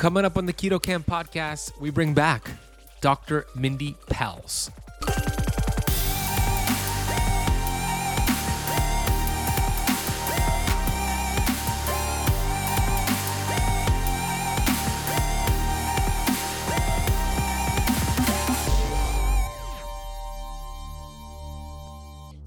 Coming 0.00 0.24
up 0.24 0.38
on 0.38 0.46
the 0.46 0.54
Keto 0.54 0.82
Kamp 0.82 1.04
podcast, 1.04 1.78
we 1.78 1.90
bring 1.90 2.14
back 2.14 2.52
Dr. 3.02 3.44
Mindy 3.54 3.96
Pelz. 4.10 4.70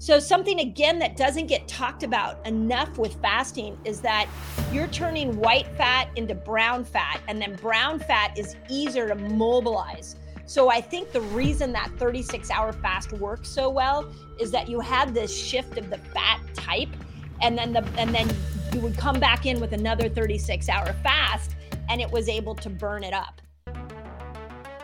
So, 0.04 0.18
something 0.18 0.60
again 0.60 0.98
that 0.98 1.16
doesn't 1.16 1.46
get 1.46 1.66
talked 1.66 2.02
about 2.02 2.46
enough 2.46 2.98
with 2.98 3.14
fasting 3.22 3.78
is 3.86 4.02
that 4.02 4.28
you're 4.70 4.88
turning 4.88 5.34
white 5.38 5.66
fat 5.78 6.10
into 6.16 6.34
brown 6.34 6.84
fat, 6.84 7.22
and 7.26 7.40
then 7.40 7.56
brown 7.56 7.98
fat 8.00 8.36
is 8.38 8.54
easier 8.68 9.08
to 9.08 9.14
mobilize. 9.14 10.16
So, 10.44 10.70
I 10.70 10.82
think 10.82 11.10
the 11.12 11.22
reason 11.22 11.72
that 11.72 11.90
36 11.96 12.50
hour 12.50 12.74
fast 12.74 13.14
works 13.14 13.48
so 13.48 13.70
well 13.70 14.12
is 14.38 14.50
that 14.50 14.68
you 14.68 14.78
had 14.78 15.14
this 15.14 15.34
shift 15.34 15.78
of 15.78 15.88
the 15.88 15.96
fat 15.96 16.38
type, 16.52 16.94
and 17.40 17.56
then 17.56 17.72
the 17.72 17.82
and 17.96 18.14
then 18.14 18.28
you 18.74 18.80
would 18.80 18.98
come 18.98 19.18
back 19.18 19.46
in 19.46 19.58
with 19.58 19.72
another 19.72 20.10
36 20.10 20.68
hour 20.68 20.92
fast, 21.02 21.56
and 21.88 22.02
it 22.02 22.10
was 22.10 22.28
able 22.28 22.54
to 22.56 22.68
burn 22.68 23.04
it 23.04 23.14
up. 23.14 23.40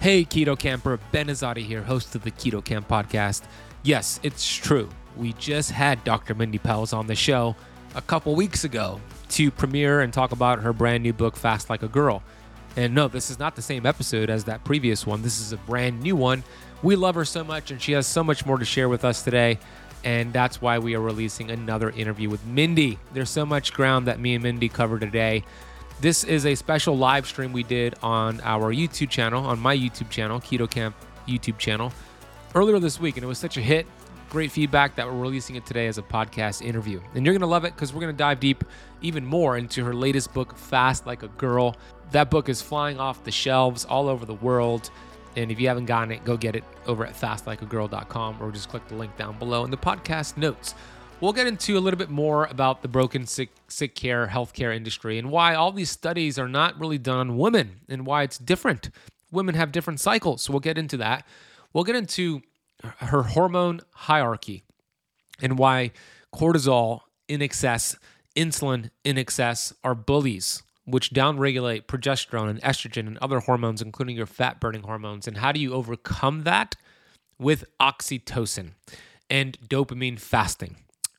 Hey, 0.00 0.24
Keto 0.24 0.56
Kamper, 0.56 1.00
Ben 1.10 1.26
Azadi 1.26 1.64
here, 1.64 1.82
host 1.82 2.14
of 2.14 2.22
the 2.22 2.30
Keto 2.30 2.64
Kamp 2.64 2.86
podcast. 2.86 3.42
Yes, 3.82 4.20
it's 4.22 4.46
true. 4.54 4.88
We 5.16 5.32
just 5.32 5.72
had 5.72 6.04
Dr. 6.04 6.36
Mindy 6.36 6.60
Pelz 6.60 6.96
on 6.96 7.08
the 7.08 7.16
show 7.16 7.56
a 7.96 8.02
couple 8.02 8.36
weeks 8.36 8.62
ago 8.62 9.00
to 9.30 9.50
premiere 9.50 10.02
and 10.02 10.12
talk 10.12 10.30
about 10.30 10.60
her 10.60 10.72
brand 10.72 11.02
new 11.02 11.12
book, 11.12 11.36
Fast 11.36 11.68
Like 11.68 11.82
a 11.82 11.88
Girl. 11.88 12.22
And 12.76 12.94
no, 12.94 13.08
this 13.08 13.28
is 13.28 13.40
not 13.40 13.56
the 13.56 13.62
same 13.62 13.86
episode 13.86 14.30
as 14.30 14.44
that 14.44 14.62
previous 14.62 15.04
one. 15.04 15.22
This 15.22 15.40
is 15.40 15.50
a 15.50 15.56
brand 15.56 16.00
new 16.00 16.14
one. 16.14 16.44
We 16.80 16.94
love 16.94 17.16
her 17.16 17.24
so 17.24 17.42
much, 17.42 17.72
and 17.72 17.82
she 17.82 17.90
has 17.92 18.06
so 18.06 18.22
much 18.22 18.46
more 18.46 18.56
to 18.56 18.64
share 18.64 18.88
with 18.88 19.04
us 19.04 19.22
today. 19.22 19.58
And 20.04 20.32
that's 20.32 20.62
why 20.62 20.78
we 20.78 20.94
are 20.94 21.00
releasing 21.00 21.50
another 21.50 21.90
interview 21.90 22.30
with 22.30 22.46
Mindy. 22.46 23.00
There's 23.14 23.30
so 23.30 23.44
much 23.44 23.72
ground 23.72 24.06
that 24.06 24.20
me 24.20 24.34
and 24.34 24.44
Mindy 24.44 24.68
cover 24.68 25.00
today. 25.00 25.42
This 26.00 26.22
is 26.22 26.46
a 26.46 26.54
special 26.54 26.96
live 26.96 27.26
stream 27.26 27.52
we 27.52 27.64
did 27.64 27.96
on 28.04 28.40
our 28.42 28.72
YouTube 28.72 29.10
channel, 29.10 29.44
on 29.44 29.58
my 29.58 29.76
YouTube 29.76 30.10
channel, 30.10 30.38
Keto 30.38 30.70
Kamp 30.70 30.94
YouTube 31.26 31.58
channel, 31.58 31.92
earlier 32.54 32.78
this 32.78 33.00
week. 33.00 33.16
And 33.16 33.24
it 33.24 33.26
was 33.26 33.38
such 33.38 33.56
a 33.56 33.60
hit 33.60 33.84
great 34.30 34.52
feedback 34.52 34.94
that 34.94 35.06
we're 35.06 35.18
releasing 35.18 35.56
it 35.56 35.66
today 35.66 35.88
as 35.88 35.98
a 35.98 36.02
podcast 36.02 36.62
interview. 36.62 37.00
And 37.14 37.26
you're 37.26 37.32
going 37.32 37.40
to 37.40 37.48
love 37.48 37.64
it 37.64 37.74
because 37.74 37.92
we're 37.92 38.02
going 38.02 38.14
to 38.14 38.16
dive 38.18 38.38
deep 38.38 38.62
even 39.00 39.26
more 39.26 39.56
into 39.56 39.84
her 39.84 39.92
latest 39.92 40.32
book, 40.32 40.56
Fast 40.56 41.04
Like 41.04 41.24
a 41.24 41.28
Girl. 41.28 41.74
That 42.12 42.30
book 42.30 42.48
is 42.48 42.62
flying 42.62 43.00
off 43.00 43.24
the 43.24 43.32
shelves 43.32 43.84
all 43.84 44.08
over 44.08 44.24
the 44.24 44.34
world. 44.34 44.90
And 45.34 45.50
if 45.50 45.58
you 45.58 45.66
haven't 45.66 45.86
gotten 45.86 46.12
it, 46.12 46.24
go 46.24 46.36
get 46.36 46.54
it 46.54 46.64
over 46.86 47.04
at 47.06 47.14
fastlikeagirl.com 47.14 48.36
or 48.40 48.52
just 48.52 48.68
click 48.68 48.86
the 48.86 48.94
link 48.94 49.16
down 49.16 49.36
below 49.36 49.64
in 49.64 49.72
the 49.72 49.76
podcast 49.76 50.36
notes. 50.36 50.74
We'll 51.20 51.32
get 51.32 51.48
into 51.48 51.76
a 51.76 51.80
little 51.80 51.98
bit 51.98 52.10
more 52.10 52.44
about 52.46 52.82
the 52.82 52.86
broken 52.86 53.26
sick, 53.26 53.50
sick 53.66 53.96
care 53.96 54.28
healthcare 54.28 54.74
industry 54.74 55.18
and 55.18 55.32
why 55.32 55.54
all 55.54 55.72
these 55.72 55.90
studies 55.90 56.38
are 56.38 56.48
not 56.48 56.78
really 56.78 56.96
done 56.96 57.18
on 57.18 57.36
women 57.36 57.80
and 57.88 58.06
why 58.06 58.22
it's 58.22 58.38
different. 58.38 58.90
Women 59.32 59.56
have 59.56 59.72
different 59.72 59.98
cycles. 59.98 60.42
So 60.42 60.52
we'll 60.52 60.60
get 60.60 60.78
into 60.78 60.96
that. 60.98 61.26
We'll 61.72 61.82
get 61.82 61.96
into 61.96 62.42
her 62.98 63.24
hormone 63.24 63.80
hierarchy 63.94 64.62
and 65.42 65.58
why 65.58 65.90
cortisol 66.32 67.00
in 67.26 67.42
excess, 67.42 67.96
insulin 68.36 68.90
in 69.02 69.18
excess 69.18 69.72
are 69.82 69.96
bullies, 69.96 70.62
which 70.84 71.10
downregulate 71.10 71.86
progesterone 71.86 72.48
and 72.48 72.62
estrogen 72.62 73.08
and 73.08 73.18
other 73.18 73.40
hormones, 73.40 73.82
including 73.82 74.16
your 74.16 74.26
fat 74.26 74.60
burning 74.60 74.82
hormones. 74.84 75.26
And 75.26 75.38
how 75.38 75.50
do 75.50 75.58
you 75.58 75.74
overcome 75.74 76.44
that? 76.44 76.76
With 77.40 77.64
oxytocin 77.80 78.74
and 79.28 79.58
dopamine 79.60 80.18
fasting, 80.18 80.76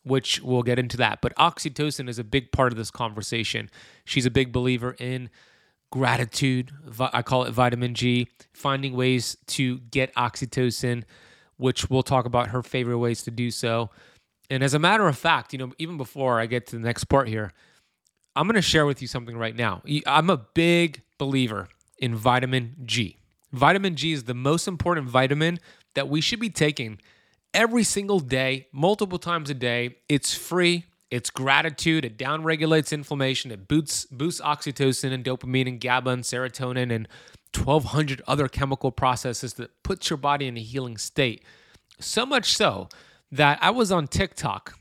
which 0.09 0.41
we'll 0.41 0.63
get 0.63 0.77
into 0.77 0.97
that. 0.97 1.21
But 1.21 1.33
oxytocin 1.35 2.09
is 2.09 2.19
a 2.19 2.23
big 2.23 2.51
part 2.51 2.73
of 2.73 2.77
this 2.77 2.91
conversation. 2.91 3.69
She's 4.03 4.25
a 4.25 4.31
big 4.31 4.51
believer 4.51 4.95
in 4.99 5.29
gratitude. 5.91 6.71
I 6.99 7.21
call 7.21 7.43
it 7.45 7.51
vitamin 7.51 7.95
G, 7.95 8.27
finding 8.53 8.93
ways 8.93 9.37
to 9.47 9.79
get 9.79 10.13
oxytocin 10.15 11.03
which 11.59 11.89
we'll 11.89 12.03
talk 12.03 12.25
about 12.25 12.47
her 12.47 12.63
favorite 12.63 12.97
ways 12.97 13.21
to 13.23 13.31
do 13.31 13.51
so. 13.51 13.89
And 14.49 14.63
as 14.63 14.73
a 14.73 14.79
matter 14.79 15.07
of 15.07 15.17
fact, 15.17 15.51
you 15.51 15.59
know, 15.59 15.73
even 15.77 15.97
before 15.97 16.39
I 16.39 16.45
get 16.45 16.65
to 16.67 16.77
the 16.77 16.81
next 16.81 17.03
part 17.03 17.27
here, 17.27 17.51
I'm 18.35 18.47
going 18.47 18.55
to 18.55 18.61
share 18.61 18.85
with 18.85 19.01
you 19.01 19.09
something 19.09 19.37
right 19.37 19.55
now. 19.55 19.83
I'm 20.07 20.29
a 20.29 20.37
big 20.37 21.01
believer 21.17 21.67
in 21.97 22.15
vitamin 22.15 22.77
G. 22.85 23.17
Vitamin 23.51 23.97
G 23.97 24.13
is 24.13 24.23
the 24.23 24.33
most 24.33 24.69
important 24.69 25.09
vitamin 25.09 25.59
that 25.95 26.07
we 26.07 26.21
should 26.21 26.39
be 26.39 26.49
taking 26.49 26.99
every 27.53 27.83
single 27.83 28.19
day, 28.19 28.67
multiple 28.71 29.19
times 29.19 29.49
a 29.49 29.53
day. 29.53 29.97
It's 30.07 30.33
free. 30.33 30.85
It's 31.11 31.29
gratitude. 31.29 32.05
It 32.05 32.17
downregulates 32.17 32.93
inflammation. 32.93 33.51
It 33.51 33.67
boosts 33.67 34.05
boosts 34.05 34.41
oxytocin 34.41 35.11
and 35.11 35.23
dopamine 35.23 35.67
and 35.67 35.81
GABA 35.81 36.09
and 36.11 36.23
serotonin 36.23 36.93
and 36.93 37.07
1200 37.55 38.21
other 38.27 38.47
chemical 38.47 38.91
processes 38.91 39.53
that 39.55 39.83
puts 39.83 40.09
your 40.09 40.17
body 40.17 40.47
in 40.47 40.55
a 40.55 40.61
healing 40.61 40.97
state. 40.97 41.43
So 41.99 42.25
much 42.25 42.53
so 42.53 42.89
that 43.31 43.57
I 43.61 43.71
was 43.71 43.91
on 43.91 44.07
TikTok 44.07 44.77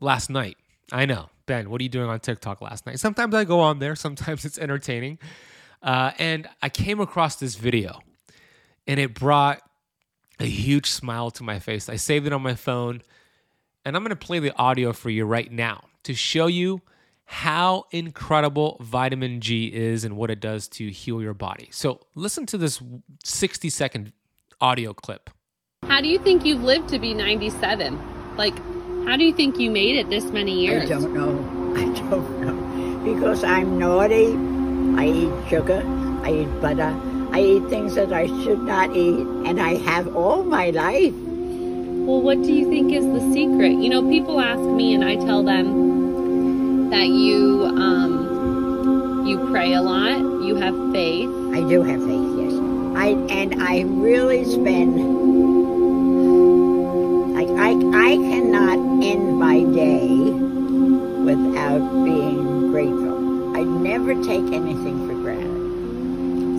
last 0.00 0.30
night. 0.30 0.56
I 0.90 1.04
know, 1.04 1.28
Ben, 1.44 1.68
what 1.68 1.80
are 1.80 1.84
you 1.84 1.90
doing 1.90 2.08
on 2.08 2.18
TikTok 2.20 2.62
last 2.62 2.86
night? 2.86 2.98
Sometimes 2.98 3.34
I 3.34 3.44
go 3.44 3.60
on 3.60 3.78
there, 3.78 3.94
sometimes 3.94 4.44
it's 4.46 4.58
entertaining. 4.58 5.18
Uh, 5.82 6.12
and 6.18 6.48
I 6.62 6.70
came 6.70 6.98
across 6.98 7.36
this 7.36 7.54
video 7.54 8.00
and 8.86 8.98
it 8.98 9.14
brought 9.14 9.60
a 10.38 10.46
huge 10.46 10.90
smile 10.90 11.30
to 11.32 11.42
my 11.42 11.58
face. 11.58 11.88
I 11.88 11.96
saved 11.96 12.26
it 12.26 12.32
on 12.32 12.42
my 12.42 12.54
phone 12.54 13.02
and 13.84 13.96
I'm 13.96 14.02
going 14.02 14.10
to 14.10 14.16
play 14.16 14.38
the 14.38 14.54
audio 14.56 14.92
for 14.92 15.10
you 15.10 15.24
right 15.24 15.50
now 15.50 15.84
to 16.04 16.14
show 16.14 16.46
you 16.46 16.82
how 17.24 17.84
incredible 17.90 18.78
vitamin 18.80 19.40
G 19.40 19.66
is 19.66 20.04
and 20.04 20.16
what 20.16 20.30
it 20.30 20.40
does 20.40 20.68
to 20.68 20.90
heal 20.90 21.20
your 21.20 21.34
body. 21.34 21.68
So, 21.72 22.00
listen 22.14 22.46
to 22.46 22.58
this 22.58 22.80
60 23.24 23.68
second 23.70 24.12
audio 24.60 24.94
clip. 24.94 25.30
How 25.84 26.00
do 26.00 26.08
you 26.08 26.18
think 26.18 26.44
you've 26.44 26.62
lived 26.62 26.88
to 26.90 26.98
be 26.98 27.14
97? 27.14 28.36
Like, 28.36 28.56
how 29.06 29.16
do 29.16 29.24
you 29.24 29.32
think 29.32 29.58
you 29.58 29.70
made 29.70 29.96
it 29.96 30.08
this 30.08 30.24
many 30.26 30.60
years? 30.60 30.84
I 30.84 30.86
don't 30.86 31.14
know. 31.14 31.74
I 31.74 31.84
don't 32.10 32.40
know. 32.40 33.14
Because 33.14 33.44
I'm 33.44 33.78
naughty. 33.78 34.34
I 34.98 35.06
eat 35.06 35.48
sugar. 35.50 35.82
I 36.24 36.32
eat 36.42 36.60
butter. 36.60 37.07
I 37.32 37.40
eat 37.40 37.68
things 37.68 37.94
that 37.94 38.12
I 38.12 38.26
should 38.26 38.62
not 38.62 38.94
eat. 38.96 39.26
And 39.46 39.60
I 39.60 39.74
have 39.76 40.14
all 40.16 40.42
my 40.44 40.70
life. 40.70 41.14
Well, 41.14 42.22
what 42.22 42.42
do 42.42 42.52
you 42.52 42.68
think 42.70 42.92
is 42.92 43.04
the 43.04 43.20
secret? 43.32 43.72
You 43.72 43.90
know, 43.90 44.02
people 44.08 44.40
ask 44.40 44.60
me, 44.60 44.94
and 44.94 45.04
I 45.04 45.16
tell 45.16 45.42
them, 45.42 46.90
that 46.90 47.08
you 47.08 47.64
um, 47.66 49.26
you 49.26 49.38
pray 49.50 49.74
a 49.74 49.82
lot. 49.82 50.18
You 50.42 50.56
have 50.56 50.74
faith. 50.92 51.28
I 51.52 51.60
do 51.68 51.82
have 51.82 52.00
faith. 52.00 52.30
Yes, 52.38 52.54
I 52.96 53.08
and 53.30 53.62
I 53.62 53.82
really 53.82 54.44
spend 54.44 54.96
like 57.34 57.48
I 57.50 57.70
I 57.94 58.16
cannot 58.16 58.78
end 59.04 59.38
my 59.38 59.62
day 59.64 60.08
without 61.28 62.04
being 62.04 62.70
grateful. 62.70 63.56
I 63.56 63.64
never 63.64 64.14
take 64.24 64.50
anything. 64.52 65.07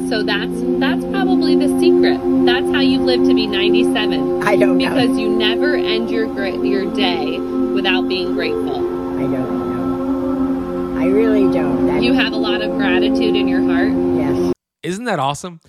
So 0.10 0.24
that's 0.24 0.52
that's 0.80 1.06
probably 1.06 1.56
the 1.56 1.68
secret. 1.80 2.20
That's 2.44 2.66
how 2.72 2.80
you've 2.80 3.04
lived 3.04 3.28
to 3.28 3.36
be 3.36 3.46
97. 3.46 4.42
I 4.42 4.56
don't 4.56 4.80
know 4.80 4.90
because 4.90 5.16
you 5.20 5.30
never 5.30 5.76
end 5.76 6.10
your 6.10 6.26
your 6.66 6.92
day 6.96 7.40
without 7.40 8.08
being 8.08 8.34
grateful. 8.34 8.78
I 8.78 9.22
don't 9.22 9.34
know. 9.34 11.00
I 11.00 11.06
really 11.06 11.54
don't. 11.54 12.02
You 12.02 12.14
have 12.14 12.34
a 12.34 12.38
lot 12.38 12.62
of 12.64 12.72
gratitude 12.72 13.36
in 13.36 13.48
your 13.48 13.62
heart. 13.62 13.92
Yes. 14.18 14.54
Isn't 14.82 15.04
that 15.04 15.20
awesome? 15.20 15.62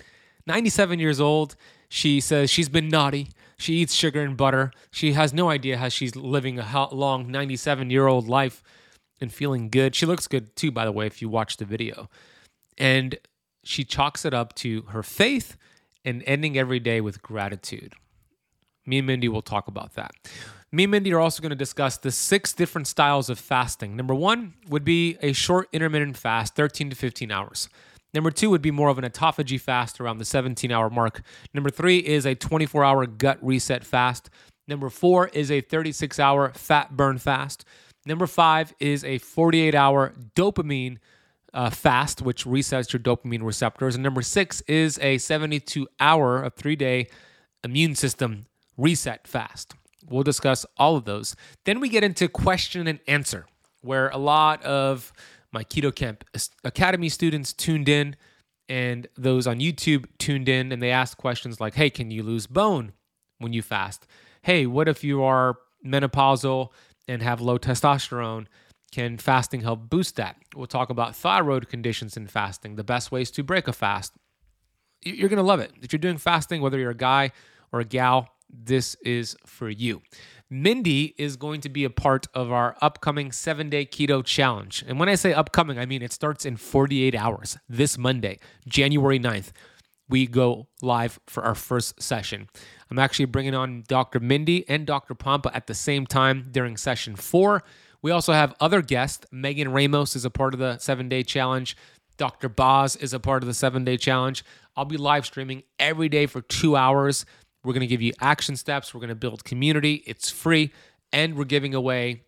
97 0.47 0.99
years 0.99 1.21
old. 1.21 1.55
She 1.87 2.19
says 2.19 2.49
she's 2.49 2.69
been 2.69 2.89
naughty. 2.89 3.29
She 3.59 3.75
eats 3.75 3.93
sugar 3.93 4.23
and 4.23 4.35
butter. 4.35 4.71
She 4.89 5.13
has 5.13 5.33
no 5.35 5.51
idea 5.51 5.77
how 5.77 5.89
she's 5.89 6.15
living 6.15 6.57
a 6.57 6.87
long 6.91 7.29
97 7.29 7.91
year 7.91 8.07
old 8.07 8.27
life 8.27 8.63
and 9.19 9.31
feeling 9.31 9.69
good. 9.69 9.93
She 9.93 10.07
looks 10.07 10.27
good 10.27 10.55
too, 10.55 10.71
by 10.71 10.85
the 10.85 10.91
way, 10.91 11.05
if 11.05 11.21
you 11.21 11.29
watch 11.29 11.57
the 11.57 11.65
video. 11.65 12.09
And 12.75 13.19
she 13.63 13.83
chalks 13.83 14.25
it 14.25 14.33
up 14.33 14.55
to 14.55 14.83
her 14.89 15.03
faith 15.03 15.57
and 16.03 16.23
ending 16.25 16.57
every 16.57 16.79
day 16.79 17.01
with 17.01 17.21
gratitude. 17.21 17.93
Me 18.85 18.97
and 18.97 19.07
Mindy 19.07 19.29
will 19.29 19.41
talk 19.41 19.67
about 19.67 19.93
that. 19.93 20.11
Me 20.71 20.83
and 20.83 20.91
Mindy 20.91 21.13
are 21.13 21.19
also 21.19 21.41
going 21.41 21.51
to 21.51 21.55
discuss 21.55 21.97
the 21.97 22.11
six 22.11 22.53
different 22.53 22.87
styles 22.87 23.29
of 23.29 23.37
fasting. 23.37 23.95
Number 23.95 24.15
one 24.15 24.53
would 24.69 24.85
be 24.85 25.17
a 25.21 25.33
short 25.33 25.67
intermittent 25.73 26.17
fast, 26.17 26.55
13 26.55 26.89
to 26.89 26.95
15 26.95 27.31
hours. 27.31 27.69
Number 28.13 28.31
two 28.31 28.49
would 28.49 28.61
be 28.61 28.71
more 28.71 28.89
of 28.89 28.97
an 28.97 29.05
autophagy 29.05 29.59
fast 29.59 30.01
around 30.01 30.17
the 30.17 30.25
17 30.25 30.71
hour 30.71 30.89
mark. 30.89 31.21
Number 31.53 31.69
three 31.69 31.99
is 31.99 32.25
a 32.25 32.35
24 32.35 32.83
hour 32.83 33.05
gut 33.05 33.37
reset 33.41 33.83
fast. 33.83 34.29
Number 34.67 34.89
four 34.89 35.27
is 35.29 35.51
a 35.51 35.61
36 35.61 36.19
hour 36.19 36.51
fat 36.53 36.95
burn 36.95 37.17
fast. 37.17 37.65
Number 38.05 38.27
five 38.27 38.73
is 38.79 39.03
a 39.03 39.17
48 39.19 39.75
hour 39.75 40.13
dopamine 40.35 40.97
uh, 41.53 41.69
fast, 41.69 42.21
which 42.21 42.45
resets 42.45 42.93
your 42.93 42.99
dopamine 42.99 43.43
receptors. 43.43 43.95
And 43.95 44.03
number 44.03 44.21
six 44.21 44.61
is 44.61 44.99
a 44.99 45.17
72 45.17 45.87
hour, 45.99 46.43
a 46.43 46.49
three 46.49 46.75
day 46.75 47.07
immune 47.63 47.95
system 47.95 48.45
reset 48.77 49.27
fast. 49.27 49.73
We'll 50.09 50.23
discuss 50.23 50.65
all 50.77 50.95
of 50.95 51.05
those. 51.05 51.35
Then 51.65 51.79
we 51.79 51.89
get 51.89 52.03
into 52.03 52.27
question 52.27 52.87
and 52.87 52.99
answer, 53.07 53.45
where 53.81 54.09
a 54.09 54.17
lot 54.17 54.63
of 54.63 55.13
my 55.51 55.63
Keto 55.63 55.93
Kamp 55.93 56.23
Academy 56.63 57.09
students 57.09 57.53
tuned 57.53 57.89
in 57.89 58.15
and 58.69 59.07
those 59.17 59.47
on 59.47 59.59
YouTube 59.59 60.05
tuned 60.17 60.47
in 60.47 60.71
and 60.71 60.81
they 60.81 60.91
asked 60.91 61.17
questions 61.17 61.59
like, 61.59 61.75
hey, 61.75 61.89
can 61.89 62.09
you 62.09 62.23
lose 62.23 62.47
bone 62.47 62.93
when 63.37 63.53
you 63.53 63.61
fast? 63.61 64.07
Hey, 64.43 64.65
what 64.65 64.87
if 64.87 65.03
you 65.03 65.23
are 65.23 65.57
menopausal 65.85 66.69
and 67.07 67.21
have 67.21 67.41
low 67.41 67.59
testosterone? 67.59 68.47
Can 68.91 69.17
fasting 69.17 69.61
help 69.61 69.89
boost 69.89 70.17
that? 70.17 70.35
We'll 70.55 70.67
talk 70.67 70.89
about 70.89 71.15
thyroid 71.15 71.69
conditions 71.69 72.17
in 72.17 72.27
fasting, 72.27 72.75
the 72.75 72.83
best 72.83 73.11
ways 73.11 73.31
to 73.31 73.43
break 73.43 73.67
a 73.67 73.73
fast. 73.73 74.13
You're 75.03 75.29
going 75.29 75.37
to 75.37 75.43
love 75.43 75.61
it. 75.61 75.71
If 75.81 75.93
you're 75.93 75.99
doing 75.99 76.17
fasting, 76.17 76.61
whether 76.61 76.77
you're 76.77 76.91
a 76.91 76.95
guy 76.95 77.31
or 77.71 77.79
a 77.79 77.85
gal, 77.85 78.29
this 78.49 78.95
is 78.95 79.35
for 79.45 79.69
you. 79.69 80.01
Mindy 80.49 81.15
is 81.17 81.37
going 81.37 81.61
to 81.61 81.69
be 81.69 81.85
a 81.85 81.89
part 81.89 82.27
of 82.33 82.51
our 82.51 82.75
upcoming 82.81 83.31
seven 83.31 83.69
day 83.69 83.85
keto 83.85 84.23
challenge. 84.23 84.83
And 84.85 84.99
when 84.99 85.07
I 85.07 85.15
say 85.15 85.33
upcoming, 85.33 85.79
I 85.79 85.85
mean 85.85 86.01
it 86.01 86.11
starts 86.11 86.45
in 86.45 86.57
48 86.57 87.15
hours 87.15 87.57
this 87.69 87.97
Monday, 87.97 88.39
January 88.67 89.17
9th. 89.17 89.51
We 90.09 90.27
go 90.27 90.67
live 90.81 91.21
for 91.25 91.43
our 91.43 91.55
first 91.55 92.01
session. 92.01 92.49
I'm 92.89 92.99
actually 92.99 93.25
bringing 93.25 93.55
on 93.55 93.85
Dr. 93.87 94.19
Mindy 94.19 94.67
and 94.67 94.85
Dr. 94.85 95.15
Pompa 95.15 95.49
at 95.53 95.67
the 95.67 95.73
same 95.73 96.05
time 96.05 96.49
during 96.51 96.75
session 96.75 97.15
four. 97.15 97.63
We 98.01 98.11
also 98.11 98.33
have 98.33 98.55
other 98.59 98.81
guests. 98.81 99.25
Megan 99.31 99.71
Ramos 99.71 100.15
is 100.15 100.25
a 100.25 100.29
part 100.29 100.53
of 100.53 100.59
the 100.59 100.77
seven 100.79 101.09
day 101.09 101.23
challenge. 101.23 101.77
Dr. 102.17 102.49
Boz 102.49 102.95
is 102.95 103.13
a 103.13 103.19
part 103.19 103.43
of 103.43 103.47
the 103.47 103.53
seven 103.53 103.83
day 103.83 103.97
challenge. 103.97 104.43
I'll 104.75 104.85
be 104.85 104.97
live 104.97 105.25
streaming 105.25 105.63
every 105.79 106.09
day 106.09 106.25
for 106.25 106.41
two 106.41 106.75
hours. 106.75 107.25
We're 107.63 107.73
going 107.73 107.81
to 107.81 107.87
give 107.87 108.01
you 108.01 108.13
action 108.19 108.55
steps. 108.55 108.93
We're 108.93 109.01
going 109.01 109.09
to 109.09 109.15
build 109.15 109.43
community. 109.43 110.03
It's 110.05 110.29
free. 110.29 110.71
And 111.13 111.35
we're 111.35 111.45
giving 111.45 111.75
away 111.75 112.23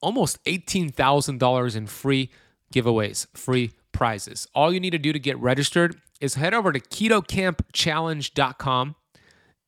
almost 0.00 0.42
$18,000 0.44 1.76
in 1.76 1.86
free 1.86 2.30
giveaways, 2.72 3.26
free 3.36 3.72
prizes. 3.92 4.48
All 4.54 4.72
you 4.72 4.80
need 4.80 4.90
to 4.90 4.98
do 4.98 5.12
to 5.12 5.18
get 5.18 5.38
registered 5.38 6.00
is 6.20 6.34
head 6.34 6.54
over 6.54 6.72
to 6.72 6.80
ketokampchallenge.com 6.80 8.96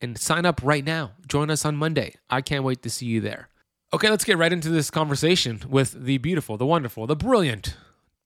and 0.00 0.18
sign 0.18 0.46
up 0.46 0.60
right 0.62 0.84
now. 0.84 1.12
Join 1.28 1.50
us 1.50 1.64
on 1.64 1.76
Monday. 1.76 2.14
I 2.28 2.40
can't 2.40 2.64
wait 2.64 2.82
to 2.82 2.90
see 2.90 3.06
you 3.06 3.20
there. 3.20 3.48
Okay, 3.94 4.08
let's 4.08 4.24
get 4.24 4.38
right 4.38 4.54
into 4.54 4.70
this 4.70 4.90
conversation 4.90 5.60
with 5.68 5.92
the 6.06 6.16
beautiful, 6.16 6.56
the 6.56 6.64
wonderful, 6.64 7.06
the 7.06 7.14
brilliant 7.14 7.76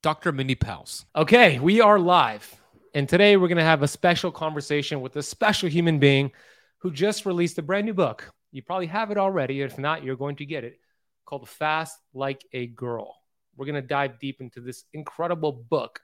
Dr. 0.00 0.30
Mindy 0.30 0.54
Pelz. 0.54 1.06
Okay, 1.16 1.58
we 1.58 1.80
are 1.80 1.98
live. 1.98 2.54
And 2.94 3.08
today 3.08 3.36
we're 3.36 3.48
going 3.48 3.58
to 3.58 3.64
have 3.64 3.82
a 3.82 3.88
special 3.88 4.30
conversation 4.30 5.00
with 5.00 5.16
a 5.16 5.24
special 5.24 5.68
human 5.68 5.98
being 5.98 6.30
who 6.78 6.92
just 6.92 7.26
released 7.26 7.58
a 7.58 7.62
brand 7.62 7.84
new 7.84 7.94
book. 7.94 8.32
You 8.52 8.62
probably 8.62 8.86
have 8.86 9.10
it 9.10 9.18
already. 9.18 9.60
If 9.60 9.76
not, 9.76 10.04
you're 10.04 10.14
going 10.14 10.36
to 10.36 10.46
get 10.46 10.62
it 10.62 10.78
called 11.24 11.48
Fast 11.48 11.98
Like 12.14 12.44
a 12.52 12.68
Girl. 12.68 13.16
We're 13.56 13.66
going 13.66 13.74
to 13.74 13.82
dive 13.82 14.20
deep 14.20 14.40
into 14.40 14.60
this 14.60 14.84
incredible 14.92 15.50
book, 15.50 15.98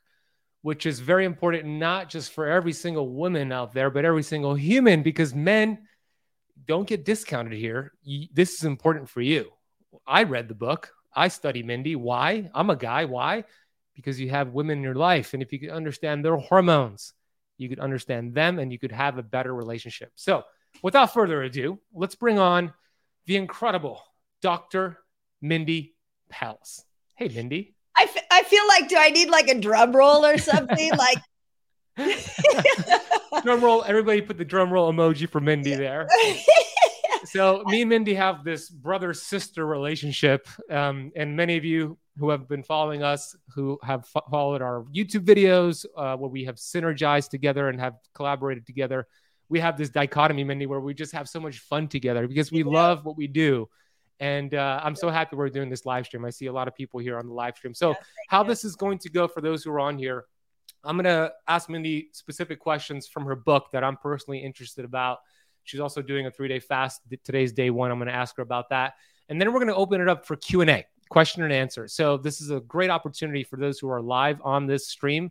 which 0.63 0.87
is 0.87 0.99
very 0.99 1.25
important, 1.25 1.67
not 1.67 2.09
just 2.09 2.33
for 2.33 2.49
every 2.49 2.73
single 2.73 3.09
woman 3.09 3.53
out 3.53 3.75
there, 3.75 3.91
but 3.91 4.05
every 4.05 4.25
single 4.25 4.57
human, 4.57 5.05
because 5.05 5.37
men 5.37 5.87
don't 6.67 6.87
get 6.89 7.05
discounted 7.05 7.53
here. 7.53 7.93
This 8.33 8.55
is 8.55 8.65
important 8.65 9.09
for 9.09 9.21
you. 9.21 9.51
I 10.07 10.25
read 10.25 10.49
the 10.49 10.55
book. 10.55 10.93
I 11.15 11.29
study 11.29 11.63
Mindy. 11.63 11.97
Why? 11.97 12.51
I'm 12.55 12.71
a 12.71 12.77
guy. 12.77 13.05
Why? 13.05 13.45
because 13.95 14.21
you 14.21 14.31
have 14.31 14.53
women 14.53 14.79
in 14.79 14.85
your 14.85 14.95
life. 14.95 15.35
And 15.35 15.43
if 15.43 15.53
you 15.53 15.59
could 15.59 15.71
understand 15.71 16.25
their 16.25 16.37
hormones, 16.37 17.13
you 17.59 17.69
could 17.69 17.81
understand 17.81 18.35
them 18.35 18.59
and 18.59 18.73
you 18.73 18.79
could 18.79 18.93
have 18.93 19.19
a 19.19 19.23
better 19.23 19.55
relationship. 19.55 20.11
So, 20.15 20.45
without 20.83 21.13
further 21.13 21.43
ado, 21.43 21.79
let's 21.95 22.15
bring 22.15 22.39
on 22.39 22.73
the 23.27 23.37
incredible 23.37 24.03
Dr. 24.41 24.99
Mindy 25.41 25.95
Pelz. 26.33 26.83
Hey, 27.15 27.29
Mindy. 27.29 27.75
I, 27.97 28.05
f- 28.05 28.27
I 28.31 28.43
feel 28.45 28.67
like, 28.67 28.89
do 28.89 28.97
I 28.99 29.11
need 29.11 29.29
like 29.29 29.49
a 29.49 29.61
drum 29.61 29.95
roll 29.95 30.25
or 30.25 30.39
something? 30.39 30.91
like, 30.97 31.19
drum 33.43 33.63
roll. 33.63 33.85
Everybody 33.85 34.23
put 34.23 34.39
the 34.39 34.45
drum 34.45 34.71
roll 34.73 34.93
emoji 34.93 35.29
for 35.29 35.41
Mindy 35.41 35.75
there. 35.75 36.09
so 37.25 37.63
me 37.67 37.83
and 37.83 37.91
Mindy 37.91 38.15
have 38.15 38.45
this 38.45 38.69
brother 38.69 39.13
sister 39.15 39.67
relationship, 39.67 40.49
um, 40.71 41.13
and 41.17 41.37
many 41.37 41.57
of 41.57 41.65
you 41.65 41.99
who 42.19 42.31
have 42.31 42.49
been 42.49 42.63
following 42.63 43.03
us, 43.03 43.35
who 43.55 43.79
have 43.83 44.07
fo- 44.07 44.25
followed 44.31 44.63
our 44.63 44.85
YouTube 44.95 45.25
videos, 45.25 45.87
uh, 45.97 46.17
where 46.17 46.31
we 46.31 46.45
have 46.45 46.57
synergized 46.57 47.31
together 47.31 47.69
and 47.69 47.81
have 47.81 47.95
collaborated 48.15 48.67
together. 48.67 49.07
We 49.49 49.61
have 49.61 49.77
this 49.77 49.91
dichotomy, 49.91 50.45
Mindy, 50.45 50.67
where 50.67 50.81
we 50.81 50.95
just 50.95 51.13
have 51.13 51.29
so 51.29 51.41
much 51.41 51.59
fun 51.59 51.89
together 51.89 52.27
because 52.27 52.53
we 52.53 52.61
yeah. 52.61 52.71
love 52.71 53.05
what 53.05 53.17
we 53.17 53.27
do. 53.27 53.69
And 54.21 54.55
uh, 54.55 54.81
I'm 54.83 54.95
so 54.95 55.11
happy 55.11 55.37
we're 55.37 55.49
doing 55.49 55.69
this 55.69 55.85
live 55.85 56.07
stream. 56.07 56.25
I 56.25 56.31
see 56.31 56.47
a 56.47 56.53
lot 56.53 56.69
of 56.69 56.77
people 56.77 57.01
here 57.01 57.19
on 57.19 57.27
the 57.27 57.35
live 57.35 57.57
stream. 57.57 57.75
So, 57.75 57.91
yes, 57.91 57.99
how 58.29 58.43
you. 58.43 58.49
this 58.49 58.65
is 58.65 58.77
going 58.77 58.99
to 58.99 59.11
go 59.11 59.27
for 59.27 59.41
those 59.41 59.65
who 59.65 59.73
are 59.73 59.81
on 59.81 59.99
here, 59.99 60.27
I'm 60.85 60.97
going 60.97 61.05
to 61.05 61.33
ask 61.47 61.69
Mindy 61.69 62.09
specific 62.13 62.59
questions 62.59 63.07
from 63.07 63.25
her 63.27 63.37
book 63.37 63.67
that 63.73 63.85
I'm 63.85 63.97
personally 63.97 64.39
interested 64.39 64.85
about. 64.85 65.19
She's 65.65 65.81
also 65.81 66.03
doing 66.03 66.27
a 66.27 66.31
three 66.31 66.49
day 66.49 66.59
fast. 66.59 67.03
Today's 67.25 67.53
day 67.53 67.71
one. 67.71 67.91
I'm 67.91 67.99
going 67.99 68.09
to 68.09 68.15
ask 68.15 68.37
her 68.37 68.43
about 68.43 68.71
that. 68.71 68.95
And 69.29 69.41
then 69.41 69.53
we're 69.53 69.61
going 69.61 69.69
to 69.69 69.77
open 69.77 70.01
it 70.01 70.09
up 70.09 70.27
for 70.27 70.37
Q&A 70.37 70.85
question 71.09 71.43
and 71.43 71.53
answer. 71.53 71.87
So 71.87 72.17
this 72.17 72.41
is 72.41 72.51
a 72.51 72.61
great 72.61 72.91
opportunity 72.91 73.45
for 73.45 73.57
those 73.57 73.79
who 73.79 73.89
are 73.89 74.01
live 74.01 74.41
on 74.43 74.67
this 74.67 74.89
stream 74.89 75.31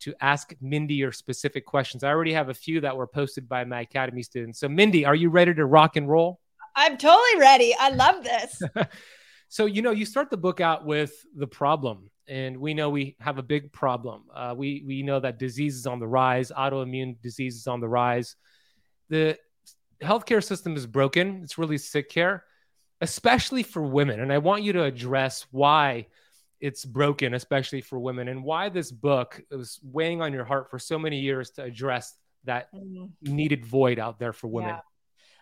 to 0.00 0.14
ask 0.20 0.52
Mindy 0.60 0.94
your 0.94 1.12
specific 1.12 1.64
questions. 1.64 2.04
I 2.04 2.10
already 2.10 2.32
have 2.32 2.48
a 2.48 2.54
few 2.54 2.80
that 2.82 2.96
were 2.96 3.06
posted 3.06 3.48
by 3.48 3.64
my 3.64 3.80
academy 3.80 4.22
students. 4.22 4.60
So 4.60 4.68
Mindy, 4.68 5.04
are 5.04 5.14
you 5.14 5.30
ready 5.30 5.54
to 5.54 5.64
rock 5.64 5.96
and 5.96 6.08
roll? 6.08 6.40
I'm 6.74 6.96
totally 6.96 7.40
ready. 7.40 7.74
I 7.78 7.90
love 7.90 8.22
this. 8.22 8.62
so 9.48 9.66
you 9.66 9.80
know, 9.80 9.90
you 9.90 10.04
start 10.04 10.28
the 10.28 10.36
book 10.36 10.60
out 10.60 10.84
with 10.84 11.12
the 11.34 11.46
problem, 11.46 12.10
and 12.28 12.56
we 12.56 12.74
know 12.74 12.90
we 12.90 13.16
have 13.20 13.38
a 13.38 13.42
big 13.42 13.72
problem. 13.72 14.24
Uh, 14.34 14.54
we 14.56 14.82
we 14.86 15.02
know 15.02 15.20
that 15.20 15.38
disease 15.38 15.76
is 15.76 15.86
on 15.86 15.98
the 15.98 16.06
rise, 16.06 16.50
autoimmune 16.50 17.20
disease 17.20 17.56
is 17.56 17.66
on 17.66 17.80
the 17.80 17.88
rise. 17.88 18.36
The 19.08 19.38
healthcare 20.02 20.42
system 20.42 20.76
is 20.76 20.86
broken. 20.86 21.40
It's 21.42 21.58
really 21.58 21.78
sick 21.78 22.08
care 22.08 22.44
especially 23.02 23.64
for 23.64 23.82
women. 23.82 24.20
And 24.20 24.32
I 24.32 24.38
want 24.38 24.62
you 24.62 24.72
to 24.74 24.84
address 24.84 25.44
why 25.50 26.06
it's 26.60 26.84
broken, 26.84 27.34
especially 27.34 27.80
for 27.80 27.98
women, 27.98 28.28
and 28.28 28.44
why 28.44 28.68
this 28.68 28.92
book 28.92 29.42
was 29.50 29.80
weighing 29.82 30.22
on 30.22 30.32
your 30.32 30.44
heart 30.44 30.70
for 30.70 30.78
so 30.78 30.98
many 30.98 31.18
years 31.18 31.50
to 31.50 31.64
address 31.64 32.16
that 32.44 32.72
mm-hmm. 32.72 33.06
needed 33.22 33.66
void 33.66 33.98
out 33.98 34.20
there 34.20 34.32
for 34.32 34.46
women. 34.46 34.70
Yeah. 34.70 34.80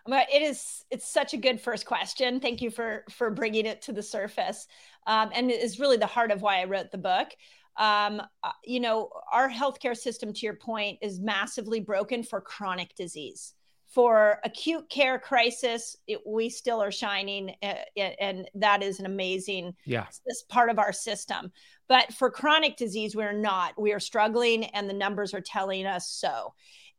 It 0.07 0.43
is. 0.43 0.85
It's 0.91 1.09
such 1.09 1.35
a 1.35 1.37
good 1.37 1.61
first 1.61 1.87
question. 1.87 2.41
Thank 2.41 2.63
you 2.63 2.71
for 2.71 3.05
for 3.11 3.31
bringing 3.31 3.67
it 3.67 3.83
to 3.83 3.93
the 3.93 4.03
surface, 4.03 4.67
um, 5.07 5.31
and 5.35 5.51
it 5.51 5.63
is 5.63 5.79
really 5.79 5.97
the 5.97 6.07
heart 6.07 6.31
of 6.31 6.43
why 6.43 6.61
I 6.61 6.65
wrote 6.65 6.91
the 6.91 6.99
book. 6.99 7.29
Um, 7.77 8.21
uh, 8.43 8.53
you 8.65 8.81
know, 8.81 9.11
our 9.33 9.49
healthcare 9.49 9.97
system, 9.97 10.33
to 10.33 10.41
your 10.41 10.57
point, 10.57 10.99
is 11.01 11.21
massively 11.21 11.81
broken 11.81 12.23
for 12.23 12.41
chronic 12.41 12.95
disease 12.95 13.55
for 13.91 14.39
acute 14.45 14.89
care 14.89 15.19
crisis 15.19 15.97
it, 16.07 16.21
we 16.27 16.49
still 16.49 16.81
are 16.81 16.93
shining 16.93 17.55
uh, 17.63 17.75
and 17.97 18.49
that 18.55 18.83
is 18.83 19.01
an 19.01 19.07
amazing 19.07 19.75
yeah 19.85 20.07
this 20.27 20.43
part 20.49 20.71
of 20.71 20.79
our 20.79 20.93
system 20.93 21.51
but 21.89 22.13
for 22.15 22.31
chronic 22.31 22.77
disease 22.77 23.17
we're 23.17 23.33
not 23.33 23.79
we 23.81 23.93
are 23.93 24.01
struggling 24.01 24.65
and 24.67 24.89
the 24.89 24.95
numbers 24.95 25.35
are 25.35 25.41
telling 25.41 25.87
us 25.87 26.09
so 26.09 26.55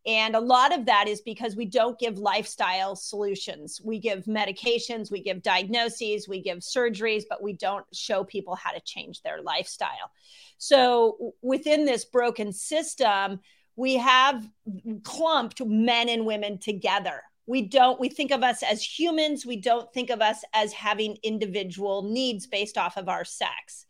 and 0.06 0.36
a 0.36 0.40
lot 0.40 0.74
of 0.74 0.86
that 0.86 1.08
is 1.08 1.22
because 1.22 1.56
we 1.56 1.66
don't 1.66 2.00
give 2.00 2.18
lifestyle 2.18 2.96
solutions. 2.96 3.80
We 3.84 4.00
give 4.00 4.26
medications, 4.26 5.12
we 5.12 5.22
give 5.22 5.44
diagnoses, 5.44 6.28
we 6.28 6.42
give 6.42 6.60
surgeries, 6.60 7.24
but 7.30 7.44
we 7.44 7.54
don't 7.54 7.86
show 7.94 8.24
people 8.24 8.56
how 8.56 8.72
to 8.72 8.80
change 8.80 9.22
their 9.22 9.42
lifestyle. 9.42 10.12
So 10.58 11.34
within 11.42 11.86
this 11.86 12.06
broken 12.06 12.52
system, 12.52 13.42
we 13.76 13.96
have 13.96 14.48
clumped 15.04 15.64
men 15.64 16.10
and 16.10 16.26
women 16.26 16.58
together. 16.58 17.22
We 17.46 17.64
don't, 17.64 18.00
we 18.00 18.10
think 18.10 18.32
of 18.32 18.44
us 18.44 18.64
as 18.64 18.84
humans. 18.84 19.46
We 19.46 19.58
don't 19.58 19.92
think 19.94 20.10
of 20.10 20.22
us 20.22 20.44
as 20.54 20.74
having 20.74 21.18
individual 21.22 22.04
needs 22.04 22.48
based 22.48 22.78
off 22.78 22.98
of 22.98 23.08
our 23.08 23.26
sex. 23.26 23.86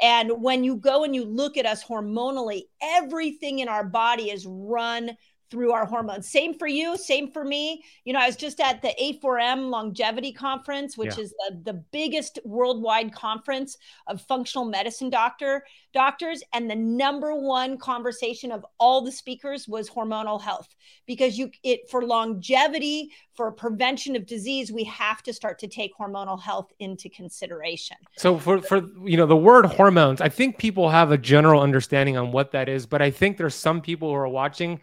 And 0.00 0.42
when 0.42 0.64
you 0.64 0.76
go 0.76 1.04
and 1.04 1.14
you 1.14 1.24
look 1.24 1.56
at 1.56 1.66
us 1.66 1.84
hormonally, 1.84 2.62
everything 2.82 3.60
in 3.60 3.68
our 3.68 3.84
body 3.84 4.30
is 4.30 4.46
run 4.46 5.16
through 5.54 5.70
our 5.70 5.86
hormones. 5.86 6.28
Same 6.28 6.52
for 6.52 6.66
you, 6.66 6.96
same 6.96 7.30
for 7.30 7.44
me. 7.44 7.84
You 8.02 8.12
know, 8.12 8.18
I 8.18 8.26
was 8.26 8.34
just 8.34 8.58
at 8.58 8.82
the 8.82 8.92
A4M 9.00 9.70
longevity 9.70 10.32
conference, 10.32 10.98
which 10.98 11.16
yeah. 11.16 11.22
is 11.22 11.30
the, 11.30 11.60
the 11.62 11.72
biggest 11.92 12.40
worldwide 12.44 13.14
conference 13.14 13.78
of 14.08 14.20
functional 14.20 14.64
medicine 14.64 15.10
doctor 15.10 15.64
doctors 15.92 16.42
and 16.52 16.68
the 16.68 16.74
number 16.74 17.36
one 17.36 17.78
conversation 17.78 18.50
of 18.50 18.66
all 18.80 19.00
the 19.00 19.12
speakers 19.12 19.68
was 19.68 19.88
hormonal 19.88 20.42
health 20.42 20.74
because 21.06 21.38
you 21.38 21.52
it 21.62 21.88
for 21.88 22.02
longevity, 22.02 23.12
for 23.34 23.52
prevention 23.52 24.16
of 24.16 24.26
disease, 24.26 24.72
we 24.72 24.82
have 24.82 25.22
to 25.22 25.32
start 25.32 25.60
to 25.60 25.68
take 25.68 25.96
hormonal 25.96 26.40
health 26.40 26.72
into 26.80 27.08
consideration. 27.08 27.96
So 28.16 28.38
for 28.38 28.60
for 28.60 28.82
you 29.04 29.16
know, 29.16 29.26
the 29.26 29.36
word 29.36 29.66
hormones, 29.66 30.20
I 30.20 30.28
think 30.28 30.58
people 30.58 30.90
have 30.90 31.12
a 31.12 31.18
general 31.18 31.62
understanding 31.62 32.16
on 32.16 32.32
what 32.32 32.50
that 32.50 32.68
is, 32.68 32.86
but 32.86 33.00
I 33.00 33.12
think 33.12 33.36
there's 33.36 33.54
some 33.54 33.80
people 33.80 34.08
who 34.08 34.14
are 34.14 34.28
watching 34.28 34.80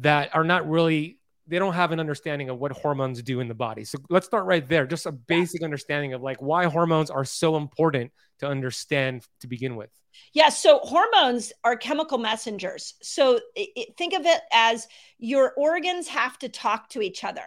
that 0.00 0.34
are 0.34 0.44
not 0.44 0.68
really 0.68 1.18
they 1.48 1.58
don't 1.58 1.72
have 1.72 1.92
an 1.92 2.00
understanding 2.00 2.50
of 2.50 2.58
what 2.58 2.72
hormones 2.72 3.22
do 3.22 3.40
in 3.40 3.48
the 3.48 3.54
body. 3.54 3.82
So 3.82 3.98
let's 4.10 4.26
start 4.26 4.44
right 4.44 4.68
there. 4.68 4.86
Just 4.86 5.06
a 5.06 5.12
basic 5.12 5.62
understanding 5.62 6.12
of 6.12 6.20
like 6.20 6.42
why 6.42 6.66
hormones 6.66 7.10
are 7.10 7.24
so 7.24 7.56
important 7.56 8.12
to 8.40 8.46
understand 8.46 9.26
to 9.40 9.46
begin 9.46 9.74
with. 9.74 9.90
Yeah, 10.32 10.50
so 10.50 10.80
hormones 10.80 11.52
are 11.64 11.76
chemical 11.76 12.18
messengers. 12.18 12.94
So 13.02 13.40
it, 13.54 13.96
think 13.96 14.14
of 14.14 14.26
it 14.26 14.40
as 14.52 14.86
your 15.18 15.54
organs 15.56 16.08
have 16.08 16.38
to 16.40 16.48
talk 16.48 16.90
to 16.90 17.00
each 17.00 17.24
other. 17.24 17.44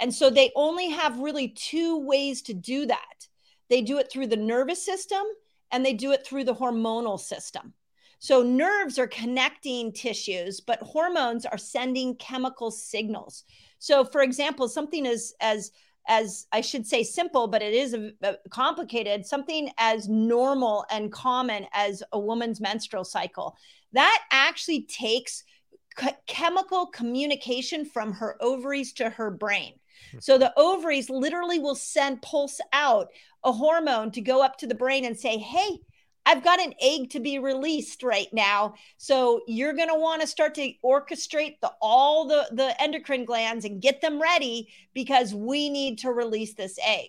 And 0.00 0.14
so 0.14 0.28
they 0.28 0.50
only 0.54 0.90
have 0.90 1.18
really 1.18 1.48
two 1.48 1.98
ways 1.98 2.42
to 2.42 2.54
do 2.54 2.86
that. 2.86 3.26
They 3.68 3.80
do 3.80 3.98
it 3.98 4.10
through 4.10 4.26
the 4.26 4.36
nervous 4.36 4.84
system 4.84 5.22
and 5.70 5.84
they 5.84 5.94
do 5.94 6.12
it 6.12 6.26
through 6.26 6.44
the 6.44 6.54
hormonal 6.54 7.18
system. 7.18 7.74
So 8.20 8.42
nerves 8.42 8.98
are 8.98 9.06
connecting 9.06 9.92
tissues, 9.92 10.60
but 10.60 10.78
hormones 10.80 11.46
are 11.46 11.58
sending 11.58 12.14
chemical 12.16 12.70
signals. 12.70 13.44
So, 13.78 14.04
for 14.04 14.20
example, 14.20 14.68
something 14.68 15.06
as 15.06 15.34
as 15.40 15.72
as 16.06 16.46
I 16.52 16.60
should 16.60 16.86
say 16.86 17.02
simple, 17.02 17.46
but 17.46 17.62
it 17.62 17.72
is 17.72 17.94
a, 17.94 18.12
a 18.22 18.36
complicated. 18.50 19.24
Something 19.24 19.70
as 19.78 20.08
normal 20.08 20.84
and 20.90 21.10
common 21.10 21.66
as 21.72 22.02
a 22.12 22.18
woman's 22.18 22.60
menstrual 22.60 23.04
cycle 23.04 23.56
that 23.92 24.22
actually 24.30 24.82
takes 24.82 25.42
chemical 26.26 26.86
communication 26.86 27.84
from 27.84 28.12
her 28.12 28.36
ovaries 28.40 28.92
to 28.94 29.10
her 29.10 29.30
brain. 29.30 29.74
Hmm. 30.12 30.18
So 30.20 30.36
the 30.36 30.52
ovaries 30.58 31.08
literally 31.08 31.58
will 31.58 31.74
send 31.74 32.22
pulse 32.22 32.60
out 32.72 33.08
a 33.44 33.52
hormone 33.52 34.10
to 34.12 34.20
go 34.20 34.42
up 34.42 34.58
to 34.58 34.66
the 34.66 34.74
brain 34.74 35.06
and 35.06 35.18
say, 35.18 35.38
"Hey, 35.38 35.80
I've 36.26 36.44
got 36.44 36.60
an 36.60 36.74
egg 36.80 37.10
to 37.10 37.20
be 37.20 37.38
released 37.38 38.02
right 38.02 38.28
now. 38.32 38.74
So 38.98 39.40
you're 39.46 39.72
going 39.72 39.88
to 39.88 39.98
want 39.98 40.20
to 40.20 40.26
start 40.26 40.54
to 40.56 40.72
orchestrate 40.84 41.60
the 41.60 41.72
all 41.80 42.26
the 42.26 42.46
the 42.52 42.80
endocrine 42.80 43.24
glands 43.24 43.64
and 43.64 43.80
get 43.80 44.00
them 44.00 44.20
ready 44.20 44.68
because 44.94 45.34
we 45.34 45.70
need 45.70 45.98
to 46.00 46.10
release 46.10 46.54
this 46.54 46.78
egg. 46.86 47.08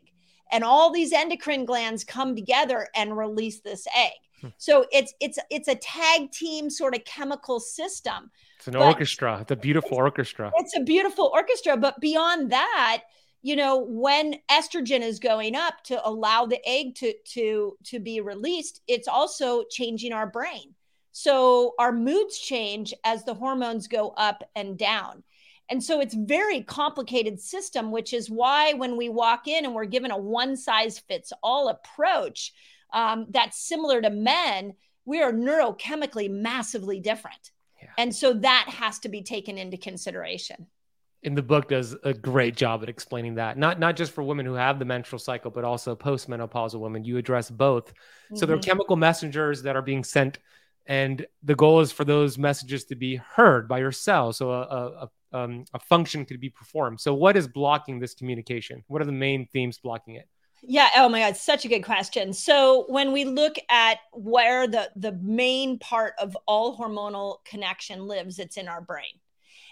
And 0.52 0.64
all 0.64 0.92
these 0.92 1.14
endocrine 1.14 1.66
glands 1.66 2.04
come 2.04 2.36
together 2.36 2.88
and 2.96 3.18
release 3.18 3.62
this 3.62 3.86
egg. 3.96 4.12
Hmm. 4.42 4.48
So 4.58 4.86
it's 4.92 5.14
it's 5.20 5.40
it's 5.50 5.68
a 5.68 5.76
tag 5.76 6.32
team 6.32 6.70
sort 6.70 6.96
of 6.96 7.04
chemical 7.06 7.60
system. 7.60 8.32
It's 8.58 8.68
an 8.68 8.76
orchestra. 8.76 9.40
It's 9.42 9.52
a 9.52 9.56
beautiful 9.56 9.98
orchestra. 9.98 10.52
It's 10.58 10.76
a 10.76 10.82
beautiful 10.82 11.32
orchestra, 11.34 11.78
but 11.78 12.00
beyond 12.00 12.52
that, 12.52 13.04
you 13.42 13.56
know 13.56 13.78
when 13.78 14.36
estrogen 14.50 15.02
is 15.02 15.20
going 15.20 15.56
up 15.56 15.84
to 15.84 16.08
allow 16.08 16.46
the 16.46 16.62
egg 16.68 16.96
to 16.96 17.14
to 17.26 17.78
to 17.84 18.00
be 18.00 18.22
released 18.22 18.82
it's 18.88 19.08
also 19.08 19.64
changing 19.70 20.14
our 20.14 20.28
brain. 20.28 20.76
So 21.14 21.74
our 21.78 21.92
moods 21.92 22.40
change 22.40 22.94
as 23.04 23.26
the 23.26 23.34
hormones 23.34 23.88
go 23.88 24.10
up 24.16 24.50
and 24.56 24.78
down. 24.78 25.24
And 25.70 25.84
so 25.84 26.00
it's 26.00 26.14
very 26.14 26.62
complicated 26.62 27.40
system 27.40 27.92
which 27.92 28.14
is 28.14 28.30
why 28.30 28.74
when 28.74 28.98
we 28.98 29.10
walk 29.10 29.48
in 29.48 29.66
and 29.66 29.74
we're 29.74 29.86
given 29.86 30.12
a 30.12 30.18
one 30.18 30.56
size 30.56 31.00
fits 31.00 31.34
all 31.42 31.70
approach 31.70 32.54
um, 32.94 33.28
that's 33.30 33.68
similar 33.68 34.02
to 34.02 34.10
men 34.10 34.74
we 35.06 35.22
are 35.22 35.34
neurochemically 35.34 36.30
massively 36.30 37.00
different. 37.00 37.52
Yeah. 37.82 37.90
and 37.98 38.16
so 38.16 38.34
that 38.34 38.68
has 38.70 39.00
to 39.00 39.10
be 39.10 39.24
taken 39.24 39.58
into 39.58 39.78
consideration 39.78 40.68
in 41.24 41.36
the 41.36 41.42
book 41.42 41.70
does 41.70 41.96
a 42.04 42.14
great 42.14 42.56
job 42.56 42.82
at 42.82 42.90
explaining 42.90 43.36
that 43.36 43.58
not 43.58 43.80
not 43.80 43.96
just 43.96 44.12
for 44.12 44.24
women 44.24 44.46
who 44.46 44.54
have 44.54 44.80
the 44.80 44.86
menstrual 44.86 45.20
cycle 45.20 45.52
but 45.52 45.64
also 45.64 45.96
postmenopausal 45.96 46.80
women 46.80 47.04
you 47.04 47.18
address 47.18 47.50
both 47.50 47.94
mm-hmm. 47.94 48.36
so 48.36 48.46
there 48.46 48.56
are 48.56 48.60
mm-hmm. 48.60 48.70
chemical 48.70 48.96
messengers 48.96 49.62
that 49.64 49.76
are 49.76 49.82
being 49.82 50.04
sent 50.04 50.40
and 50.88 51.26
the 51.44 51.56
goal 51.56 51.80
is 51.80 51.92
for 51.92 52.04
those 52.06 52.38
messages 52.38 52.86
to 52.86 52.96
be 52.96 53.16
heard 53.16 53.68
by 53.68 53.80
your 53.80 53.92
cell 53.92 54.34
so 54.34 54.52
a, 54.52 54.62
a, 54.62 55.10
a, 55.34 55.38
um, 55.38 55.66
a 55.74 55.80
function 55.80 56.26
could 56.26 56.40
be 56.40 56.50
performed 56.50 57.00
so 57.00 57.14
what 57.14 57.38
is 57.38 57.48
blocking 57.48 58.00
this 58.00 58.14
communication 58.14 58.84
what 58.88 59.02
are 59.02 59.06
the 59.06 59.12
main 59.12 59.48
themes 59.48 59.78
blocking 59.78 60.16
it 60.16 60.28
yeah. 60.64 60.90
Oh 60.96 61.10
my 61.10 61.22
God. 61.22 61.36
Such 61.36 61.66
a 61.66 61.68
good 61.68 61.82
question. 61.82 62.34
So 62.34 62.86
when 62.88 63.12
we 63.12 63.26
look 63.26 63.56
at 63.70 63.98
where 64.14 64.68
the 64.68 64.92
the 64.96 65.14
main 65.14 65.80
part 65.80 66.14
of 66.20 66.38
all 66.46 66.78
hormonal 66.78 67.44
connection 67.46 68.06
lives, 68.06 68.38
it's 68.38 68.58
in 68.58 68.68
our 68.68 68.82
brain. 68.82 69.14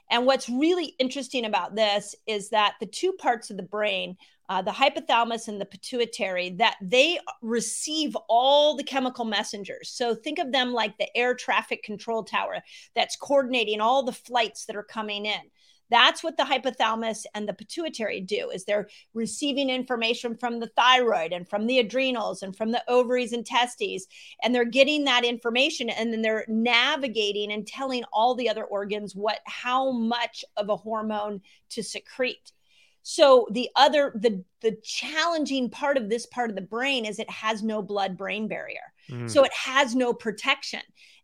And 0.09 0.25
what's 0.25 0.49
really 0.49 0.95
interesting 0.99 1.45
about 1.45 1.75
this 1.75 2.15
is 2.25 2.49
that 2.49 2.75
the 2.79 2.85
two 2.85 3.13
parts 3.13 3.49
of 3.49 3.57
the 3.57 3.63
brain, 3.63 4.17
uh, 4.49 4.61
the 4.61 4.71
hypothalamus 4.71 5.47
and 5.47 5.61
the 5.61 5.65
pituitary, 5.65 6.49
that 6.51 6.77
they 6.81 7.19
receive 7.41 8.17
all 8.27 8.75
the 8.75 8.83
chemical 8.83 9.25
messengers. 9.25 9.89
So 9.89 10.15
think 10.15 10.39
of 10.39 10.51
them 10.51 10.73
like 10.73 10.97
the 10.97 11.15
air 11.15 11.35
traffic 11.35 11.83
control 11.83 12.23
tower 12.23 12.61
that's 12.95 13.15
coordinating 13.15 13.81
all 13.81 14.03
the 14.03 14.11
flights 14.11 14.65
that 14.65 14.75
are 14.75 14.83
coming 14.83 15.25
in. 15.25 15.41
That's 15.89 16.23
what 16.23 16.37
the 16.37 16.43
hypothalamus 16.43 17.25
and 17.33 17.47
the 17.47 17.53
pituitary 17.53 18.21
do 18.21 18.49
is 18.49 18.65
they're 18.65 18.89
receiving 19.13 19.69
information 19.69 20.35
from 20.35 20.59
the 20.59 20.71
thyroid 20.75 21.33
and 21.33 21.47
from 21.47 21.67
the 21.67 21.79
adrenals 21.79 22.43
and 22.43 22.55
from 22.55 22.71
the 22.71 22.83
ovaries 22.87 23.33
and 23.33 23.45
testes 23.45 24.07
and 24.43 24.53
they're 24.53 24.65
getting 24.65 25.05
that 25.05 25.25
information 25.25 25.89
and 25.89 26.13
then 26.13 26.21
they're 26.21 26.45
navigating 26.47 27.51
and 27.51 27.67
telling 27.67 28.03
all 28.13 28.35
the 28.35 28.49
other 28.49 28.63
organs 28.63 29.15
what 29.15 29.39
how 29.45 29.91
much 29.91 30.45
of 30.57 30.69
a 30.69 30.75
hormone 30.75 31.41
to 31.69 31.83
secrete. 31.83 32.51
So 33.01 33.47
the 33.51 33.69
other 33.75 34.11
the 34.15 34.43
the 34.61 34.77
challenging 34.83 35.69
part 35.69 35.97
of 35.97 36.09
this 36.09 36.25
part 36.25 36.49
of 36.49 36.55
the 36.55 36.61
brain 36.61 37.05
is 37.05 37.17
it 37.17 37.29
has 37.29 37.63
no 37.63 37.81
blood 37.81 38.17
brain 38.17 38.47
barrier. 38.47 38.93
Mm. 39.09 39.29
So 39.29 39.43
it 39.43 39.53
has 39.53 39.95
no 39.95 40.13
protection. 40.13 40.81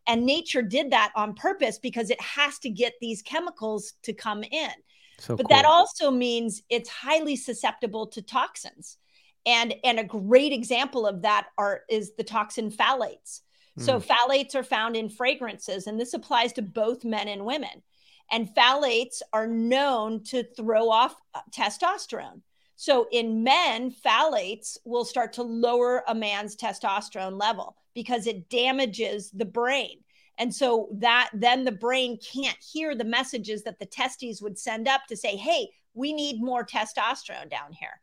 And 0.08 0.26
nature 0.26 0.62
did 0.62 0.92
that 0.92 1.12
on 1.16 1.34
purpose 1.34 1.80
because 1.80 2.10
it 2.10 2.22
has 2.22 2.60
to 2.60 2.70
get 2.70 2.94
these 3.02 3.22
chemicals 3.22 3.94
to 4.04 4.14
come 4.14 4.44
in. 4.44 4.72
So 5.20 5.36
but 5.36 5.48
cool. 5.48 5.56
that 5.56 5.66
also 5.66 6.12
means 6.12 6.62
it's 6.70 6.90
highly 6.90 7.36
susceptible 7.36 8.08
to 8.08 8.22
toxins. 8.22 8.98
And, 9.46 9.76
and 9.84 10.00
a 10.00 10.04
great 10.04 10.52
example 10.52 11.06
of 11.06 11.22
that 11.22 11.48
are 11.58 11.82
is 11.90 12.14
the 12.16 12.24
toxin 12.24 12.72
phthalates. 12.72 13.42
So 13.78 14.00
hmm. 14.00 14.06
phthalates 14.10 14.56
are 14.56 14.64
found 14.64 14.96
in 14.96 15.10
fragrances, 15.10 15.88
and 15.88 16.00
this 16.00 16.14
applies 16.14 16.54
to 16.54 16.62
both 16.62 17.04
men 17.04 17.28
and 17.28 17.46
women. 17.46 17.84
And 18.32 18.50
phthalates 18.56 19.22
are 19.34 19.48
known 19.48 20.24
to 20.26 20.44
throw 20.44 20.90
off 20.90 21.16
uh, 21.34 21.42
testosterone. 21.52 22.42
So 22.78 23.08
in 23.12 23.44
men, 23.44 23.92
phthalates 23.92 24.78
will 24.86 25.06
start 25.06 25.34
to 25.34 25.44
lower 25.44 26.04
a 26.08 26.16
man's 26.16 26.56
testosterone 26.56 27.40
level 27.40 27.76
because 27.96 28.28
it 28.28 28.50
damages 28.50 29.32
the 29.32 29.46
brain. 29.46 30.02
And 30.38 30.54
so 30.54 30.90
that 30.92 31.30
then 31.34 31.64
the 31.64 31.72
brain 31.72 32.20
can't 32.20 32.58
hear 32.62 32.94
the 32.94 33.06
messages 33.06 33.64
that 33.64 33.80
the 33.80 33.86
testes 33.86 34.42
would 34.42 34.60
send 34.60 34.88
up 34.88 35.02
to 35.08 35.18
say, 35.18 35.36
hey, 35.36 35.70
we 35.94 36.14
need 36.14 36.44
more 36.44 36.66
testosterone 36.66 37.50
down 37.50 37.72
here. 37.72 38.02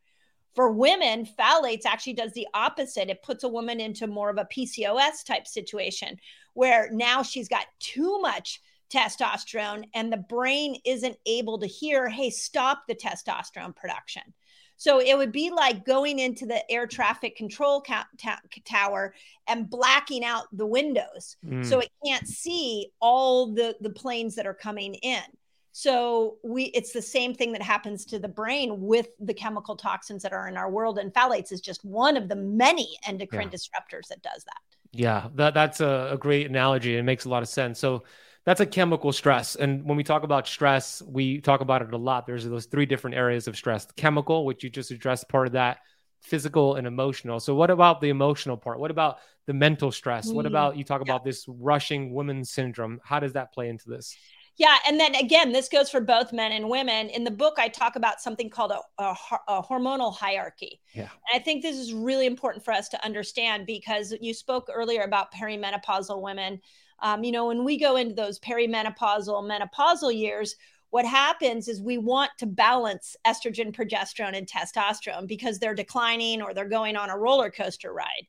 For 0.55 0.71
women, 0.71 1.27
phthalates 1.39 1.87
actually 1.87 2.15
does 2.15 2.33
the 2.33 2.49
opposite. 2.53 3.09
It 3.09 3.23
puts 3.23 3.45
a 3.45 3.49
woman 3.49 3.81
into 3.81 4.07
more 4.07 4.31
of 4.31 4.39
a 4.39 4.49
PCOS 4.53 5.25
type 5.25 5.47
situation 5.47 6.19
where 6.55 6.91
now 6.91 7.23
she's 7.23 7.49
got 7.49 7.67
too 7.79 8.19
much 8.21 8.61
testosterone 8.93 9.85
and 9.95 10.13
the 10.13 10.19
brain 10.19 10.77
isn't 10.85 11.17
able 11.25 11.59
to 11.59 11.67
hear, 11.67 12.09
hey, 12.09 12.29
stop 12.29 12.85
the 12.87 12.95
testosterone 12.95 13.75
production. 13.75 14.23
So 14.83 15.01
it 15.01 15.17
would 15.17 15.31
be 15.31 15.49
like 15.49 15.85
going 15.85 16.19
into 16.19 16.45
the 16.45 16.69
air 16.69 16.89
traffic 16.89 17.37
control 17.37 17.83
ca- 17.83 18.09
ta- 18.19 18.41
tower 18.65 19.15
and 19.47 19.71
blacking 19.71 20.25
out 20.25 20.47
the 20.51 20.67
windows 20.67 21.37
mm. 21.47 21.65
so 21.65 21.79
it 21.79 21.89
can't 22.05 22.27
see 22.27 22.89
all 23.01 23.47
the 23.55 23.77
the 23.81 23.91
planes 23.91 24.35
that 24.35 24.45
are 24.45 24.55
coming 24.55 24.95
in. 24.95 25.23
So 25.71 26.39
we 26.43 26.65
it's 26.65 26.91
the 26.93 27.01
same 27.01 27.33
thing 27.33 27.53
that 27.53 27.63
happens 27.63 28.05
to 28.07 28.19
the 28.19 28.27
brain 28.27 28.81
with 28.81 29.07
the 29.21 29.33
chemical 29.33 29.77
toxins 29.77 30.21
that 30.25 30.33
are 30.33 30.49
in 30.49 30.57
our 30.57 30.69
world 30.69 30.99
and 30.99 31.15
phthalates 31.15 31.53
is 31.53 31.61
just 31.61 31.85
one 31.85 32.17
of 32.17 32.29
the 32.29 32.35
many 32.35 32.99
endocrine 33.07 33.51
yeah. 33.53 33.57
disruptors 33.57 34.09
that 34.09 34.21
does 34.23 34.43
that. 34.43 34.63
Yeah, 34.91 35.29
that 35.37 35.55
that's 35.55 35.79
a, 35.81 36.09
a 36.15 36.19
great 36.19 36.49
analogy. 36.49 36.97
It 36.97 37.05
makes 37.05 37.25
a 37.25 37.29
lot 37.29 37.45
of 37.45 37.49
sense. 37.49 37.79
So 37.79 38.03
that's 38.45 38.61
a 38.61 38.67
chemical 38.67 39.13
stress. 39.13 39.55
And 39.55 39.85
when 39.85 39.97
we 39.97 40.05
talk 40.05 40.25
about 40.25 40.49
stress, 40.49 41.03
we 41.07 41.41
talk 41.41 41.61
about 41.61 41.83
it 41.83 41.93
a 41.93 41.97
lot. 41.97 42.27
There's 42.27 42.45
those 42.45 42.67
three 42.67 42.87
different 42.87 43.17
areas 43.17 43.47
of 43.47 43.57
stress 43.57 43.87
chemical, 43.97 44.45
which 44.45 44.65
you 44.65 44.71
just 44.71 44.91
addressed 44.91 45.29
part 45.29 45.47
of 45.47 45.53
that, 45.53 45.79
physical 46.21 46.75
and 46.75 46.87
emotional. 46.87 47.39
So, 47.41 47.55
what 47.55 47.71
about 47.71 48.01
the 48.01 48.09
emotional 48.09 48.57
part? 48.57 48.81
What 48.81 48.91
about 48.91 49.19
the 49.47 49.55
mental 49.55 49.93
stress? 49.93 50.29
Mm. 50.29 50.35
What 50.35 50.47
about 50.47 50.77
you 50.77 50.85
talk 50.85 51.03
yeah. 51.05 51.13
about 51.13 51.25
this 51.25 51.45
rushing 51.47 52.13
women 52.13 52.45
syndrome? 52.45 53.01
How 53.05 53.21
does 53.21 53.35
that 53.35 53.53
play 53.53 53.69
into 53.69 53.89
this? 53.89 54.17
Yeah. 54.57 54.77
And 54.87 55.01
then 55.01 55.15
again, 55.15 55.53
this 55.53 55.69
goes 55.69 55.89
for 55.89 56.01
both 56.01 56.33
men 56.33 56.53
and 56.53 56.69
women. 56.69 57.09
In 57.09 57.25
the 57.25 57.31
book, 57.31 57.55
I 57.59 57.69
talk 57.69 57.97
about 57.97 58.21
something 58.21 58.51
called 58.51 58.71
a, 58.71 59.03
a, 59.03 59.17
a 59.49 59.63
hormonal 59.63 60.15
hierarchy. 60.15 60.81
Yeah. 60.95 61.03
And 61.03 61.35
I 61.35 61.39
think 61.39 61.63
this 61.63 61.77
is 61.77 61.95
really 61.95 62.27
important 62.27 62.65
for 62.65 62.73
us 62.73 62.89
to 62.91 63.03
understand 63.05 63.67
because 63.67 64.15
you 64.21 64.35
spoke 64.35 64.69
earlier 64.73 65.03
about 65.03 65.33
perimenopausal 65.33 66.21
women. 66.21 66.61
Um, 67.03 67.25
you 67.25 67.33
know, 67.33 67.47
when 67.47 67.65
we 67.65 67.79
go 67.79 67.97
into 67.97 68.15
those 68.15 68.39
perimenopausal, 68.39 69.43
menopausal 69.45 70.17
years, 70.17 70.57
what 70.91 71.05
happens 71.05 71.69
is 71.69 71.81
we 71.81 71.99
want 71.99 72.31
to 72.39 72.47
balance 72.47 73.17
estrogen, 73.27 73.75
progesterone, 73.75 74.37
and 74.37 74.47
testosterone 74.47 75.27
because 75.27 75.59
they're 75.59 75.75
declining 75.75 76.43
or 76.43 76.55
they're 76.55 76.69
going 76.69 76.97
on 76.97 77.11
a 77.11 77.17
roller 77.17 77.51
coaster 77.51 77.93
ride. 77.93 78.27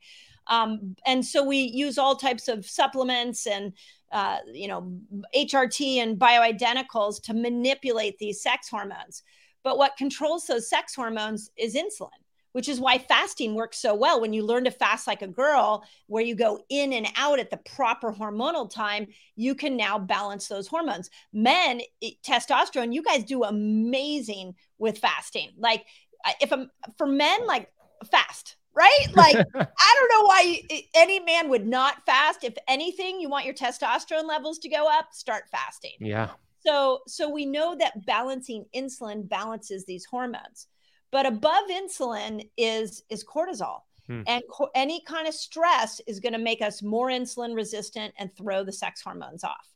Um, 0.47 0.95
and 1.05 1.25
so 1.25 1.43
we 1.43 1.57
use 1.57 1.97
all 1.97 2.15
types 2.15 2.47
of 2.47 2.65
supplements 2.65 3.47
and 3.47 3.73
uh, 4.13 4.37
you 4.53 4.67
know, 4.67 4.93
HRT 5.35 5.97
and 5.97 6.19
bioidenticals 6.19 7.21
to 7.23 7.33
manipulate 7.33 8.17
these 8.19 8.41
sex 8.41 8.69
hormones. 8.69 9.23
But 9.63 9.77
what 9.77 9.97
controls 9.97 10.45
those 10.45 10.69
sex 10.69 10.93
hormones 10.93 11.49
is 11.57 11.75
insulin, 11.75 12.09
which 12.53 12.69
is 12.69 12.79
why 12.79 12.98
fasting 12.98 13.53
works 13.53 13.77
so 13.77 13.93
well. 13.93 14.22
When 14.22 14.33
you 14.33 14.45
learn 14.45 14.63
to 14.63 14.72
fast 14.72 15.05
like 15.05 15.22
a 15.22 15.27
girl, 15.27 15.83
where 16.07 16.24
you 16.24 16.36
go 16.36 16.63
in 16.69 16.93
and 16.93 17.07
out 17.15 17.39
at 17.39 17.50
the 17.50 17.57
proper 17.57 18.12
hormonal 18.12 18.69
time, 18.69 19.07
you 19.36 19.53
can 19.53 19.75
now 19.75 20.00
balance 20.00 20.48
those 20.48 20.67
hormones. 20.67 21.10
Men, 21.33 21.81
eh, 22.01 22.12
testosterone, 22.25 22.93
you 22.93 23.03
guys 23.03 23.24
do 23.25 23.43
amazing 23.43 24.55
with 24.77 24.98
fasting. 24.98 25.51
Like, 25.57 25.86
if 26.39 26.51
I'm 26.53 26.72
for 26.98 27.05
men, 27.07 27.45
like 27.45 27.69
fast, 28.10 28.55
right? 28.74 28.89
Like, 29.15 29.36
I 29.36 29.95
don't 29.95 30.22
know 30.22 30.27
why 30.27 30.62
eh, 30.69 30.81
any 30.95 31.19
man 31.19 31.50
would 31.50 31.67
not 31.67 32.05
fast. 32.05 32.43
If 32.43 32.55
anything, 32.67 33.19
you 33.19 33.29
want 33.29 33.45
your 33.45 33.53
testosterone 33.53 34.27
levels 34.27 34.60
to 34.60 34.69
go 34.69 34.88
up, 34.89 35.07
start 35.12 35.43
fasting. 35.51 35.93
Yeah. 36.00 36.31
So, 36.65 37.01
so 37.07 37.29
we 37.29 37.45
know 37.45 37.75
that 37.75 38.05
balancing 38.05 38.65
insulin 38.75 39.27
balances 39.27 39.86
these 39.86 40.05
hormones, 40.05 40.67
but 41.13 41.27
above 41.27 41.70
insulin 41.70 42.50
is 42.58 43.03
is 43.10 43.24
cortisol. 43.24 43.82
Hmm. 44.08 44.24
And 44.27 44.43
co- 44.51 44.72
any 44.75 45.01
kind 45.08 45.27
of 45.29 45.34
stress 45.34 46.01
is 46.08 46.20
going 46.20 46.34
to 46.34 46.39
make 46.39 46.62
us 46.62 46.82
more 46.82 47.08
insulin 47.08 47.55
resistant 47.55 48.13
and 48.17 48.36
throw 48.36 48.65
the 48.65 48.74
sex 48.74 49.00
hormones 49.00 49.46
off. 49.46 49.70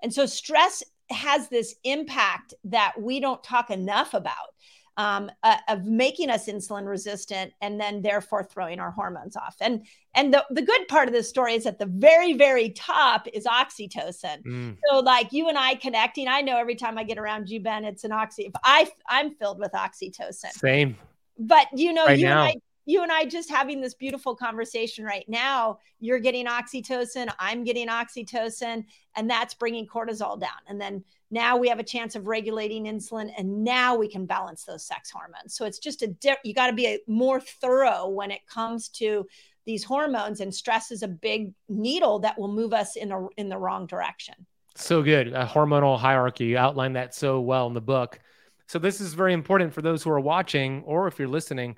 And 0.00 0.12
so 0.12 0.26
stress 0.26 0.82
has 1.10 1.48
this 1.48 1.76
impact 1.84 2.54
that 2.64 2.92
we 3.00 3.20
don't 3.20 3.42
talk 3.42 3.70
enough 3.70 4.12
about 4.12 4.54
um, 5.00 5.30
uh, 5.42 5.56
of 5.68 5.86
making 5.86 6.28
us 6.28 6.46
insulin 6.46 6.86
resistant 6.86 7.54
and 7.62 7.80
then 7.80 8.02
therefore 8.02 8.44
throwing 8.44 8.78
our 8.78 8.90
hormones 8.90 9.34
off. 9.34 9.56
And 9.62 9.86
and 10.14 10.34
the, 10.34 10.44
the 10.50 10.60
good 10.60 10.88
part 10.88 11.08
of 11.08 11.14
this 11.14 11.26
story 11.26 11.54
is 11.54 11.64
at 11.64 11.78
the 11.78 11.86
very, 11.86 12.34
very 12.34 12.68
top 12.70 13.26
is 13.32 13.46
oxytocin. 13.46 14.42
Mm. 14.44 14.76
So 14.90 14.98
like 14.98 15.32
you 15.32 15.48
and 15.48 15.56
I 15.56 15.76
connecting, 15.76 16.28
I 16.28 16.42
know 16.42 16.58
every 16.58 16.74
time 16.74 16.98
I 16.98 17.04
get 17.04 17.16
around 17.16 17.48
you, 17.48 17.60
Ben, 17.60 17.86
it's 17.86 18.04
an 18.04 18.12
oxy. 18.12 18.42
If 18.42 18.52
I 18.62 18.90
I'm 19.08 19.34
filled 19.36 19.58
with 19.58 19.72
oxytocin. 19.72 20.52
Same. 20.52 20.98
But 21.38 21.68
you 21.72 21.94
know, 21.94 22.04
right 22.04 22.18
you 22.18 22.26
now. 22.26 22.42
and 22.42 22.58
I 22.58 22.60
you 22.86 23.02
and 23.02 23.12
I 23.12 23.24
just 23.24 23.50
having 23.50 23.80
this 23.80 23.94
beautiful 23.94 24.34
conversation 24.34 25.04
right 25.04 25.24
now. 25.28 25.78
You're 26.00 26.18
getting 26.18 26.46
oxytocin, 26.46 27.32
I'm 27.38 27.64
getting 27.64 27.88
oxytocin, 27.88 28.84
and 29.16 29.30
that's 29.30 29.54
bringing 29.54 29.86
cortisol 29.86 30.40
down. 30.40 30.50
And 30.66 30.80
then 30.80 31.04
now 31.30 31.56
we 31.56 31.68
have 31.68 31.78
a 31.78 31.84
chance 31.84 32.16
of 32.16 32.26
regulating 32.26 32.84
insulin, 32.84 33.30
and 33.36 33.62
now 33.62 33.96
we 33.96 34.08
can 34.08 34.26
balance 34.26 34.64
those 34.64 34.84
sex 34.84 35.10
hormones. 35.10 35.54
So 35.54 35.64
it's 35.64 35.78
just 35.78 36.02
a 36.02 36.08
di- 36.08 36.38
you 36.42 36.54
got 36.54 36.68
to 36.68 36.72
be 36.72 36.86
a, 36.86 36.98
more 37.06 37.40
thorough 37.40 38.08
when 38.08 38.30
it 38.30 38.46
comes 38.46 38.88
to 38.90 39.26
these 39.66 39.84
hormones, 39.84 40.40
and 40.40 40.52
stress 40.52 40.90
is 40.90 41.02
a 41.02 41.08
big 41.08 41.52
needle 41.68 42.18
that 42.20 42.38
will 42.38 42.52
move 42.52 42.72
us 42.72 42.96
in 42.96 43.12
a 43.12 43.28
in 43.36 43.48
the 43.48 43.58
wrong 43.58 43.86
direction. 43.86 44.34
So 44.74 45.02
good, 45.02 45.28
a 45.28 45.44
hormonal 45.44 45.98
hierarchy. 45.98 46.46
You 46.46 46.58
outlined 46.58 46.96
that 46.96 47.14
so 47.14 47.40
well 47.40 47.66
in 47.66 47.74
the 47.74 47.80
book. 47.80 48.18
So 48.66 48.78
this 48.78 49.00
is 49.00 49.14
very 49.14 49.34
important 49.34 49.74
for 49.74 49.82
those 49.82 50.02
who 50.02 50.10
are 50.10 50.20
watching, 50.20 50.82
or 50.84 51.06
if 51.08 51.18
you're 51.18 51.28
listening 51.28 51.76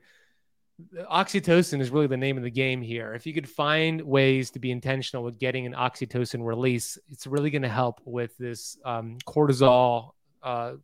oxytocin 1.10 1.80
is 1.80 1.90
really 1.90 2.06
the 2.06 2.16
name 2.16 2.36
of 2.36 2.42
the 2.42 2.50
game 2.50 2.82
here. 2.82 3.14
If 3.14 3.26
you 3.26 3.34
could 3.34 3.48
find 3.48 4.00
ways 4.02 4.50
to 4.52 4.58
be 4.58 4.70
intentional 4.70 5.22
with 5.24 5.38
getting 5.38 5.66
an 5.66 5.74
oxytocin 5.74 6.44
release, 6.44 6.98
it's 7.10 7.26
really 7.26 7.50
going 7.50 7.62
to 7.62 7.68
help 7.68 8.00
with 8.04 8.36
this 8.38 8.78
um, 8.84 9.18
cortisol, 9.26 10.12
uh, 10.42 10.74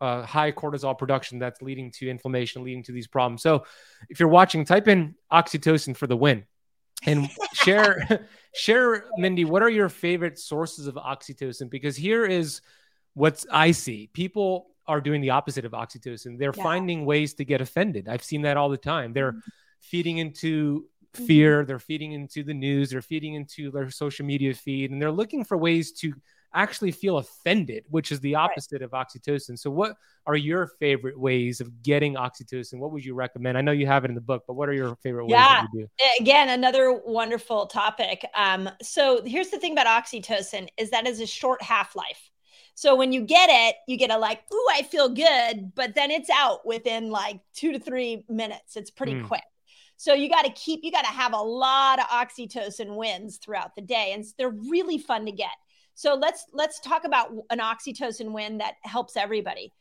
uh, 0.00 0.22
high 0.22 0.50
cortisol 0.50 0.96
production 0.96 1.38
that's 1.38 1.62
leading 1.62 1.90
to 1.92 2.08
inflammation, 2.08 2.64
leading 2.64 2.82
to 2.84 2.92
these 2.92 3.06
problems. 3.06 3.42
So, 3.42 3.64
if 4.08 4.18
you're 4.18 4.28
watching, 4.28 4.64
type 4.64 4.88
in 4.88 5.14
oxytocin 5.32 5.96
for 5.96 6.06
the 6.06 6.16
win, 6.16 6.44
and 7.04 7.28
share 7.52 8.26
share 8.54 9.04
Mindy. 9.16 9.44
What 9.44 9.62
are 9.62 9.70
your 9.70 9.88
favorite 9.88 10.38
sources 10.38 10.86
of 10.86 10.94
oxytocin? 10.94 11.70
Because 11.70 11.96
here 11.96 12.24
is 12.24 12.60
what 13.12 13.44
I 13.52 13.72
see: 13.72 14.08
people 14.12 14.73
are 14.86 15.00
doing 15.00 15.20
the 15.20 15.30
opposite 15.30 15.64
of 15.64 15.72
oxytocin. 15.72 16.38
They're 16.38 16.52
yeah. 16.56 16.62
finding 16.62 17.04
ways 17.04 17.34
to 17.34 17.44
get 17.44 17.60
offended. 17.60 18.08
I've 18.08 18.22
seen 18.22 18.42
that 18.42 18.56
all 18.56 18.68
the 18.68 18.76
time. 18.76 19.12
They're 19.12 19.32
mm-hmm. 19.32 19.50
feeding 19.80 20.18
into 20.18 20.84
mm-hmm. 21.14 21.24
fear, 21.24 21.64
they're 21.64 21.78
feeding 21.78 22.12
into 22.12 22.42
the 22.42 22.54
news, 22.54 22.90
they're 22.90 23.02
feeding 23.02 23.34
into 23.34 23.70
their 23.70 23.90
social 23.90 24.26
media 24.26 24.54
feed, 24.54 24.90
and 24.90 25.00
they're 25.00 25.10
looking 25.10 25.44
for 25.44 25.56
ways 25.56 25.92
to 25.92 26.14
actually 26.54 26.92
feel 26.92 27.18
offended, 27.18 27.84
which 27.90 28.12
is 28.12 28.20
the 28.20 28.36
opposite 28.36 28.80
right. 28.80 28.82
of 28.82 28.92
oxytocin. 28.92 29.58
So, 29.58 29.70
what 29.70 29.96
are 30.26 30.36
your 30.36 30.68
favorite 30.78 31.18
ways 31.18 31.60
of 31.60 31.82
getting 31.82 32.14
oxytocin? 32.14 32.78
What 32.78 32.92
would 32.92 33.04
you 33.04 33.14
recommend? 33.14 33.58
I 33.58 33.60
know 33.60 33.72
you 33.72 33.86
have 33.86 34.04
it 34.04 34.08
in 34.08 34.14
the 34.14 34.20
book, 34.20 34.44
but 34.46 34.54
what 34.54 34.68
are 34.68 34.72
your 34.72 34.96
favorite 34.96 35.26
ways 35.26 35.32
yeah. 35.32 35.66
Again, 36.20 36.48
another 36.48 37.00
wonderful 37.04 37.66
topic. 37.66 38.24
Um, 38.34 38.70
so, 38.80 39.22
here's 39.24 39.50
the 39.50 39.58
thing 39.58 39.72
about 39.72 39.86
oxytocin 39.86 40.68
is 40.78 40.90
that 40.90 41.06
is 41.06 41.20
a 41.20 41.26
short 41.26 41.60
half 41.60 41.96
life. 41.96 42.30
So 42.74 42.96
when 42.96 43.12
you 43.12 43.22
get 43.22 43.48
it, 43.50 43.76
you 43.86 43.96
get 43.96 44.10
a 44.10 44.18
like, 44.18 44.42
ooh, 44.52 44.68
I 44.72 44.82
feel 44.82 45.08
good, 45.08 45.74
but 45.74 45.94
then 45.94 46.10
it's 46.10 46.30
out 46.30 46.66
within 46.66 47.08
like 47.08 47.40
two 47.54 47.72
to 47.72 47.78
three 47.78 48.24
minutes. 48.28 48.76
It's 48.76 48.90
pretty 48.90 49.14
mm. 49.14 49.26
quick. 49.26 49.44
So 49.96 50.12
you 50.12 50.28
got 50.28 50.44
to 50.44 50.50
keep, 50.52 50.80
you 50.82 50.90
got 50.90 51.04
to 51.04 51.12
have 51.12 51.32
a 51.32 51.40
lot 51.40 52.00
of 52.00 52.06
oxytocin 52.06 52.96
wins 52.96 53.38
throughout 53.38 53.76
the 53.76 53.82
day, 53.82 54.12
and 54.12 54.24
they're 54.36 54.50
really 54.50 54.98
fun 54.98 55.24
to 55.26 55.32
get. 55.32 55.52
So 55.94 56.14
let's 56.14 56.46
let's 56.52 56.80
talk 56.80 57.04
about 57.04 57.30
an 57.50 57.60
oxytocin 57.60 58.32
win 58.32 58.58
that 58.58 58.74
helps 58.82 59.16
everybody. 59.16 59.72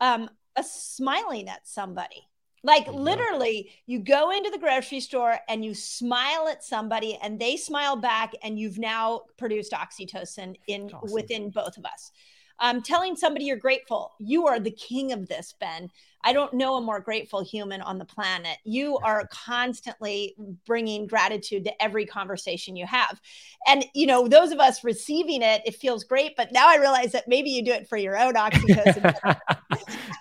Um, 0.00 0.28
a 0.56 0.62
smiling 0.62 1.48
at 1.48 1.66
somebody. 1.66 2.28
Like 2.62 2.86
literally, 2.86 3.70
you 3.86 3.98
go 3.98 4.30
into 4.30 4.50
the 4.50 4.58
grocery 4.58 5.00
store 5.00 5.38
and 5.48 5.64
you 5.64 5.74
smile 5.74 6.46
at 6.48 6.62
somebody, 6.62 7.18
and 7.22 7.40
they 7.40 7.56
smile 7.56 7.96
back, 7.96 8.34
and 8.42 8.58
you've 8.58 8.78
now 8.78 9.22
produced 9.38 9.72
oxytocin 9.72 10.56
in 10.68 10.90
awesome. 10.92 11.12
within 11.12 11.50
both 11.50 11.78
of 11.78 11.86
us 11.86 12.12
um, 12.62 12.80
telling 12.80 13.16
somebody 13.16 13.44
you're 13.44 13.56
grateful. 13.56 14.12
You 14.18 14.46
are 14.46 14.58
the 14.58 14.70
king 14.70 15.12
of 15.12 15.28
this, 15.28 15.54
Ben. 15.60 15.90
I 16.24 16.32
don't 16.32 16.54
know 16.54 16.76
a 16.76 16.80
more 16.80 17.00
grateful 17.00 17.42
human 17.42 17.80
on 17.82 17.98
the 17.98 18.04
planet. 18.04 18.56
You 18.62 18.96
are 18.98 19.26
constantly 19.32 20.36
bringing 20.64 21.08
gratitude 21.08 21.64
to 21.64 21.82
every 21.82 22.06
conversation 22.06 22.76
you 22.76 22.86
have. 22.86 23.20
And, 23.66 23.84
you 23.92 24.06
know, 24.06 24.28
those 24.28 24.52
of 24.52 24.60
us 24.60 24.84
receiving 24.84 25.42
it, 25.42 25.62
it 25.66 25.74
feels 25.74 26.04
great. 26.04 26.36
But 26.36 26.52
now 26.52 26.68
I 26.68 26.76
realize 26.76 27.10
that 27.12 27.26
maybe 27.26 27.50
you 27.50 27.64
do 27.64 27.72
it 27.72 27.88
for 27.88 27.96
your 27.96 28.16
own 28.16 28.34
oxytocin. 28.34 29.12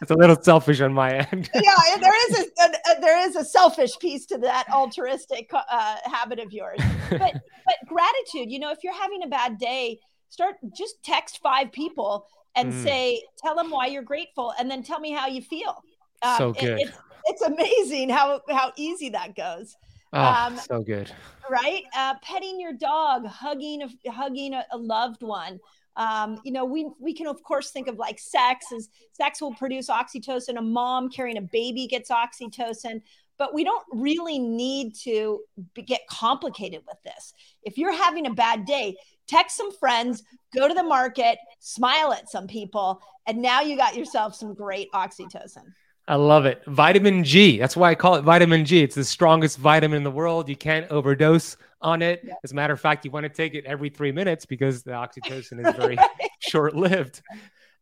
it's 0.01 0.09
a 0.09 0.15
little 0.15 0.41
selfish 0.41 0.81
on 0.81 0.91
my 0.91 1.17
end. 1.31 1.51
yeah, 1.55 1.97
there 1.99 2.31
is 2.31 2.39
a, 2.39 2.63
a, 2.63 2.65
a, 2.65 3.01
there 3.01 3.19
is 3.19 3.35
a 3.35 3.45
selfish 3.45 3.99
piece 3.99 4.25
to 4.27 4.39
that 4.39 4.65
altruistic 4.73 5.51
uh, 5.53 5.97
habit 6.05 6.39
of 6.39 6.51
yours. 6.51 6.79
But 7.11 7.33
but 7.65 7.75
gratitude, 7.87 8.51
you 8.51 8.59
know, 8.59 8.71
if 8.71 8.79
you're 8.83 8.99
having 8.99 9.23
a 9.23 9.27
bad 9.27 9.57
day, 9.57 9.99
start 10.31 10.55
just 10.75 11.03
text 11.03 11.39
five 11.43 11.71
people 11.71 12.25
and 12.55 12.73
mm. 12.73 12.83
say 12.83 13.21
tell 13.37 13.55
them 13.55 13.69
why 13.69 13.85
you're 13.85 14.01
grateful 14.01 14.53
and 14.57 14.71
then 14.71 14.81
tell 14.81 14.99
me 14.99 15.11
how 15.11 15.27
you 15.27 15.41
feel. 15.41 15.83
Um, 16.23 16.37
so 16.37 16.53
good. 16.53 16.79
it, 16.79 16.87
it's, 16.87 16.97
it's 17.25 17.41
amazing 17.41 18.09
how 18.09 18.41
how 18.49 18.71
easy 18.75 19.09
that 19.09 19.35
goes. 19.35 19.75
Oh, 20.13 20.21
um, 20.21 20.57
so 20.57 20.81
good. 20.81 21.11
right? 21.49 21.83
Uh, 21.95 22.15
petting 22.21 22.59
your 22.59 22.73
dog 22.73 23.25
hugging 23.25 23.81
a, 23.83 24.11
hugging 24.11 24.53
a, 24.53 24.65
a 24.71 24.77
loved 24.77 25.21
one. 25.21 25.59
Um, 25.97 26.39
you 26.45 26.53
know 26.53 26.63
we 26.63 26.89
we 26.99 27.13
can 27.13 27.27
of 27.27 27.43
course 27.43 27.71
think 27.71 27.89
of 27.89 27.97
like 27.97 28.17
sex 28.17 28.67
as 28.73 28.89
sex 29.11 29.41
will 29.41 29.53
produce 29.53 29.89
oxytocin. 29.89 30.57
A 30.57 30.61
mom 30.61 31.09
carrying 31.09 31.37
a 31.37 31.41
baby 31.41 31.87
gets 31.87 32.09
oxytocin. 32.09 33.01
But 33.37 33.55
we 33.55 33.63
don't 33.63 33.83
really 33.91 34.37
need 34.37 34.93
to 35.03 35.39
be, 35.73 35.81
get 35.81 36.01
complicated 36.07 36.81
with 36.85 37.01
this. 37.03 37.33
If 37.63 37.75
you're 37.75 37.91
having 37.91 38.27
a 38.27 38.33
bad 38.33 38.65
day 38.65 38.95
text 39.31 39.57
some 39.57 39.71
friends, 39.71 40.23
go 40.53 40.67
to 40.67 40.73
the 40.73 40.83
market, 40.83 41.39
smile 41.59 42.13
at 42.13 42.29
some 42.29 42.47
people, 42.47 43.01
and 43.25 43.41
now 43.41 43.61
you 43.61 43.77
got 43.77 43.95
yourself 43.95 44.35
some 44.35 44.53
great 44.53 44.91
oxytocin. 44.91 45.73
I 46.07 46.15
love 46.15 46.45
it. 46.45 46.61
Vitamin 46.67 47.23
G. 47.23 47.57
That's 47.57 47.77
why 47.77 47.91
I 47.91 47.95
call 47.95 48.15
it 48.15 48.23
vitamin 48.23 48.65
G. 48.65 48.81
It's 48.81 48.95
the 48.95 49.05
strongest 49.05 49.57
vitamin 49.57 49.97
in 49.97 50.03
the 50.03 50.11
world. 50.11 50.49
You 50.49 50.55
can't 50.55 50.89
overdose 50.91 51.55
on 51.81 52.01
it. 52.01 52.27
As 52.43 52.51
a 52.51 52.55
matter 52.55 52.73
of 52.73 52.81
fact, 52.81 53.05
you 53.05 53.11
want 53.11 53.23
to 53.23 53.29
take 53.29 53.53
it 53.53 53.65
every 53.65 53.89
three 53.89 54.11
minutes 54.11 54.45
because 54.45 54.83
the 54.83 54.91
oxytocin 54.91 55.65
is 55.65 55.75
very 55.75 55.97
short 56.39 56.75
lived. 56.75 57.21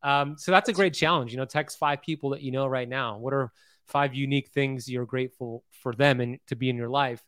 Um, 0.03 0.37
so 0.37 0.51
that's 0.51 0.69
a 0.69 0.73
great 0.73 0.93
challenge. 0.93 1.31
You 1.31 1.37
know, 1.37 1.45
text 1.45 1.79
five 1.79 2.01
people 2.01 2.31
that 2.31 2.41
you 2.41 2.51
know 2.51 2.67
right 2.67 2.87
now. 2.87 3.17
What 3.17 3.33
are 3.33 3.51
five 3.87 4.13
unique 4.13 4.49
things 4.49 4.87
you're 4.87 5.05
grateful 5.05 5.63
for 5.71 5.93
them 5.93 6.21
and 6.21 6.39
to 6.47 6.55
be 6.55 6.69
in 6.69 6.75
your 6.75 6.89
life? 6.89 7.23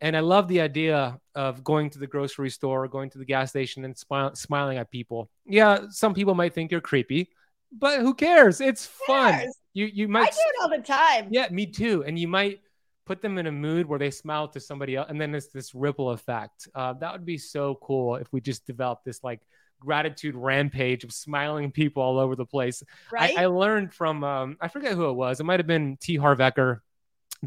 And 0.00 0.16
I 0.16 0.20
love 0.20 0.48
the 0.48 0.60
idea 0.60 1.18
of 1.34 1.64
going 1.64 1.90
to 1.90 1.98
the 1.98 2.06
grocery 2.06 2.50
store, 2.50 2.86
going 2.88 3.10
to 3.10 3.18
the 3.18 3.24
gas 3.24 3.50
station, 3.50 3.84
and 3.84 3.96
smile, 3.96 4.34
smiling 4.34 4.78
at 4.78 4.90
people. 4.90 5.30
Yeah, 5.46 5.86
some 5.90 6.14
people 6.14 6.34
might 6.34 6.54
think 6.54 6.70
you're 6.70 6.80
creepy, 6.80 7.30
but 7.72 8.00
who 8.00 8.14
cares? 8.14 8.60
It's 8.60 8.86
fun. 8.86 9.48
You 9.74 9.86
you 9.86 10.08
might 10.08 10.28
I 10.28 10.30
do 10.30 10.36
it 10.36 10.62
all 10.62 10.68
the 10.68 10.82
time. 10.82 11.28
Yeah, 11.30 11.48
me 11.50 11.66
too. 11.66 12.04
And 12.04 12.18
you 12.18 12.28
might 12.28 12.60
put 13.06 13.22
them 13.22 13.38
in 13.38 13.46
a 13.46 13.52
mood 13.52 13.86
where 13.86 13.98
they 13.98 14.10
smile 14.10 14.48
to 14.48 14.60
somebody 14.60 14.96
else, 14.96 15.06
and 15.08 15.20
then 15.20 15.34
it's 15.34 15.48
this 15.48 15.74
ripple 15.74 16.10
effect. 16.10 16.68
Uh, 16.74 16.92
that 16.94 17.12
would 17.12 17.24
be 17.24 17.38
so 17.38 17.78
cool 17.82 18.16
if 18.16 18.30
we 18.32 18.40
just 18.40 18.66
developed 18.66 19.04
this 19.04 19.22
like 19.24 19.40
gratitude 19.80 20.34
rampage 20.34 21.04
of 21.04 21.12
smiling 21.12 21.70
people 21.70 22.02
all 22.02 22.18
over 22.18 22.34
the 22.36 22.46
place. 22.46 22.82
Right. 23.12 23.38
I, 23.38 23.44
I 23.44 23.46
learned 23.46 23.94
from 23.94 24.24
um, 24.24 24.56
I 24.60 24.68
forget 24.68 24.94
who 24.94 25.08
it 25.08 25.14
was. 25.14 25.40
It 25.40 25.44
might 25.44 25.60
have 25.60 25.66
been 25.66 25.96
T. 26.00 26.16
Harv 26.16 26.38
Eker 26.38 26.80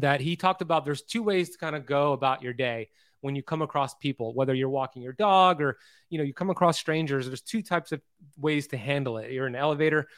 that 0.00 0.20
he 0.20 0.36
talked 0.36 0.62
about. 0.62 0.84
There's 0.84 1.02
two 1.02 1.22
ways 1.22 1.50
to 1.50 1.58
kind 1.58 1.76
of 1.76 1.86
go 1.86 2.12
about 2.12 2.42
your 2.42 2.52
day 2.52 2.88
when 3.20 3.36
you 3.36 3.42
come 3.42 3.62
across 3.62 3.94
people, 3.94 4.34
whether 4.34 4.54
you're 4.54 4.68
walking 4.68 5.02
your 5.02 5.12
dog 5.12 5.60
or 5.60 5.78
you 6.08 6.18
know 6.18 6.24
you 6.24 6.34
come 6.34 6.50
across 6.50 6.78
strangers. 6.78 7.26
There's 7.26 7.42
two 7.42 7.62
types 7.62 7.92
of 7.92 8.00
ways 8.38 8.68
to 8.68 8.76
handle 8.76 9.18
it. 9.18 9.30
You're 9.30 9.46
in 9.46 9.54
an 9.54 9.60
elevator. 9.60 10.08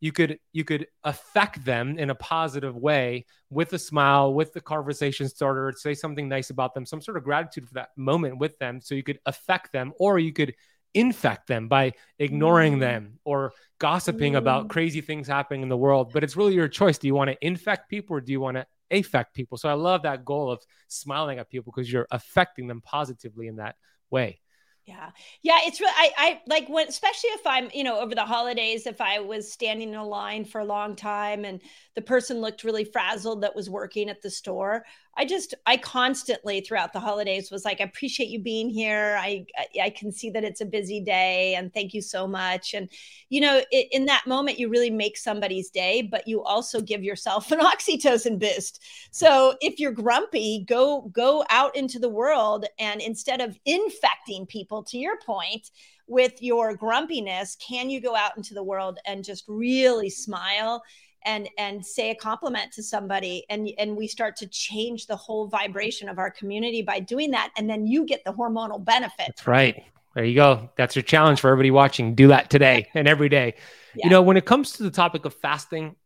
You 0.00 0.12
could 0.12 0.38
you 0.52 0.64
could 0.64 0.86
affect 1.04 1.64
them 1.64 1.98
in 1.98 2.10
a 2.10 2.14
positive 2.14 2.74
way 2.76 3.26
with 3.50 3.72
a 3.72 3.78
smile, 3.78 4.32
with 4.32 4.52
the 4.52 4.60
conversation 4.60 5.28
starter, 5.28 5.72
say 5.76 5.94
something 5.94 6.28
nice 6.28 6.50
about 6.50 6.74
them, 6.74 6.86
some 6.86 7.02
sort 7.02 7.16
of 7.16 7.24
gratitude 7.24 7.68
for 7.68 7.74
that 7.74 7.90
moment 7.96 8.38
with 8.38 8.58
them, 8.58 8.80
so 8.80 8.94
you 8.94 9.02
could 9.02 9.20
affect 9.26 9.72
them, 9.72 9.92
or 9.98 10.18
you 10.18 10.32
could 10.32 10.54
infect 10.94 11.46
them 11.46 11.68
by 11.68 11.92
ignoring 12.18 12.76
mm. 12.76 12.80
them 12.80 13.18
or 13.24 13.52
gossiping 13.78 14.32
mm. 14.32 14.38
about 14.38 14.68
crazy 14.68 15.00
things 15.00 15.28
happening 15.28 15.62
in 15.62 15.68
the 15.68 15.76
world. 15.76 16.12
But 16.12 16.24
it's 16.24 16.36
really 16.36 16.54
your 16.54 16.68
choice. 16.68 16.98
Do 16.98 17.06
you 17.06 17.14
want 17.14 17.30
to 17.30 17.46
infect 17.46 17.88
people 17.88 18.16
or 18.16 18.20
do 18.20 18.32
you 18.32 18.40
want 18.40 18.56
to 18.56 18.66
affect 18.90 19.34
people? 19.34 19.58
So 19.58 19.68
I 19.68 19.74
love 19.74 20.02
that 20.02 20.24
goal 20.24 20.50
of 20.50 20.62
smiling 20.88 21.38
at 21.38 21.48
people 21.48 21.72
because 21.74 21.90
you're 21.90 22.08
affecting 22.10 22.66
them 22.66 22.80
positively 22.80 23.46
in 23.46 23.56
that 23.56 23.76
way. 24.10 24.40
Yeah. 24.86 25.10
Yeah. 25.42 25.58
It's 25.62 25.80
really, 25.80 25.92
I, 25.94 26.10
I 26.16 26.40
like 26.48 26.68
when, 26.68 26.88
especially 26.88 27.30
if 27.30 27.46
I'm, 27.46 27.68
you 27.72 27.84
know, 27.84 28.00
over 28.00 28.14
the 28.14 28.24
holidays, 28.24 28.86
if 28.86 29.00
I 29.00 29.20
was 29.20 29.52
standing 29.52 29.90
in 29.90 29.94
a 29.94 30.04
line 30.04 30.44
for 30.44 30.60
a 30.60 30.64
long 30.64 30.96
time 30.96 31.44
and 31.44 31.60
the 31.94 32.02
person 32.02 32.40
looked 32.40 32.64
really 32.64 32.84
frazzled 32.84 33.42
that 33.42 33.54
was 33.54 33.70
working 33.70 34.08
at 34.08 34.20
the 34.20 34.30
store, 34.30 34.84
I 35.16 35.24
just, 35.24 35.54
I 35.66 35.76
constantly 35.76 36.60
throughout 36.60 36.92
the 36.92 37.00
holidays 37.00 37.50
was 37.50 37.64
like, 37.64 37.80
I 37.80 37.84
appreciate 37.84 38.28
you 38.28 38.38
being 38.38 38.70
here. 38.70 39.18
I, 39.20 39.44
I 39.82 39.90
can 39.90 40.12
see 40.12 40.30
that 40.30 40.44
it's 40.44 40.60
a 40.60 40.66
busy 40.66 41.00
day 41.00 41.54
and 41.56 41.72
thank 41.74 41.92
you 41.92 42.00
so 42.00 42.26
much. 42.26 42.74
And, 42.74 42.88
you 43.28 43.40
know, 43.40 43.60
it, 43.70 43.88
in 43.90 44.06
that 44.06 44.26
moment, 44.26 44.58
you 44.58 44.68
really 44.68 44.90
make 44.90 45.16
somebody's 45.16 45.68
day, 45.70 46.02
but 46.02 46.26
you 46.28 46.42
also 46.42 46.80
give 46.80 47.02
yourself 47.02 47.50
an 47.50 47.58
oxytocin 47.60 48.38
boost. 48.38 48.82
So 49.10 49.56
if 49.60 49.78
you're 49.80 49.92
grumpy, 49.92 50.64
go, 50.66 51.10
go 51.12 51.44
out 51.50 51.76
into 51.76 51.98
the 51.98 52.08
world 52.08 52.66
and 52.78 53.00
instead 53.00 53.40
of 53.40 53.58
infecting 53.66 54.46
people, 54.46 54.84
to 54.84 54.98
your 54.98 55.18
point, 55.18 55.70
with 56.06 56.42
your 56.42 56.74
grumpiness, 56.74 57.56
can 57.56 57.88
you 57.88 58.00
go 58.00 58.16
out 58.16 58.36
into 58.36 58.52
the 58.52 58.62
world 58.62 58.98
and 59.06 59.24
just 59.24 59.44
really 59.46 60.10
smile 60.10 60.82
and 61.24 61.48
and 61.58 61.84
say 61.84 62.10
a 62.10 62.14
compliment 62.14 62.72
to 62.72 62.82
somebody 62.82 63.44
and 63.50 63.70
and 63.78 63.96
we 63.96 64.06
start 64.06 64.36
to 64.36 64.46
change 64.46 65.06
the 65.06 65.16
whole 65.16 65.46
vibration 65.46 66.08
of 66.08 66.18
our 66.18 66.30
community 66.30 66.82
by 66.82 67.00
doing 67.00 67.30
that 67.30 67.50
and 67.56 67.68
then 67.68 67.86
you 67.86 68.04
get 68.04 68.24
the 68.24 68.32
hormonal 68.32 68.82
benefit. 68.84 69.26
That's 69.26 69.46
right. 69.46 69.84
There 70.14 70.24
you 70.24 70.34
go. 70.34 70.70
That's 70.76 70.96
your 70.96 71.02
challenge 71.04 71.40
for 71.40 71.48
everybody 71.50 71.70
watching. 71.70 72.14
Do 72.14 72.28
that 72.28 72.50
today 72.50 72.88
and 72.94 73.06
every 73.06 73.28
day. 73.28 73.54
Yeah. 73.94 74.06
you 74.06 74.10
know 74.10 74.22
when 74.22 74.36
it 74.36 74.44
comes 74.44 74.72
to 74.72 74.82
the 74.82 74.90
topic 74.90 75.24
of 75.24 75.34
fasting 75.34 75.96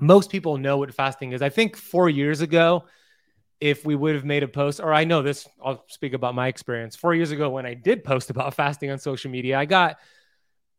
most 0.00 0.30
people 0.30 0.58
know 0.58 0.78
what 0.78 0.94
fasting 0.94 1.32
is. 1.32 1.42
I 1.42 1.48
think 1.48 1.76
4 1.76 2.08
years 2.08 2.40
ago 2.40 2.84
if 3.60 3.84
we 3.84 3.96
would 3.96 4.14
have 4.14 4.24
made 4.24 4.44
a 4.44 4.48
post 4.48 4.78
or 4.78 4.94
i 4.94 5.02
know 5.02 5.20
this 5.20 5.48
i'll 5.64 5.84
speak 5.88 6.12
about 6.12 6.34
my 6.34 6.46
experience. 6.46 6.94
4 6.96 7.14
years 7.14 7.32
ago 7.32 7.50
when 7.50 7.66
i 7.66 7.74
did 7.74 8.04
post 8.04 8.30
about 8.30 8.54
fasting 8.62 8.90
on 8.90 8.98
social 8.98 9.30
media 9.30 9.58
i 9.58 9.64
got 9.64 9.98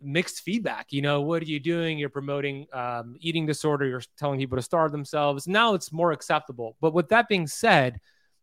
mixed 0.01 0.41
feedback. 0.41 0.87
You 0.91 1.01
know, 1.01 1.21
what 1.21 1.41
are 1.41 1.45
you 1.45 1.59
doing? 1.59 1.97
You're 1.97 2.09
promoting 2.09 2.67
um, 2.73 3.15
eating 3.19 3.45
disorder. 3.45 3.85
You're 3.85 4.01
telling 4.17 4.39
people 4.39 4.57
to 4.57 4.61
starve 4.61 4.91
themselves. 4.91 5.47
Now 5.47 5.73
it's 5.73 5.91
more 5.91 6.11
acceptable. 6.11 6.77
But 6.81 6.93
with 6.93 7.09
that 7.09 7.27
being 7.27 7.47
said, 7.47 7.99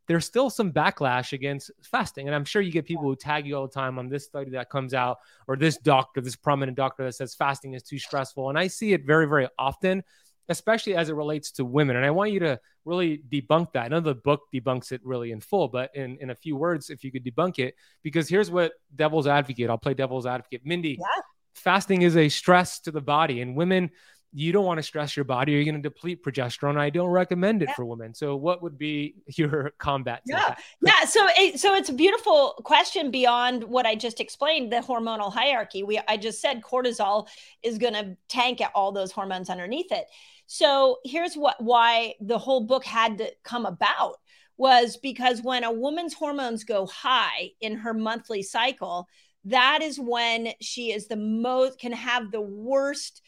there's 0.07 0.25
still 0.25 0.51
some 0.51 0.73
backlash 0.73 1.33
against 1.33 1.71
fasting. 1.83 2.29
And 2.29 2.35
I'm 2.35 2.45
sure 2.45 2.62
you 2.62 2.71
get 2.71 2.85
people 2.85 3.05
who 3.05 3.16
tag 3.16 3.47
you 3.47 3.57
all 3.57 3.66
the 3.66 3.73
time 3.73 3.99
on 3.99 4.09
this 4.09 4.25
study 4.25 4.51
that 4.53 4.71
comes 4.71 4.95
out 4.95 5.19
or 5.49 5.57
this 5.57 5.79
doctor, 5.79 6.21
this 6.21 6.37
prominent 6.37 6.77
doctor 6.77 7.05
that 7.05 7.14
says 7.14 7.35
fasting 7.35 7.75
is 7.75 7.83
too 7.83 7.99
stressful. 7.99 8.49
And 8.49 8.59
I 8.59 8.69
see 8.69 8.92
it 8.92 9.05
very, 9.05 9.27
very 9.27 9.49
often, 9.59 10.05
especially 10.49 10.95
as 10.95 11.09
it 11.09 11.16
relates 11.16 11.51
to 11.53 11.64
women. 11.64 11.97
And 11.97 12.07
I 12.07 12.12
want 12.12 12.31
you 12.31 12.38
to 12.40 12.61
really 12.85 13.21
debunk 13.29 13.73
that. 13.73 13.87
I 13.87 13.88
know 13.88 13.99
the 13.99 14.14
book 14.14 14.42
debunks 14.55 14.92
it 14.92 15.01
really 15.03 15.33
in 15.33 15.40
full, 15.40 15.66
but 15.66 15.90
in, 15.97 16.19
in 16.21 16.31
a 16.31 16.37
few 16.37 16.55
words, 16.55 16.88
if 16.88 17.03
you 17.03 17.11
could 17.11 17.25
debunk 17.25 17.59
it, 17.59 17.75
because 18.05 18.29
here's 18.29 18.49
what 18.49 18.75
devil's 18.95 19.27
advocate, 19.27 19.69
I'll 19.69 19.77
play 19.77 19.95
devil's 19.95 20.25
advocate. 20.25 20.61
Mindy, 20.64 20.99
yeah 21.01 21.23
fasting 21.57 22.03
is 22.03 22.16
a 22.16 22.29
stress 22.29 22.81
to 22.81 22.90
the 22.90 23.01
body 23.01 23.40
and 23.40 23.57
women 23.57 23.90
you 24.33 24.53
don't 24.53 24.66
want 24.66 24.77
to 24.77 24.83
stress 24.83 25.16
your 25.16 25.25
body 25.25 25.53
you're 25.53 25.64
going 25.64 25.75
to 25.75 25.81
deplete 25.81 26.23
progesterone. 26.23 26.77
I 26.77 26.90
don't 26.90 27.09
recommend 27.09 27.62
it 27.62 27.71
yeah. 27.71 27.75
for 27.75 27.87
women. 27.87 28.12
So 28.12 28.37
what 28.37 28.62
would 28.62 28.77
be 28.77 29.14
your 29.37 29.73
combat 29.79 30.21
yeah. 30.27 30.55
yeah 30.83 31.05
so 31.07 31.27
it, 31.38 31.59
so 31.59 31.75
it's 31.75 31.88
a 31.88 31.95
beautiful 31.95 32.61
question 32.64 33.11
beyond 33.11 33.64
what 33.64 33.87
i 33.87 33.95
just 33.95 34.21
explained 34.21 34.73
the 34.73 34.77
hormonal 34.77 35.33
hierarchy. 35.33 35.83
We 35.83 36.01
i 36.09 36.16
just 36.16 36.40
said 36.40 36.62
cortisol 36.62 37.29
is 37.62 37.79
going 37.79 37.95
to 37.95 38.16
tank 38.29 38.61
at 38.61 38.73
all 38.75 38.92
those 38.92 39.11
hormones 39.11 39.49
underneath 39.49 39.90
it. 39.90 40.07
So 40.47 40.99
here's 41.05 41.35
what 41.35 41.57
why 41.62 42.14
the 42.21 42.38
whole 42.38 42.61
book 42.61 42.85
had 42.85 43.19
to 43.19 43.33
come 43.42 43.66
about 43.66 44.16
was 44.59 44.97
because 44.97 45.42
when 45.42 45.64
a 45.64 45.73
woman's 45.73 46.14
hormones 46.14 46.64
go 46.64 46.87
high 46.87 47.51
in 47.61 47.77
her 47.77 47.92
monthly 47.92 48.42
cycle 48.42 49.07
that 49.47 49.81
is 49.83 49.99
when 49.99 50.49
she 50.61 50.93
is 50.93 51.07
the 51.07 51.17
most 51.17 51.79
can 51.79 51.93
have 51.93 52.31
the 52.31 52.41
worst 52.41 53.23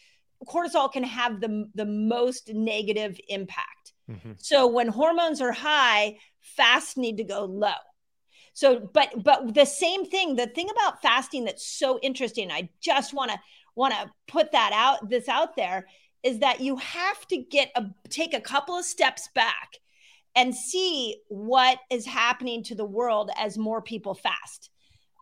cortisol 0.47 0.93
can 0.93 1.03
have 1.03 1.41
the 1.41 1.69
the 1.75 1.87
most 1.87 2.53
negative 2.53 3.19
impact. 3.29 3.93
Mm-hmm. 4.11 4.33
so 4.39 4.67
when 4.67 4.89
hormones 4.89 5.43
are 5.43 5.53
high 5.53 6.17
fasts 6.41 6.97
need 6.97 7.19
to 7.19 7.25
go 7.25 7.45
low. 7.45 7.73
So 8.53 8.91
but 8.93 9.23
but 9.23 9.55
the 9.55 9.67
same 9.67 10.07
thing 10.07 10.37
the 10.37 10.47
thing 10.47 10.69
about 10.71 11.03
fasting 11.03 11.45
that's 11.45 11.67
so 11.67 11.99
interesting 12.01 12.51
i 12.51 12.69
just 12.81 13.15
want 13.15 13.31
to 13.31 13.39
want 13.77 13.95
to 13.95 14.11
put 14.27 14.53
that 14.53 14.73
out 14.75 15.09
this 15.09 15.29
out 15.29 15.55
there 15.55 15.87
is 16.25 16.41
that 16.41 16.61
you 16.61 16.77
have 16.77 17.27
to 17.29 17.37
get 17.37 17.71
a 17.77 17.85
take 18.09 18.35
a 18.35 18.41
couple 18.41 18.77
of 18.77 18.85
steps 18.85 19.29
back 19.35 19.77
and 20.35 20.55
see 20.55 21.17
what 21.29 21.79
is 21.91 22.07
happening 22.07 22.65
to 22.65 22.75
the 22.75 22.85
world 22.85 23.31
as 23.37 23.57
more 23.57 23.81
people 23.81 24.15
fast 24.15 24.71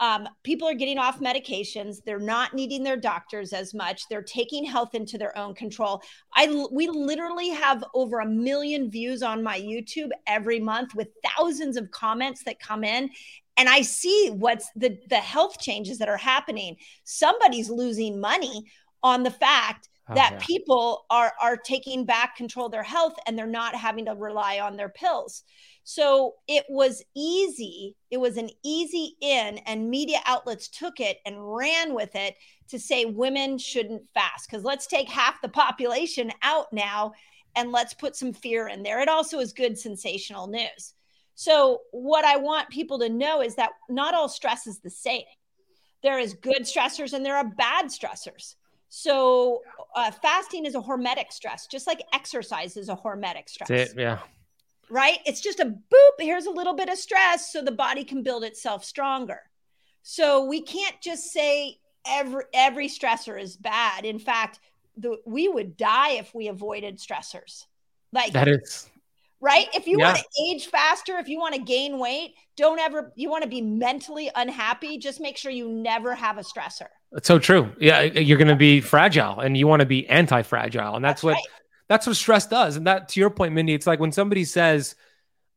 um, 0.01 0.29
people 0.43 0.69
are 0.69 0.75
getting 0.75 0.99
off 0.99 1.21
medications. 1.21 2.03
They're 2.05 2.19
not 2.19 2.55
needing 2.55 2.83
their 2.83 2.97
doctors 2.97 3.53
as 3.53 3.73
much. 3.73 4.03
They're 4.09 4.23
taking 4.23 4.65
health 4.65 4.95
into 4.95 5.17
their 5.17 5.37
own 5.39 5.55
control. 5.55 6.03
I 6.35 6.67
we 6.71 6.89
literally 6.89 7.49
have 7.51 7.83
over 7.95 8.21
a 8.21 8.27
million 8.27 8.91
views 8.91 9.23
on 9.23 9.43
my 9.43 9.59
youtube 9.59 10.11
every 10.27 10.61
month 10.61 10.95
with 10.95 11.09
thousands 11.37 11.77
of 11.77 11.91
comments 11.91 12.45
that 12.45 12.61
come 12.61 12.85
in. 12.85 13.11
And 13.57 13.69
i 13.69 13.81
see 13.81 14.31
what's 14.35 14.71
the 14.77 14.99
the 15.09 15.17
health 15.17 15.59
changes 15.61 15.99
that 15.99 16.09
are 16.09 16.17
happening. 16.19 16.77
Somebody's 17.05 17.71
losing 17.71 18.21
money 18.21 18.65
on 19.03 19.23
the 19.23 19.31
fact 19.31 19.89
oh, 20.11 20.15
that 20.15 20.33
yeah. 20.33 20.39
people 20.41 21.07
are 21.09 21.33
are 21.41 21.57
taking 21.57 22.05
back 22.05 22.37
control 22.37 22.67
of 22.67 22.73
their 22.73 22.83
health 22.83 23.15
and 23.27 23.39
they're 23.39 23.47
not 23.47 23.75
having 23.75 24.05
to 24.07 24.13
rely 24.13 24.61
on 24.61 24.77
their 24.77 24.91
pills 24.91 25.43
so 25.89 26.35
it 26.49 26.65
was 26.69 27.01
easy. 27.15 27.95
It 28.11 28.17
was 28.17 28.37
an 28.37 28.51
easy 28.65 29.15
in, 29.21 29.59
and 29.59 29.89
media 29.89 30.19
outlets 30.27 30.67
took 30.67 30.99
it 30.99 31.19
and 31.25 31.37
ran 31.55 31.95
with 31.95 32.17
it 32.17 32.35
to 32.71 32.81
say 32.81 33.05
women 33.05 33.57
shouldn't 33.57 34.03
fast. 34.13 34.51
Because 34.51 34.65
let's 34.65 34.89
take 34.89 35.09
half 35.09 35.41
the 35.43 35.49
population 35.49 36.33
out 36.43 36.73
now 36.73 37.13
and 37.55 37.71
let's 37.71 37.95
put 37.95 38.17
some 38.17 38.33
fear 38.33 38.67
in 38.67 38.83
there. 38.83 39.01
It 39.01 39.09
also 39.09 39.39
is 39.39 39.53
good 39.53 39.79
sensational 39.79 40.49
news. 40.49 40.95
So, 41.37 41.83
what 41.93 42.25
I 42.25 42.37
want 42.37 42.69
people 42.69 42.99
to 42.99 43.09
know 43.09 43.41
is 43.41 43.55
that 43.55 43.71
not 43.89 44.13
all 44.13 44.29
stress 44.29 44.67
is 44.67 44.81
the 44.81 44.91
same. 44.91 45.23
There 46.03 46.19
is 46.19 46.35
good 46.35 46.63
stressors 46.63 47.13
and 47.13 47.25
there 47.25 47.37
are 47.37 47.49
bad 47.49 47.87
stressors. 47.87 48.57
So, 48.89 49.63
uh, 49.95 50.11
fasting 50.11 50.67
is 50.67 50.75
a 50.75 50.81
hormetic 50.81 51.31
stress, 51.31 51.69
just 51.69 51.87
like 51.87 52.03
exercise 52.13 52.77
is 52.77 52.89
a 52.89 52.97
hormetic 52.97 53.49
stress. 53.49 53.71
It, 53.71 53.93
yeah 53.97 54.19
right? 54.91 55.19
It's 55.27 55.41
just 55.41 55.61
a 55.61 55.67
boop. 55.67 56.19
Here's 56.19 56.47
a 56.47 56.51
little 56.51 56.75
bit 56.75 56.89
of 56.89 56.99
stress 56.99 57.53
so 57.53 57.63
the 57.63 57.73
body 57.73 58.05
can 58.05 58.23
build 58.23 58.45
itself 58.45 58.85
stronger. 58.85 59.41
So 60.03 60.45
we 60.45 60.63
can't 60.63 61.01
just 61.01 61.33
say 61.33 61.79
every 62.07 62.45
every 62.55 62.89
stressor 62.89 63.41
is 63.41 63.57
bad. 63.57 64.05
In 64.05 64.19
fact, 64.19 64.61
the, 64.97 65.19
we 65.27 65.49
would 65.49 65.77
die 65.77 66.13
if 66.13 66.35
we 66.35 66.49
avoided 66.49 66.99
stressors. 66.99 67.67
Like 68.13 68.33
that 68.33 68.49
is 68.49 68.89
right? 69.41 69.69
If 69.75 69.87
you 69.87 69.99
Yeah. 69.99 70.13
want 70.13 70.19
to 70.19 70.43
age 70.51 70.67
faster, 70.67 71.19
if 71.19 71.29
you 71.29 71.39
want 71.39 71.55
to 71.55 71.61
gain 71.61 71.99
weight, 71.99 72.35
don't 72.57 72.81
ever, 72.81 73.13
you 73.17 73.31
want 73.31 73.43
to 73.43 73.49
be 73.49 73.61
mentally 73.61 74.31
unhappy, 74.35 74.99
just 74.99 75.21
make 75.21 75.37
sure 75.37 75.51
you 75.51 75.69
never 75.69 76.15
have 76.15 76.39
a 76.39 76.43
stressor. 76.43 76.89
It's 77.13 77.29
so 77.29 77.39
true. 77.39 77.73
Yeah, 77.79 78.03
you're 78.03 78.39
going 78.39 78.49
to 78.49 78.57
be 78.57 78.81
fragile, 78.81 79.41
and 79.41 79.57
you 79.57 79.67
want 79.67 79.81
to 79.81 79.87
be 79.87 80.07
anti-fragile, 80.09 80.97
and 80.97 81.05
that's, 81.05 81.23
That's 81.23 81.25
what 81.25 81.35
right. 81.35 81.45
That's 81.89 82.07
what 82.07 82.17
stress 82.17 82.47
does. 82.47 82.77
And 82.77 82.87
that, 82.87 83.09
to 83.11 83.21
your 83.21 83.31
point, 83.31 83.55
Mindy, 83.55 83.75
it's 83.75 83.87
like 83.87 84.01
when 84.01 84.13
somebody 84.13 84.45
says, 84.45 84.97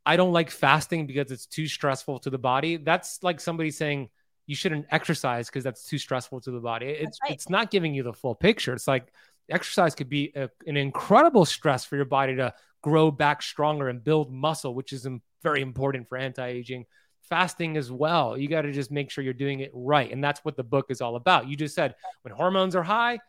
"I 0.06 0.16
don't 0.16 0.34
like 0.34 0.52
fasting 0.52 1.08
because 1.08 1.32
it's 1.32 1.46
too 1.46 1.68
stressful 1.68 2.20
to 2.20 2.30
the 2.30 2.38
body." 2.38 2.78
That's 2.78 3.24
like 3.24 3.40
somebody 3.40 3.72
saying 3.72 4.10
you 4.46 4.56
shouldn't 4.56 4.88
exercise 4.90 5.48
because 5.48 5.64
that's 5.64 5.86
too 5.86 5.98
stressful 5.98 6.42
to 6.42 6.52
the 6.52 6.60
body. 6.60 6.88
It's 6.88 7.20
right. 7.24 7.32
it's 7.32 7.50
not 7.50 7.72
giving 7.72 7.94
you 7.94 8.04
the 8.04 8.14
full 8.14 8.36
picture. 8.36 8.74
It's 8.74 8.88
like 8.88 9.14
exercise 9.50 9.96
could 9.96 10.10
be 10.10 10.32
a, 10.36 10.50
an 10.66 10.78
incredible 10.78 11.46
stress 11.46 11.86
for 11.86 11.96
your 11.96 12.06
body 12.06 12.36
to 12.36 12.54
grow 12.82 13.12
back 13.12 13.42
stronger 13.42 13.90
and 13.90 14.04
build 14.04 14.32
muscle, 14.32 14.74
which 14.74 14.94
is 14.94 15.08
very 15.44 15.62
important 15.62 16.08
for 16.08 16.18
anti-aging. 16.18 16.86
Fasting 17.22 17.78
as 17.78 17.92
well. 17.92 18.38
You 18.38 18.48
got 18.48 18.64
to 18.64 18.72
just 18.72 18.90
make 18.90 19.12
sure 19.12 19.24
you're 19.24 19.34
doing 19.34 19.60
it 19.60 19.70
right. 19.72 20.12
And 20.12 20.24
that's 20.24 20.44
what 20.44 20.56
the 20.58 20.64
book 20.64 20.88
is 20.90 21.00
all 21.00 21.16
about. 21.16 21.48
You 21.48 21.56
just 21.56 21.76
said 21.76 21.94
when 22.24 22.34
hormones 22.34 22.76
are 22.76 22.82
high, 22.82 23.20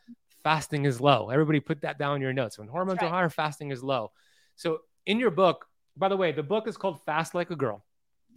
fasting 0.42 0.84
is 0.84 1.00
low. 1.00 1.30
Everybody 1.30 1.60
put 1.60 1.82
that 1.82 1.98
down 1.98 2.16
in 2.16 2.22
your 2.22 2.32
notes. 2.32 2.58
When 2.58 2.68
hormones 2.68 3.00
That's 3.00 3.10
are 3.10 3.14
higher, 3.14 3.28
fasting 3.28 3.70
is 3.70 3.82
low. 3.82 4.12
So 4.56 4.80
in 5.06 5.18
your 5.18 5.30
book, 5.30 5.66
by 5.96 6.08
the 6.08 6.16
way, 6.16 6.32
the 6.32 6.42
book 6.42 6.68
is 6.68 6.76
called 6.76 7.02
Fast 7.04 7.34
Like 7.34 7.50
a 7.50 7.56
Girl. 7.56 7.84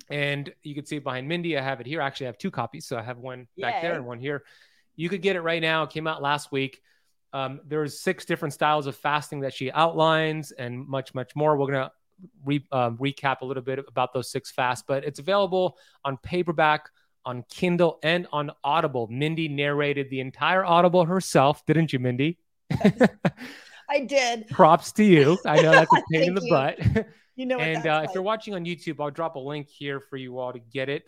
And 0.10 0.54
you 0.64 0.76
can 0.76 0.86
see 0.86 0.98
it 0.98 1.04
behind 1.04 1.28
Mindy. 1.28 1.58
I 1.58 1.62
have 1.62 1.80
it 1.80 1.88
here. 1.88 2.02
Actually, 2.02 2.28
I 2.28 2.30
have 2.30 2.38
two 2.38 2.52
copies. 2.52 2.86
So 2.86 2.98
I 2.98 3.04
have 3.04 3.18
one 3.18 3.48
back 3.58 3.82
there 3.82 3.96
and 3.96 4.06
one 4.06 4.20
here. 4.20 4.44
You 4.96 5.10
could 5.10 5.22
get 5.22 5.36
it 5.36 5.42
right 5.42 5.62
now. 5.62 5.84
It 5.84 5.92
came 5.92 6.08
out 6.08 6.22
last 6.22 6.52
week. 6.52 6.82
Um, 7.32 7.62
there's 7.66 8.00
six 8.00 8.26
different 8.26 8.54
styles 8.54 8.86
of 8.86 8.96
fasting 8.96 9.42
that 9.42 9.54
she 9.54 9.72
outlines 9.72 10.52
and 10.52 10.88
much, 10.88 11.16
much 11.16 11.36
more. 11.36 11.58
We're 11.58 11.68
going 11.68 11.86
to 11.86 11.92
re- 12.46 12.68
um, 12.72 12.98
recap 12.98 13.42
a 13.42 13.46
little 13.46 13.64
bit 13.64 13.80
about 13.88 14.14
those 14.14 14.30
six 14.30 14.52
fasts, 14.52 14.84
but 14.88 15.04
it's 15.04 15.20
available 15.20 15.78
on 16.06 16.18
paperback, 16.18 16.90
on 17.26 17.44
Kindle, 17.50 18.00
and 18.04 18.28
on 18.32 18.52
Audible. 18.64 19.08
Mindy 19.08 19.48
narrated 19.48 20.10
the 20.10 20.20
entire 20.20 20.64
Audible 20.64 21.06
herself, 21.06 21.66
didn't 21.66 21.94
you, 21.94 22.00
Mindy? 22.00 22.38
I 23.90 24.00
did. 24.02 24.48
Props 24.50 24.92
to 24.94 25.04
you. 25.04 25.38
I 25.46 25.62
know 25.62 25.72
that's 25.72 25.94
a 25.94 26.02
pain 26.12 26.30
in 26.30 26.36
the 26.36 26.42
you. 26.42 26.50
butt. 26.50 27.08
You 27.36 27.48
know 27.48 27.58
and 27.58 27.86
uh, 27.88 27.96
like. 27.96 28.10
if 28.10 28.14
you're 28.14 28.24
watching 28.24 28.54
on 28.54 28.64
YouTube, 28.64 29.00
I'll 29.00 29.10
drop 29.10 29.36
a 29.36 29.40
link 29.40 29.68
here 29.68 30.00
for 30.00 30.18
you 30.18 30.38
all 30.38 30.54
to 30.54 30.60
get 30.60 30.90
it. 30.90 31.04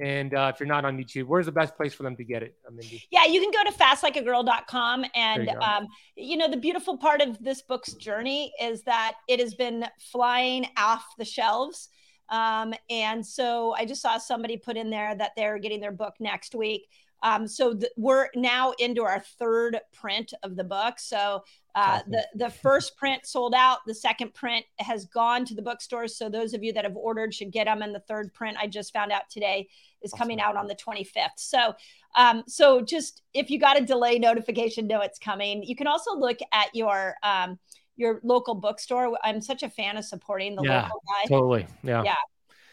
And 0.00 0.32
uh, 0.32 0.50
if 0.52 0.58
you're 0.58 0.66
not 0.66 0.86
on 0.86 0.96
YouTube, 0.96 1.26
where's 1.26 1.44
the 1.44 1.52
best 1.52 1.76
place 1.76 1.92
for 1.92 2.04
them 2.04 2.16
to 2.16 2.24
get 2.24 2.42
it, 2.42 2.54
uh, 2.66 2.70
Mindy? 2.70 3.06
Yeah, 3.10 3.26
you 3.26 3.40
can 3.40 3.50
go 3.50 3.70
to 3.70 3.76
fastlikeagirl.com. 3.76 5.04
And, 5.14 5.46
you 5.46 5.60
um, 5.60 5.88
you 6.16 6.36
know, 6.38 6.48
the 6.48 6.56
beautiful 6.56 6.96
part 6.96 7.20
of 7.20 7.38
this 7.44 7.60
book's 7.60 7.92
journey 7.94 8.50
is 8.60 8.82
that 8.84 9.16
it 9.28 9.40
has 9.40 9.54
been 9.54 9.84
flying 10.10 10.66
off 10.78 11.04
the 11.18 11.26
shelves. 11.26 11.90
Um, 12.30 12.74
and 12.88 13.26
so 13.26 13.74
I 13.76 13.84
just 13.84 14.02
saw 14.02 14.18
somebody 14.18 14.56
put 14.56 14.76
in 14.76 14.90
there 14.90 15.14
that 15.14 15.32
they're 15.36 15.58
getting 15.58 15.80
their 15.80 15.92
book 15.92 16.14
next 16.20 16.54
week. 16.54 16.88
Um, 17.22 17.46
so 17.46 17.74
th- 17.74 17.92
we're 17.96 18.28
now 18.34 18.72
into 18.78 19.02
our 19.02 19.20
third 19.38 19.78
print 19.92 20.32
of 20.42 20.56
the 20.56 20.64
book. 20.64 20.98
So 20.98 21.44
uh, 21.74 22.00
Awesome. 22.00 22.12
the 22.12 22.26
the 22.34 22.50
first 22.50 22.96
print 22.96 23.26
sold 23.26 23.54
out. 23.54 23.78
The 23.86 23.94
second 23.94 24.34
print 24.34 24.64
has 24.78 25.04
gone 25.06 25.44
to 25.44 25.54
the 25.54 25.62
bookstores. 25.62 26.16
So 26.16 26.28
those 26.28 26.54
of 26.54 26.64
you 26.64 26.72
that 26.72 26.84
have 26.84 26.96
ordered 26.96 27.34
should 27.34 27.52
get 27.52 27.66
them. 27.66 27.82
And 27.82 27.94
the 27.94 28.00
third 28.00 28.32
print, 28.32 28.56
I 28.58 28.66
just 28.66 28.92
found 28.92 29.12
out 29.12 29.28
today, 29.30 29.68
is 30.02 30.12
coming 30.12 30.40
out 30.40 30.56
on 30.56 30.66
the 30.66 30.74
25th. 30.74 31.36
So 31.36 31.74
um, 32.16 32.42
so 32.48 32.80
just 32.80 33.22
if 33.34 33.50
you 33.50 33.60
got 33.60 33.80
a 33.80 33.84
delay 33.84 34.18
notification, 34.18 34.86
know 34.86 35.00
it's 35.00 35.18
coming. 35.18 35.62
You 35.62 35.76
can 35.76 35.86
also 35.86 36.16
look 36.16 36.38
at 36.52 36.74
your 36.74 37.14
um, 37.22 37.58
your 38.00 38.20
local 38.24 38.54
bookstore. 38.54 39.16
I'm 39.22 39.40
such 39.40 39.62
a 39.62 39.68
fan 39.70 39.96
of 39.96 40.04
supporting 40.04 40.56
the 40.56 40.64
Yeah, 40.64 40.82
local 40.84 41.02
guy. 41.06 41.28
Totally. 41.28 41.66
Yeah. 41.82 42.02
Yeah. 42.04 42.14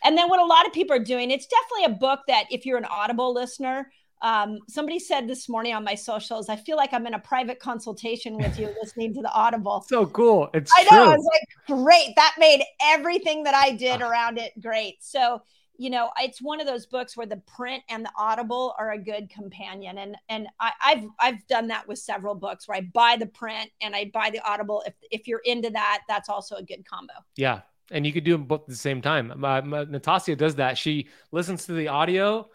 And 0.03 0.17
then 0.17 0.29
what 0.29 0.39
a 0.39 0.45
lot 0.45 0.65
of 0.65 0.73
people 0.73 0.95
are 0.95 1.03
doing, 1.03 1.31
it's 1.31 1.47
definitely 1.47 1.95
a 1.95 1.99
book 1.99 2.21
that 2.27 2.45
if 2.49 2.65
you're 2.65 2.77
an 2.77 2.85
Audible 2.85 3.33
listener, 3.33 3.91
um, 4.21 4.59
somebody 4.67 4.97
said 4.99 5.27
this 5.27 5.47
morning 5.49 5.73
on 5.75 5.83
my 5.83 5.93
socials, 5.95 6.49
I 6.49 6.55
feel 6.55 6.77
like 6.77 6.93
I'm 6.93 7.05
in 7.05 7.13
a 7.13 7.19
private 7.19 7.59
consultation 7.59 8.35
with 8.37 8.57
you 8.57 8.69
listening 8.81 9.13
to 9.15 9.21
the 9.21 9.31
Audible. 9.31 9.85
So 9.87 10.05
cool. 10.07 10.49
It's 10.53 10.71
I 10.75 10.83
know. 10.83 10.89
true. 10.89 10.99
I 10.99 11.15
was 11.15 11.29
like, 11.33 11.77
great. 11.77 12.13
That 12.15 12.35
made 12.39 12.63
everything 12.81 13.43
that 13.43 13.53
I 13.53 13.71
did 13.71 14.01
Ah. 14.01 14.09
around 14.09 14.37
it 14.39 14.53
great. 14.61 15.03
So, 15.03 15.41
you 15.77 15.89
know, 15.89 16.09
it's 16.19 16.41
one 16.41 16.59
of 16.59 16.67
those 16.67 16.85
books 16.85 17.15
where 17.15 17.27
the 17.27 17.37
print 17.37 17.83
and 17.89 18.03
the 18.03 18.11
Audible 18.17 18.75
are 18.79 18.91
a 18.91 18.97
good 18.97 19.29
companion. 19.29 19.97
And 19.99 20.17
and 20.29 20.47
I, 20.59 20.71
I've 20.83 21.03
I've 21.19 21.47
done 21.47 21.67
that 21.67 21.87
with 21.87 21.99
several 21.99 22.35
books 22.35 22.67
where 22.67 22.77
I 22.77 22.81
buy 22.93 23.15
the 23.17 23.27
print 23.27 23.69
and 23.81 23.95
I 23.95 24.11
buy 24.13 24.29
the 24.31 24.39
Audible. 24.49 24.83
If 24.85 24.93
if 25.11 25.27
you're 25.27 25.41
into 25.45 25.69
that, 25.71 26.01
that's 26.07 26.29
also 26.29 26.55
a 26.55 26.63
good 26.63 26.83
combo. 26.89 27.13
Yeah. 27.35 27.61
And 27.91 28.05
you 28.05 28.11
could 28.11 28.25
do 28.25 28.33
them 28.33 28.43
both 28.43 28.61
at 28.63 28.67
the 28.67 28.75
same 28.75 29.01
time. 29.01 29.31
My, 29.37 29.61
my, 29.61 29.85
Natasha 29.85 30.35
does 30.35 30.55
that. 30.55 30.77
She 30.77 31.07
listens 31.31 31.65
to 31.67 31.73
the 31.73 31.87
audio 31.87 32.49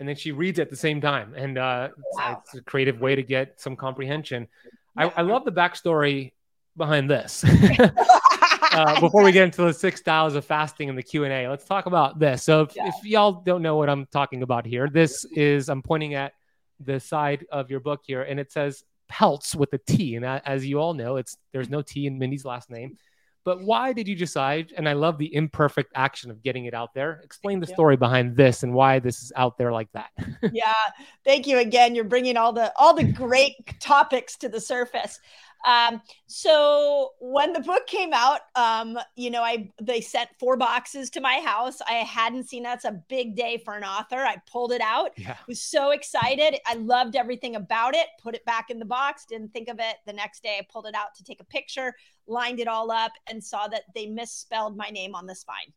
and 0.00 0.08
then 0.08 0.16
she 0.16 0.32
reads 0.32 0.58
at 0.58 0.70
the 0.70 0.76
same 0.76 1.00
time. 1.00 1.34
And 1.34 1.58
uh, 1.58 1.88
it's- 1.90 2.04
Wow. 2.12 2.42
it's, 2.42 2.54
a 2.54 2.62
creative 2.62 2.98
way 3.00 3.14
to 3.14 3.22
get 3.22 3.60
some 3.60 3.76
comprehension. 3.76 4.48
I, 4.96 5.12
I 5.14 5.22
love 5.22 5.44
the 5.44 5.52
backstory 5.52 6.32
behind 6.76 7.10
this. 7.10 7.44
uh, 8.60 9.00
before 9.00 9.22
we 9.22 9.32
get 9.32 9.44
into 9.44 9.62
the 9.62 9.72
six 9.72 10.00
styles 10.00 10.34
of 10.34 10.44
fasting 10.44 10.88
and 10.88 10.96
the 10.96 11.02
q&a 11.02 11.48
let's 11.48 11.64
talk 11.64 11.86
about 11.86 12.18
this. 12.18 12.42
So 12.42 12.62
if, 12.62 12.76
Yeah. 12.76 12.88
if 12.88 13.04
y'all 13.04 13.32
don't 13.32 13.62
know 13.62 13.76
what 13.76 13.88
i'm 13.88 14.06
talking 14.06 14.42
about 14.42 14.66
here 14.66 14.88
this 14.88 15.24
is 15.32 15.68
i'm 15.68 15.82
pointing 15.82 16.14
at 16.14 16.32
the 16.80 17.00
side 17.00 17.46
of 17.50 17.70
your 17.70 17.80
book 17.80 18.02
here 18.06 18.22
and 18.22 18.38
it 18.38 18.52
says 18.52 18.84
pelts 19.08 19.54
with 19.54 19.72
a 19.72 19.78
t. 19.78 20.16
And 20.16 20.24
as 20.24 20.66
you 20.66 20.78
all 20.78 20.94
know 20.94 21.16
it's 21.16 21.36
there's 21.52 21.68
no 21.70 21.82
t 21.82 22.06
in 22.06 22.18
mindy's 22.18 22.44
last 22.44 22.70
name. 22.70 22.96
But 23.44 23.62
why 23.62 23.94
did 23.94 24.06
you 24.06 24.14
decide 24.14 24.74
and 24.76 24.86
i 24.86 24.92
love 24.92 25.16
the 25.16 25.34
imperfect 25.34 25.90
action 25.94 26.30
of 26.30 26.42
getting 26.42 26.66
it 26.66 26.74
out 26.74 26.92
there. 26.92 27.20
Explain 27.24 27.58
the 27.60 27.66
story 27.66 27.96
behind 27.96 28.36
this 28.36 28.62
and 28.62 28.74
why 28.74 28.98
this 28.98 29.22
is 29.22 29.32
out 29.34 29.56
there 29.56 29.72
like 29.72 29.90
that. 29.92 30.10
Yeah 30.52 30.72
thank 31.24 31.46
you 31.46 31.58
again. 31.58 31.94
You're 31.94 32.04
bringing 32.04 32.36
all 32.36 32.52
the 32.52 32.72
all 32.76 32.94
the 32.94 33.10
great 33.10 33.54
topics 33.80 34.36
to 34.38 34.48
the 34.48 34.60
surface 34.60 35.18
um 35.66 36.00
so 36.26 37.10
when 37.20 37.52
the 37.52 37.60
book 37.60 37.86
came 37.86 38.12
out 38.12 38.40
um 38.54 38.98
you 39.16 39.30
know 39.30 39.42
i 39.42 39.70
they 39.80 40.00
sent 40.00 40.28
four 40.38 40.56
boxes 40.56 41.10
to 41.10 41.20
my 41.20 41.40
house. 41.44 41.78
I 41.88 41.94
hadn't 41.94 42.48
seen 42.48 42.62
that's 42.62 42.84
a 42.84 42.92
big 43.08 43.34
day 43.36 43.60
for 43.64 43.74
an 43.74 43.84
author. 43.84 44.18
I 44.18 44.36
pulled 44.50 44.72
it 44.72 44.80
out. 44.80 45.10
Yeah. 45.16 45.36
Was 45.48 45.60
so 45.62 45.90
excited. 45.90 46.58
I 46.66 46.74
loved 46.74 47.16
everything 47.16 47.56
about 47.56 47.94
it. 47.94 48.06
Put 48.22 48.34
it 48.34 48.44
back 48.44 48.70
in 48.70 48.78
the 48.78 48.84
box. 48.84 49.24
Didn't 49.26 49.52
think 49.52 49.68
of 49.68 49.78
it. 49.80 49.96
The 50.06 50.12
next 50.12 50.42
day 50.42 50.58
i 50.60 50.66
pulled 50.70 50.86
it 50.86 50.94
out 50.94 51.14
to 51.16 51.24
take 51.24 51.40
a 51.40 51.44
picture 51.44 51.94
lined 52.26 52.60
it 52.60 52.68
all 52.68 52.90
up 52.90 53.12
and 53.30 53.42
saw 53.42 53.66
that 53.68 53.82
they 53.94 54.06
misspelled 54.06 54.76
my 54.76 54.90
name 54.90 55.14
on 55.14 55.26
the 55.26 55.34
spine. 55.34 55.72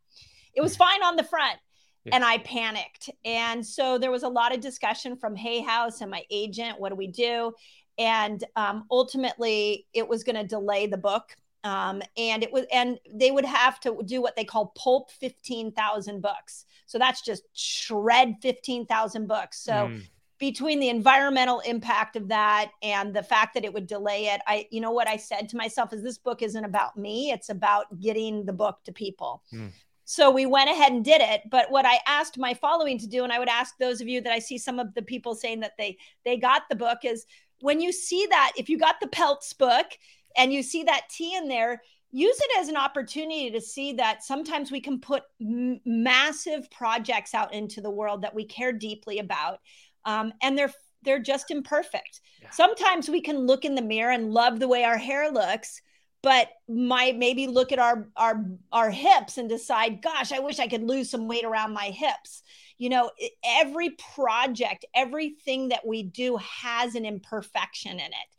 It 0.53 0.61
was 0.61 0.75
fine 0.75 1.01
on 1.01 1.15
the 1.15 1.23
front 1.23 1.57
Yeah. 2.03 2.15
and 2.15 2.25
I 2.25 2.39
panicked. 2.39 3.09
And 3.23 3.65
so 3.65 3.97
there 3.97 4.11
was 4.11 4.23
a 4.23 4.27
lot 4.27 4.53
of 4.53 4.59
discussion 4.59 5.15
from 5.15 5.35
Hay 5.35 5.61
House 5.61 6.01
and 6.01 6.11
my 6.11 6.23
agent. 6.29 6.79
What 6.79 6.89
do 6.89 6.95
we 6.95 7.07
do? 7.07 7.53
And 8.01 8.43
um, 8.55 8.85
ultimately, 8.89 9.85
it 9.93 10.07
was 10.07 10.23
going 10.23 10.35
to 10.35 10.43
delay 10.43 10.87
the 10.87 10.97
book. 10.97 11.35
Um, 11.63 12.01
and 12.17 12.41
it 12.41 12.51
was, 12.51 12.65
and 12.73 12.97
they 13.13 13.29
would 13.29 13.45
have 13.45 13.79
to 13.81 14.01
do 14.05 14.21
what 14.21 14.35
they 14.35 14.43
call 14.43 14.73
pulp 14.75 15.11
15,000 15.11 16.21
books. 16.21 16.65
So 16.87 16.97
that's 16.97 17.21
just 17.21 17.43
shred 17.53 18.35
15,000 18.41 19.27
books. 19.27 19.63
So 19.63 19.73
Mm. 19.73 20.01
between 20.39 20.79
the 20.79 20.89
environmental 20.89 21.59
impact 21.59 22.15
of 22.15 22.27
that 22.29 22.71
and 22.81 23.13
the 23.13 23.21
fact 23.21 23.53
that 23.53 23.63
it 23.63 23.71
would 23.73 23.85
delay 23.85 24.25
it, 24.33 24.41
I, 24.47 24.67
you 24.71 24.81
know, 24.81 24.91
what 24.91 25.07
I 25.07 25.17
said 25.17 25.49
to 25.49 25.57
myself 25.57 25.93
is 25.93 26.01
this 26.01 26.17
book 26.17 26.41
isn't 26.41 26.65
about 26.65 26.97
me. 26.97 27.31
It's 27.31 27.49
about 27.49 27.85
getting 27.99 28.45
the 28.45 28.53
book 28.53 28.79
to 28.85 28.91
people. 28.91 29.43
Mm. 29.53 29.71
So 30.03 30.31
we 30.31 30.45
went 30.47 30.69
ahead 30.69 30.91
and 30.91 31.05
did 31.05 31.21
it. 31.21 31.41
But 31.49 31.71
what 31.71 31.85
I 31.85 31.99
asked 32.07 32.37
my 32.37 32.53
following 32.55 32.97
to 32.97 33.07
do, 33.07 33.23
and 33.23 33.31
I 33.31 33.39
would 33.39 33.47
ask 33.47 33.77
those 33.77 34.01
of 34.01 34.07
you 34.07 34.19
that 34.21 34.33
I 34.33 34.39
see 34.39 34.57
some 34.57 34.79
of 34.79 34.93
the 34.95 35.03
people 35.03 35.35
saying 35.35 35.59
that 35.61 35.77
they 35.77 35.97
they 36.25 36.37
got 36.37 36.63
the 36.69 36.75
book, 36.75 36.99
is 37.03 37.25
when 37.61 37.81
you 37.81 37.91
see 37.91 38.27
that, 38.29 38.53
if 38.57 38.69
you 38.69 38.77
got 38.77 38.99
the 38.99 39.07
Pelts 39.07 39.53
book 39.53 39.87
and 40.37 40.53
you 40.53 40.63
see 40.63 40.83
that 40.83 41.07
T 41.09 41.35
in 41.35 41.47
there, 41.47 41.81
use 42.11 42.37
it 42.39 42.59
as 42.59 42.67
an 42.67 42.77
opportunity 42.77 43.51
to 43.51 43.61
see 43.61 43.93
that 43.93 44.23
sometimes 44.23 44.71
we 44.71 44.81
can 44.81 44.99
put 44.99 45.23
m- 45.41 45.79
massive 45.85 46.69
projects 46.71 47.33
out 47.33 47.53
into 47.53 47.81
the 47.81 47.91
world 47.91 48.21
that 48.23 48.35
we 48.35 48.45
care 48.45 48.73
deeply 48.73 49.19
about, 49.19 49.59
um, 50.05 50.33
and 50.41 50.57
they're 50.57 50.73
they're 51.03 51.19
just 51.19 51.49
imperfect. 51.49 52.21
Yeah. 52.41 52.49
Sometimes 52.51 53.09
we 53.09 53.21
can 53.21 53.39
look 53.39 53.65
in 53.65 53.75
the 53.75 53.81
mirror 53.81 54.11
and 54.11 54.31
love 54.31 54.59
the 54.59 54.67
way 54.67 54.83
our 54.83 54.97
hair 54.97 55.31
looks, 55.31 55.81
but 56.21 56.49
might 56.67 57.17
maybe 57.17 57.47
look 57.47 57.71
at 57.71 57.79
our 57.79 58.09
our 58.15 58.45
our 58.71 58.89
hips 58.89 59.37
and 59.37 59.49
decide 59.49 60.01
gosh 60.01 60.31
i 60.31 60.39
wish 60.39 60.59
i 60.59 60.67
could 60.67 60.83
lose 60.83 61.09
some 61.09 61.27
weight 61.27 61.43
around 61.43 61.73
my 61.73 61.85
hips 61.85 62.43
you 62.81 62.89
know 62.89 63.11
every 63.45 63.91
project 64.15 64.85
everything 64.95 65.69
that 65.69 65.85
we 65.85 66.01
do 66.01 66.37
has 66.37 66.95
an 66.95 67.05
imperfection 67.05 67.91
in 67.91 67.99
it. 67.99 68.29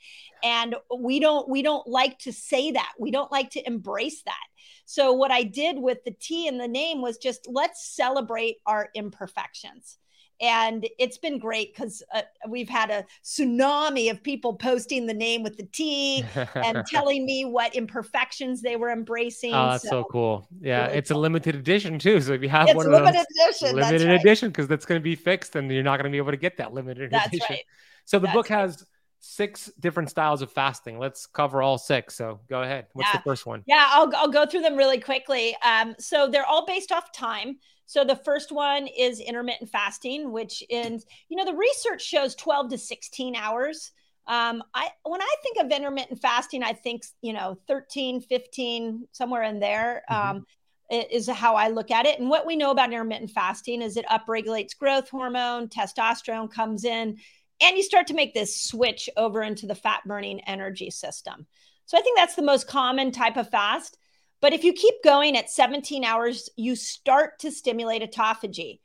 And 0.42 0.74
we 0.98 1.20
don't 1.20 1.48
we 1.48 1.62
don't 1.62 1.86
like 1.86 2.18
to 2.20 2.32
say 2.32 2.72
that. 2.72 2.92
We 2.98 3.12
don't 3.12 3.30
like 3.30 3.50
to 3.50 3.64
embrace 3.64 4.22
that. 4.24 4.46
So 4.84 5.12
what 5.12 5.30
i 5.30 5.44
did 5.44 5.78
with 5.78 6.02
the 6.04 6.10
t 6.10 6.48
in 6.48 6.58
the 6.58 6.66
name 6.66 7.00
was 7.00 7.18
just 7.18 7.46
let's 7.48 7.94
celebrate 7.94 8.56
our 8.66 8.88
imperfections 8.94 9.98
and 10.42 10.88
it's 10.98 11.16
been 11.16 11.38
great 11.38 11.74
because 11.74 12.02
uh, 12.12 12.22
we've 12.48 12.68
had 12.68 12.90
a 12.90 13.06
tsunami 13.24 14.10
of 14.10 14.22
people 14.22 14.54
posting 14.54 15.06
the 15.06 15.14
name 15.14 15.44
with 15.44 15.56
the 15.56 15.62
T 15.62 16.24
and 16.56 16.84
telling 16.86 17.24
me 17.24 17.44
what 17.44 17.74
imperfections 17.74 18.60
they 18.60 18.74
were 18.74 18.90
embracing. 18.90 19.54
Oh, 19.54 19.70
that's 19.70 19.84
so, 19.84 19.90
so 19.90 20.04
cool. 20.10 20.48
Yeah, 20.60 20.86
really 20.86 20.98
it's 20.98 21.10
cool. 21.10 21.20
a 21.20 21.20
limited 21.20 21.54
edition 21.54 21.98
too. 21.98 22.20
So 22.20 22.32
if 22.32 22.42
you 22.42 22.48
have 22.48 22.68
it's 22.68 22.76
one 22.76 22.86
of 22.86 22.92
limited 22.92 23.24
those, 23.46 23.62
edition, 23.62 23.76
limited 23.76 24.08
right. 24.08 24.20
edition, 24.20 24.48
because 24.48 24.66
that's 24.66 24.84
going 24.84 25.00
to 25.00 25.04
be 25.04 25.14
fixed, 25.14 25.54
and 25.54 25.70
you're 25.70 25.84
not 25.84 25.98
going 25.98 26.10
to 26.10 26.14
be 26.14 26.18
able 26.18 26.32
to 26.32 26.36
get 26.36 26.56
that 26.56 26.74
limited 26.74 27.10
that's 27.10 27.28
edition. 27.28 27.46
Right. 27.50 27.64
So 28.04 28.18
the 28.18 28.26
that's 28.26 28.34
book 28.34 28.50
right. 28.50 28.62
has 28.62 28.84
six 29.20 29.70
different 29.78 30.10
styles 30.10 30.42
of 30.42 30.50
fasting. 30.50 30.98
Let's 30.98 31.26
cover 31.26 31.62
all 31.62 31.78
six. 31.78 32.16
So 32.16 32.40
go 32.48 32.62
ahead. 32.62 32.88
What's 32.94 33.08
Yeah. 33.10 33.18
the 33.18 33.22
first 33.22 33.46
one? 33.46 33.62
Yeah, 33.66 33.86
I'll, 33.90 34.12
I'll 34.16 34.28
go 34.28 34.44
through 34.44 34.62
them 34.62 34.74
really 34.74 34.98
quickly. 34.98 35.56
Um, 35.64 35.94
so 36.00 36.26
they're 36.28 36.44
all 36.44 36.66
based 36.66 36.90
off 36.90 37.12
time. 37.12 37.58
So 37.92 38.04
the 38.04 38.16
first 38.16 38.50
one 38.52 38.86
is 38.86 39.20
intermittent 39.20 39.68
fasting, 39.68 40.32
which 40.32 40.64
is, 40.70 41.04
you 41.28 41.36
know, 41.36 41.44
the 41.44 41.54
research 41.54 42.00
shows 42.00 42.34
12 42.36 42.70
to 42.70 42.78
16 42.78 43.36
hours. 43.36 43.92
Um, 44.26 44.64
I 44.72 44.88
when 45.02 45.20
I 45.20 45.34
think 45.42 45.58
of 45.58 45.70
intermittent 45.70 46.18
fasting, 46.22 46.62
I 46.62 46.72
think, 46.72 47.02
you 47.20 47.34
know, 47.34 47.58
13, 47.68 48.22
15, 48.22 49.08
somewhere 49.12 49.42
in 49.42 49.60
there. 49.60 50.04
Mhm. 50.10 50.16
Um, 50.16 50.46
is 50.90 51.28
how 51.28 51.54
I 51.54 51.68
look 51.68 51.90
at 51.90 52.06
it. 52.06 52.18
And 52.18 52.28
what 52.28 52.46
we 52.46 52.56
know 52.56 52.70
about 52.70 52.92
intermittent 52.92 53.30
fasting 53.30 53.80
is 53.82 53.96
it 53.96 54.06
upregulates 54.06 54.76
growth 54.76 55.08
hormone, 55.08 55.68
testosterone 55.68 56.50
comes 56.50 56.84
in, 56.84 57.18
and 57.62 57.76
you 57.76 57.82
start 57.82 58.06
to 58.08 58.14
make 58.14 58.34
this 58.34 58.60
switch 58.60 59.08
over 59.16 59.42
into 59.42 59.66
the 59.66 59.74
fat 59.74 60.00
burning 60.06 60.40
energy 60.40 60.90
system. 60.90 61.46
So 61.86 61.96
I 61.98 62.02
think 62.02 62.18
that's 62.18 62.34
the 62.36 62.42
most 62.42 62.68
common 62.68 63.10
type 63.10 63.36
of 63.36 63.48
fast. 63.50 63.96
But 64.42 64.52
if 64.52 64.64
you 64.64 64.72
keep 64.72 65.02
going 65.04 65.36
at 65.36 65.48
17 65.48 66.04
hours, 66.04 66.50
you 66.56 66.74
start 66.74 67.38
to 67.38 67.52
stimulate 67.52 68.02
autophagy. 68.02 68.80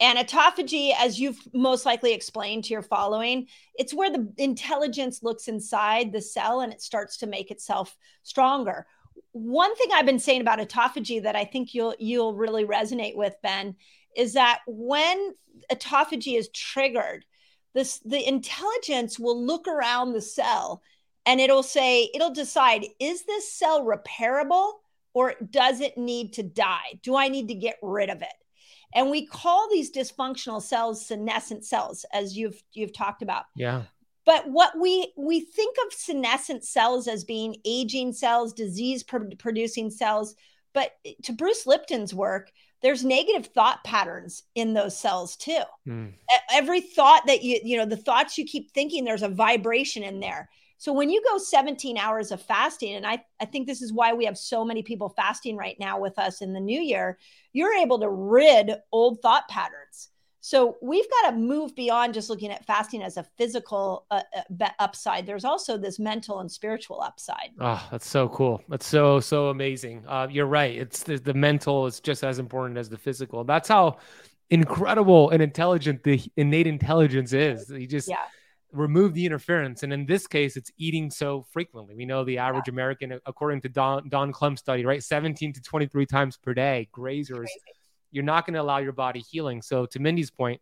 And 0.00 0.18
autophagy, 0.18 0.92
as 0.98 1.18
you've 1.18 1.38
most 1.54 1.86
likely 1.86 2.12
explained 2.12 2.64
to 2.64 2.74
your 2.74 2.82
following, 2.82 3.46
it's 3.78 3.94
where 3.94 4.10
the 4.10 4.30
intelligence 4.36 5.22
looks 5.22 5.48
inside 5.48 6.12
the 6.12 6.20
cell 6.20 6.60
and 6.60 6.72
it 6.72 6.82
starts 6.82 7.18
to 7.18 7.28
make 7.28 7.50
itself 7.52 7.96
stronger. 8.24 8.84
One 9.30 9.74
thing 9.76 9.88
I've 9.94 10.04
been 10.04 10.18
saying 10.18 10.40
about 10.40 10.58
autophagy 10.58 11.22
that 11.22 11.36
I 11.36 11.44
think 11.44 11.72
you'll 11.72 11.94
you'll 11.98 12.34
really 12.34 12.64
resonate 12.66 13.16
with, 13.16 13.34
Ben, 13.42 13.76
is 14.16 14.32
that 14.34 14.60
when 14.66 15.34
autophagy 15.72 16.36
is 16.36 16.50
triggered, 16.50 17.24
this 17.74 18.00
the 18.00 18.26
intelligence 18.26 19.18
will 19.18 19.46
look 19.46 19.68
around 19.68 20.12
the 20.12 20.20
cell 20.20 20.82
and 21.24 21.40
it'll 21.40 21.62
say 21.62 22.10
it'll 22.12 22.34
decide 22.34 22.86
is 22.98 23.24
this 23.24 23.50
cell 23.50 23.84
repairable 23.84 24.72
or 25.16 25.32
does 25.50 25.80
it 25.80 25.96
need 25.96 26.34
to 26.34 26.42
die? 26.42 27.00
Do 27.02 27.16
i 27.16 27.28
need 27.28 27.48
to 27.48 27.54
get 27.54 27.78
rid 27.80 28.10
of 28.10 28.20
it? 28.20 28.36
And 28.94 29.10
we 29.10 29.26
call 29.26 29.66
these 29.70 29.90
dysfunctional 29.90 30.60
cells 30.60 31.06
senescent 31.06 31.64
cells 31.64 32.04
as 32.12 32.36
you've 32.36 32.62
you've 32.74 32.92
talked 32.92 33.22
about. 33.22 33.44
Yeah. 33.56 33.84
but 34.26 34.46
what 34.46 34.78
we 34.78 35.14
we 35.16 35.40
think 35.40 35.74
of 35.86 35.94
senescent 35.94 36.64
cells 36.64 37.08
as 37.08 37.24
being 37.24 37.56
aging 37.64 38.12
cells 38.12 38.52
disease 38.52 39.02
pr- 39.02 39.34
producing 39.38 39.88
cells. 39.88 40.34
But 40.74 40.90
to 41.22 41.32
bruce 41.32 41.66
lipton's 41.66 42.12
work 42.12 42.52
there's 42.82 43.02
negative 43.02 43.46
thought 43.46 43.82
patterns 43.84 44.42
in 44.54 44.74
those 44.74 44.98
cells 44.98 45.36
too. 45.36 45.62
Mm. 45.88 46.12
Every 46.52 46.82
thought 46.82 47.22
that 47.26 47.42
you 47.42 47.58
you 47.64 47.78
know 47.78 47.86
the 47.86 47.96
thoughts 47.96 48.36
you 48.36 48.44
keep 48.44 48.70
thinking 48.70 49.06
there's 49.06 49.22
a 49.22 49.30
vibration 49.30 50.02
in 50.02 50.20
there 50.20 50.50
so 50.78 50.92
when 50.92 51.10
you 51.10 51.22
go 51.30 51.38
17 51.38 51.96
hours 51.98 52.32
of 52.32 52.42
fasting 52.42 52.94
and 52.94 53.06
i 53.06 53.22
i 53.40 53.44
think 53.44 53.66
this 53.66 53.82
is 53.82 53.92
why 53.92 54.12
we 54.12 54.24
have 54.24 54.38
so 54.38 54.64
many 54.64 54.82
people 54.82 55.08
fasting 55.08 55.56
right 55.56 55.76
now 55.78 55.98
with 55.98 56.18
us 56.18 56.42
in 56.42 56.52
the 56.52 56.60
new 56.60 56.80
year 56.80 57.18
you're 57.52 57.74
able 57.74 57.98
to 57.98 58.08
rid 58.08 58.72
old 58.92 59.20
thought 59.20 59.48
patterns 59.48 60.10
so 60.40 60.76
we've 60.80 61.10
got 61.10 61.30
to 61.30 61.36
move 61.36 61.74
beyond 61.74 62.14
just 62.14 62.30
looking 62.30 62.52
at 62.52 62.64
fasting 62.64 63.02
as 63.02 63.16
a 63.16 63.26
physical 63.36 64.06
uh, 64.10 64.22
uh, 64.60 64.68
upside 64.78 65.26
there's 65.26 65.44
also 65.44 65.76
this 65.76 65.98
mental 65.98 66.40
and 66.40 66.50
spiritual 66.50 67.00
upside 67.00 67.50
Oh, 67.58 67.88
that's 67.90 68.08
so 68.08 68.28
cool. 68.28 68.62
That's 68.68 68.86
so 68.86 69.18
so 69.18 69.48
amazing. 69.48 70.04
Uh, 70.06 70.28
you're 70.30 70.46
right. 70.46 70.76
It's 70.76 71.02
the, 71.02 71.18
the 71.18 71.34
mental 71.34 71.86
is 71.86 72.00
just 72.00 72.22
as 72.22 72.38
important 72.38 72.78
as 72.78 72.88
the 72.88 72.98
physical. 72.98 73.44
That's 73.44 73.68
how 73.68 73.98
incredible 74.50 75.30
and 75.30 75.42
intelligent 75.42 76.02
the 76.04 76.22
innate 76.36 76.66
intelligence 76.66 77.32
is. 77.32 77.70
You 77.70 77.86
just 77.86 78.08
Yeah. 78.08 78.16
Remove 78.76 79.14
the 79.14 79.26
interference, 79.26 79.82
and 79.82 79.92
in 79.92 80.06
this 80.06 80.26
case, 80.26 80.56
it's 80.56 80.70
eating 80.78 81.10
so 81.10 81.46
frequently. 81.50 81.94
We 81.94 82.04
know 82.04 82.24
the 82.24 82.38
average 82.38 82.68
American, 82.68 83.18
according 83.26 83.62
to 83.62 83.68
Don 83.68 84.08
Don 84.08 84.32
Clum 84.32 84.56
study, 84.56 84.84
right, 84.84 85.02
17 85.02 85.52
to 85.54 85.62
23 85.62 86.06
times 86.06 86.36
per 86.36 86.54
day. 86.54 86.88
Grazers, 86.92 87.48
you're 88.10 88.24
not 88.24 88.46
going 88.46 88.54
to 88.54 88.60
allow 88.62 88.78
your 88.78 88.92
body 88.92 89.20
healing. 89.20 89.62
So 89.62 89.86
to 89.86 89.98
Mindy's 89.98 90.30
point, 90.30 90.60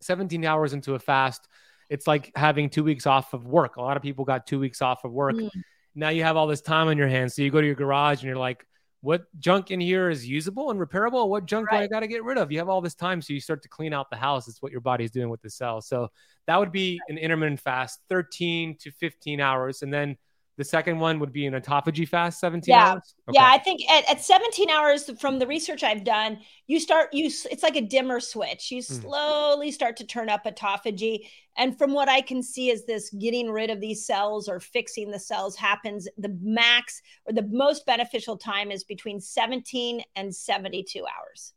17 0.00 0.44
hours 0.44 0.72
into 0.72 0.94
a 0.94 0.98
fast, 0.98 1.48
it's 1.88 2.06
like 2.06 2.32
having 2.36 2.68
two 2.70 2.84
weeks 2.84 3.06
off 3.06 3.32
of 3.32 3.46
work. 3.46 3.76
A 3.76 3.82
lot 3.82 3.96
of 3.96 4.02
people 4.02 4.24
got 4.24 4.46
two 4.46 4.58
weeks 4.58 4.82
off 4.82 5.04
of 5.04 5.12
work 5.12 5.36
Mm. 5.36 5.50
now 5.94 6.08
you 6.10 6.22
have 6.22 6.36
all 6.36 6.46
this 6.46 6.60
time 6.60 6.88
on 6.88 6.98
your 6.98 7.08
hands. 7.08 7.34
So 7.34 7.42
you 7.42 7.50
go 7.50 7.60
to 7.60 7.66
your 7.66 7.76
garage 7.76 8.18
and 8.18 8.28
you're 8.28 8.36
like, 8.36 8.66
what 9.00 9.26
junk 9.38 9.70
in 9.70 9.80
here 9.80 10.10
is 10.10 10.26
usable 10.26 10.70
and 10.70 10.80
repairable? 10.80 11.28
What 11.28 11.46
junk 11.46 11.70
do 11.70 11.76
I 11.76 11.86
got 11.86 12.00
to 12.00 12.06
get 12.06 12.24
rid 12.24 12.38
of? 12.38 12.50
You 12.50 12.58
have 12.58 12.68
all 12.68 12.80
this 12.80 12.94
time. 12.94 13.22
So 13.22 13.32
you 13.32 13.40
start 13.40 13.62
to 13.62 13.68
clean 13.68 13.92
out 13.92 14.10
the 14.10 14.16
house. 14.16 14.48
It's 14.48 14.62
what 14.62 14.72
your 14.72 14.80
body's 14.80 15.10
doing 15.10 15.28
with 15.28 15.42
the 15.42 15.50
cells. 15.50 15.86
So 15.86 16.08
that 16.46 16.58
would 16.58 16.72
be 16.72 17.00
an 17.08 17.18
intermittent 17.18 17.60
fast, 17.60 18.00
13 18.08 18.76
to 18.80 18.90
15 18.90 19.40
hours. 19.40 19.82
And 19.82 19.92
then 19.92 20.16
the 20.56 20.64
second 20.64 20.98
one 20.98 21.18
would 21.20 21.32
be 21.32 21.46
an 21.46 21.54
autophagy 21.54 22.08
fast, 22.08 22.40
17 22.40 22.72
Yeah. 22.72 22.92
hours. 22.92 23.14
Yeah, 23.30 23.44
I 23.46 23.58
think 23.58 23.82
at, 23.90 24.08
at 24.10 24.24
17 24.24 24.70
hours 24.70 25.10
from 25.20 25.38
the 25.38 25.46
research 25.46 25.82
I've 25.82 26.02
done, 26.04 26.38
you 26.66 26.80
start 26.80 27.12
you 27.12 27.26
it's 27.26 27.62
like 27.62 27.76
a 27.76 27.82
dimmer 27.82 28.20
switch. 28.20 28.70
You 28.70 28.80
Mm. 28.80 29.00
slowly 29.02 29.70
start 29.70 29.96
to 29.98 30.06
turn 30.06 30.30
up 30.30 30.44
autophagy. 30.44 31.28
And 31.58 31.76
from 31.76 31.92
what 31.92 32.08
I 32.08 32.22
can 32.22 32.42
see 32.42 32.70
is 32.70 32.86
this 32.86 33.10
getting 33.10 33.50
rid 33.50 33.68
of 33.70 33.80
these 33.80 34.06
cells 34.06 34.48
or 34.48 34.60
fixing 34.60 35.10
the 35.10 35.18
cells 35.18 35.56
happens 35.56 36.08
the 36.16 36.36
max 36.40 37.02
or 37.26 37.34
the 37.34 37.46
most 37.50 37.84
beneficial 37.84 38.36
time 38.38 38.70
is 38.70 38.84
between 38.84 39.20
17 39.20 40.02
and 40.16 40.34
72 40.34 41.04
hours. 41.06 41.52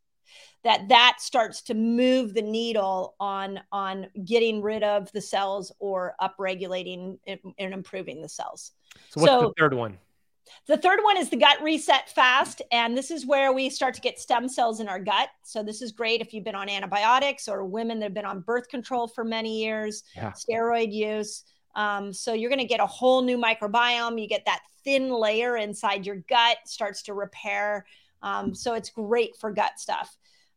That 0.63 0.89
that 0.89 1.17
starts 1.21 1.61
to 1.63 1.73
move 1.73 2.33
the 2.33 2.41
needle 2.41 3.15
on 3.19 3.61
on 3.71 4.07
getting 4.25 4.61
rid 4.61 4.83
of 4.83 5.09
the 5.13 5.21
cells 5.21 5.71
or 5.79 6.15
upregulating 6.21 7.17
and 7.25 7.73
improving 7.73 8.21
the 8.21 8.27
cells. 8.29 8.73
So 9.09 9.21
what's 9.21 9.31
so- 9.31 9.41
the 9.41 9.53
third 9.57 9.73
one? 9.73 9.97
The 10.65 10.77
third 10.77 10.99
one 11.03 11.17
is 11.17 11.29
the 11.29 11.35
gut 11.37 11.61
reset 11.63 12.09
fast. 12.09 12.61
And 12.71 12.95
this 12.95 13.09
is 13.09 13.25
where 13.25 13.51
we 13.53 13.69
start 13.69 13.95
to 13.95 14.01
get 14.01 14.19
stem 14.19 14.47
cells 14.47 14.79
in 14.79 14.87
our 14.87 14.99
gut. 14.99 15.29
So, 15.43 15.63
this 15.63 15.81
is 15.81 15.91
great 15.91 16.21
if 16.21 16.31
you've 16.33 16.43
been 16.43 16.55
on 16.55 16.69
antibiotics 16.69 17.47
or 17.47 17.65
women 17.65 17.99
that 17.99 18.05
have 18.05 18.13
been 18.13 18.25
on 18.25 18.41
birth 18.41 18.67
control 18.69 19.07
for 19.07 19.23
many 19.23 19.63
years, 19.63 20.03
Yeah. 20.15 20.31
steroid 20.31 20.91
use. 20.91 21.43
Um, 21.75 22.13
so, 22.13 22.33
you're 22.33 22.49
going 22.49 22.59
to 22.59 22.65
get 22.65 22.79
a 22.79 22.85
whole 22.85 23.21
new 23.23 23.37
microbiome. 23.37 24.21
You 24.21 24.27
get 24.27 24.45
that 24.45 24.61
thin 24.83 25.09
layer 25.11 25.57
inside 25.57 26.05
your 26.05 26.17
gut, 26.17 26.57
starts 26.65 27.03
to 27.03 27.13
repair. 27.15 27.85
Um, 28.21 28.53
so, 28.53 28.73
it's 28.75 28.89
great 28.91 29.35
for 29.37 29.51
gut 29.51 29.79
stuff. 29.79 30.15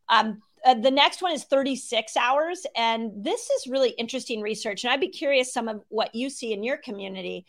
Um, 0.09 0.41
uh, 0.63 0.75
the 0.75 0.91
next 0.91 1.21
one 1.21 1.31
is 1.33 1.43
36 1.45 2.15
hours. 2.17 2.65
And 2.75 3.11
this 3.23 3.49
is 3.49 3.67
really 3.67 3.91
interesting 3.91 4.41
research. 4.41 4.83
And 4.83 4.93
I'd 4.93 4.99
be 4.99 5.09
curious 5.09 5.51
some 5.51 5.67
of 5.67 5.83
what 5.89 6.13
you 6.13 6.29
see 6.29 6.53
in 6.53 6.63
your 6.63 6.77
community 6.77 7.45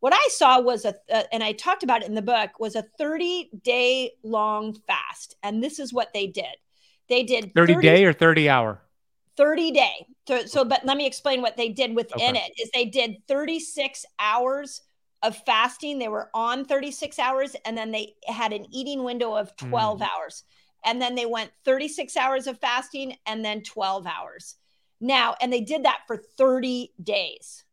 what 0.00 0.12
I 0.14 0.28
saw 0.30 0.60
was 0.60 0.84
a, 0.84 0.94
uh, 1.12 1.22
and 1.32 1.42
I 1.42 1.52
talked 1.52 1.82
about 1.82 2.02
it 2.02 2.08
in 2.08 2.14
the 2.14 2.22
book, 2.22 2.58
was 2.58 2.76
a 2.76 2.82
30 2.98 3.50
day 3.62 4.12
long 4.22 4.74
fast. 4.86 5.36
And 5.42 5.62
this 5.62 5.78
is 5.78 5.92
what 5.92 6.12
they 6.12 6.26
did. 6.26 6.56
They 7.08 7.22
did 7.22 7.54
30 7.54 7.80
day 7.80 8.04
or 8.04 8.12
30 8.12 8.48
hour? 8.48 8.82
30 9.36 9.70
day. 9.70 10.06
So, 10.26 10.46
so, 10.46 10.64
but 10.64 10.84
let 10.84 10.96
me 10.96 11.06
explain 11.06 11.42
what 11.42 11.56
they 11.56 11.68
did 11.68 11.94
within 11.94 12.36
Okay. 12.36 12.46
it 12.46 12.60
is 12.60 12.70
they 12.72 12.86
did 12.86 13.16
36 13.28 14.04
hours 14.18 14.82
of 15.22 15.36
fasting. 15.44 15.98
They 15.98 16.08
were 16.08 16.30
on 16.34 16.64
36 16.64 17.18
hours 17.18 17.54
and 17.64 17.76
then 17.76 17.90
they 17.90 18.14
had 18.26 18.52
an 18.52 18.66
eating 18.72 19.04
window 19.04 19.34
of 19.34 19.54
12 19.56 20.02
hours. 20.02 20.44
And 20.84 21.00
then 21.00 21.14
they 21.14 21.26
went 21.26 21.50
36 21.64 22.16
hours 22.16 22.46
of 22.46 22.58
fasting 22.60 23.16
and 23.26 23.44
then 23.44 23.62
12 23.62 24.06
hours. 24.06 24.56
Now, 25.00 25.34
and 25.40 25.52
they 25.52 25.60
did 25.60 25.84
that 25.84 26.00
for 26.06 26.16
30 26.16 26.92
days. 27.02 27.64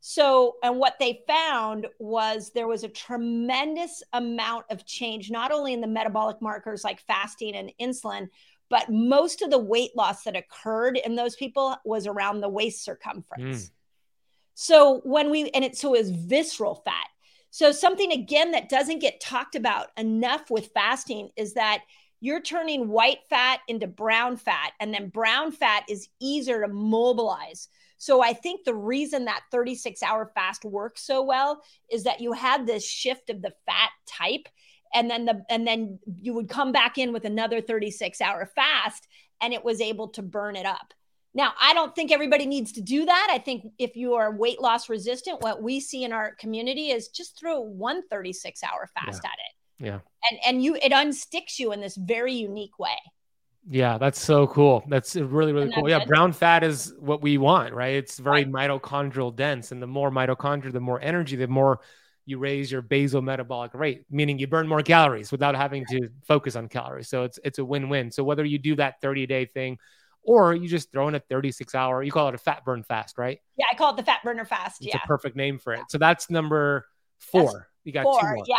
So, 0.00 0.56
and 0.62 0.78
what 0.78 0.94
they 1.00 1.22
found 1.26 1.88
was 1.98 2.50
there 2.50 2.68
was 2.68 2.84
a 2.84 2.88
tremendous 2.88 4.02
amount 4.12 4.66
of 4.70 4.86
change, 4.86 5.30
not 5.30 5.50
only 5.50 5.72
in 5.72 5.80
the 5.80 5.88
metabolic 5.88 6.40
markers 6.40 6.84
like 6.84 7.00
fasting 7.00 7.56
and 7.56 7.72
insulin, 7.80 8.28
but 8.70 8.90
most 8.90 9.42
of 9.42 9.50
the 9.50 9.58
weight 9.58 9.96
loss 9.96 10.24
that 10.24 10.36
occurred 10.36 10.98
in 10.98 11.16
those 11.16 11.36
people 11.36 11.76
was 11.84 12.06
around 12.06 12.40
the 12.40 12.48
waist 12.48 12.84
circumference. 12.84 13.68
Hmm. 13.68 13.72
So 14.54 15.00
when 15.04 15.30
we 15.30 15.50
and 15.50 15.64
it 15.64 15.76
so 15.76 15.94
it 15.94 15.98
was 15.98 16.10
visceral 16.10 16.74
fat. 16.74 17.06
So 17.50 17.72
something 17.72 18.12
again 18.12 18.50
that 18.52 18.68
doesn't 18.68 18.98
get 18.98 19.20
talked 19.20 19.54
about 19.54 19.88
enough 19.96 20.50
with 20.50 20.72
fasting 20.74 21.30
is 21.36 21.54
that 21.54 21.84
you're 22.20 22.42
turning 22.42 22.88
white 22.88 23.20
fat 23.30 23.60
into 23.68 23.86
brown 23.86 24.36
fat 24.36 24.72
and 24.80 24.92
then 24.92 25.08
brown 25.08 25.52
fat 25.52 25.84
is 25.88 26.08
easier 26.20 26.60
to 26.62 26.68
mobilize. 26.68 27.68
So 27.98 28.22
I 28.22 28.32
think 28.32 28.64
the 28.64 28.74
reason 28.74 29.26
that 29.26 29.42
36 29.50 30.02
hour 30.02 30.30
fast 30.34 30.64
works 30.64 31.02
so 31.02 31.22
well 31.22 31.62
is 31.90 32.04
that 32.04 32.20
you 32.20 32.32
had 32.32 32.66
this 32.66 32.88
shift 32.88 33.28
of 33.28 33.42
the 33.42 33.52
fat 33.66 33.90
type 34.06 34.48
and 34.94 35.10
then 35.10 35.26
the 35.26 35.44
and 35.50 35.66
then 35.66 35.98
you 36.16 36.32
would 36.34 36.48
come 36.48 36.72
back 36.72 36.96
in 36.96 37.12
with 37.12 37.24
another 37.24 37.60
36 37.60 38.20
hour 38.20 38.46
fast 38.54 39.06
and 39.40 39.52
it 39.52 39.64
was 39.64 39.80
able 39.80 40.08
to 40.08 40.22
burn 40.22 40.56
it 40.56 40.64
up 40.66 40.94
Now, 41.34 41.52
I 41.60 41.74
don't 41.74 41.94
think 41.94 42.10
everybody 42.10 42.46
needs 42.46 42.72
to 42.72 42.80
do 42.80 43.04
that. 43.04 43.28
I 43.30 43.38
think 43.38 43.66
if 43.78 43.96
you 43.96 44.14
are 44.14 44.34
weight 44.34 44.60
loss 44.60 44.88
resistant, 44.88 45.42
what 45.42 45.62
we 45.62 45.78
see 45.78 46.02
in 46.04 46.12
our 46.12 46.34
community 46.36 46.90
is 46.90 47.08
just 47.08 47.38
throw 47.38 47.60
one 47.60 48.02
36 48.08 48.62
hour 48.64 48.88
fast 48.94 49.20
Yeah. 49.22 49.30
at 49.30 49.38
it. 49.46 49.54
Yeah. 49.86 50.00
And 50.30 50.40
and 50.46 50.64
you 50.64 50.74
it 50.76 50.92
unsticks 50.92 51.58
you 51.58 51.72
in 51.72 51.80
this 51.80 51.96
very 51.96 52.32
unique 52.34 52.78
way. 52.78 52.98
Yeah, 53.70 53.98
that's 53.98 54.20
so 54.20 54.46
cool. 54.46 54.82
That's 54.88 55.14
uh, 55.14 55.26
really, 55.26 55.52
really 55.52 55.68
Isn't 55.68 55.80
cool. 55.80 55.90
Yeah, 55.90 55.98
good? 55.98 56.08
brown 56.08 56.32
fat 56.32 56.64
is 56.64 56.94
what 56.98 57.20
we 57.20 57.36
want, 57.36 57.74
right? 57.74 57.94
It's 57.94 58.18
very 58.18 58.44
mitochondrial 58.44 59.34
dense. 59.34 59.72
And 59.72 59.82
the 59.82 59.86
more 59.86 60.10
mitochondria, 60.10 60.72
the 60.72 60.80
more 60.80 61.00
energy, 61.00 61.36
the 61.36 61.48
more 61.48 61.80
you 62.24 62.38
raise 62.38 62.72
your 62.72 62.82
basal 62.82 63.20
metabolic 63.20 63.74
rate, 63.74 64.04
meaning 64.10 64.38
you 64.38 64.46
burn 64.46 64.68
more 64.68 64.82
calories 64.82 65.30
without 65.30 65.54
having 65.54 65.84
to 65.86 66.08
focus 66.24 66.56
on 66.56 66.68
calories. 66.68 67.08
So 67.08 67.24
it's 67.24 67.38
it's 67.44 67.58
a 67.58 67.64
win-win. 67.64 68.10
So 68.10 68.24
whether 68.24 68.44
you 68.44 68.58
do 68.58 68.74
that 68.76 69.02
30-day 69.02 69.46
thing 69.46 69.78
or 70.22 70.54
you 70.54 70.68
just 70.68 70.90
throw 70.90 71.08
in 71.08 71.14
a 71.14 71.20
36 71.20 71.74
hour, 71.74 72.02
you 72.02 72.10
call 72.10 72.28
it 72.28 72.34
a 72.34 72.38
fat 72.38 72.64
burn 72.64 72.82
fast, 72.82 73.18
right? 73.18 73.38
Yeah, 73.56 73.66
I 73.70 73.76
call 73.76 73.92
it 73.92 73.96
the 73.96 74.02
fat 74.02 74.20
burner 74.24 74.44
fast. 74.44 74.80
It's 74.80 74.94
yeah. 74.94 75.00
a 75.02 75.06
perfect 75.06 75.36
name 75.36 75.58
for 75.58 75.74
it. 75.74 75.82
So 75.90 75.98
that's 75.98 76.30
number 76.30 76.86
four. 77.18 77.68
you 77.84 77.92
got 77.92 78.02
two 78.04 78.18
Four. 78.20 78.34
more. 78.34 78.44
Yeah. 78.46 78.56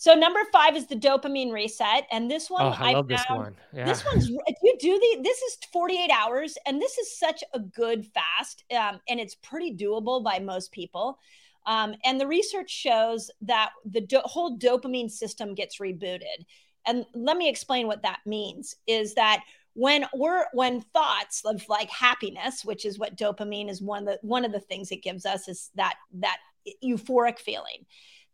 So 0.00 0.14
number 0.14 0.40
five 0.50 0.76
is 0.76 0.86
the 0.86 0.96
dopamine 0.96 1.52
reset. 1.52 2.06
And 2.10 2.30
this 2.30 2.48
one 2.48 2.62
Oh, 2.62 2.74
I 2.78 2.94
love 2.94 3.06
this 3.06 3.22
found- 3.24 3.38
one. 3.40 3.56
Yeah. 3.70 3.84
This 3.84 4.02
one's 4.02 4.30
if 4.46 4.56
you 4.62 4.74
do 4.80 4.98
the 4.98 5.20
this 5.22 5.36
is 5.42 5.58
48 5.70 6.10
hours, 6.10 6.56
and 6.64 6.80
this 6.80 6.96
is 6.96 7.18
such 7.18 7.44
a 7.52 7.60
good 7.60 8.06
fast, 8.06 8.64
um, 8.74 8.98
and 9.10 9.20
it's 9.20 9.34
pretty 9.34 9.76
doable 9.76 10.24
by 10.24 10.38
most 10.38 10.72
people. 10.72 11.18
Um, 11.66 11.94
and 12.02 12.18
the 12.18 12.26
research 12.26 12.70
shows 12.70 13.30
that 13.42 13.72
the 13.84 14.00
do- 14.00 14.22
whole 14.24 14.56
dopamine 14.56 15.10
system 15.10 15.54
gets 15.54 15.76
rebooted. 15.80 16.46
And 16.86 17.04
let 17.12 17.36
me 17.36 17.50
explain 17.50 17.86
what 17.86 18.00
that 18.00 18.20
means. 18.24 18.76
Is 18.86 19.12
that 19.16 19.44
when 19.74 20.06
we're 20.14 20.46
when 20.54 20.80
thoughts 20.80 21.44
of 21.44 21.62
like 21.68 21.90
happiness, 21.90 22.64
which 22.64 22.86
is 22.86 22.98
what 22.98 23.18
dopamine 23.18 23.68
is 23.68 23.82
one 23.82 24.08
of 24.08 24.14
the 24.14 24.26
one 24.26 24.46
of 24.46 24.52
the 24.52 24.60
things 24.60 24.90
it 24.92 25.02
gives 25.02 25.26
us 25.26 25.46
is 25.46 25.70
that 25.74 25.96
that 26.14 26.38
euphoric 26.82 27.38
feeling. 27.38 27.84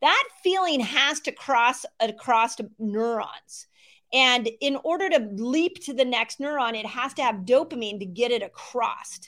That 0.02 0.24
feeling 0.42 0.80
has 0.80 1.20
to 1.20 1.32
cross 1.32 1.84
across 2.00 2.56
neurons. 2.78 3.66
And 4.12 4.48
in 4.60 4.76
order 4.84 5.08
to 5.08 5.28
leap 5.32 5.82
to 5.84 5.94
the 5.94 6.04
next 6.04 6.38
neuron, 6.38 6.78
it 6.78 6.86
has 6.86 7.14
to 7.14 7.22
have 7.22 7.46
dopamine 7.46 7.98
to 8.00 8.06
get 8.06 8.30
it 8.30 8.42
across. 8.42 9.18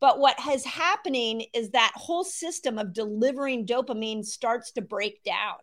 But 0.00 0.18
what 0.18 0.38
has 0.40 0.64
happening 0.64 1.46
is 1.54 1.70
that 1.70 1.92
whole 1.94 2.24
system 2.24 2.78
of 2.78 2.92
delivering 2.92 3.66
dopamine 3.66 4.24
starts 4.24 4.72
to 4.72 4.82
break 4.82 5.22
down 5.22 5.56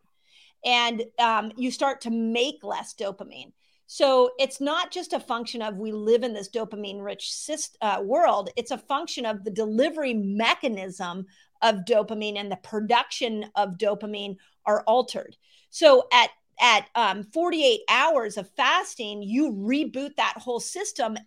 and 0.65 1.03
um, 1.19 1.51
you 1.55 1.71
start 1.71 2.01
to 2.01 2.09
make 2.09 2.63
less 2.63 2.93
dopamine. 2.93 3.51
So 3.87 4.31
it's 4.37 4.61
not 4.61 4.91
just 4.91 5.13
a 5.13 5.19
function 5.19 5.61
of 5.61 5.77
we 5.77 5.91
live 5.91 6.23
in 6.23 6.33
this 6.33 6.49
dopamine 6.49 7.03
rich 7.03 7.33
uh, 7.81 8.01
world, 8.03 8.49
it's 8.55 8.71
a 8.71 8.77
function 8.77 9.25
of 9.25 9.43
the 9.43 9.51
delivery 9.51 10.13
mechanism 10.13 11.25
of 11.61 11.85
dopamine 11.85 12.37
and 12.37 12.51
the 12.51 12.57
production 12.57 13.45
of 13.55 13.77
dopamine 13.77 14.37
are 14.65 14.81
altered. 14.81 15.35
So 15.69 16.07
at 16.11 16.29
at 16.61 16.87
um, 16.93 17.23
48 17.23 17.79
hours 17.89 18.35
of 18.35 18.49
fasting, 18.57 19.21
you 19.23 19.53
reboot 19.53 20.15
that 20.17 20.33
whole 20.37 20.59
system. 20.59 21.17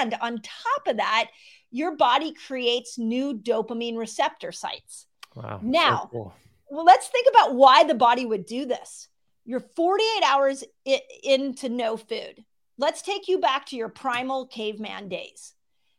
And 0.00 0.14
on 0.20 0.38
top 0.42 0.88
of 0.88 0.96
that, 0.96 1.30
your 1.70 1.94
body 1.96 2.32
creates 2.32 2.98
new 2.98 3.34
dopamine 3.38 3.96
receptor 3.96 4.50
sites. 4.50 5.06
wow. 5.36 5.60
so 5.62 5.66
now- 5.68 6.08
cool. 6.10 6.34
Well, 6.72 6.84
let's 6.84 7.08
think 7.08 7.26
about 7.30 7.54
why 7.54 7.84
the 7.84 7.94
body 7.94 8.26
would 8.26 8.46
do 8.46 8.64
this. 8.66 9.08
You're 9.44 9.58
48 9.60 10.22
hours 10.24 10.64
i- 10.86 11.02
into 11.22 11.68
no 11.68 11.96
food. 11.96 12.44
Let's 12.78 13.02
take 13.02 13.28
you 13.28 13.38
back 13.38 13.66
to 13.66 13.76
your 13.76 13.88
primal 13.90 14.46
caveman 14.46 15.08
days. 15.08 15.52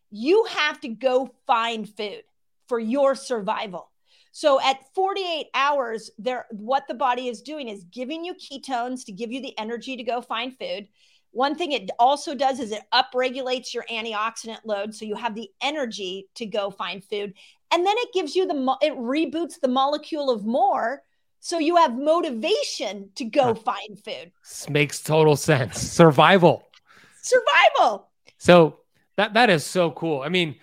You 0.09 0.45
have 0.45 0.79
to 0.81 0.87
go 0.89 1.29
find 1.47 1.87
food 1.87 2.23
for 2.72 2.80
your 2.80 3.15
survival. 3.15 3.91
So 4.32 4.61
at 4.61 4.78
48 4.95 5.47
hours, 5.53 6.09
there 6.17 6.45
what 6.51 6.88
the 6.88 6.93
body 6.93 7.28
is 7.28 7.41
doing 7.41 7.67
is 7.67 7.84
giving 7.84 8.24
you 8.24 8.34
ketones 8.34 9.03
to 9.07 9.11
give 9.11 9.30
you 9.30 9.41
the 9.41 9.59
energy 9.59 9.97
to 9.97 10.03
go 10.03 10.22
find 10.22 10.57
food. 10.57 10.88
One 11.32 11.53
thing 11.55 11.74
it 11.74 11.89
also 11.99 12.34
does 12.34 12.61
is 12.61 12.72
it 12.72 12.84
upregulates 12.93 13.74
your 13.74 13.84
antioxidant 13.91 14.59
load 14.63 14.95
so 14.95 15.03
you 15.03 15.15
have 15.15 15.36
the 15.36 15.49
energy 15.61 16.30
to 16.36 16.45
go 16.45 16.72
find 16.72 17.03
food. 17.03 17.34
And 17.72 17.86
then 17.86 17.95
it 17.97 18.13
gives 18.13 18.38
you 18.38 18.47
the 18.47 18.78
it 18.82 18.93
reboots 18.93 19.59
the 19.59 19.67
molecule 19.67 20.30
of 20.30 20.45
more 20.45 21.01
so 21.41 21.59
you 21.59 21.76
have 21.76 21.97
motivation 21.97 23.09
to 23.15 23.26
go 23.26 23.53
find 23.53 24.01
food. 24.01 24.32
This 24.43 24.69
makes 24.69 25.01
total 25.01 25.36
sense. 25.36 25.78
Survival. 25.78 26.69
Survival. 27.22 28.07
So 28.38 28.78
that 29.17 29.34
that 29.34 29.49
is 29.49 29.65
so 29.65 29.91
cool. 29.91 30.22
I 30.22 30.30
mean, 30.30 30.55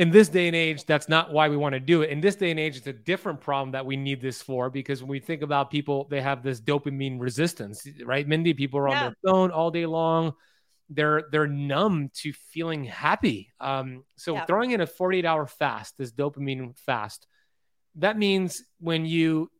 in 0.00 0.10
this 0.10 0.30
day 0.30 0.46
and 0.46 0.56
age, 0.56 0.86
that's 0.86 1.10
not 1.10 1.30
why 1.30 1.50
we 1.50 1.58
want 1.58 1.74
to 1.74 1.78
do 1.78 2.00
it. 2.00 2.08
In 2.08 2.22
this 2.22 2.34
day 2.34 2.50
and 2.50 2.58
age, 2.58 2.74
it's 2.74 2.86
a 2.86 2.92
different 2.92 3.38
problem 3.38 3.72
that 3.72 3.84
we 3.84 3.98
need 3.98 4.22
this 4.22 4.40
for 4.40 4.70
because 4.70 5.02
when 5.02 5.10
we 5.10 5.20
think 5.20 5.42
about 5.42 5.70
people, 5.70 6.06
they 6.08 6.22
have 6.22 6.42
this 6.42 6.58
dopamine 6.58 7.20
resistance, 7.20 7.86
right? 8.06 8.26
Mindy, 8.26 8.54
people 8.54 8.80
are 8.80 8.88
on 8.88 8.96
Yeah. 8.96 9.02
their 9.02 9.16
phone 9.26 9.50
all 9.50 9.70
day 9.70 9.84
long. 9.84 10.32
They're 10.88 11.24
they're 11.30 11.46
numb 11.46 12.08
to 12.22 12.32
feeling 12.32 12.84
happy. 12.84 13.52
Um, 13.60 14.06
so 14.16 14.36
Yeah. 14.36 14.46
throwing 14.46 14.70
in 14.70 14.80
a 14.80 14.86
48 14.86 15.26
hour 15.26 15.46
fast, 15.46 15.98
this 15.98 16.12
dopamine 16.12 16.78
fast, 16.78 17.26
that 17.96 18.16
means 18.16 18.62
when 18.78 19.04
you 19.04 19.50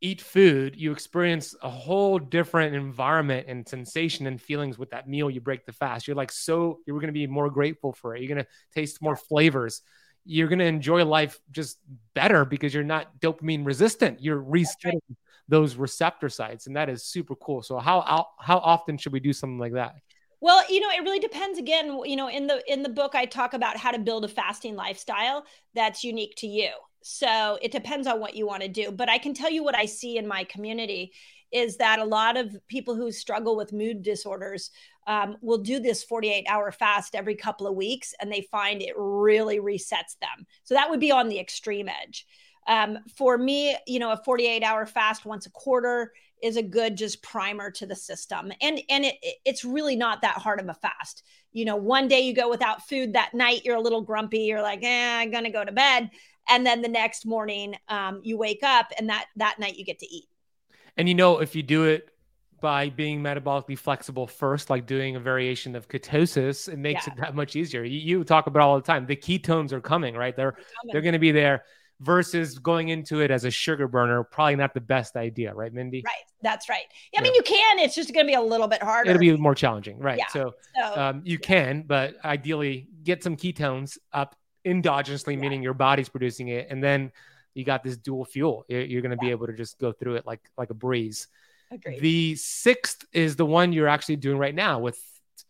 eat 0.00 0.20
food, 0.20 0.76
you 0.76 0.92
experience 0.92 1.54
a 1.62 1.70
whole 1.70 2.18
different 2.18 2.74
environment 2.74 3.46
and 3.48 3.66
sensation 3.66 4.26
and 4.26 4.40
feelings 4.40 4.78
with 4.78 4.90
that 4.90 5.08
meal. 5.08 5.30
You 5.30 5.40
break 5.40 5.64
the 5.64 5.72
fast. 5.72 6.06
You're 6.06 6.16
like, 6.16 6.32
so 6.32 6.80
you're 6.86 6.98
going 7.00 7.08
to 7.08 7.12
be 7.12 7.26
more 7.26 7.50
grateful 7.50 7.92
for 7.92 8.14
it. 8.14 8.20
You're 8.20 8.34
going 8.34 8.44
to 8.44 8.50
taste 8.74 9.00
more 9.00 9.16
flavors. 9.16 9.82
You're 10.24 10.48
going 10.48 10.58
to 10.58 10.66
enjoy 10.66 11.04
life 11.04 11.40
just 11.50 11.78
better 12.14 12.44
because 12.44 12.74
you're 12.74 12.84
not 12.84 13.20
dopamine 13.20 13.64
resistant. 13.64 14.20
You're 14.20 14.42
resetting 14.42 15.00
those 15.48 15.76
receptor 15.76 16.28
sites, 16.28 16.66
and 16.66 16.76
that 16.76 16.88
is 16.88 17.04
super 17.04 17.36
cool. 17.36 17.62
So, 17.62 17.78
how 17.78 18.00
how, 18.00 18.26
how 18.40 18.58
often 18.58 18.98
should 18.98 19.12
we 19.12 19.20
do 19.20 19.32
something 19.32 19.58
like 19.58 19.74
that? 19.74 19.94
Well, 20.40 20.62
you 20.70 20.80
know, 20.80 20.90
it 20.90 21.02
really 21.02 21.18
depends 21.18 21.58
again, 21.58 22.00
you 22.04 22.16
know, 22.16 22.28
in 22.28 22.46
the 22.46 22.62
in 22.70 22.82
the 22.82 22.88
book 22.88 23.14
I 23.14 23.24
talk 23.24 23.54
about 23.54 23.76
how 23.76 23.92
to 23.92 23.98
build 23.98 24.24
a 24.24 24.28
fasting 24.28 24.76
lifestyle 24.76 25.44
that's 25.74 26.04
unique 26.04 26.34
to 26.38 26.46
you. 26.46 26.70
So, 27.08 27.56
it 27.62 27.70
depends 27.70 28.08
on 28.08 28.18
what 28.18 28.34
you 28.34 28.48
want 28.48 28.62
to 28.62 28.68
do, 28.68 28.90
but 28.90 29.08
I 29.08 29.18
can 29.18 29.32
tell 29.32 29.48
you 29.48 29.62
what 29.62 29.76
I 29.76 29.86
see 29.86 30.18
in 30.18 30.26
my 30.26 30.42
community 30.42 31.12
is 31.52 31.76
that 31.76 32.00
a 32.00 32.04
lot 32.04 32.36
of 32.36 32.56
people 32.66 32.96
who 32.96 33.12
struggle 33.12 33.56
with 33.56 33.72
mood 33.72 34.02
disorders 34.02 34.72
um, 35.06 35.36
will 35.40 35.58
do 35.58 35.78
this 35.78 36.02
48 36.02 36.46
hour 36.48 36.72
fast 36.72 37.14
every 37.14 37.36
couple 37.36 37.68
of 37.68 37.76
weeks 37.76 38.12
and 38.20 38.32
they 38.32 38.48
find 38.50 38.82
it 38.82 38.94
really 38.96 39.60
resets 39.60 40.18
them. 40.20 40.46
So 40.64 40.74
that 40.74 40.90
would 40.90 40.98
be 40.98 41.12
on 41.12 41.28
the 41.28 41.38
extreme 41.38 41.88
edge. 41.88 42.26
Um, 42.66 42.98
for 43.16 43.38
me, 43.38 43.76
you 43.86 44.00
know, 44.00 44.10
a 44.10 44.20
48 44.24 44.64
hour 44.64 44.84
fast 44.84 45.24
once 45.24 45.46
a 45.46 45.50
quarter 45.50 46.12
is 46.42 46.56
a 46.56 46.62
good 46.62 46.96
just 46.96 47.22
primer 47.22 47.70
to 47.70 47.86
the 47.86 47.94
system. 47.94 48.52
And 48.60 48.80
and 48.90 49.04
it, 49.04 49.14
it's 49.44 49.64
really 49.64 49.94
not 49.94 50.22
that 50.22 50.38
hard 50.38 50.60
of 50.60 50.68
a 50.68 50.74
fast. 50.74 51.22
You 51.52 51.64
know, 51.66 51.76
one 51.76 52.08
day 52.08 52.20
you 52.20 52.34
go 52.34 52.50
without 52.50 52.88
food 52.88 53.12
that 53.12 53.32
night, 53.32 53.62
you're 53.64 53.76
a 53.76 53.80
little 53.80 54.02
grumpy, 54.02 54.40
you're 54.40 54.60
like, 54.60 54.82
eh, 54.82 55.18
I'm 55.18 55.30
gonna 55.30 55.52
go 55.52 55.64
to 55.64 55.70
bed. 55.70 56.10
And 56.48 56.64
then 56.66 56.82
the 56.82 56.88
next 56.88 57.26
morning, 57.26 57.76
um, 57.88 58.20
you 58.22 58.36
wake 58.38 58.62
up 58.62 58.92
and 58.98 59.08
that 59.08 59.26
that 59.36 59.58
night 59.58 59.76
you 59.76 59.84
get 59.84 59.98
to 60.00 60.06
eat. 60.06 60.26
And 60.96 61.08
you 61.08 61.14
know, 61.14 61.38
if 61.40 61.54
you 61.54 61.62
do 61.62 61.84
it 61.84 62.10
by 62.60 62.88
being 62.88 63.20
metabolically 63.22 63.78
flexible 63.78 64.26
first, 64.26 64.70
like 64.70 64.86
doing 64.86 65.16
a 65.16 65.20
variation 65.20 65.76
of 65.76 65.88
ketosis, 65.88 66.72
it 66.72 66.78
makes 66.78 67.06
Yeah. 67.06 67.12
it 67.12 67.20
that 67.20 67.34
much 67.34 67.54
easier. 67.54 67.84
You, 67.84 67.98
you 67.98 68.24
talk 68.24 68.46
about 68.46 68.62
all 68.62 68.76
the 68.76 68.82
time. 68.82 69.06
The 69.06 69.16
ketones 69.16 69.72
are 69.72 69.80
coming, 69.80 70.14
right? 70.14 70.34
They're 70.34 70.56
they're 70.90 71.02
going 71.02 71.12
to 71.12 71.18
be 71.18 71.32
there 71.32 71.64
versus 72.00 72.58
going 72.58 72.88
into 72.88 73.20
it 73.20 73.30
as 73.30 73.44
a 73.44 73.50
sugar 73.50 73.88
burner. 73.88 74.22
Probably 74.24 74.56
not 74.56 74.74
the 74.74 74.80
best 74.80 75.16
idea, 75.16 75.54
right, 75.54 75.72
Mindy? 75.72 76.02
Right. 76.04 76.14
That's 76.42 76.68
right. 76.68 76.84
I 77.16 77.22
mean, 77.22 77.34
you 77.34 77.42
can. 77.42 77.78
It's 77.78 77.94
just 77.94 78.12
going 78.12 78.26
to 78.26 78.30
be 78.30 78.34
a 78.34 78.40
little 78.40 78.68
bit 78.68 78.82
harder. 78.82 79.10
It'll 79.10 79.20
be 79.20 79.36
more 79.36 79.54
challenging, 79.54 79.98
right? 79.98 80.18
Yeah. 80.18 80.28
So 80.28 80.54
so, 80.74 81.00
um, 81.00 81.22
you 81.24 81.38
can, 81.38 81.84
but 81.86 82.16
ideally 82.24 82.88
get 83.02 83.22
some 83.22 83.36
ketones 83.36 83.98
up 84.12 84.36
endogenously, 84.66 85.34
Yeah. 85.34 85.40
meaning 85.40 85.62
your 85.62 85.74
body's 85.74 86.08
producing 86.08 86.48
it, 86.48 86.66
and 86.70 86.82
then 86.82 87.12
you 87.54 87.64
got 87.64 87.82
this 87.82 87.96
dual 87.96 88.24
fuel. 88.24 88.64
You're, 88.68 89.00
going 89.00 89.12
to 89.12 89.16
be 89.16 89.30
able 89.30 89.46
to 89.46 89.52
just 89.54 89.78
go 89.78 89.92
through 89.92 90.16
it 90.16 90.26
like 90.26 90.40
like 90.58 90.70
a 90.70 90.74
breeze. 90.74 91.28
agreed. 91.70 92.00
The 92.00 92.34
sixth 92.36 93.06
is 93.12 93.36
the 93.36 93.46
one 93.46 93.72
you're 93.72 93.88
actually 93.88 94.16
doing 94.16 94.38
right 94.38 94.54
now 94.54 94.78
with 94.78 94.98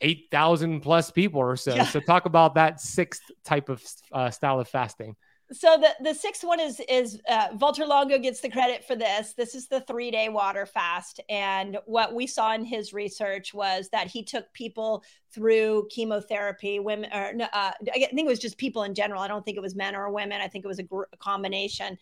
8,000 0.00 0.80
plus 0.80 1.10
people 1.10 1.40
or 1.40 1.56
so. 1.56 1.74
Yeah. 1.74 1.84
So 1.86 2.00
talk 2.00 2.26
about 2.26 2.54
that 2.54 2.80
sixth 2.80 3.22
type 3.44 3.68
of 3.68 3.82
uh, 4.12 4.30
style 4.30 4.60
of 4.60 4.68
fasting. 4.68 5.16
So 5.53 5.78
the 5.78 5.94
the 6.03 6.12
sixth 6.12 6.42
one 6.42 6.59
is 6.59 6.80
is 6.88 7.20
uh, 7.28 7.51
Valter 7.51 7.86
Longo 7.86 8.18
gets 8.18 8.40
the 8.40 8.49
credit 8.49 8.84
for 8.84 8.97
this. 8.97 9.32
This 9.34 9.55
is 9.55 9.68
the 9.68 9.80
three 9.82 10.11
day 10.11 10.28
water 10.28 10.66
fast, 10.66 11.20
and 11.28 11.78
what 11.86 12.14
we 12.14 12.26
saw 12.26 12.53
in 12.53 12.64
his 12.64 12.92
research 12.92 13.55
was 13.55 13.88
that 13.90 14.09
he 14.09 14.24
took 14.24 14.53
people 14.53 15.05
through 15.32 15.86
chemotherapy. 15.90 16.80
Women, 16.80 17.12
or 17.12 17.32
no, 17.32 17.44
uh, 17.53 17.70
I 17.94 17.99
think 17.99 18.18
it 18.18 18.26
was 18.26 18.40
just 18.40 18.59
people 18.59 18.82
in 18.82 18.94
general. 18.94 19.22
I 19.22 19.28
don't 19.28 19.44
think 19.44 19.57
it 19.57 19.62
was 19.62 19.76
men 19.76 19.94
or 19.94 20.11
women. 20.11 20.40
I 20.40 20.49
think 20.49 20.64
it 20.64 20.68
was 20.68 20.80
a, 20.80 20.84
gr- 20.84 21.05
a 21.12 21.16
combination. 21.18 21.97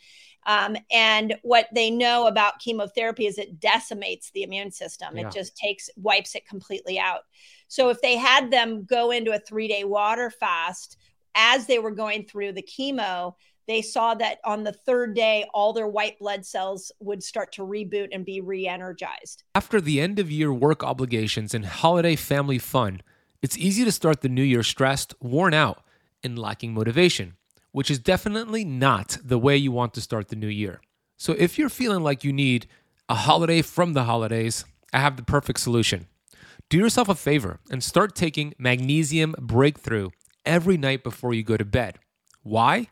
Um, 0.47 0.77
and 0.91 1.35
what 1.43 1.69
they 1.75 1.91
know 1.91 2.27
about 2.27 2.61
chemotherapy 2.61 3.27
is 3.27 3.37
it 3.37 3.61
decimates 3.61 4.31
the 4.31 4.43
immune 4.43 4.71
system. 4.71 5.17
Yeah. 5.17 5.27
It 5.27 5.35
just 5.35 5.57
takes 5.57 5.91
wipes 5.97 6.35
it 6.35 6.49
completely 6.49 6.99
out. 6.99 7.23
So 7.69 7.91
if 7.91 8.01
they 8.01 8.17
had 8.17 8.51
them 8.51 8.85
go 8.85 9.11
into 9.11 9.33
a 9.33 9.39
three 9.39 9.69
day 9.69 9.85
water 9.85 10.31
fast 10.31 10.97
as 11.35 11.67
they 11.67 11.79
were 11.79 11.91
going 11.91 12.25
through 12.25 12.53
the 12.53 12.63
chemo, 12.63 13.35
they 13.67 13.83
saw 13.83 14.15
that 14.15 14.39
on 14.45 14.63
the 14.63 14.73
third 14.73 15.15
day, 15.15 15.47
all 15.55 15.73
their 15.73 15.89
white 15.89 16.19
blood 16.19 16.45
cells 16.45 16.93
would 17.01 17.23
start 17.23 17.53
to 17.53 17.63
reboot 17.63 18.09
and 18.13 18.25
be 18.25 18.41
re 18.41 18.67
energized. 18.67 19.43
After 19.55 19.81
the 19.81 20.01
end 20.01 20.19
of 20.19 20.31
year 20.31 20.53
work 20.53 20.85
obligations 20.85 21.55
and 21.55 21.65
holiday 21.65 22.17
family 22.17 22.59
fun, 22.59 23.01
it's 23.43 23.59
easy 23.59 23.85
to 23.85 23.93
start 23.93 24.21
the 24.21 24.29
new 24.29 24.43
year 24.43 24.63
stressed, 24.63 25.15
worn 25.21 25.55
out, 25.55 25.83
and 26.23 26.39
lacking 26.39 26.75
motivation, 26.75 27.37
which 27.73 27.91
is 27.91 27.99
definitely 27.99 28.65
not 28.65 29.19
the 29.23 29.39
way 29.39 29.57
you 29.57 29.73
want 29.73 29.95
to 29.95 30.01
start 30.01 30.29
the 30.29 30.37
new 30.37 30.49
year. 30.49 30.81
So 31.17 31.35
if 31.39 31.59
you're 31.59 31.69
feeling 31.69 32.03
like 32.03 32.25
you 32.25 32.33
need 32.33 32.67
a 33.09 33.15
holiday 33.15 33.63
from 33.63 33.93
the 33.93 34.05
holidays, 34.05 34.65
I 34.93 34.99
have 34.99 35.17
the 35.17 35.23
perfect 35.23 35.61
solution. 35.61 36.07
Do 36.71 36.79
yourself 36.79 37.09
a 37.09 37.15
favor 37.15 37.61
and 37.71 37.83
start 37.83 38.15
taking 38.15 38.55
Magnesium 38.59 39.35
Breakthrough 39.39 40.11
every 40.47 40.77
night 40.77 41.03
before 41.03 41.35
you 41.35 41.43
go 41.43 41.57
to 41.57 41.65
bed. 41.65 41.99
Why? 42.43 42.89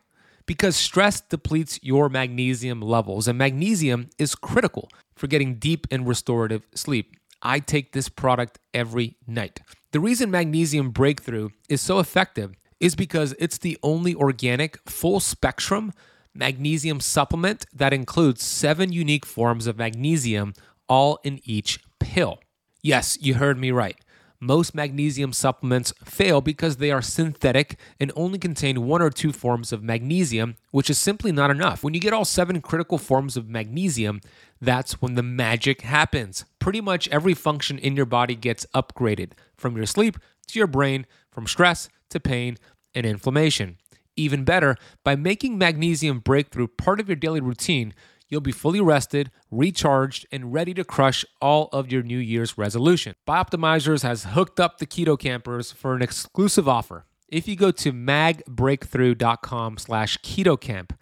Because 0.47 0.77
stress 0.77 1.21
depletes 1.21 1.79
your 1.83 2.09
magnesium 2.09 2.81
levels, 2.81 3.29
and 3.29 3.39
magnesium 3.39 4.11
is 4.19 4.35
critical 4.35 4.89
for 5.15 5.27
getting 5.27 5.57
deep 5.57 5.87
and 5.91 6.07
restorative 6.07 6.63
sleep. 6.75 7.17
I 7.43 7.59
take 7.59 7.93
this 7.93 8.09
product 8.09 8.59
every 8.73 9.17
night. 9.27 9.61
The 9.93 10.01
reason 10.01 10.31
Magnesium 10.31 10.91
Breakthrough 10.91 11.51
is 11.69 11.81
so 11.81 11.99
effective 11.99 12.55
is 12.81 12.95
because 12.95 13.35
it's 13.39 13.59
the 13.59 13.79
only 13.83 14.15
organic, 14.15 14.79
full 14.89 15.21
spectrum 15.21 15.93
magnesium 16.35 17.01
supplement 17.01 17.67
that 17.73 17.93
includes 17.93 18.43
seven 18.43 18.93
unique 18.93 19.27
forms 19.27 19.67
of 19.67 19.77
magnesium, 19.77 20.55
all 20.89 21.19
in 21.25 21.41
each 21.45 21.79
pill. 22.01 22.39
Yes, 22.83 23.19
you 23.21 23.35
heard 23.35 23.59
me 23.59 23.71
right. 23.71 23.99
Most 24.45 24.75
magnesium 24.75 25.33
supplements 25.33 25.93
fail 26.05 26.41
because 26.41 26.79
they 26.79 26.91
are 26.91 27.01
synthetic 27.01 27.79
and 28.01 28.11
only 28.17 28.41
contain 28.41 28.89
one 28.89 29.01
or 29.01 29.09
two 29.09 29.31
forms 29.31 29.73
of 29.73 29.85
magnesium, 29.85 30.57
which 30.73 30.91
is 30.91 30.99
simply 30.99 31.31
not 31.31 31.53
enough. 31.53 31.85
When 31.85 31.95
you 31.95 32.01
get 32.01 32.13
all 32.13 32.25
seven 32.25 32.61
critical 32.61 32.99
forms 32.99 33.37
of 33.37 33.49
magnesium, 33.49 34.21
that's 34.61 35.01
when 35.01 35.15
the 35.15 35.23
magic 35.23 35.83
happens. 35.83 36.45
Pretty 36.59 36.81
much 36.81 37.07
every 37.11 37.35
function 37.35 37.79
in 37.79 37.95
your 37.95 38.05
body 38.05 38.35
gets 38.35 38.67
upgraded 38.75 39.35
from 39.57 39.77
your 39.77 39.87
sleep 39.87 40.19
to 40.49 40.59
your 40.59 40.67
brain, 40.67 41.07
from 41.31 41.47
stress 41.47 41.89
to 42.11 42.19
pain 42.19 42.57
and 42.97 43.07
inflammation. 43.07 43.79
Even 44.17 44.43
better, 44.43 44.77
by 45.05 45.15
making 45.15 45.57
magnesium 45.57 46.19
breakthrough 46.19 46.67
part 46.67 46.99
of 46.99 47.09
your 47.09 47.15
daily 47.15 47.41
routine, 47.41 47.95
you'll 48.33 48.41
be 48.41 48.51
fully 48.51 48.81
rested, 48.81 49.31
recharged, 49.51 50.27
and 50.33 50.55
ready 50.55 50.73
to 50.73 50.83
crush 50.83 51.23
all 51.43 51.69
of 51.71 51.93
your 51.93 52.03
New 52.03 52.19
Year's 52.19 52.57
resolution. 52.57 53.15
Bioptimizers 53.29 54.03
has 54.03 54.25
hooked 54.25 54.59
up 54.59 54.79
the 54.79 54.87
Keto 54.87 55.19
Kampers 55.19 55.71
for 55.71 55.95
an 55.95 56.01
exclusive 56.01 56.67
offer. 56.67 57.05
If 57.29 57.47
you 57.47 57.57
go 57.57 57.71
to 57.71 57.93
magbreakthrough.com 57.93 59.77
slash 59.77 60.17
ketokamp, 60.19 60.93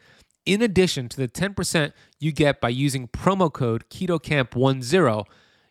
in 0.45 0.61
addition 0.61 1.09
to 1.11 1.17
the 1.17 1.29
10% 1.29 1.93
you 2.19 2.33
get 2.33 2.61
by 2.61 2.71
using 2.71 3.07
promo 3.07 3.53
code 3.53 3.85
KETOKAMP10, 3.91 5.25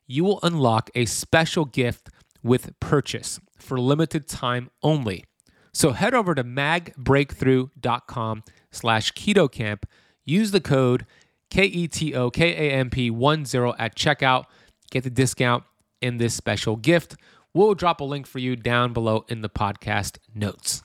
you 0.07 0.23
will 0.23 0.39
unlock 0.41 0.89
a 0.95 1.03
special 1.05 1.65
gift 1.65 2.07
with 2.41 2.79
purchase 2.79 3.41
for 3.57 3.77
limited 3.79 4.29
time 4.29 4.69
only. 4.81 5.25
So 5.73 5.91
head 5.91 6.13
over 6.13 6.33
to 6.35 6.43
magbreakthrough.com 6.43 8.43
slash 8.71 9.11
ketokamp, 9.13 9.83
use 10.23 10.51
the 10.51 10.61
code 10.61 11.05
K 11.49 11.65
E 11.65 11.87
T 11.87 12.13
O 12.15 12.29
K 12.29 12.69
A 12.69 12.71
M 12.73 12.89
P 12.89 13.09
1 13.09 13.45
0 13.45 13.73
at 13.79 13.95
checkout. 13.95 14.45
Get 14.91 15.03
the 15.03 15.09
discount 15.09 15.63
in 16.01 16.17
this 16.17 16.33
special 16.33 16.75
gift. 16.75 17.15
We'll 17.53 17.73
drop 17.73 17.99
a 18.01 18.03
link 18.03 18.27
for 18.27 18.39
you 18.39 18.55
down 18.55 18.93
below 18.93 19.25
in 19.27 19.41
the 19.41 19.49
podcast 19.49 20.17
notes. 20.33 20.83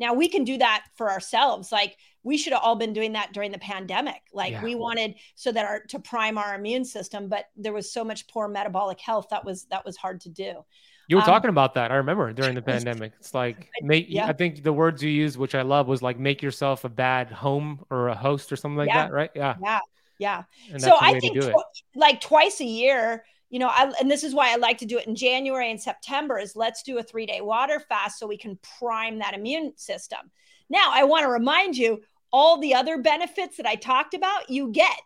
Now 0.00 0.14
we 0.14 0.28
can 0.28 0.44
do 0.44 0.56
that 0.58 0.84
for 0.94 1.10
ourselves. 1.10 1.70
Like 1.72 1.96
we 2.22 2.36
should 2.38 2.52
have 2.52 2.62
all 2.62 2.76
been 2.76 2.92
doing 2.92 3.12
that 3.12 3.32
during 3.32 3.50
the 3.52 3.58
pandemic. 3.58 4.22
Like 4.32 4.52
Yeah. 4.52 4.62
we 4.62 4.74
wanted 4.74 5.14
so 5.34 5.50
that 5.52 5.64
our 5.66 5.80
to 5.88 5.98
prime 5.98 6.38
our 6.38 6.54
immune 6.54 6.84
system, 6.84 7.28
but 7.28 7.46
there 7.56 7.72
was 7.72 7.92
so 7.92 8.04
much 8.04 8.26
poor 8.28 8.48
metabolic 8.48 9.00
health 9.00 9.26
that 9.30 9.44
was 9.44 9.64
that 9.66 9.84
was 9.84 9.96
hard 9.96 10.20
to 10.22 10.28
do. 10.30 10.64
You 11.08 11.16
were 11.16 11.22
Um, 11.22 11.26
talking 11.26 11.48
about 11.50 11.74
that. 11.74 11.90
I 11.90 11.96
remember 11.96 12.32
during 12.32 12.54
the 12.54 12.62
pandemic. 12.74 13.12
It's 13.18 13.34
like 13.34 13.68
make. 13.82 14.06
Yeah. 14.08 14.26
I 14.26 14.32
think 14.32 14.62
the 14.62 14.72
words 14.72 15.02
you 15.02 15.10
used, 15.10 15.36
which 15.38 15.54
I 15.54 15.62
love, 15.62 15.88
was 15.88 16.00
like 16.02 16.18
make 16.18 16.42
yourself 16.42 16.84
a 16.84 16.88
bad 16.88 17.30
home 17.30 17.84
or 17.90 18.08
a 18.08 18.14
host 18.14 18.52
or 18.52 18.56
something 18.56 18.76
like 18.78 18.88
Yeah. 18.88 19.06
that, 19.06 19.12
right? 19.12 19.30
Yeah. 19.34 19.56
Yeah. 19.62 19.80
Yeah. 20.18 20.44
So 20.78 20.96
I 21.00 21.18
think 21.18 21.34
to 21.34 21.40
do 21.40 21.48
it. 21.48 21.52
tw- 21.52 21.96
like 21.96 22.20
twice 22.20 22.60
a 22.60 22.64
year, 22.64 23.24
you 23.50 23.58
know, 23.58 23.68
I, 23.68 23.92
and 24.00 24.10
this 24.10 24.24
is 24.24 24.34
why 24.34 24.52
I 24.52 24.56
like 24.56 24.78
to 24.78 24.86
do 24.86 24.98
it 24.98 25.06
in 25.06 25.14
January 25.14 25.70
and 25.70 25.80
September 25.80 26.38
is 26.38 26.54
let's 26.54 26.82
do 26.82 26.98
a 26.98 27.02
three 27.02 27.26
day 27.26 27.40
water 27.40 27.80
fast 27.80 28.18
so 28.18 28.26
we 28.26 28.36
can 28.36 28.58
prime 28.78 29.18
that 29.20 29.34
immune 29.34 29.72
system. 29.76 30.30
Now, 30.68 30.90
I 30.92 31.04
want 31.04 31.22
to 31.22 31.28
remind 31.28 31.76
you 31.76 32.02
all 32.32 32.60
the 32.60 32.74
other 32.74 32.98
benefits 32.98 33.56
that 33.56 33.66
I 33.66 33.74
talked 33.74 34.14
about, 34.14 34.50
you 34.50 34.70
get. 34.70 34.96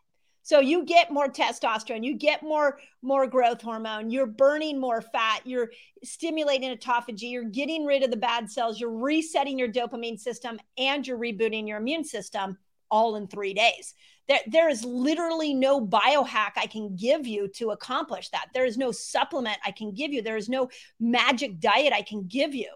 So 0.44 0.58
you 0.58 0.84
get 0.84 1.12
more 1.12 1.28
testosterone, 1.28 2.04
you 2.04 2.16
get 2.16 2.42
more 2.42 2.80
more 3.00 3.28
growth 3.28 3.62
hormone, 3.62 4.10
you're 4.10 4.26
burning 4.26 4.80
more 4.80 5.00
fat, 5.00 5.42
you're 5.44 5.70
stimulating 6.02 6.76
autophagy, 6.76 7.30
you're 7.30 7.44
getting 7.44 7.84
rid 7.84 8.02
of 8.02 8.10
the 8.10 8.16
bad 8.16 8.50
cells, 8.50 8.80
you're 8.80 8.90
resetting 8.90 9.56
your 9.56 9.68
dopamine 9.68 10.18
system 10.18 10.58
and 10.76 11.06
you're 11.06 11.18
rebooting 11.18 11.68
your 11.68 11.78
immune 11.78 12.04
system 12.04 12.58
all 12.90 13.14
in 13.14 13.28
3 13.28 13.54
days. 13.54 13.94
There, 14.28 14.40
there 14.46 14.68
is 14.68 14.84
literally 14.84 15.52
no 15.52 15.84
biohack 15.84 16.52
I 16.56 16.66
can 16.66 16.94
give 16.96 17.26
you 17.26 17.48
to 17.56 17.70
accomplish 17.70 18.28
that. 18.30 18.46
There 18.54 18.64
is 18.64 18.78
no 18.78 18.92
supplement 18.92 19.58
I 19.64 19.72
can 19.72 19.92
give 19.92 20.12
you. 20.12 20.22
There 20.22 20.36
is 20.36 20.48
no 20.48 20.68
magic 21.00 21.60
diet 21.60 21.92
I 21.92 22.02
can 22.02 22.26
give 22.28 22.54
you. 22.54 22.68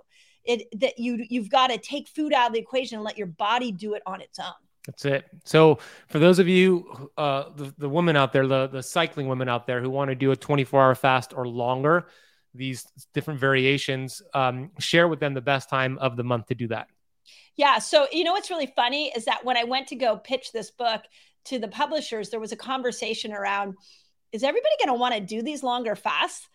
It 0.44 0.68
that 0.80 0.99
you 0.99 1.24
you've 1.28 1.51
got 1.51 1.68
to 1.68 1.78
take 1.78 2.09
food 2.09 2.32
out 2.32 2.49
of 2.49 2.53
the 2.53 2.61
equation 2.61 2.97
and 2.97 3.05
let 3.05 3.18
your 3.18 3.26
body 3.26 3.72
do 3.72 3.94
it 3.94 4.03
on 4.07 4.20
its 4.20 4.38
own. 4.38 4.53
That's 4.86 5.05
it. 5.05 5.24
So 5.44 5.80
for 6.09 6.20
those 6.20 6.38
of 6.38 6.47
you, 6.49 7.11
uh, 7.18 7.51
the, 7.57 7.74
the 7.76 7.88
women 7.88 8.16
out 8.16 8.32
there, 8.32 8.47
the, 8.47 8.68
the 8.68 8.82
cycling 8.82 9.26
women 9.26 9.49
out 9.49 9.66
there 9.66 9.80
who 9.80 9.90
want 9.90 10.11
to 10.11 10.14
do 10.14 10.30
a 10.30 10.36
24 10.36 10.80
hour 10.80 10.94
fast 10.94 11.32
or 11.34 11.47
longer, 11.49 12.07
these 12.55 12.86
different 13.12 13.40
variations, 13.40 14.22
um, 14.32 14.70
share 14.78 15.09
with 15.09 15.18
them 15.18 15.34
the 15.34 15.40
best 15.40 15.68
time 15.68 15.99
of 15.99 16.16
the 16.16 16.22
month 16.22 16.47
to 16.47 16.55
do 16.55 16.68
that. 16.68 16.88
Yeah. 17.57 17.78
So, 17.78 18.07
you 18.12 18.22
know 18.22 18.32
what's 18.32 18.51
really 18.51 18.72
funny 18.76 19.12
is 19.16 19.24
that 19.24 19.44
when 19.44 19.57
I 19.57 19.64
went 19.64 19.88
to 19.88 19.97
go 19.97 20.16
pitch 20.16 20.53
this 20.53 20.70
book 20.70 21.03
to 21.47 21.59
the 21.59 21.68
publishers, 21.68 22.30
there 22.30 22.40
was 22.40 22.53
a 22.53 22.57
conversation 22.57 23.32
around 23.32 23.74
is 24.32 24.42
everybody 24.42 24.74
going 24.84 24.94
to 24.94 25.01
want 25.01 25.14
to 25.14 25.20
do 25.20 25.42
these 25.42 25.62
longer 25.62 25.94
fasts? 25.94 26.49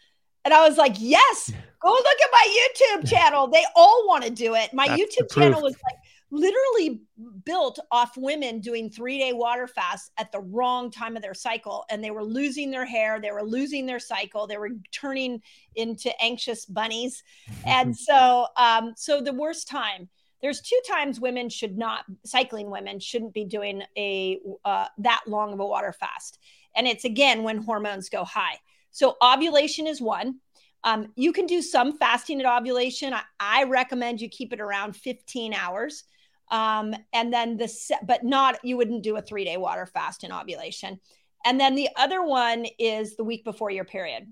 And 0.43 0.53
I 0.53 0.67
was 0.67 0.77
like, 0.77 0.95
yes, 0.97 1.51
go 1.81 1.89
look 1.89 2.05
at 2.05 2.29
my 2.31 2.67
YouTube 2.93 3.09
channel. 3.09 3.47
They 3.47 3.63
all 3.75 4.07
want 4.07 4.23
to 4.23 4.29
do 4.29 4.55
it. 4.55 4.73
My 4.73 4.87
That's 4.87 5.01
YouTube 5.01 5.33
channel 5.33 5.61
was 5.61 5.73
like 5.73 5.97
literally 6.31 7.01
built 7.43 7.77
off 7.91 8.15
women 8.15 8.61
doing 8.61 8.89
three 8.89 9.19
day 9.19 9.33
water 9.33 9.67
fasts 9.67 10.11
at 10.17 10.31
the 10.31 10.39
wrong 10.39 10.89
time 10.89 11.15
of 11.15 11.21
their 11.21 11.33
cycle. 11.33 11.85
And 11.89 12.03
they 12.03 12.11
were 12.11 12.23
losing 12.23 12.71
their 12.71 12.85
hair, 12.85 13.19
they 13.19 13.31
were 13.31 13.43
losing 13.43 13.85
their 13.85 13.99
cycle, 13.99 14.47
they 14.47 14.57
were 14.57 14.71
turning 14.91 15.41
into 15.75 16.11
anxious 16.21 16.65
bunnies. 16.65 17.23
And 17.65 17.95
so, 17.97 18.47
um, 18.57 18.93
so 18.95 19.21
the 19.21 19.33
worst 19.33 19.67
time 19.67 20.09
there's 20.41 20.61
two 20.61 20.79
times 20.87 21.19
women 21.19 21.49
should 21.49 21.77
not 21.77 22.05
cycling 22.25 22.69
women 22.69 22.99
shouldn't 22.99 23.33
be 23.33 23.45
doing 23.45 23.83
a 23.97 24.39
uh, 24.65 24.87
that 24.99 25.21
long 25.27 25.53
of 25.53 25.59
a 25.59 25.65
water 25.65 25.93
fast. 25.93 26.39
And 26.75 26.87
it's 26.87 27.05
again 27.05 27.43
when 27.43 27.57
hormones 27.57 28.09
go 28.09 28.23
high. 28.23 28.59
So 28.91 29.15
ovulation 29.21 29.87
is 29.87 30.01
one. 30.01 30.39
Um, 30.83 31.13
you 31.15 31.31
can 31.31 31.45
do 31.45 31.61
some 31.61 31.97
fasting 31.97 32.41
at 32.41 32.47
ovulation. 32.47 33.13
I, 33.13 33.21
I 33.39 33.63
recommend 33.65 34.19
you 34.19 34.29
keep 34.29 34.51
it 34.51 34.59
around 34.59 34.95
15 34.95 35.53
hours. 35.53 36.03
Um, 36.49 36.93
and 37.13 37.31
then 37.31 37.57
the 37.57 37.71
but 38.03 38.23
not 38.23 38.59
you 38.63 38.77
wouldn't 38.77 39.03
do 39.03 39.15
a 39.15 39.21
three 39.21 39.45
day 39.45 39.57
water 39.57 39.85
fast 39.85 40.23
in 40.23 40.31
ovulation. 40.31 40.99
And 41.45 41.59
then 41.59 41.75
the 41.75 41.89
other 41.95 42.23
one 42.23 42.65
is 42.77 43.15
the 43.15 43.23
week 43.23 43.43
before 43.43 43.71
your 43.71 43.85
period. 43.85 44.31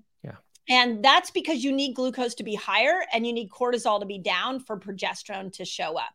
And 0.70 1.04
that's 1.04 1.32
because 1.32 1.64
you 1.64 1.72
need 1.72 1.96
glucose 1.96 2.34
to 2.36 2.44
be 2.44 2.54
higher 2.54 3.02
and 3.12 3.26
you 3.26 3.32
need 3.32 3.50
cortisol 3.50 3.98
to 3.98 4.06
be 4.06 4.18
down 4.18 4.60
for 4.60 4.78
progesterone 4.78 5.52
to 5.54 5.64
show 5.64 5.98
up. 5.98 6.14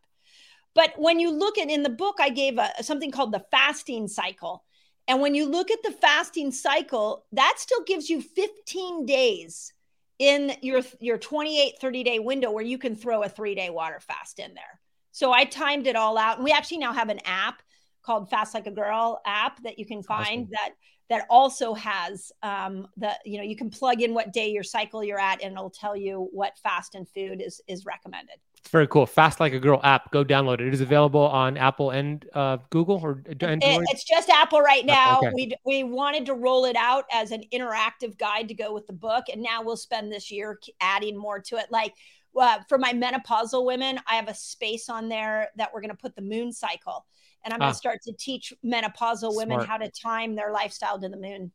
But 0.73 0.93
when 0.97 1.19
you 1.19 1.29
look 1.29 1.57
at 1.57 1.69
in 1.69 1.83
the 1.83 1.89
book, 1.89 2.15
I 2.19 2.29
gave 2.29 2.57
a, 2.57 2.71
something 2.81 3.11
called 3.11 3.33
the 3.33 3.45
fasting 3.51 4.07
cycle. 4.07 4.63
And 5.09 5.21
when 5.21 5.35
you 5.35 5.45
look 5.45 5.71
at 5.71 5.83
the 5.83 5.91
fasting 5.91 6.51
cycle, 6.51 7.25
that 7.33 7.55
still 7.57 7.83
gives 7.83 8.09
you 8.09 8.21
15 8.21 9.05
days 9.05 9.73
in 10.19 10.53
your, 10.61 10.81
your 11.01 11.17
28, 11.17 11.73
30 11.79 12.03
day 12.03 12.19
window 12.19 12.49
where 12.49 12.63
you 12.63 12.77
can 12.77 12.95
throw 12.95 13.23
a 13.23 13.29
three 13.29 13.55
day 13.55 13.69
water 13.69 13.99
fast 13.99 14.39
in 14.39 14.53
there. 14.53 14.79
So 15.11 15.33
I 15.33 15.43
timed 15.43 15.85
it 15.85 15.97
all 15.97 16.17
out. 16.17 16.37
And 16.37 16.45
we 16.45 16.53
actually 16.53 16.77
now 16.77 16.93
have 16.93 17.09
an 17.09 17.19
app 17.25 17.61
called 18.03 18.29
Fast 18.29 18.53
Like 18.53 18.67
a 18.67 18.71
Girl 18.71 19.21
app 19.25 19.61
that 19.63 19.79
you 19.79 19.85
can 19.85 20.01
find 20.01 20.43
Awesome. 20.43 20.49
that 20.51 20.69
that 21.09 21.25
also 21.29 21.73
has 21.73 22.31
um, 22.43 22.87
the 22.97 23.11
you 23.25 23.37
know 23.37 23.43
you 23.43 23.55
can 23.55 23.69
plug 23.69 24.01
in 24.01 24.13
what 24.13 24.33
day 24.33 24.49
your 24.49 24.63
cycle 24.63 25.03
you're 25.03 25.19
at 25.19 25.41
and 25.43 25.53
it'll 25.53 25.69
tell 25.69 25.95
you 25.95 26.29
what 26.31 26.57
fast 26.59 26.95
and 26.95 27.07
food 27.09 27.41
is 27.41 27.61
is 27.67 27.85
recommended 27.85 28.35
It's 28.57 28.69
very 28.69 28.87
cool. 28.87 29.05
Fast 29.05 29.39
Like 29.39 29.53
a 29.53 29.59
Girl 29.59 29.79
app. 29.83 30.11
Go 30.11 30.25
download 30.25 30.55
it. 30.55 30.67
It 30.67 30.73
is 30.73 30.81
available 30.81 31.21
on 31.21 31.57
Apple 31.57 31.91
and 31.91 32.25
uh, 32.33 32.57
Google 32.69 32.99
or 33.03 33.23
Android. 33.27 33.61
It- 33.63 33.87
it's 33.91 34.03
just 34.03 34.29
apple 34.29 34.61
right 34.61 34.85
now 34.85 35.19
okay. 35.19 35.31
we 35.33 35.53
we 35.65 35.83
wanted 35.83 36.25
to 36.25 36.33
roll 36.33 36.65
it 36.65 36.75
out 36.75 37.05
as 37.11 37.31
an 37.31 37.43
interactive 37.53 38.17
guide 38.17 38.47
to 38.47 38.53
go 38.53 38.73
with 38.73 38.87
the 38.87 38.93
book 38.93 39.25
and 39.31 39.41
now 39.41 39.61
we'll 39.61 39.77
spend 39.77 40.11
this 40.11 40.31
year 40.31 40.59
adding 40.81 41.17
more 41.17 41.39
to 41.39 41.57
it 41.57 41.67
like 41.71 41.93
uh, 42.37 42.59
for 42.67 42.77
my 42.77 42.91
menopausal 42.91 43.65
women, 43.65 43.99
I 44.07 44.15
have 44.15 44.27
a 44.27 44.33
space 44.33 44.89
on 44.89 45.07
there 45.09 45.49
that 45.57 45.73
we're 45.73 45.81
going 45.81 45.91
to 45.91 45.97
put 45.97 46.15
the 46.15 46.21
moon 46.21 46.51
cycle. 46.51 47.05
And 47.45 47.53
I'm 47.53 47.59
going 47.59 47.71
to 47.71 47.75
ah. 47.75 47.77
start 47.77 47.99
to 48.03 48.13
teach 48.13 48.51
menopausal 48.65 49.31
Smart. 49.31 49.35
women 49.35 49.59
how 49.65 49.77
to 49.77 49.89
time 49.89 50.35
their 50.35 50.51
lifestyle 50.51 50.99
to 50.99 51.07
the 51.07 51.17
moon. 51.17 51.51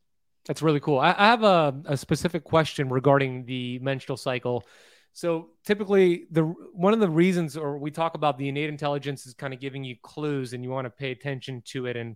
That's 0.47 0.61
really 0.61 0.79
cool. 0.79 0.97
I, 0.97 1.13
I 1.17 1.25
have 1.27 1.43
a, 1.43 1.75
a 1.85 1.97
specific 1.97 2.43
question 2.43 2.89
regarding 2.89 3.45
the 3.45 3.77
menstrual 3.79 4.17
cycle. 4.17 4.65
So 5.13 5.49
typically, 5.65 6.25
the 6.31 6.43
one 6.43 6.93
of 6.93 6.99
the 6.99 7.09
reasons, 7.09 7.57
or 7.57 7.77
we 7.77 7.91
talk 7.91 8.15
about 8.15 8.37
the 8.37 8.47
innate 8.47 8.69
intelligence, 8.69 9.25
is 9.25 9.33
kind 9.33 9.53
of 9.53 9.59
giving 9.59 9.83
you 9.83 9.97
clues, 10.01 10.53
and 10.53 10.63
you 10.63 10.69
want 10.69 10.85
to 10.85 10.89
pay 10.89 11.11
attention 11.11 11.61
to 11.67 11.85
it 11.85 11.97
and 11.97 12.15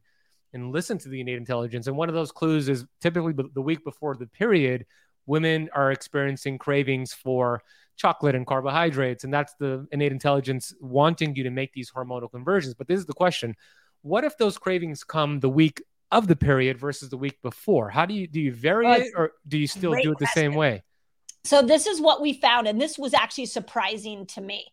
and 0.53 0.71
listen 0.71 0.97
to 0.99 1.09
the 1.09 1.19
innate 1.19 1.37
intelligence. 1.37 1.87
And 1.87 1.97
one 1.97 2.07
of 2.07 2.15
those 2.15 2.31
clues 2.31 2.69
is 2.69 2.85
typically 3.01 3.33
the 3.53 3.61
week 3.61 3.83
before 3.83 4.15
the 4.15 4.27
period, 4.27 4.85
women 5.25 5.69
are 5.73 5.91
experiencing 5.91 6.57
cravings 6.57 7.13
for 7.13 7.61
chocolate 7.95 8.35
and 8.35 8.45
carbohydrates. 8.45 9.23
And 9.23 9.33
that's 9.33 9.53
the 9.59 9.87
innate 9.91 10.11
intelligence 10.11 10.73
wanting 10.79 11.35
you 11.35 11.43
to 11.43 11.49
make 11.49 11.73
these 11.73 11.91
hormonal 11.91 12.29
conversions. 12.29 12.73
But 12.73 12.87
this 12.87 12.99
is 12.99 13.05
the 13.05 13.13
question 13.13 13.55
what 14.01 14.23
if 14.23 14.37
those 14.37 14.57
cravings 14.57 15.03
come 15.03 15.39
the 15.39 15.49
week 15.49 15.81
of 16.11 16.27
the 16.27 16.35
period 16.35 16.77
versus 16.77 17.09
the 17.09 17.17
week 17.17 17.41
before? 17.41 17.89
How 17.89 18.05
do 18.05 18.13
you 18.13 18.27
do 18.27 18.39
you 18.39 18.53
vary 18.53 18.85
uh, 18.85 18.97
it 18.97 19.11
or 19.15 19.31
do 19.47 19.57
you 19.57 19.67
still 19.67 19.93
do 19.93 20.11
it 20.11 20.19
the 20.19 20.25
question. 20.25 20.51
same 20.51 20.53
way? 20.53 20.83
So 21.43 21.61
this 21.61 21.85
is 21.85 22.01
what 22.01 22.21
we 22.21 22.33
found, 22.33 22.67
and 22.67 22.81
this 22.81 22.97
was 22.97 23.13
actually 23.13 23.45
surprising 23.45 24.25
to 24.27 24.41
me, 24.41 24.65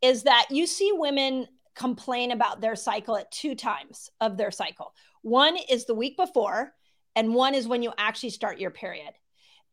is 0.00 0.22
that 0.22 0.46
you 0.50 0.66
see 0.66 0.90
women 0.94 1.46
complain 1.74 2.32
about 2.32 2.60
their 2.60 2.76
cycle 2.76 3.16
at 3.16 3.30
two 3.30 3.54
times 3.54 4.10
of 4.20 4.36
their 4.36 4.50
cycle. 4.50 4.94
One 5.22 5.56
is 5.68 5.84
the 5.84 5.94
week 5.94 6.16
before, 6.16 6.72
and 7.14 7.34
one 7.34 7.54
is 7.54 7.68
when 7.68 7.82
you 7.82 7.92
actually 7.98 8.30
start 8.30 8.58
your 8.58 8.70
period. 8.70 9.10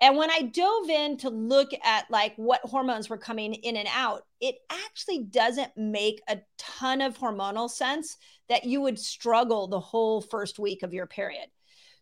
And 0.02 0.18
when 0.18 0.30
I 0.30 0.42
dove 0.42 0.90
in 0.90 1.18
to 1.18 1.30
look 1.30 1.72
at 1.84 2.12
like 2.12 2.34
what 2.36 2.62
hormones 2.62 3.10
were 3.10 3.18
coming 3.18 3.54
in 3.54 3.78
and 3.78 3.88
out, 3.94 4.26
it 4.42 4.56
actually 4.70 5.24
doesn't 5.24 5.72
make 5.78 6.22
a 6.28 6.40
ton 6.58 7.02
of 7.02 7.18
hormonal 7.18 7.70
sense 7.70 8.18
that 8.50 8.66
you 8.66 8.82
would 8.82 9.00
struggle 9.00 9.68
the 9.68 9.80
whole 9.80 10.22
first 10.22 10.60
week 10.60 10.84
of 10.84 10.94
your 10.94 11.08
period. 11.08 11.48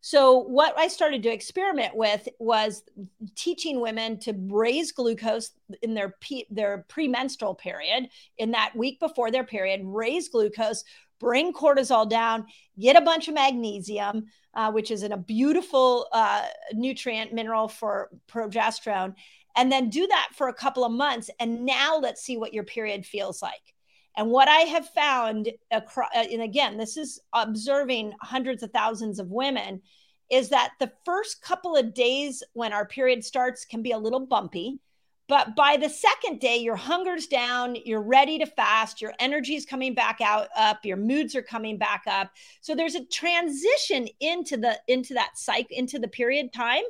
So 0.05 0.39
what 0.39 0.77
I 0.77 0.89
started 0.89 1.23
to 1.23 1.31
experiment 1.31 1.95
with 1.95 2.27
was 2.37 2.83
teaching 3.35 3.79
women 3.79 4.19
to 4.21 4.33
raise 4.37 4.91
glucose 4.91 5.51
in 5.81 5.93
their 5.93 6.17
pe- 6.19 6.43
their 6.49 6.85
premenstrual 6.89 7.55
period 7.55 8.09
in 8.37 8.51
that 8.51 8.75
week 8.75 8.99
before 8.99 9.31
their 9.31 9.45
period, 9.45 9.79
raise 9.85 10.27
glucose, 10.27 10.83
bring 11.21 11.53
cortisol 11.53 12.09
down, 12.09 12.47
get 12.77 12.97
a 12.97 13.01
bunch 13.01 13.29
of 13.29 13.33
magnesium, 13.33 14.25
uh, 14.53 14.71
which 14.71 14.91
is 14.91 15.03
in 15.03 15.11
a 15.11 15.17
beautiful 15.17 16.07
uh, 16.11 16.45
nutrient 16.73 17.33
mineral 17.33 17.67
for 17.67 18.09
progesterone, 18.27 19.15
and 19.55 19.71
then 19.71 19.89
do 19.89 20.07
that 20.07 20.29
for 20.33 20.47
a 20.47 20.53
couple 20.53 20.83
of 20.83 20.91
months. 20.91 21.29
And 21.39 21.65
now 21.65 21.97
let's 21.97 22.23
see 22.23 22.37
what 22.37 22.53
your 22.53 22.63
period 22.63 23.05
feels 23.05 23.41
like. 23.41 23.73
And 24.15 24.29
what 24.29 24.47
I 24.47 24.59
have 24.59 24.87
found, 24.89 25.49
across, 25.71 26.09
uh, 26.15 26.25
and 26.31 26.41
again, 26.41 26.77
this 26.77 26.97
is 26.97 27.19
observing 27.33 28.13
hundreds 28.21 28.61
of 28.61 28.71
thousands 28.71 29.19
of 29.19 29.31
women, 29.31 29.81
is 30.29 30.49
that 30.49 30.73
the 30.79 30.91
first 31.03 31.41
couple 31.41 31.75
of 31.75 31.93
days 31.93 32.43
when 32.53 32.73
our 32.73 32.85
period 32.85 33.23
starts 33.23 33.65
can 33.65 33.81
be 33.81 33.91
a 33.91 33.97
little 33.97 34.25
bumpy. 34.25 34.79
But 35.29 35.55
by 35.55 35.77
the 35.77 35.89
second 35.89 36.41
day, 36.41 36.57
your 36.57 36.75
hunger's 36.75 37.27
down, 37.27 37.77
you're 37.85 38.01
ready 38.01 38.39
to 38.39 38.45
fast, 38.45 39.01
your 39.01 39.13
energy 39.19 39.55
is 39.55 39.65
coming 39.65 39.93
back 39.93 40.19
out 40.19 40.49
up, 40.55 40.83
your 40.83 40.97
moods 40.97 41.33
are 41.35 41.41
coming 41.41 41.77
back 41.77 42.03
up. 42.07 42.31
So 42.59 42.75
there's 42.75 42.95
a 42.95 43.05
transition 43.05 44.07
into 44.19 44.57
the 44.57 44.77
into 44.87 45.13
that 45.13 45.37
cycle, 45.37 45.77
into 45.77 45.97
the 45.97 46.09
period 46.09 46.51
time. 46.51 46.83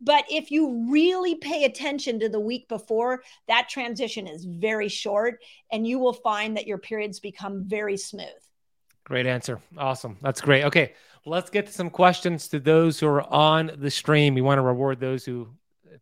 But 0.00 0.24
if 0.30 0.50
you 0.50 0.88
really 0.90 1.36
pay 1.36 1.64
attention 1.64 2.20
to 2.20 2.28
the 2.28 2.40
week 2.40 2.68
before, 2.68 3.22
that 3.48 3.68
transition 3.68 4.26
is 4.26 4.44
very 4.44 4.88
short, 4.88 5.40
and 5.72 5.86
you 5.86 5.98
will 5.98 6.12
find 6.12 6.56
that 6.56 6.66
your 6.66 6.78
periods 6.78 7.20
become 7.20 7.64
very 7.64 7.96
smooth. 7.96 8.26
Great 9.04 9.26
answer. 9.26 9.60
Awesome. 9.76 10.18
That's 10.20 10.40
great. 10.40 10.64
Okay, 10.64 10.94
let's 11.24 11.50
get 11.50 11.66
to 11.66 11.72
some 11.72 11.90
questions 11.90 12.48
to 12.48 12.60
those 12.60 13.00
who 13.00 13.06
are 13.08 13.22
on 13.22 13.72
the 13.78 13.90
stream. 13.90 14.34
We 14.34 14.40
want 14.40 14.58
to 14.58 14.62
reward 14.62 15.00
those 15.00 15.24
who 15.24 15.48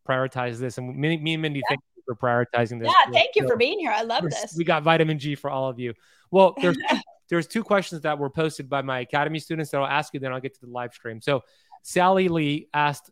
prioritize 0.07 0.59
this. 0.59 0.79
And 0.79 0.97
me, 0.97 1.17
me 1.19 1.35
and 1.35 1.43
Mindy, 1.43 1.61
yeah. 1.61 1.69
thank 1.71 1.81
you 1.97 2.03
for 2.07 2.17
prioritizing 2.17 2.81
this. 2.81 2.89
Yeah, 2.89 3.13
thank 3.13 3.31
you 3.35 3.47
for 3.47 3.57
being 3.57 3.79
here. 3.79 3.91
I 3.91 4.03
love 4.03 4.25
this. 4.25 4.55
We 4.57 4.65
got 4.65 4.83
vitamin 4.83 5.19
G 5.19 5.35
for 5.35 5.51
all 5.51 5.69
of 5.69 5.79
you. 5.79 5.95
Well, 6.31 6.55
there's 6.61 6.77
there's 7.29 7.47
two 7.47 7.65
questions 7.65 8.03
that 8.03 8.19
were 8.19 8.31
posted 8.31 8.69
by 8.69 8.83
my 8.83 9.01
academy 9.01 9.39
students 9.39 9.71
that 9.71 9.81
I'll 9.81 9.87
ask 9.87 10.15
you, 10.15 10.21
then 10.21 10.33
I'll 10.33 10.41
get 10.41 10.55
to 10.55 10.61
the 10.61 10.71
live 10.71 10.93
stream. 10.93 11.21
So 11.21 11.43
Sally 11.83 12.29
Lee 12.29 12.69
asked, 12.73 13.11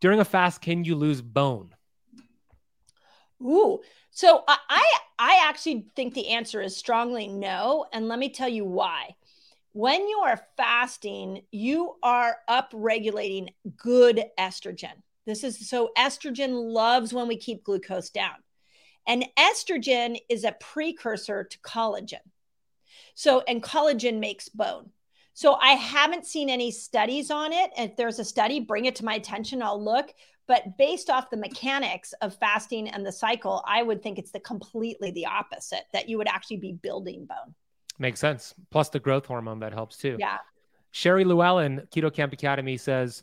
during 0.00 0.20
a 0.20 0.24
fast, 0.24 0.60
can 0.60 0.84
you 0.84 0.94
lose 0.94 1.20
bone? 1.20 1.74
Ooh, 3.42 3.80
so 4.10 4.42
I 4.48 4.84
I 5.18 5.44
actually 5.48 5.86
think 5.94 6.14
the 6.14 6.28
answer 6.28 6.60
is 6.60 6.76
strongly 6.76 7.28
no, 7.28 7.86
and 7.92 8.08
let 8.08 8.18
me 8.18 8.30
tell 8.30 8.48
you 8.48 8.64
why. 8.64 9.16
When 9.72 10.08
you 10.08 10.18
are 10.24 10.40
fasting, 10.56 11.42
you 11.52 11.94
are 12.02 12.36
upregulating 12.48 13.48
good 13.76 14.24
estrogen. 14.38 15.02
This 15.28 15.44
is 15.44 15.68
so 15.68 15.90
estrogen 15.94 16.72
loves 16.72 17.12
when 17.12 17.28
we 17.28 17.36
keep 17.36 17.62
glucose 17.62 18.08
down. 18.08 18.36
And 19.06 19.26
estrogen 19.38 20.16
is 20.30 20.42
a 20.42 20.56
precursor 20.58 21.44
to 21.44 21.58
collagen. 21.58 22.24
So, 23.14 23.42
and 23.46 23.62
collagen 23.62 24.20
makes 24.20 24.48
bone. 24.48 24.88
So, 25.34 25.56
I 25.56 25.72
haven't 25.72 26.24
seen 26.24 26.48
any 26.48 26.70
studies 26.70 27.30
on 27.30 27.52
it. 27.52 27.70
If 27.76 27.94
there's 27.94 28.18
a 28.18 28.24
study, 28.24 28.58
bring 28.58 28.86
it 28.86 28.96
to 28.96 29.04
my 29.04 29.16
attention. 29.16 29.62
I'll 29.62 29.82
look. 29.82 30.14
But 30.46 30.78
based 30.78 31.10
off 31.10 31.28
the 31.28 31.36
mechanics 31.36 32.14
of 32.22 32.34
fasting 32.36 32.88
and 32.88 33.04
the 33.04 33.12
cycle, 33.12 33.62
I 33.66 33.82
would 33.82 34.02
think 34.02 34.18
it's 34.18 34.30
the 34.30 34.40
completely 34.40 35.10
the 35.10 35.26
opposite 35.26 35.84
that 35.92 36.08
you 36.08 36.16
would 36.16 36.28
actually 36.28 36.56
be 36.56 36.72
building 36.72 37.26
bone. 37.26 37.54
Makes 37.98 38.20
sense. 38.20 38.54
Plus 38.70 38.88
the 38.88 38.98
growth 38.98 39.26
hormone 39.26 39.60
that 39.60 39.74
helps 39.74 39.98
too. 39.98 40.16
Yeah. 40.18 40.38
Sherry 40.90 41.24
Llewellyn, 41.24 41.86
Keto 41.94 42.10
Kamp 42.10 42.32
Academy 42.32 42.78
says, 42.78 43.22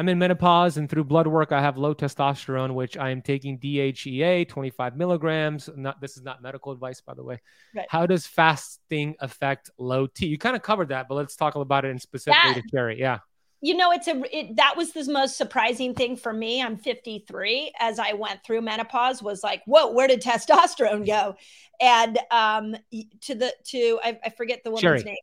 I'm 0.00 0.08
in 0.08 0.18
menopause 0.18 0.78
and 0.78 0.88
through 0.88 1.04
blood 1.04 1.26
work, 1.26 1.52
I 1.52 1.60
have 1.60 1.76
low 1.76 1.94
testosterone, 1.94 2.72
which 2.72 2.96
I 2.96 3.10
am 3.10 3.20
taking 3.20 3.58
DHEA 3.58 4.48
25 4.48 4.96
milligrams. 4.96 5.68
Not 5.76 6.00
this 6.00 6.16
is 6.16 6.22
not 6.22 6.40
medical 6.40 6.72
advice, 6.72 7.02
by 7.02 7.12
the 7.12 7.22
way. 7.22 7.42
Right. 7.76 7.84
How 7.86 8.06
does 8.06 8.26
fasting 8.26 9.14
affect 9.20 9.68
low 9.76 10.06
T? 10.06 10.24
You 10.24 10.38
kind 10.38 10.56
of 10.56 10.62
covered 10.62 10.88
that, 10.88 11.06
but 11.06 11.16
let's 11.16 11.36
talk 11.36 11.54
about 11.54 11.84
it 11.84 11.88
in 11.88 11.98
specifically 11.98 12.54
that, 12.54 12.62
to 12.62 12.68
Sherry. 12.72 12.98
Yeah. 12.98 13.18
You 13.60 13.76
know, 13.76 13.92
it's 13.92 14.08
a 14.08 14.22
it, 14.34 14.56
that 14.56 14.74
was 14.74 14.92
the 14.92 15.04
most 15.12 15.36
surprising 15.36 15.94
thing 15.94 16.16
for 16.16 16.32
me. 16.32 16.62
I'm 16.62 16.78
53. 16.78 17.74
As 17.78 17.98
I 17.98 18.14
went 18.14 18.42
through 18.42 18.62
menopause, 18.62 19.22
was 19.22 19.44
like, 19.44 19.62
whoa, 19.66 19.92
where 19.92 20.08
did 20.08 20.22
testosterone 20.22 21.06
go? 21.06 21.36
And 21.78 22.18
um, 22.30 22.74
to 23.20 23.34
the 23.34 23.52
to 23.64 24.00
I, 24.02 24.18
I 24.24 24.30
forget 24.30 24.64
the 24.64 24.70
woman's 24.70 24.80
Sherry. 24.80 25.02
name. 25.02 25.16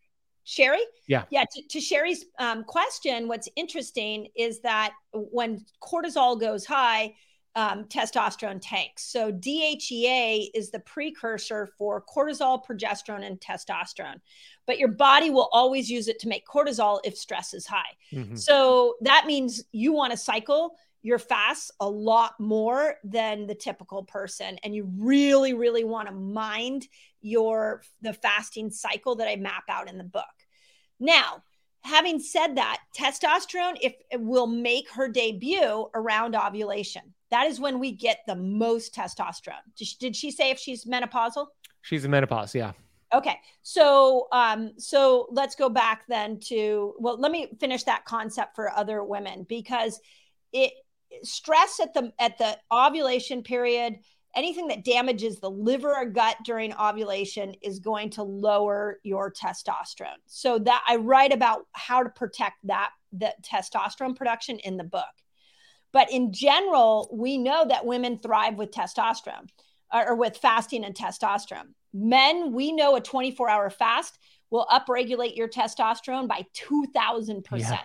Sherry? 0.47 0.79
Yeah. 1.07 1.25
Yeah. 1.29 1.43
To, 1.51 1.61
to 1.61 1.81
Sherry's 1.81 2.23
um, 2.39 2.63
question, 2.63 3.27
what's 3.27 3.49
interesting 3.57 4.29
is 4.33 4.61
that 4.61 4.93
when 5.11 5.65
cortisol 5.83 6.39
goes 6.39 6.65
high, 6.65 7.15
um, 7.55 7.83
testosterone 7.85 8.59
tanks. 8.61 9.03
So 9.11 9.29
DHEA 9.29 10.51
is 10.53 10.71
the 10.71 10.79
precursor 10.79 11.67
for 11.77 12.01
cortisol, 12.01 12.63
progesterone, 12.63 13.25
and 13.25 13.41
testosterone. 13.41 14.21
But 14.65 14.77
your 14.77 14.89
body 14.89 15.31
will 15.31 15.49
always 15.51 15.89
use 15.89 16.07
it 16.07 16.19
to 16.19 16.29
make 16.29 16.45
cortisol 16.47 16.99
if 17.03 17.17
stress 17.17 17.53
is 17.53 17.65
high. 17.65 17.97
Mm-hmm. 18.13 18.35
So 18.37 18.95
that 19.01 19.25
means 19.25 19.65
you 19.73 19.91
want 19.91 20.11
to 20.11 20.17
cycle 20.17 20.75
your 21.01 21.19
fasts 21.19 21.71
a 21.79 21.89
lot 21.89 22.33
more 22.39 22.95
than 23.03 23.47
the 23.47 23.55
typical 23.55 24.03
person 24.03 24.57
and 24.63 24.75
you 24.75 24.91
really 24.97 25.53
really 25.53 25.83
want 25.83 26.07
to 26.07 26.13
mind 26.13 26.87
your 27.21 27.81
the 28.01 28.11
fasting 28.11 28.69
cycle 28.69 29.15
that 29.15 29.27
i 29.27 29.35
map 29.35 29.63
out 29.69 29.89
in 29.89 29.97
the 29.97 30.03
book 30.03 30.25
now, 30.99 31.43
having 31.81 32.19
said 32.19 32.57
that, 32.57 32.79
testosterone 32.97 33.77
if 33.81 33.95
it 34.11 34.19
will 34.19 34.47
make 34.47 34.89
her 34.91 35.07
debut 35.07 35.87
around 35.93 36.35
ovulation. 36.35 37.13
That 37.29 37.47
is 37.47 37.59
when 37.59 37.79
we 37.79 37.91
get 37.91 38.19
the 38.25 38.35
most 38.35 38.95
testosterone. 38.95 39.63
Did 39.77 39.87
she, 39.87 39.95
did 39.99 40.15
she 40.15 40.31
say 40.31 40.49
if 40.49 40.59
she's 40.59 40.85
menopausal? 40.85 41.47
She's 41.81 42.05
in 42.05 42.11
menopause, 42.11 42.55
yeah. 42.55 42.71
Okay. 43.13 43.39
So 43.61 44.27
um 44.33 44.73
so 44.77 45.27
let's 45.31 45.55
go 45.55 45.69
back 45.69 46.03
then 46.09 46.39
to 46.41 46.93
well 46.99 47.17
let 47.17 47.31
me 47.31 47.47
finish 47.59 47.83
that 47.83 48.03
concept 48.03 48.55
for 48.55 48.69
other 48.71 49.03
women 49.03 49.45
because 49.47 50.01
it 50.51 50.73
stress 51.23 51.79
at 51.79 51.93
the 51.93 52.11
at 52.19 52.37
the 52.37 52.57
ovulation 52.71 53.43
period 53.43 53.99
anything 54.37 54.67
that 54.67 54.85
damages 54.85 55.39
the 55.39 55.49
liver 55.49 55.93
or 55.93 56.05
gut 56.05 56.37
during 56.45 56.73
ovulation 56.75 57.55
is 57.61 57.79
going 57.79 58.11
to 58.11 58.23
lower 58.23 58.99
your 59.03 59.33
testosterone. 59.33 60.21
So 60.27 60.59
that 60.59 60.85
I 60.87 60.97
write 60.97 61.33
about 61.33 61.65
how 61.71 62.03
to 62.03 62.09
protect 62.09 62.55
that 62.65 62.91
the 63.11 63.33
testosterone 63.41 64.15
production 64.15 64.59
in 64.59 64.77
the 64.77 64.83
book. 64.83 65.03
But 65.91 66.11
in 66.11 66.31
general, 66.31 67.09
we 67.11 67.39
know 67.39 67.65
that 67.67 67.85
women 67.85 68.19
thrive 68.19 68.55
with 68.55 68.71
testosterone 68.71 69.49
or, 69.91 70.09
or 70.09 70.15
with 70.15 70.37
fasting 70.37 70.85
and 70.85 70.93
testosterone. 70.93 71.73
Men, 71.91 72.53
we 72.53 72.71
know 72.71 72.95
a 72.95 73.01
24 73.01 73.49
hour 73.49 73.69
fast 73.71 74.19
will 74.51 74.67
upregulate 74.71 75.35
your 75.35 75.49
testosterone 75.49 76.27
by 76.27 76.45
2000%. 76.55 77.43
Yeah. 77.59 77.79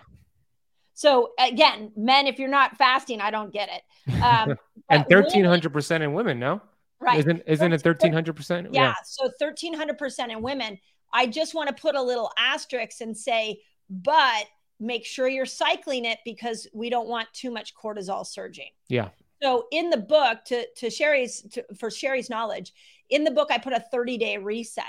So 1.03 1.31
again, 1.37 1.91
men, 1.97 2.27
if 2.27 2.39
you're 2.39 2.47
not 2.47 2.77
fasting, 2.77 3.19
I 3.19 3.29
don't 3.29 3.51
get 3.51 3.69
it. 3.69 3.81
Um, 4.23 4.57
and 4.89 5.05
thirteen 5.09 5.43
hundred 5.43 5.73
percent 5.73 6.01
in 6.03 6.13
women, 6.13 6.39
no. 6.39 6.61
Right. 6.99 7.19
Isn't 7.19 7.43
isn't 7.45 7.73
it 7.73 7.81
thirteen 7.81 8.13
hundred 8.13 8.37
percent? 8.37 8.69
Yeah. 8.71 8.93
So 9.05 9.29
thirteen 9.37 9.73
hundred 9.73 9.97
percent 9.97 10.31
in 10.31 10.41
women. 10.41 10.79
I 11.13 11.27
just 11.27 11.53
want 11.53 11.67
to 11.67 11.73
put 11.73 11.95
a 11.95 12.01
little 12.01 12.31
asterisk 12.37 13.01
and 13.01 13.15
say, 13.17 13.61
but 13.89 14.45
make 14.79 15.05
sure 15.05 15.27
you're 15.27 15.45
cycling 15.45 16.05
it 16.05 16.19
because 16.23 16.67
we 16.73 16.89
don't 16.89 17.07
want 17.07 17.27
too 17.33 17.51
much 17.51 17.73
cortisol 17.75 18.25
surging. 18.25 18.69
Yeah. 18.87 19.09
So 19.41 19.67
in 19.71 19.89
the 19.89 19.97
book, 19.97 20.39
to 20.47 20.65
to 20.77 20.89
Sherry's 20.89 21.41
to, 21.53 21.65
for 21.77 21.91
Sherry's 21.91 22.29
knowledge, 22.29 22.71
in 23.09 23.25
the 23.25 23.31
book 23.31 23.49
I 23.51 23.57
put 23.57 23.73
a 23.73 23.83
30 23.91 24.17
day 24.17 24.37
reset. 24.37 24.85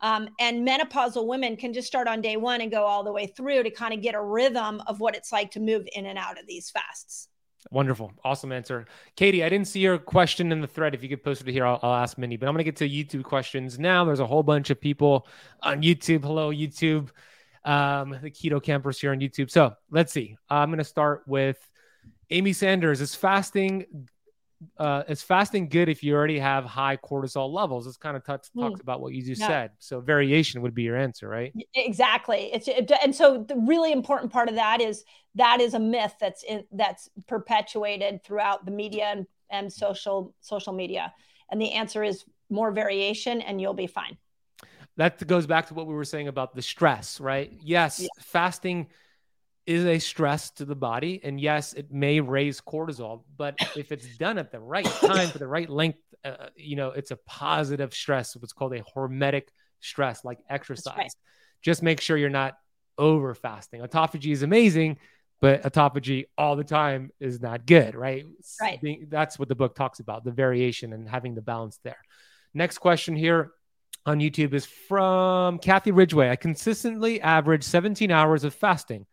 Um, 0.00 0.28
and 0.38 0.66
menopausal 0.66 1.26
women 1.26 1.56
can 1.56 1.72
just 1.72 1.88
start 1.88 2.06
on 2.06 2.20
day 2.20 2.36
one 2.36 2.60
and 2.60 2.70
go 2.70 2.84
all 2.84 3.02
the 3.02 3.12
way 3.12 3.26
through 3.26 3.62
to 3.62 3.70
kind 3.70 3.94
of 3.94 4.02
get 4.02 4.14
a 4.14 4.20
rhythm 4.20 4.82
of 4.86 5.00
what 5.00 5.16
it's 5.16 5.32
like 5.32 5.50
to 5.52 5.60
move 5.60 5.86
in 5.94 6.06
and 6.06 6.18
out 6.18 6.38
of 6.38 6.46
these 6.46 6.70
fasts. 6.70 7.28
Wonderful. 7.70 8.12
Awesome 8.24 8.52
answer. 8.52 8.86
Katie, 9.16 9.42
I 9.42 9.48
didn't 9.48 9.66
see 9.66 9.80
your 9.80 9.98
question 9.98 10.52
in 10.52 10.60
the 10.60 10.66
thread. 10.66 10.94
If 10.94 11.02
you 11.02 11.08
could 11.08 11.24
post 11.24 11.42
it 11.42 11.50
here, 11.50 11.66
I'll, 11.66 11.80
I'll 11.82 11.94
ask 11.94 12.16
Mindy, 12.18 12.36
but 12.36 12.46
I'm 12.46 12.54
going 12.54 12.64
to 12.64 12.70
get 12.70 12.76
to 12.76 12.88
YouTube 12.88 13.24
questions 13.24 13.78
now. 13.78 14.04
There's 14.04 14.20
a 14.20 14.26
whole 14.26 14.42
bunch 14.42 14.70
of 14.70 14.80
people 14.80 15.26
on 15.62 15.82
YouTube. 15.82 16.22
Hello, 16.22 16.52
YouTube. 16.52 17.08
Um, 17.64 18.16
the 18.22 18.30
Keto 18.30 18.62
Kampers 18.62 19.00
here 19.00 19.10
on 19.10 19.18
YouTube. 19.18 19.50
So 19.50 19.74
let's 19.90 20.12
see. 20.12 20.36
I'm 20.48 20.68
going 20.68 20.78
to 20.78 20.84
start 20.84 21.24
with 21.26 21.58
Amy 22.30 22.52
Sanders. 22.52 23.00
Is 23.00 23.16
fasting 23.16 23.86
uh, 24.78 25.02
is 25.08 25.22
fasting 25.22 25.68
good 25.68 25.88
if 25.88 26.02
you 26.02 26.14
already 26.14 26.38
have 26.38 26.64
high 26.64 26.96
cortisol 26.96 27.52
levels? 27.52 27.84
This 27.84 27.96
kind 27.96 28.16
of 28.16 28.24
t- 28.24 28.32
talks 28.32 28.50
mm. 28.54 28.80
about 28.80 29.00
what 29.00 29.12
you 29.12 29.22
just 29.22 29.40
yeah. 29.40 29.48
said. 29.48 29.70
So 29.78 30.00
variation 30.00 30.62
would 30.62 30.74
be 30.74 30.82
your 30.82 30.96
answer, 30.96 31.28
right? 31.28 31.52
Exactly. 31.74 32.50
It's 32.52 32.68
it, 32.68 32.90
and 33.02 33.14
so 33.14 33.44
the 33.46 33.56
really 33.56 33.92
important 33.92 34.32
part 34.32 34.48
of 34.48 34.54
that 34.54 34.80
is 34.80 35.04
that 35.34 35.60
is 35.60 35.74
a 35.74 35.78
myth 35.78 36.14
that's 36.20 36.42
in 36.42 36.64
that's 36.72 37.10
perpetuated 37.26 38.24
throughout 38.24 38.64
the 38.64 38.70
media 38.70 39.04
and, 39.06 39.26
and 39.50 39.72
social 39.72 40.34
social 40.40 40.72
media. 40.72 41.12
And 41.50 41.60
the 41.60 41.72
answer 41.72 42.02
is 42.02 42.24
more 42.50 42.70
variation, 42.70 43.40
and 43.40 43.60
you'll 43.60 43.74
be 43.74 43.86
fine. 43.86 44.16
That 44.96 45.24
goes 45.26 45.46
back 45.46 45.66
to 45.68 45.74
what 45.74 45.86
we 45.86 45.94
were 45.94 46.04
saying 46.04 46.28
about 46.28 46.54
the 46.54 46.62
stress, 46.62 47.20
right? 47.20 47.52
Yes, 47.62 48.00
yeah. 48.00 48.08
fasting 48.18 48.88
is 49.66 49.84
a 49.84 49.98
stress 49.98 50.50
to 50.50 50.64
the 50.64 50.74
body. 50.74 51.20
And 51.24 51.40
yes, 51.40 51.72
it 51.72 51.92
may 51.92 52.20
raise 52.20 52.60
cortisol, 52.60 53.22
but 53.36 53.56
if 53.76 53.90
it's 53.90 54.06
done 54.18 54.38
at 54.38 54.52
the 54.52 54.60
right 54.60 54.84
time 54.84 55.28
for 55.28 55.38
the 55.38 55.48
right 55.48 55.68
length, 55.68 55.98
uh, 56.24 56.46
you 56.54 56.76
know, 56.76 56.90
it's 56.90 57.10
a 57.10 57.16
positive 57.16 57.92
stress, 57.92 58.36
what's 58.36 58.52
called 58.52 58.72
a 58.74 58.82
hormetic 58.82 59.48
stress, 59.80 60.24
like 60.24 60.38
exercise. 60.48 60.96
Right. 60.96 61.12
Just 61.62 61.82
make 61.82 62.00
sure 62.00 62.16
you're 62.16 62.30
not 62.30 62.56
over 62.96 63.34
fasting. 63.34 63.80
Autophagy 63.80 64.32
is 64.32 64.42
amazing, 64.42 64.98
but 65.40 65.62
autophagy 65.64 66.26
all 66.38 66.56
the 66.56 66.64
time 66.64 67.10
is 67.18 67.40
not 67.40 67.66
good, 67.66 67.94
right? 67.94 68.24
Right. 68.60 68.80
That's 69.10 69.38
what 69.38 69.48
the 69.48 69.54
book 69.54 69.74
talks 69.74 69.98
about 70.00 70.24
the 70.24 70.30
variation 70.30 70.92
and 70.92 71.08
having 71.08 71.34
the 71.34 71.42
balance 71.42 71.78
there. 71.82 71.98
Next 72.54 72.78
question 72.78 73.16
here 73.16 73.52
on 74.06 74.20
YouTube 74.20 74.54
is 74.54 74.64
from 74.64 75.58
Kathy 75.58 75.90
Ridgway. 75.90 76.30
I 76.30 76.36
consistently 76.36 77.20
average 77.20 77.64
17 77.64 78.10
hours 78.10 78.44
of 78.44 78.54
fasting 78.54 79.06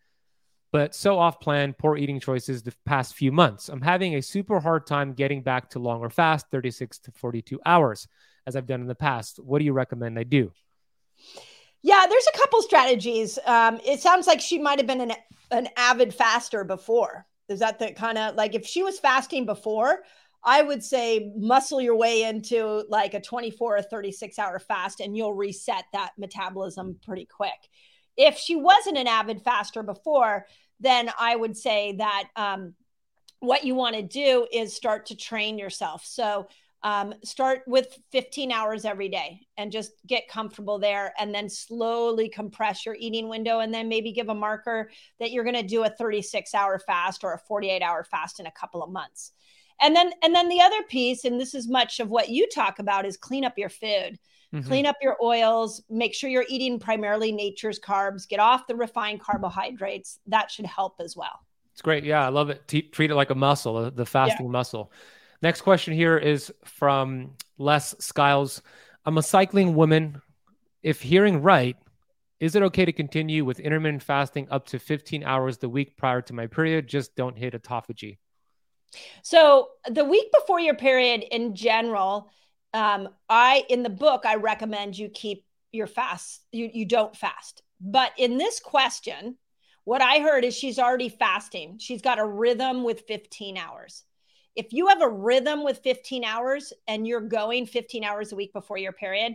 but 0.74 0.96
so 0.96 1.20
off 1.20 1.40
plan, 1.40 1.76
poor 1.78 1.96
eating 1.96 2.20
choices 2.20 2.64
the 2.64 2.74
past 2.84 3.14
few 3.14 3.32
months. 3.32 3.70
I'm 3.70 3.80
having 3.80 4.16
a 4.16 4.22
super 4.24 4.60
hard 4.60 4.88
time 4.88 5.14
getting 5.14 5.44
back 5.44 5.70
to 5.70 5.80
longer 5.80 6.10
fast, 6.10 6.48
36 6.50 6.98
to 6.98 7.12
42 7.12 7.62
hours, 7.64 8.08
as 8.48 8.56
I've 8.56 8.66
done 8.66 8.82
in 8.82 8.88
the 8.88 8.96
past. 8.96 9.40
What 9.40 9.60
do 9.60 9.66
you 9.66 9.72
recommend 9.74 10.18
I 10.18 10.24
do? 10.24 10.52
Yeah, 11.84 12.08
there's 12.10 12.28
a 12.34 12.38
couple 12.40 12.64
strategies. 12.64 13.38
Um, 13.46 13.80
it 13.86 14.00
sounds 14.00 14.26
like 14.26 14.42
she 14.42 14.58
might 14.58 14.80
have 14.80 14.88
been 14.88 15.02
an, 15.02 15.14
an 15.52 15.68
avid 15.78 16.12
faster 16.12 16.64
before. 16.64 17.28
Is 17.50 17.60
that 17.60 17.78
the 17.78 17.92
kind 17.92 18.18
of 18.18 18.34
like 18.34 18.56
if 18.56 18.66
she 18.66 18.82
was 18.82 18.98
fasting 18.98 19.46
before, 19.46 20.00
I 20.44 20.64
would 20.64 20.84
say 20.84 21.32
muscle 21.38 21.82
your 21.82 21.96
way 21.96 22.24
into 22.24 22.84
like 22.90 23.14
a 23.14 23.22
24 23.22 23.78
or 23.78 23.82
36 23.84 24.40
hour 24.40 24.58
fast 24.58 25.02
and 25.02 25.16
you'll 25.16 25.36
reset 25.36 25.84
that 25.94 26.14
metabolism 26.18 26.98
pretty 27.06 27.26
quick. 27.26 27.70
If 28.16 28.38
she 28.38 28.56
wasn't 28.56 28.98
an 28.98 29.08
avid 29.08 29.42
faster 29.42 29.84
before, 29.84 30.46
then 30.84 31.10
I 31.20 31.36
would 31.36 31.58
say 31.58 31.96
that 31.98 32.30
um, 32.36 32.76
what 33.40 33.64
you 33.64 33.76
want 33.76 33.96
to 33.96 34.02
do 34.02 34.48
is 34.52 34.76
start 34.76 35.08
to 35.08 35.16
train 35.16 35.58
yourself. 35.58 36.06
So 36.06 36.48
um, 36.84 37.14
start 37.24 37.62
with 37.66 37.98
15 38.12 38.52
hours 38.52 38.84
every 38.84 39.08
day 39.08 39.48
and 39.58 39.72
just 39.72 39.94
get 40.06 40.28
comfortable 40.28 40.80
there 40.80 41.14
and 41.18 41.34
then 41.34 41.50
slowly 41.50 42.28
compress 42.28 42.86
your 42.86 42.96
eating 43.00 43.30
window 43.30 43.60
and 43.60 43.74
then 43.74 43.88
maybe 43.88 44.12
give 44.12 44.28
a 44.28 44.36
marker 44.36 44.92
that 45.20 45.32
you're 45.32 45.46
going 45.46 45.56
to 45.56 45.64
do 45.64 45.86
a 45.86 45.90
36 45.90 46.54
hour 46.54 46.78
fast 46.80 47.24
or 47.24 47.34
a 47.34 47.40
48 47.40 47.82
hour 47.82 48.04
fast 48.04 48.42
in 48.42 48.48
a 48.48 48.52
couple 48.52 48.84
of 48.84 48.92
months 48.92 49.32
and 49.82 49.96
then 49.96 50.12
and 50.22 50.36
then 50.36 50.50
the 50.50 50.62
other 50.62 50.84
piece 50.90 51.24
and 51.24 51.40
this 51.40 51.56
is 51.56 51.68
much 51.70 52.00
of 52.00 52.10
what 52.10 52.30
you 52.30 52.48
talk 52.50 52.80
about 52.80 53.06
is 53.06 53.18
clean 53.18 53.46
up 53.46 53.58
your 53.58 53.70
food 53.70 54.20
mm-hmm. 54.54 54.68
clean 54.68 54.86
up 54.86 54.96
your 55.02 55.18
oils, 55.22 55.82
make 55.90 56.14
sure 56.14 56.30
you're 56.30 56.46
eating 56.48 56.80
primarily 56.80 57.32
nature's 57.32 57.80
carbs, 57.80 58.28
get 58.28 58.40
off 58.40 58.68
the 58.68 58.76
refined 58.76 59.20
carbohydrates. 59.20 60.20
That 60.28 60.52
should 60.52 60.66
help 60.66 60.96
as 61.00 61.18
well. 61.18 61.40
It's 61.74 61.82
great. 61.82 62.04
Yeah, 62.04 62.26
I 62.26 62.30
love 62.30 62.50
it. 62.50 62.68
T- 62.68 62.84
treat 62.84 63.10
it 63.10 63.16
like 63.16 63.32
a 63.32 63.36
muscle, 63.36 63.90
the 63.90 64.06
fasting 64.06 64.46
yeah. 64.46 64.52
muscle. 64.52 64.92
Next 65.42 65.62
question 65.62 65.94
here 65.94 66.18
is 66.18 66.54
from 66.64 67.32
Les 67.58 67.96
Skiles. 68.00 68.62
I'm 69.06 69.18
a 69.18 69.24
cycling 69.24 69.76
woman. 69.76 70.22
If 70.84 71.02
hearing 71.02 71.42
right, 71.42 71.76
is 72.40 72.56
it 72.56 72.64
okay 72.64 72.86
to 72.86 72.92
continue 72.92 73.44
with 73.44 73.60
intermittent 73.60 74.04
fasting 74.04 74.48
up 74.52 74.68
to 74.68 74.80
15 74.80 75.24
hours 75.24 75.58
the 75.58 75.70
week 75.70 75.98
prior 75.98 76.22
to 76.24 76.34
my 76.34 76.46
period? 76.46 76.88
Just 76.88 77.16
don't 77.16 77.38
hit 77.38 77.54
autophagy. 77.54 78.18
So, 79.24 79.70
the 79.90 80.06
week 80.06 80.32
before 80.32 80.60
your 80.60 80.76
period 80.76 81.24
in 81.32 81.56
general, 81.56 82.30
um, 82.74 83.10
I 83.30 83.66
in 83.70 83.84
the 83.84 83.90
book 83.90 84.24
I 84.26 84.36
recommend 84.36 84.98
you 84.98 85.10
keep 85.10 85.46
your 85.72 85.88
fast. 85.88 86.42
You 86.52 86.70
you 86.74 86.86
don't 86.86 87.16
fast. 87.16 87.62
But 87.80 88.12
in 88.18 88.38
this 88.38 88.60
question, 88.60 89.38
what 89.84 90.02
I 90.02 90.20
heard 90.20 90.46
is 90.46 90.56
she's 90.56 90.80
already 90.80 91.10
fasting. 91.10 91.78
She's 91.80 92.02
got 92.02 92.20
a 92.20 92.26
rhythm 92.26 92.84
with 92.84 93.04
15 93.08 93.58
hours. 93.58 94.04
If 94.56 94.72
you 94.72 94.88
have 94.88 95.02
a 95.02 95.10
rhythm 95.10 95.64
with 95.64 95.80
15 95.80 96.24
hours 96.24 96.72
and 96.88 97.08
you're 97.08 97.22
going 97.22 97.66
15 97.66 98.04
hours 98.04 98.32
a 98.32 98.36
week 98.36 98.54
before 98.54 98.78
your 98.78 98.94
period, 98.94 99.34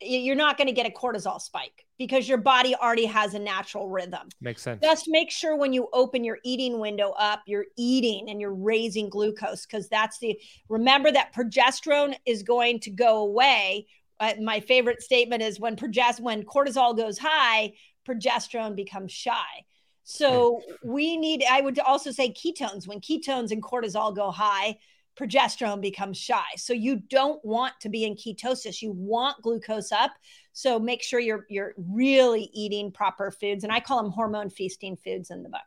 you're 0.00 0.36
not 0.36 0.56
going 0.56 0.66
to 0.66 0.72
get 0.72 0.86
a 0.86 0.90
cortisol 0.90 1.40
spike 1.40 1.86
because 1.98 2.28
your 2.28 2.38
body 2.38 2.74
already 2.74 3.06
has 3.06 3.34
a 3.34 3.38
natural 3.38 3.88
rhythm. 3.88 4.28
Makes 4.40 4.62
sense. 4.62 4.80
Just 4.82 5.06
make 5.08 5.30
sure 5.30 5.56
when 5.56 5.72
you 5.72 5.88
open 5.92 6.24
your 6.24 6.38
eating 6.44 6.78
window 6.78 7.10
up, 7.18 7.42
you're 7.46 7.66
eating 7.76 8.28
and 8.28 8.40
you're 8.40 8.54
raising 8.54 9.08
glucose 9.08 9.66
because 9.66 9.88
that's 9.88 10.18
the 10.18 10.38
remember 10.68 11.10
that 11.12 11.34
progesterone 11.34 12.14
is 12.26 12.42
going 12.42 12.80
to 12.80 12.90
go 12.90 13.18
away. 13.18 13.86
Uh, 14.20 14.34
my 14.42 14.60
favorite 14.60 15.02
statement 15.02 15.42
is 15.42 15.60
when 15.60 15.76
progest 15.76 16.20
when 16.20 16.42
cortisol 16.44 16.96
goes 16.96 17.18
high, 17.18 17.72
progesterone 18.06 18.76
becomes 18.76 19.12
shy. 19.12 19.64
So 20.04 20.60
we 20.84 21.16
need 21.16 21.44
I 21.50 21.60
would 21.60 21.78
also 21.78 22.10
say 22.10 22.30
ketones 22.30 22.86
when 22.86 23.00
ketones 23.00 23.50
and 23.50 23.62
cortisol 23.62 24.14
go 24.14 24.30
high, 24.30 24.78
progesterone 25.16 25.80
becomes 25.80 26.18
shy. 26.18 26.42
So 26.56 26.72
you 26.72 26.96
don't 26.96 27.44
want 27.44 27.74
to 27.80 27.88
be 27.88 28.04
in 28.04 28.14
ketosis. 28.14 28.82
You 28.82 28.92
want 28.92 29.40
glucose 29.42 29.92
up. 29.92 30.12
So 30.52 30.78
make 30.78 31.02
sure 31.02 31.20
you're 31.20 31.46
you're 31.48 31.74
really 31.76 32.50
eating 32.52 32.90
proper 32.90 33.30
foods 33.30 33.64
and 33.64 33.72
I 33.72 33.80
call 33.80 34.02
them 34.02 34.12
hormone 34.12 34.50
feasting 34.50 34.96
foods 34.96 35.30
in 35.30 35.42
the 35.42 35.48
book. 35.48 35.60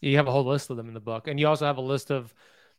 You 0.00 0.16
have 0.16 0.26
a 0.26 0.32
whole 0.32 0.44
list 0.44 0.70
of 0.70 0.76
them 0.76 0.88
in 0.88 0.94
the 0.94 1.00
book. 1.00 1.28
And 1.28 1.38
you 1.38 1.46
also 1.46 1.64
have 1.64 1.76
a 1.76 1.82
list 1.82 2.10
of 2.10 2.34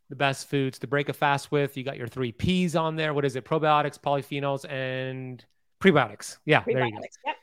the 0.10 0.16
best 0.16 0.50
foods 0.50 0.78
to 0.80 0.88
break 0.88 1.10
a 1.10 1.14
fast 1.14 1.52
with. 1.52 1.78
You 1.78 1.84
got 1.84 1.98
your 1.98 2.08
3 2.08 2.32
Ps 2.34 2.76
on 2.76 2.96
there. 2.96 3.14
What 3.14 3.26
is 3.26 3.36
it? 3.36 3.46
Probiotics, 3.46 4.00
polyphenols 4.00 4.70
and 4.70 5.44
prebiotics. 5.82 6.38
Yeah, 6.46 6.62
prebiotics. 6.62 6.74
there 6.74 6.86
you 6.86 6.92
go. 6.92 7.06
Yep. 7.26 7.36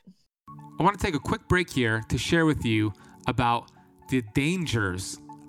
I 0.79 0.83
want 0.83 0.99
to 0.99 1.05
take 1.05 1.15
a 1.15 1.21
quick 1.21 1.47
break 1.49 1.71
here 1.71 2.03
to 2.09 2.19
share 2.19 2.47
with 2.47 2.65
you 2.65 2.93
about 3.27 3.71
the 4.11 4.23
dangers 4.35 5.19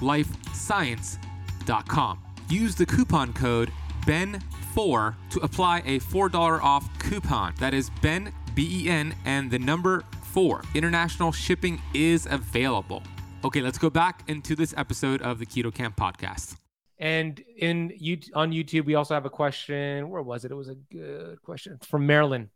purelifescience.com. 0.00 2.18
Use 2.48 2.74
the 2.74 2.86
coupon 2.86 3.32
code 3.32 3.70
BEN4 4.06 5.14
to 5.30 5.40
apply 5.40 5.82
a 5.84 6.00
$4 6.00 6.62
off 6.62 6.88
coupon. 6.98 7.54
That 7.58 7.74
is 7.74 7.90
BEN, 8.00 8.32
B 8.54 8.84
E 8.84 8.88
N, 8.88 9.14
and 9.24 9.50
the 9.50 9.58
number 9.58 10.04
4. 10.32 10.62
International 10.74 11.32
shipping 11.32 11.80
is 11.94 12.26
available. 12.30 13.02
Okay, 13.44 13.60
let's 13.60 13.78
go 13.78 13.90
back 13.90 14.24
into 14.28 14.56
this 14.56 14.74
episode 14.76 15.22
of 15.22 15.38
the 15.38 15.46
Keto 15.46 15.72
Kamp 15.72 15.96
podcast. 15.96 16.56
And 16.98 17.40
in 17.56 17.92
you 17.96 18.18
on 18.34 18.50
YouTube, 18.50 18.84
we 18.84 18.96
also 18.96 19.14
have 19.14 19.26
a 19.26 19.30
question. 19.30 20.10
Where 20.10 20.22
was 20.22 20.44
it? 20.44 20.50
It 20.50 20.54
was 20.54 20.68
a 20.68 20.74
good 20.74 21.40
question 21.42 21.78
from 21.82 22.06
Marilyn. 22.06 22.50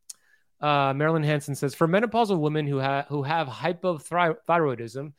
Uh, 0.61 0.93
Marilyn 0.95 1.23
Hanson 1.23 1.55
says, 1.55 1.75
for 1.75 1.87
menopausal 1.87 2.39
women 2.39 2.67
who 2.67 2.79
have 2.79 3.07
who 3.07 3.23
have 3.23 3.47
hypothyroidism, 3.47 5.13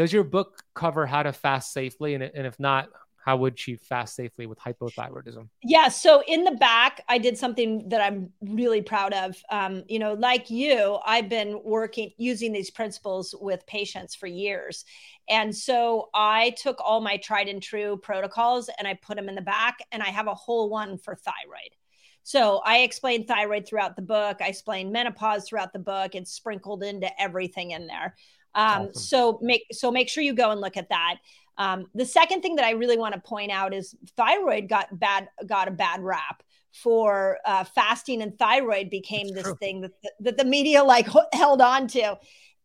does 0.00 0.14
your 0.14 0.24
book 0.24 0.62
cover 0.74 1.04
how 1.04 1.22
to 1.22 1.30
fast 1.30 1.74
safely? 1.74 2.14
And, 2.14 2.24
and 2.24 2.46
if 2.46 2.58
not, 2.58 2.88
how 3.22 3.36
would 3.36 3.58
she 3.58 3.76
fast 3.76 4.14
safely 4.16 4.46
with 4.46 4.58
hypothyroidism? 4.58 5.50
Yeah. 5.62 5.88
So 5.88 6.22
in 6.26 6.42
the 6.42 6.52
back, 6.52 7.04
I 7.06 7.18
did 7.18 7.36
something 7.36 7.86
that 7.90 8.00
I'm 8.00 8.30
really 8.40 8.80
proud 8.80 9.12
of. 9.12 9.36
Um, 9.50 9.82
you 9.88 9.98
know, 9.98 10.14
like 10.14 10.48
you, 10.48 10.98
I've 11.04 11.28
been 11.28 11.60
working 11.62 12.12
using 12.16 12.50
these 12.50 12.70
principles 12.70 13.34
with 13.38 13.66
patients 13.66 14.14
for 14.14 14.26
years. 14.26 14.86
And 15.28 15.54
so 15.54 16.08
I 16.14 16.54
took 16.56 16.80
all 16.82 17.02
my 17.02 17.18
tried 17.18 17.48
and 17.48 17.62
true 17.62 17.98
protocols 18.02 18.70
and 18.78 18.88
I 18.88 18.94
put 18.94 19.16
them 19.16 19.28
in 19.28 19.34
the 19.34 19.42
back, 19.42 19.80
and 19.92 20.02
I 20.02 20.08
have 20.08 20.28
a 20.28 20.34
whole 20.34 20.70
one 20.70 20.96
for 20.96 21.14
thyroid. 21.14 21.76
So 22.22 22.62
I 22.64 22.78
explain 22.78 23.26
thyroid 23.26 23.66
throughout 23.66 23.96
the 23.96 24.02
book. 24.02 24.38
I 24.40 24.48
explain 24.48 24.92
menopause 24.92 25.46
throughout 25.46 25.74
the 25.74 25.78
book. 25.78 26.14
It's 26.14 26.32
sprinkled 26.32 26.82
into 26.82 27.10
everything 27.20 27.72
in 27.72 27.86
there. 27.86 28.14
Um, 28.54 28.82
awesome. 28.82 28.94
So 28.94 29.38
make 29.42 29.66
so 29.72 29.90
make 29.90 30.08
sure 30.08 30.22
you 30.22 30.34
go 30.34 30.50
and 30.50 30.60
look 30.60 30.76
at 30.76 30.88
that. 30.88 31.16
Um, 31.58 31.86
the 31.94 32.06
second 32.06 32.40
thing 32.40 32.56
that 32.56 32.64
I 32.64 32.70
really 32.70 32.96
want 32.96 33.14
to 33.14 33.20
point 33.20 33.50
out 33.50 33.74
is 33.74 33.94
thyroid 34.16 34.68
got 34.68 34.98
bad 34.98 35.28
got 35.46 35.68
a 35.68 35.72
bad 35.72 36.00
rap 36.02 36.42
for 36.72 37.38
uh, 37.44 37.64
fasting 37.64 38.22
and 38.22 38.38
thyroid 38.38 38.90
became 38.90 39.28
That's 39.28 39.34
this 39.34 39.44
true. 39.44 39.56
thing 39.56 39.80
that 39.82 39.92
the, 40.02 40.12
that 40.20 40.36
the 40.38 40.44
media 40.44 40.82
like 40.82 41.06
held 41.32 41.60
on 41.60 41.86
to. 41.88 42.16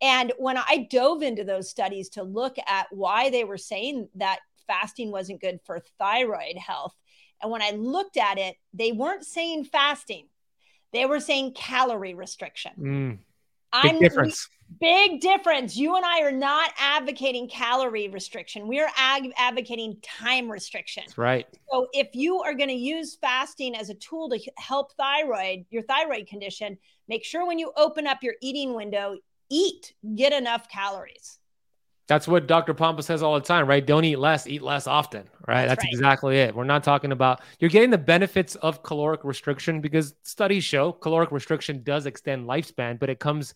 And 0.01 0.33
when 0.37 0.57
I 0.57 0.87
dove 0.89 1.23
into 1.23 1.43
those 1.43 1.69
studies 1.69 2.09
to 2.09 2.23
look 2.23 2.57
at 2.67 2.87
why 2.91 3.29
they 3.29 3.43
were 3.43 3.57
saying 3.57 4.09
that 4.15 4.39
fasting 4.67 5.11
wasn't 5.11 5.41
good 5.41 5.59
for 5.65 5.81
thyroid 5.97 6.57
health, 6.57 6.95
and 7.41 7.51
when 7.51 7.61
I 7.61 7.71
looked 7.71 8.17
at 8.17 8.37
it, 8.37 8.55
they 8.73 8.91
weren't 8.91 9.25
saying 9.25 9.65
fasting; 9.65 10.27
they 10.93 11.05
were 11.05 11.19
saying 11.19 11.53
calorie 11.53 12.13
restriction. 12.13 12.71
Mm. 12.79 13.17
Big 13.81 13.91
I'm 13.91 13.99
difference. 13.99 14.49
Big 14.81 15.21
difference. 15.21 15.77
You 15.77 15.95
and 15.95 16.05
I 16.05 16.21
are 16.21 16.31
not 16.31 16.71
advocating 16.79 17.47
calorie 17.47 18.09
restriction. 18.09 18.67
We 18.67 18.79
are 18.79 18.89
ag- 18.97 19.31
advocating 19.37 19.97
time 20.01 20.51
restriction. 20.51 21.03
That's 21.05 21.17
right. 21.17 21.47
So 21.71 21.87
if 21.93 22.09
you 22.13 22.41
are 22.41 22.53
going 22.53 22.69
to 22.69 22.75
use 22.75 23.15
fasting 23.15 23.75
as 23.75 23.89
a 23.89 23.93
tool 23.95 24.29
to 24.29 24.39
help 24.57 24.93
thyroid, 24.97 25.65
your 25.69 25.83
thyroid 25.83 26.27
condition, 26.27 26.77
make 27.07 27.23
sure 27.23 27.45
when 27.45 27.59
you 27.59 27.71
open 27.77 28.07
up 28.07 28.23
your 28.23 28.33
eating 28.41 28.73
window, 28.73 29.17
eat, 29.49 29.93
get 30.15 30.33
enough 30.33 30.67
calories. 30.67 31.39
That's 32.07 32.27
what 32.27 32.45
Dr. 32.45 32.73
Pompa 32.75 33.03
says 33.03 33.23
all 33.23 33.33
the 33.33 33.45
time, 33.45 33.67
right? 33.67 33.85
Don't 33.85 34.05
eat 34.05 34.17
less, 34.17 34.45
eat 34.45 34.61
less 34.61 34.85
often, 34.85 35.27
right? 35.47 35.65
That's, 35.65 35.81
That's 35.81 35.85
right. 35.85 35.93
exactly 35.93 36.37
it. 36.37 36.55
We're 36.55 36.63
not 36.63 36.83
talking 36.83 37.11
about 37.11 37.41
you're 37.59 37.69
getting 37.69 37.89
the 37.89 37.97
benefits 37.97 38.55
of 38.55 38.83
caloric 38.83 39.23
restriction 39.23 39.81
because 39.81 40.13
studies 40.21 40.63
show 40.63 40.91
caloric 40.91 41.31
restriction 41.31 41.81
does 41.83 42.05
extend 42.05 42.47
lifespan, 42.47 42.99
but 42.99 43.09
it 43.09 43.19
comes 43.19 43.55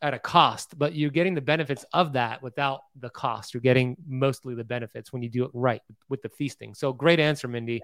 at 0.00 0.14
a 0.14 0.18
cost. 0.18 0.78
But 0.78 0.94
you're 0.94 1.10
getting 1.10 1.34
the 1.34 1.40
benefits 1.40 1.84
of 1.92 2.12
that 2.12 2.40
without 2.40 2.82
the 3.00 3.10
cost. 3.10 3.52
You're 3.52 3.60
getting 3.60 3.96
mostly 4.06 4.54
the 4.54 4.64
benefits 4.64 5.12
when 5.12 5.22
you 5.22 5.28
do 5.28 5.44
it 5.44 5.50
right 5.52 5.82
with 6.08 6.22
the 6.22 6.28
feasting. 6.28 6.72
So 6.74 6.92
great 6.92 7.18
answer, 7.18 7.48
Mindy. 7.48 7.82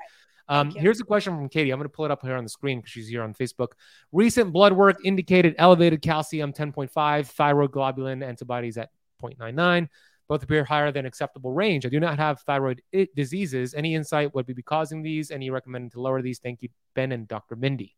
Um, 0.48 0.70
here's 0.70 1.00
a 1.00 1.04
question 1.04 1.36
from 1.36 1.48
Katie. 1.48 1.70
I'm 1.70 1.78
going 1.78 1.88
to 1.88 1.94
pull 1.94 2.04
it 2.04 2.10
up 2.10 2.22
here 2.22 2.36
on 2.36 2.44
the 2.44 2.50
screen 2.50 2.78
because 2.78 2.90
she's 2.90 3.08
here 3.08 3.22
on 3.22 3.32
Facebook. 3.34 3.68
Recent 4.10 4.52
blood 4.52 4.72
work 4.72 4.96
indicated 5.04 5.54
elevated 5.58 6.02
calcium 6.02 6.52
10.5, 6.52 7.26
thyroid 7.26 7.70
globulin 7.70 8.24
antibodies 8.24 8.76
at 8.76 8.90
0.99. 9.22 9.88
Both 10.28 10.42
appear 10.42 10.64
higher 10.64 10.92
than 10.92 11.04
acceptable 11.04 11.52
range. 11.52 11.84
I 11.84 11.88
do 11.88 12.00
not 12.00 12.18
have 12.18 12.40
thyroid 12.40 12.80
diseases. 13.14 13.74
Any 13.74 13.94
insight 13.94 14.34
what 14.34 14.46
would 14.46 14.56
be 14.56 14.62
causing 14.62 15.02
these? 15.02 15.30
Any 15.30 15.50
recommended 15.50 15.92
to 15.92 16.00
lower 16.00 16.22
these? 16.22 16.38
Thank 16.38 16.62
you, 16.62 16.68
Ben 16.94 17.12
and 17.12 17.28
Dr. 17.28 17.56
Mindy. 17.56 17.94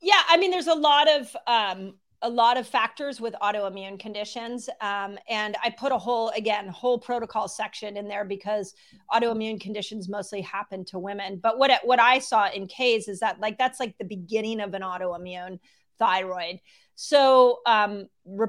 Yeah, 0.00 0.22
I 0.28 0.36
mean, 0.36 0.50
there's 0.50 0.66
a 0.68 0.74
lot 0.74 1.08
of 1.08 1.36
um, 1.46 1.94
a 2.22 2.30
lot 2.30 2.56
of 2.56 2.66
factors 2.66 3.20
with 3.20 3.34
autoimmune 3.42 3.98
conditions, 3.98 4.68
um, 4.80 5.18
and 5.28 5.56
I 5.62 5.70
put 5.70 5.92
a 5.92 5.98
whole 5.98 6.30
again 6.30 6.68
whole 6.68 6.98
protocol 6.98 7.48
section 7.48 7.96
in 7.96 8.08
there 8.08 8.24
because 8.24 8.74
autoimmune 9.12 9.60
conditions 9.60 10.08
mostly 10.08 10.40
happen 10.40 10.84
to 10.86 10.98
women. 10.98 11.38
But 11.42 11.58
what 11.58 11.70
what 11.84 12.00
I 12.00 12.18
saw 12.18 12.48
in 12.50 12.66
K's 12.66 13.08
is 13.08 13.20
that 13.20 13.40
like 13.40 13.58
that's 13.58 13.80
like 13.80 13.96
the 13.98 14.04
beginning 14.04 14.60
of 14.60 14.74
an 14.74 14.82
autoimmune 14.82 15.58
thyroid. 15.98 16.60
So 16.94 17.60
um, 17.66 18.08
re- 18.24 18.48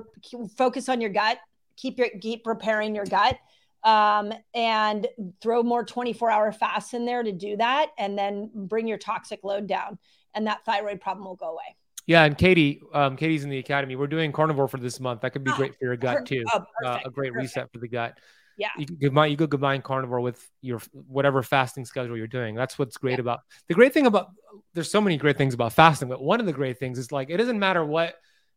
focus 0.57 0.89
on 0.89 1.01
your 1.01 1.09
gut 1.09 1.37
keep 1.77 1.97
your 1.97 2.09
keep 2.19 2.45
repairing 2.45 2.93
your 2.93 3.05
gut 3.05 3.37
um, 3.83 4.33
and 4.53 5.07
throw 5.41 5.63
more 5.63 5.85
24 5.85 6.29
hour 6.29 6.51
fasts 6.51 6.93
in 6.93 7.05
there 7.05 7.23
to 7.23 7.31
do 7.31 7.55
that 7.57 7.91
and 7.97 8.17
then 8.17 8.51
bring 8.53 8.87
your 8.87 8.97
toxic 8.97 9.39
load 9.43 9.67
down 9.67 9.97
and 10.33 10.47
that 10.47 10.65
thyroid 10.65 10.99
problem 10.99 11.25
will 11.25 11.35
go 11.35 11.51
away. 11.51 11.75
Yeah 12.05 12.23
and 12.23 12.37
katie 12.37 12.81
um, 12.93 13.15
katie's 13.15 13.43
in 13.43 13.49
the 13.49 13.59
academy. 13.59 13.95
We're 13.95 14.07
doing 14.07 14.31
carnivore 14.31 14.67
for 14.67 14.77
this 14.77 14.99
month. 14.99 15.21
That 15.21 15.31
could 15.31 15.43
be 15.43 15.51
oh, 15.51 15.57
great 15.57 15.77
for 15.77 15.85
your 15.85 15.95
gut 15.95 16.25
too. 16.25 16.43
oh, 16.53 16.63
uh, 16.83 16.99
a 17.05 17.09
great 17.09 17.33
perfect. 17.33 17.55
reset 17.55 17.71
for 17.71 17.79
the 17.79 17.87
gut. 17.87 18.17
Yeah. 18.57 18.69
You 18.77 18.87
could 18.87 18.99
combine 18.99 19.31
you 19.31 19.37
could 19.37 19.51
combine 19.51 19.81
carnivore 19.81 20.19
with 20.19 20.49
your 20.61 20.81
whatever 20.91 21.43
fasting 21.43 21.85
schedule 21.85 22.17
you're 22.17 22.27
doing. 22.27 22.55
That's 22.55 22.79
what's 22.79 22.97
great 22.97 23.13
yeah. 23.13 23.21
about 23.21 23.41
the 23.67 23.73
great 23.73 23.93
thing 23.93 24.07
about 24.07 24.31
there's 24.73 24.89
so 24.89 25.01
many 25.01 25.17
great 25.17 25.37
things 25.37 25.53
about 25.53 25.73
fasting 25.73 26.09
but 26.09 26.21
one 26.21 26.39
of 26.39 26.45
the 26.45 26.53
great 26.53 26.79
things 26.79 26.97
is 26.97 27.11
like 27.11 27.29
it 27.29 27.37
doesn't 27.37 27.59
matter 27.59 27.85
what 27.85 28.15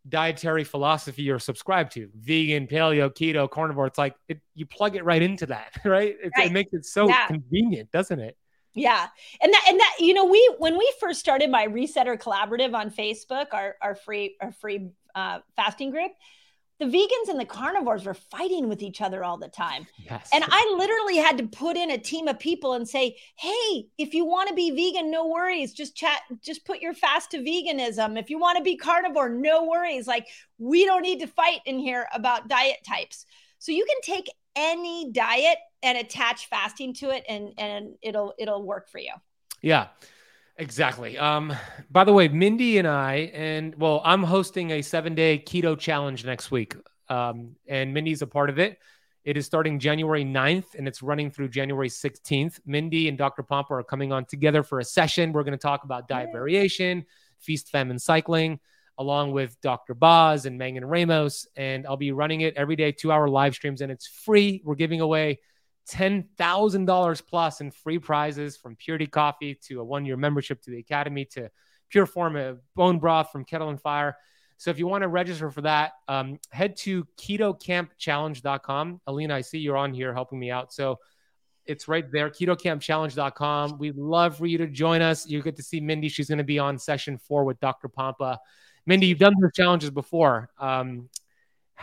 dietary 0.09 0.65
philosophy 0.65 1.23
you're 1.23 1.39
subscribed 1.39 1.93
to. 1.93 2.09
Vegan 2.15 2.67
paleo 2.67 3.11
keto 3.11 3.51
carnivore. 3.51 3.87
It's 3.87 3.99
like 3.99 4.15
it, 4.29 4.41
you 4.55 4.67
plug 4.67 4.97
it 4.97 5.05
right 5.05 5.23
into 5.23 5.47
that 5.47 5.73
right? 5.85 6.17
It, 6.23 6.33
right. 6.37 6.47
it 6.47 6.53
makes 6.53 6.73
it 6.73 6.85
so 6.85 7.09
yeah. 7.09 7.27
convenient 7.27 7.91
doesn't 7.93 8.21
it? 8.21 8.37
Yeah. 8.75 9.09
And 9.43 9.53
that 9.53 9.65
and 9.69 9.81
that 9.81 9.97
you 9.99 10.15
know 10.15 10.25
we 10.25 10.55
when 10.59 10.79
we 10.79 10.93
first 11.01 11.21
started 11.21 11.51
my 11.51 11.67
resetter 11.67 12.17
collaborative 12.17 12.75
on 12.75 12.91
facebook 12.91 13.47
our, 13.53 13.75
our 13.83 13.97
free 13.97 14.37
our 14.41 14.53
free 14.53 14.91
uh, 15.15 15.41
fasting 15.57 15.91
group 15.91 16.13
the 16.81 16.87
vegans 16.87 17.29
and 17.29 17.39
the 17.39 17.45
carnivores 17.45 18.07
were 18.07 18.15
fighting 18.15 18.69
with 18.69 18.83
each 18.83 19.03
other 19.03 19.23
all 19.23 19.37
the 19.37 19.49
time. 19.49 19.87
Yes. 19.99 20.31
And 20.33 20.43
I 20.49 20.75
literally 20.79 21.19
had 21.19 21.37
to 21.39 21.47
put 21.47 21.77
in 21.77 21.91
a 21.91 21.99
team 21.99 22.27
of 22.27 22.39
people 22.39 22.73
and 22.73 22.89
say, 22.89 23.19
"Hey, 23.37 23.87
if 23.99 24.15
you 24.15 24.25
want 24.25 24.49
to 24.49 24.55
be 24.55 24.71
vegan, 24.71 25.11
no 25.11 25.27
worries. 25.29 25.75
Just 25.75 25.95
chat 25.95 26.23
just 26.43 26.65
put 26.65 26.81
your 26.81 26.95
fast 26.95 27.31
to 27.33 27.39
veganism. 27.39 28.19
If 28.19 28.31
you 28.31 28.39
want 28.39 28.57
to 28.57 28.65
be 28.65 28.77
carnivore, 28.77 29.29
no 29.29 29.65
worries. 29.65 30.07
Like 30.07 30.27
we 30.59 30.87
don't 30.87 31.03
need 31.03 31.21
to 31.21 31.27
fight 31.27 31.61
in 31.67 31.79
here 31.79 32.09
about 32.15 32.49
diet 32.49 32.79
types." 32.89 33.27
So 33.59 33.73
you 33.73 33.85
can 33.85 34.01
take 34.03 34.31
any 34.57 35.13
diet 35.13 35.59
and 35.83 35.99
attach 35.99 36.47
fasting 36.47 36.95
to 36.95 37.11
it 37.11 37.25
and 37.29 37.53
and 37.59 37.95
it'll 38.01 38.33
it'll 38.39 38.63
work 38.63 38.89
for 38.89 38.99
you. 38.99 39.13
Yeah. 39.61 39.89
Exactly. 40.61 41.17
Um, 41.17 41.57
by 41.91 42.05
the 42.05 42.13
way, 42.13 42.29
Mindy 42.29 42.77
and 42.77 42.87
I, 42.87 43.31
and 43.33 43.75
well, 43.77 44.03
I'm 44.05 44.23
hosting 44.23 44.73
a 44.73 44.83
seven 44.83 45.15
day 45.15 45.43
keto 45.45 45.77
challenge 45.77 46.27
next 46.27 46.51
week. 46.51 46.77
Um, 47.09 47.57
and 47.67 47.95
Mindy's 47.95 48.21
a 48.21 48.27
part 48.27 48.51
of 48.51 48.59
it. 48.59 48.79
It 49.25 49.39
is 49.39 49.47
starting 49.47 49.79
January 49.79 50.23
9th 50.23 50.75
and 50.77 50.87
it's 50.87 51.03
running 51.03 51.31
through 51.31 51.49
January 51.49 51.89
16th. 51.89 52.61
Mindy 52.67 53.09
and 53.09 53.17
Dr. 53.17 53.43
Pompa 53.43 53.71
are 53.71 53.83
coming 53.83 54.13
on 54.13 54.27
together 54.27 54.63
for 54.63 54.81
a 54.81 54.85
session. 54.85 55.33
We're 55.33 55.45
going 55.45 55.53
to 55.53 55.59
talk 55.59 55.85
about 55.85 56.09
diet 56.09 56.29
variation, 56.31 57.07
feast, 57.39 57.71
famine, 57.71 57.99
cycling, 57.99 58.61
along 58.99 59.33
with 59.33 59.59
Dr. 59.63 59.95
Boz 59.95 60.45
and 60.45 60.59
Megan 60.59 60.85
Ramos. 60.85 61.47
And 61.57 61.87
I'll 61.87 61.97
be 61.97 62.13
running 62.13 62.43
it 62.43 62.55
every 62.59 62.77
day, 62.77 62.93
two 62.93 63.11
hour 63.11 63.31
live 63.31 63.55
streams, 63.55 63.81
and 63.81 63.91
it's 63.91 64.07
free. 64.07 64.61
We're 64.63 64.75
giving 64.75 65.01
away 65.01 65.41
$10,000 65.89 67.23
plus 67.27 67.61
in 67.61 67.71
free 67.71 67.99
prizes 67.99 68.57
from 68.57 68.77
Purity 68.77 69.07
Coffee 69.07 69.59
to 69.67 69.81
a 69.81 69.85
one 69.85 70.05
year 70.05 70.17
membership 70.17 70.63
to 70.63 70.71
the 70.71 70.79
Academy 70.79 71.25
to 71.27 71.51
pure 71.89 72.07
form 72.07 72.37
of 72.37 72.61
bone 72.75 72.99
broth 72.99 73.31
from 73.31 73.45
Kettle 73.45 73.71
and 73.71 73.81
Fire. 73.81 74.17
So 74.57 74.71
if 74.71 74.79
you 74.79 74.87
want 74.87 75.03
to 75.03 75.09
register 75.09 75.51
for 75.51 75.63
that, 75.63 75.93
um, 76.07 76.39
head 76.51 76.77
to 76.79 77.07
ketokampchallenge.com. 77.19 79.01
Alina, 79.07 79.35
I 79.35 79.41
see 79.41 79.59
you're 79.59 79.77
on 79.77 79.95
here 79.95 80.13
helping 80.13 80.39
me 80.39 80.51
out. 80.51 80.73
So 80.73 80.99
it's 81.65 81.89
right 81.89 82.05
there, 82.13 82.29
ketokampchallenge.com. 82.29 83.79
We'd 83.79 83.97
love 83.97 84.37
for 84.37 84.47
you 84.47 84.59
to 84.59 84.67
join 84.67 85.03
us. 85.03 85.27
You 85.27 85.43
get 85.43 85.57
to 85.57 85.63
see 85.63 85.81
Mindy. 85.81 86.09
She's 86.09 86.29
going 86.29 86.39
to 86.39 86.45
be 86.45 86.59
on 86.59 86.79
session 86.79 87.17
four 87.17 87.45
with 87.45 87.59
Dr. 87.61 87.89
Pompa. 87.89 88.39
Mindy, 88.87 89.07
you've 89.07 89.19
done 89.19 89.35
those 89.41 89.53
challenges 89.55 89.91
before. 89.91 90.51
Um, 90.59 91.09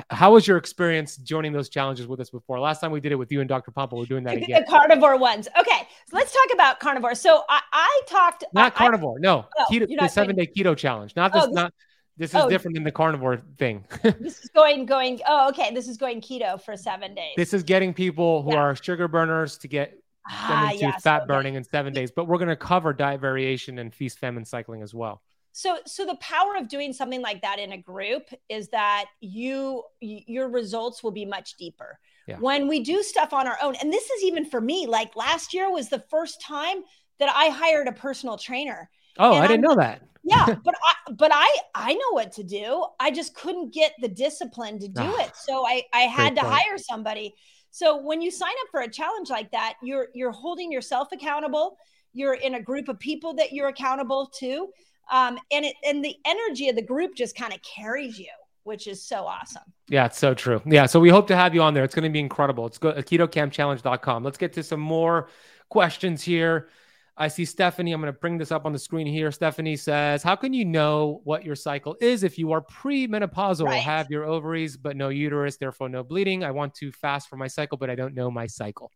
how 0.09 0.33
was 0.33 0.47
your 0.47 0.57
experience 0.57 1.17
joining 1.17 1.53
those 1.53 1.69
challenges 1.69 2.07
with 2.07 2.19
us 2.19 2.29
before? 2.29 2.59
Last 2.59 2.79
time 2.79 2.91
we 2.91 2.99
did 2.99 3.11
it 3.11 3.15
with 3.15 3.31
you 3.31 3.39
and 3.39 3.49
Dr. 3.49 3.71
Pompa. 3.71 3.97
We're 3.97 4.05
doing 4.05 4.23
that 4.25 4.37
again. 4.37 4.61
The 4.61 4.69
carnivore 4.69 5.17
ones. 5.17 5.47
Okay, 5.59 5.87
so 6.07 6.15
let's 6.15 6.33
talk 6.33 6.53
about 6.53 6.79
carnivore. 6.79 7.15
So 7.15 7.43
I, 7.49 7.61
I 7.73 8.01
talked. 8.07 8.43
Not 8.53 8.73
I, 8.73 8.75
carnivore. 8.75 9.19
No, 9.19 9.45
oh, 9.57 9.65
keto, 9.71 9.87
the 9.87 10.07
seven 10.07 10.35
day 10.35 10.47
keto 10.47 10.75
challenge. 10.75 11.15
Not 11.15 11.33
this. 11.33 11.43
Oh, 11.43 11.47
this 11.47 11.55
not 11.55 11.73
this 12.17 12.31
is 12.31 12.35
oh, 12.35 12.49
different 12.49 12.75
than 12.75 12.83
the 12.83 12.91
carnivore 12.91 13.41
thing. 13.57 13.85
this 14.01 14.39
is 14.43 14.49
going 14.53 14.85
going. 14.85 15.19
Oh, 15.27 15.49
okay. 15.49 15.73
This 15.73 15.87
is 15.87 15.97
going 15.97 16.21
keto 16.21 16.61
for 16.61 16.75
seven 16.75 17.13
days. 17.13 17.33
This 17.37 17.53
is 17.53 17.63
getting 17.63 17.93
people 17.93 18.41
who 18.41 18.53
yeah. 18.53 18.59
are 18.59 18.75
sugar 18.75 19.07
burners 19.07 19.57
to 19.59 19.67
get 19.67 19.99
ah, 20.27 20.69
them 20.71 20.89
into 20.89 20.99
fat 20.99 21.27
burning 21.27 21.55
in 21.55 21.63
seven 21.63 21.93
days. 21.93 22.11
But 22.11 22.25
we're 22.25 22.39
going 22.39 22.49
to 22.49 22.55
cover 22.55 22.91
diet 22.91 23.21
variation 23.21 23.77
and 23.77 23.93
feast 23.93 24.17
famine 24.17 24.45
cycling 24.45 24.81
as 24.81 24.95
well. 24.95 25.21
So, 25.57 25.79
so 25.87 26.05
the 26.05 26.17
power 26.17 26.55
of 26.55 26.67
doing 26.67 26.93
something 26.93 27.19
like 27.19 27.41
that 27.41 27.57
in 27.57 27.71
a 27.71 27.79
group 27.79 28.29
is 28.47 28.67
that 28.69 29.05
you 29.21 29.81
your 30.01 30.49
results 30.49 31.01
will 31.01 31.09
be 31.09 31.25
much 31.25 31.55
deeper. 31.57 31.97
Yeah. 32.27 32.37
When 32.37 32.67
we 32.67 32.83
do 32.83 33.01
stuff 33.01 33.33
on 33.33 33.47
our 33.47 33.57
own, 33.63 33.73
and 33.81 33.91
this 33.91 34.07
is 34.07 34.23
even 34.23 34.45
for 34.45 34.61
me. 34.61 34.85
Like 34.85 35.15
last 35.15 35.55
year 35.55 35.71
was 35.71 35.89
the 35.89 36.03
first 36.11 36.39
time 36.43 36.83
that 37.17 37.33
I 37.35 37.49
hired 37.49 37.87
a 37.87 37.91
personal 37.91 38.37
trainer. 38.37 38.87
Oh, 39.17 39.33
I 39.33 39.47
didn't 39.47 39.65
I'm, 39.65 39.71
know 39.71 39.75
that 39.81 40.03
yeah 40.23 40.45
but 40.63 40.75
i 40.83 41.11
but 41.13 41.31
i 41.33 41.57
i 41.73 41.93
know 41.93 42.11
what 42.11 42.33
to 42.33 42.43
do 42.43 42.85
i 42.99 43.09
just 43.09 43.33
couldn't 43.33 43.73
get 43.73 43.93
the 44.01 44.07
discipline 44.07 44.77
to 44.77 44.87
do 44.87 45.01
ah, 45.01 45.23
it 45.23 45.31
so 45.35 45.65
i 45.65 45.81
i 45.93 46.01
had 46.01 46.35
to 46.35 46.41
point. 46.41 46.53
hire 46.53 46.77
somebody 46.77 47.33
so 47.71 47.95
when 47.95 48.21
you 48.21 48.29
sign 48.29 48.51
up 48.63 48.67
for 48.71 48.81
a 48.81 48.89
challenge 48.89 49.29
like 49.29 49.49
that 49.51 49.75
you're 49.81 50.07
you're 50.13 50.31
holding 50.31 50.69
yourself 50.69 51.07
accountable 51.13 51.77
you're 52.11 52.33
in 52.33 52.55
a 52.55 52.61
group 52.61 52.89
of 52.89 52.99
people 52.99 53.35
that 53.35 53.53
you're 53.53 53.69
accountable 53.69 54.29
to 54.37 54.67
um, 55.11 55.37
and 55.51 55.65
it 55.65 55.75
and 55.85 56.03
the 56.03 56.15
energy 56.25 56.69
of 56.69 56.75
the 56.75 56.81
group 56.81 57.15
just 57.15 57.35
kind 57.35 57.53
of 57.53 57.59
carries 57.61 58.19
you 58.19 58.27
which 58.67 58.85
is 58.85 59.01
so 59.01 59.25
awesome. 59.25 59.63
Yeah, 59.87 60.07
it's 60.07 60.19
so 60.19 60.33
true. 60.33 60.61
Yeah, 60.65 60.87
so 60.87 60.99
we 60.99 61.07
hope 61.07 61.27
to 61.27 61.37
have 61.37 61.55
you 61.55 61.61
on 61.61 61.73
there. 61.73 61.85
It's 61.85 61.95
going 61.95 62.03
to 62.03 62.09
be 62.09 62.19
incredible. 62.19 62.65
It's 62.67 62.77
go 62.77 62.91
ketokampchallenge.com. 62.91 64.23
Let's 64.25 64.37
get 64.37 64.51
to 64.53 64.63
some 64.63 64.81
more 64.81 65.29
questions 65.69 66.21
here. 66.21 66.67
I 67.15 67.29
see 67.29 67.45
Stephanie. 67.45 67.93
I'm 67.93 68.01
going 68.01 68.13
to 68.13 68.19
bring 68.19 68.37
this 68.37 68.51
up 68.51 68.65
on 68.65 68.73
the 68.73 68.79
screen 68.79 69.07
here. 69.07 69.31
Stephanie 69.31 69.77
says, 69.77 70.21
How 70.21 70.35
can 70.35 70.53
you 70.53 70.65
know 70.65 71.21
what 71.23 71.45
your 71.45 71.55
cycle 71.55 71.95
is 72.01 72.23
if 72.23 72.37
you 72.37 72.51
are 72.51 72.61
premenopausal, 72.61 73.65
right. 73.65 73.81
have 73.81 74.11
your 74.11 74.25
ovaries, 74.25 74.75
but 74.75 74.97
no 74.97 75.09
uterus, 75.09 75.55
therefore 75.55 75.87
no 75.87 76.03
bleeding? 76.03 76.43
I 76.43 76.51
want 76.51 76.75
to 76.75 76.91
fast 76.91 77.29
for 77.29 77.37
my 77.37 77.47
cycle, 77.47 77.77
but 77.77 77.89
I 77.89 77.95
don't 77.95 78.13
know 78.13 78.29
my 78.29 78.47
cycle. 78.47 78.91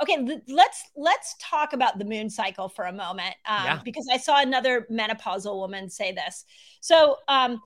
Okay, 0.00 0.40
let's 0.48 0.82
let's 0.96 1.34
talk 1.40 1.72
about 1.72 1.98
the 1.98 2.04
moon 2.04 2.30
cycle 2.30 2.68
for 2.68 2.84
a 2.84 2.92
moment 2.92 3.34
um, 3.46 3.64
yeah. 3.64 3.80
because 3.84 4.06
I 4.10 4.16
saw 4.16 4.40
another 4.40 4.86
menopausal 4.90 5.54
woman 5.56 5.90
say 5.90 6.12
this. 6.12 6.44
So, 6.80 7.18
um, 7.28 7.60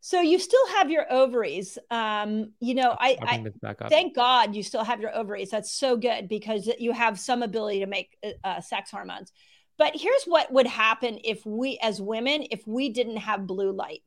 so 0.00 0.20
you 0.20 0.38
still 0.38 0.66
have 0.76 0.90
your 0.90 1.12
ovaries. 1.12 1.78
Um, 1.90 2.52
you 2.60 2.74
know, 2.74 2.96
I, 2.98 3.18
I 3.22 3.44
thank 3.88 4.14
God 4.14 4.54
you 4.54 4.62
still 4.62 4.84
have 4.84 5.00
your 5.00 5.14
ovaries. 5.14 5.50
That's 5.50 5.72
so 5.72 5.96
good 5.96 6.28
because 6.28 6.70
you 6.78 6.92
have 6.92 7.18
some 7.18 7.42
ability 7.42 7.80
to 7.80 7.86
make 7.86 8.16
uh, 8.24 8.30
uh, 8.44 8.60
sex 8.60 8.90
hormones. 8.90 9.32
But 9.76 9.92
here's 9.94 10.24
what 10.24 10.52
would 10.52 10.66
happen 10.66 11.18
if 11.24 11.44
we, 11.46 11.78
as 11.82 12.00
women, 12.00 12.46
if 12.50 12.66
we 12.66 12.88
didn't 12.88 13.18
have 13.18 13.46
blue 13.46 13.72
light. 13.72 14.02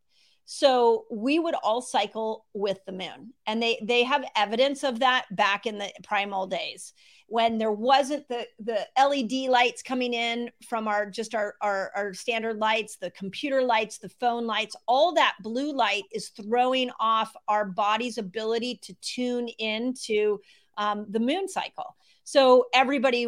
So 0.46 1.06
we 1.10 1.40
would 1.40 1.56
all 1.56 1.82
cycle 1.82 2.46
with 2.54 2.80
the 2.86 2.92
moon, 2.92 3.34
and 3.46 3.64
they 3.64 3.80
they 3.82 4.04
have 4.04 4.26
evidence 4.36 4.84
of 4.84 5.00
that 5.00 5.26
back 5.32 5.66
in 5.66 5.78
the 5.78 5.90
primal 6.04 6.48
days 6.48 6.94
when 7.32 7.58
there 7.58 7.72
wasn't 7.72 8.28
the 8.28 8.46
the 8.60 8.86
LED 9.00 9.50
lights 9.50 9.82
coming 9.82 10.14
in 10.14 10.52
from 10.68 10.86
our 10.86 11.10
just 11.10 11.34
our, 11.34 11.56
our, 11.62 11.90
our 11.96 12.14
standard 12.14 12.58
lights, 12.58 12.98
the 12.98 13.10
computer 13.12 13.64
lights, 13.64 14.00
the 14.00 14.10
phone 14.10 14.46
lights, 14.46 14.76
all 14.86 15.14
that 15.14 15.36
blue 15.42 15.72
light 15.72 16.04
is 16.12 16.28
throwing 16.30 16.92
off 17.00 17.34
our 17.48 17.64
body's 17.64 18.18
ability 18.18 18.82
to 18.84 18.94
tune 18.96 19.48
into 19.60 20.40
um, 20.78 21.06
the 21.10 21.22
moon 21.22 21.48
cycle. 21.48 21.96
So 22.26 22.66
everybody, 22.74 23.26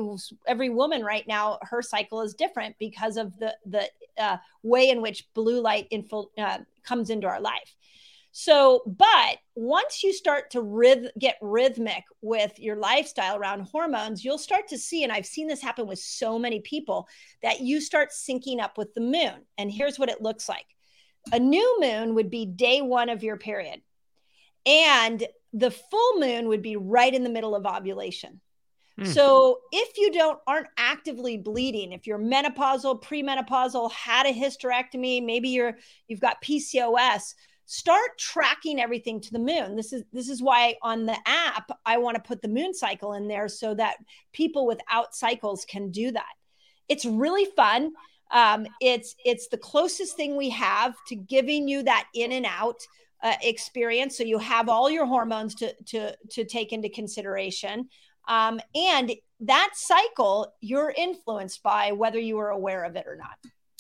every 0.47 0.69
woman 0.69 1.01
right 1.01 1.25
now, 1.25 1.57
her 1.61 1.81
cycle 1.81 2.21
is 2.21 2.33
different 2.33 2.75
because 2.79 3.15
of 3.15 3.31
the 3.39 3.55
the 3.65 3.89
uh, 4.17 4.35
way 4.63 4.89
in 4.89 5.01
which 5.01 5.33
blue 5.33 5.61
light 5.61 5.87
infil- 5.93 6.27
uh, 6.37 6.57
comes 6.83 7.09
into 7.09 7.27
our 7.27 7.39
life. 7.39 7.73
So, 8.35 8.81
but 8.87 9.37
once 9.53 10.01
you 10.01 10.11
start 10.11 10.49
to 10.51 10.57
ryth- 10.57 11.11
get 11.19 11.37
rhythmic 11.39 12.03
with 12.21 12.57
your 12.57 12.75
lifestyle 12.75 13.37
around 13.37 13.67
hormones, 13.71 14.25
you'll 14.25 14.39
start 14.39 14.67
to 14.69 14.77
see, 14.77 15.03
and 15.03 15.11
I've 15.11 15.27
seen 15.27 15.47
this 15.47 15.61
happen 15.61 15.85
with 15.85 15.99
so 15.99 16.39
many 16.39 16.59
people, 16.59 17.07
that 17.43 17.59
you 17.59 17.79
start 17.79 18.09
syncing 18.09 18.59
up 18.59 18.75
with 18.75 18.91
the 18.95 19.01
moon. 19.01 19.45
And 19.59 19.71
here's 19.71 19.99
what 19.99 20.09
it 20.09 20.23
looks 20.23 20.49
like 20.49 20.65
a 21.31 21.39
new 21.39 21.77
moon 21.79 22.15
would 22.15 22.31
be 22.31 22.47
day 22.47 22.81
one 22.81 23.09
of 23.09 23.21
your 23.21 23.37
period, 23.37 23.81
and 24.65 25.23
the 25.53 25.69
full 25.71 26.19
moon 26.19 26.47
would 26.47 26.63
be 26.63 26.75
right 26.75 27.13
in 27.13 27.23
the 27.23 27.29
middle 27.29 27.55
of 27.55 27.67
ovulation. 27.67 28.41
Hmm. 28.97 29.05
So 29.05 29.59
if 29.71 29.95
you 29.99 30.11
don't 30.11 30.39
aren't 30.47 30.69
actively 30.75 31.37
bleeding, 31.37 31.91
if 31.91 32.07
you're 32.07 32.17
menopausal, 32.17 33.03
premenopausal, 33.03 33.91
had 33.91 34.25
a 34.25 34.33
hysterectomy, 34.33 35.23
maybe 35.23 35.49
you're 35.49 35.77
you've 36.07 36.19
got 36.19 36.41
PCOS, 36.41 37.35
start 37.65 38.17
tracking 38.19 38.79
everything 38.79 39.21
to 39.21 39.31
the 39.31 39.39
moon. 39.39 39.75
This 39.75 39.93
is 39.93 40.03
this 40.11 40.29
is 40.29 40.41
why 40.41 40.75
on 40.81 41.05
the 41.05 41.17
app 41.25 41.71
i 41.85 41.97
want 41.97 42.15
to 42.15 42.21
put 42.21 42.41
the 42.41 42.47
moon 42.47 42.73
cycle 42.73 43.13
in 43.13 43.27
there 43.27 43.47
so 43.47 43.73
that 43.75 43.97
people 44.33 44.65
without 44.65 45.15
cycles 45.15 45.65
can 45.65 45.89
do 45.89 46.11
that. 46.11 46.33
It's 46.89 47.05
really 47.05 47.45
fun. 47.55 47.93
Um, 48.31 48.67
it's 48.81 49.15
it's 49.23 49.47
the 49.47 49.57
closest 49.57 50.15
thing 50.17 50.35
we 50.35 50.49
have 50.49 50.95
to 51.07 51.15
giving 51.15 51.67
you 51.67 51.83
that 51.83 52.07
in 52.13 52.31
and 52.31 52.45
out 52.45 52.81
uh, 53.21 53.35
experience. 53.41 54.17
So 54.17 54.23
you 54.23 54.39
have 54.39 54.67
all 54.69 54.89
your 54.89 55.05
hormones 55.05 55.55
to 55.55 55.73
to 55.87 56.15
to 56.31 56.45
take 56.45 56.73
into 56.73 56.89
consideration. 56.89 57.87
Um, 58.27 58.59
and 58.75 59.13
that 59.41 59.71
cycle 59.75 60.53
you're 60.61 60.93
influenced 60.95 61.61
by 61.63 61.91
whether 61.91 62.19
you 62.19 62.39
are 62.39 62.49
aware 62.49 62.83
of 62.83 62.95
it 62.95 63.05
or 63.07 63.15
not 63.15 63.37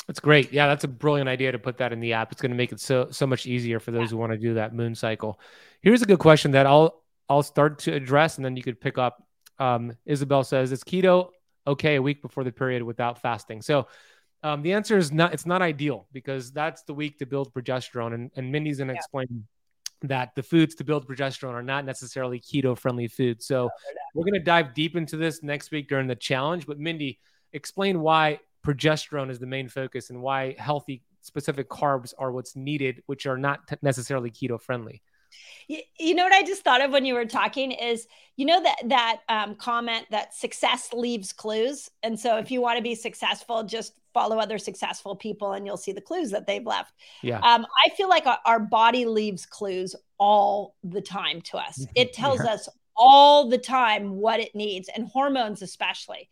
that's 0.07 0.19
great. 0.19 0.51
Yeah, 0.51 0.67
that's 0.67 0.83
a 0.83 0.87
brilliant 0.87 1.29
idea 1.29 1.51
to 1.51 1.59
put 1.59 1.77
that 1.77 1.93
in 1.93 1.99
the 1.99 2.13
app. 2.13 2.31
It's 2.31 2.41
going 2.41 2.51
to 2.51 2.57
make 2.57 2.71
it 2.71 2.79
so 2.79 3.07
so 3.11 3.25
much 3.25 3.45
easier 3.45 3.79
for 3.79 3.91
those 3.91 4.11
who 4.11 4.17
want 4.17 4.31
to 4.31 4.37
do 4.37 4.55
that 4.55 4.73
moon 4.73 4.95
cycle. 4.95 5.39
Here's 5.81 6.01
a 6.01 6.05
good 6.05 6.19
question 6.19 6.51
that 6.51 6.65
I'll 6.65 7.03
I'll 7.29 7.43
start 7.43 7.79
to 7.79 7.93
address, 7.93 8.37
and 8.37 8.45
then 8.45 8.57
you 8.57 8.63
could 8.63 8.81
pick 8.81 8.97
up. 8.97 9.25
Um, 9.59 9.95
Isabel 10.05 10.43
says, 10.43 10.71
"Is 10.71 10.83
keto 10.83 11.29
okay 11.65 11.95
a 11.95 12.01
week 12.01 12.21
before 12.21 12.43
the 12.43 12.51
period 12.51 12.83
without 12.83 13.21
fasting?" 13.21 13.61
So 13.61 13.87
um, 14.43 14.61
the 14.61 14.73
answer 14.73 14.97
is 14.97 15.11
not. 15.11 15.33
It's 15.33 15.45
not 15.45 15.61
ideal 15.61 16.07
because 16.11 16.51
that's 16.51 16.83
the 16.83 16.93
week 16.93 17.19
to 17.19 17.25
build 17.25 17.53
progesterone, 17.53 18.13
and, 18.13 18.31
and 18.35 18.51
Mindy's 18.51 18.77
going 18.77 18.89
to 18.89 18.93
yeah. 18.93 18.99
explain 18.99 19.47
that 20.01 20.35
the 20.35 20.43
foods 20.43 20.75
to 20.75 20.83
build 20.83 21.07
progesterone 21.07 21.53
are 21.53 21.63
not 21.63 21.85
necessarily 21.85 22.41
keto 22.41 22.77
friendly 22.77 23.07
foods. 23.07 23.45
So 23.45 23.69
we're 24.13 24.25
going 24.25 24.33
to 24.33 24.41
dive 24.41 24.73
deep 24.73 24.97
into 24.97 25.15
this 25.15 25.41
next 25.41 25.71
week 25.71 25.87
during 25.87 26.07
the 26.07 26.15
challenge. 26.15 26.67
But 26.67 26.77
Mindy, 26.77 27.19
explain 27.53 28.01
why 28.01 28.39
progesterone 28.65 29.29
is 29.29 29.39
the 29.39 29.45
main 29.45 29.67
focus 29.67 30.09
and 30.09 30.21
why 30.21 30.55
healthy 30.57 31.03
specific 31.21 31.69
carbs 31.69 32.13
are 32.17 32.31
what's 32.31 32.55
needed, 32.55 33.01
which 33.05 33.25
are 33.25 33.37
not 33.37 33.67
t- 33.67 33.75
necessarily 33.81 34.29
keto 34.29 34.59
friendly. 34.59 35.01
You, 35.67 35.79
you, 35.99 36.15
know 36.15 36.23
what 36.23 36.33
I 36.33 36.43
just 36.43 36.63
thought 36.63 36.83
of 36.83 36.91
when 36.91 37.05
you 37.05 37.15
were 37.15 37.25
talking 37.25 37.71
is, 37.71 38.07
you 38.35 38.45
know 38.45 38.61
that 38.61 38.77
that 38.85 39.21
um, 39.29 39.55
comment 39.55 40.05
that 40.11 40.33
success 40.33 40.91
leaves 40.93 41.33
clues, 41.33 41.89
and 42.03 42.19
so 42.19 42.37
if 42.37 42.51
you 42.51 42.61
want 42.61 42.77
to 42.77 42.83
be 42.83 42.95
successful, 42.95 43.63
just 43.63 43.93
follow 44.13 44.37
other 44.37 44.57
successful 44.57 45.15
people, 45.15 45.53
and 45.53 45.65
you'll 45.65 45.77
see 45.77 45.91
the 45.91 46.01
clues 46.01 46.31
that 46.31 46.45
they've 46.45 46.65
left. 46.65 46.93
Yeah. 47.21 47.39
Um, 47.39 47.65
I 47.85 47.89
feel 47.89 48.09
like 48.09 48.25
our, 48.45 48.59
body 48.59 49.05
leaves 49.05 49.45
clues 49.45 49.95
all 50.17 50.75
the 50.83 51.01
time 51.01 51.41
to 51.41 51.57
us. 51.57 51.85
It 51.95 52.13
tells 52.13 52.43
yeah. 52.43 52.53
us 52.53 52.69
all 52.95 53.49
the 53.49 53.57
time 53.57 54.15
what 54.15 54.39
it 54.39 54.53
needs, 54.55 54.89
and 54.95 55.07
hormones 55.07 55.61
especially. 55.61 56.29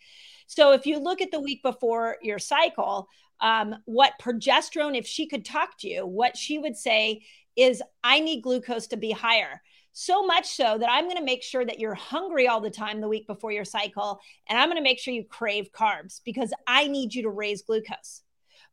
So 0.54 0.74
if 0.74 0.86
you 0.86 1.00
look 1.00 1.22
at 1.22 1.32
the 1.32 1.40
week 1.40 1.64
before 1.64 2.18
your 2.22 2.38
cycle, 2.38 3.08
um, 3.40 3.74
what 3.86 4.20
progesterone, 4.22 4.98
if 4.98 5.08
she 5.08 5.26
could 5.26 5.46
talk 5.46 5.78
to 5.80 5.88
you, 5.88 6.06
what 6.06 6.36
she 6.36 6.60
would 6.60 6.76
say 6.76 7.22
is, 7.56 7.82
I 8.04 8.20
need 8.20 8.44
glucose 8.44 8.88
to 8.88 8.98
be 8.98 9.12
higher. 9.12 9.62
So 9.94 10.26
much 10.26 10.48
so 10.48 10.78
that 10.78 10.90
I'm 10.92 11.06
going 11.06 11.16
to 11.16 11.24
make 11.24 11.42
sure 11.42 11.64
that 11.64 11.80
you're 11.80 11.94
hungry 11.94 12.50
all 12.50 12.60
the 12.60 12.70
time 12.70 13.00
the 13.00 13.08
week 13.08 13.28
before 13.28 13.54
your 13.54 13.64
cycle. 13.64 14.20
And 14.50 14.60
I'm 14.60 14.68
going 14.68 14.76
to 14.76 14.84
make 14.84 15.00
sure 15.00 15.14
you 15.14 15.24
crave 15.24 15.72
carbs 15.72 16.20
because 16.26 16.52
I 16.68 16.88
need 16.88 17.14
you 17.14 17.22
to 17.24 17.30
raise 17.30 17.62
glucose. 17.62 18.22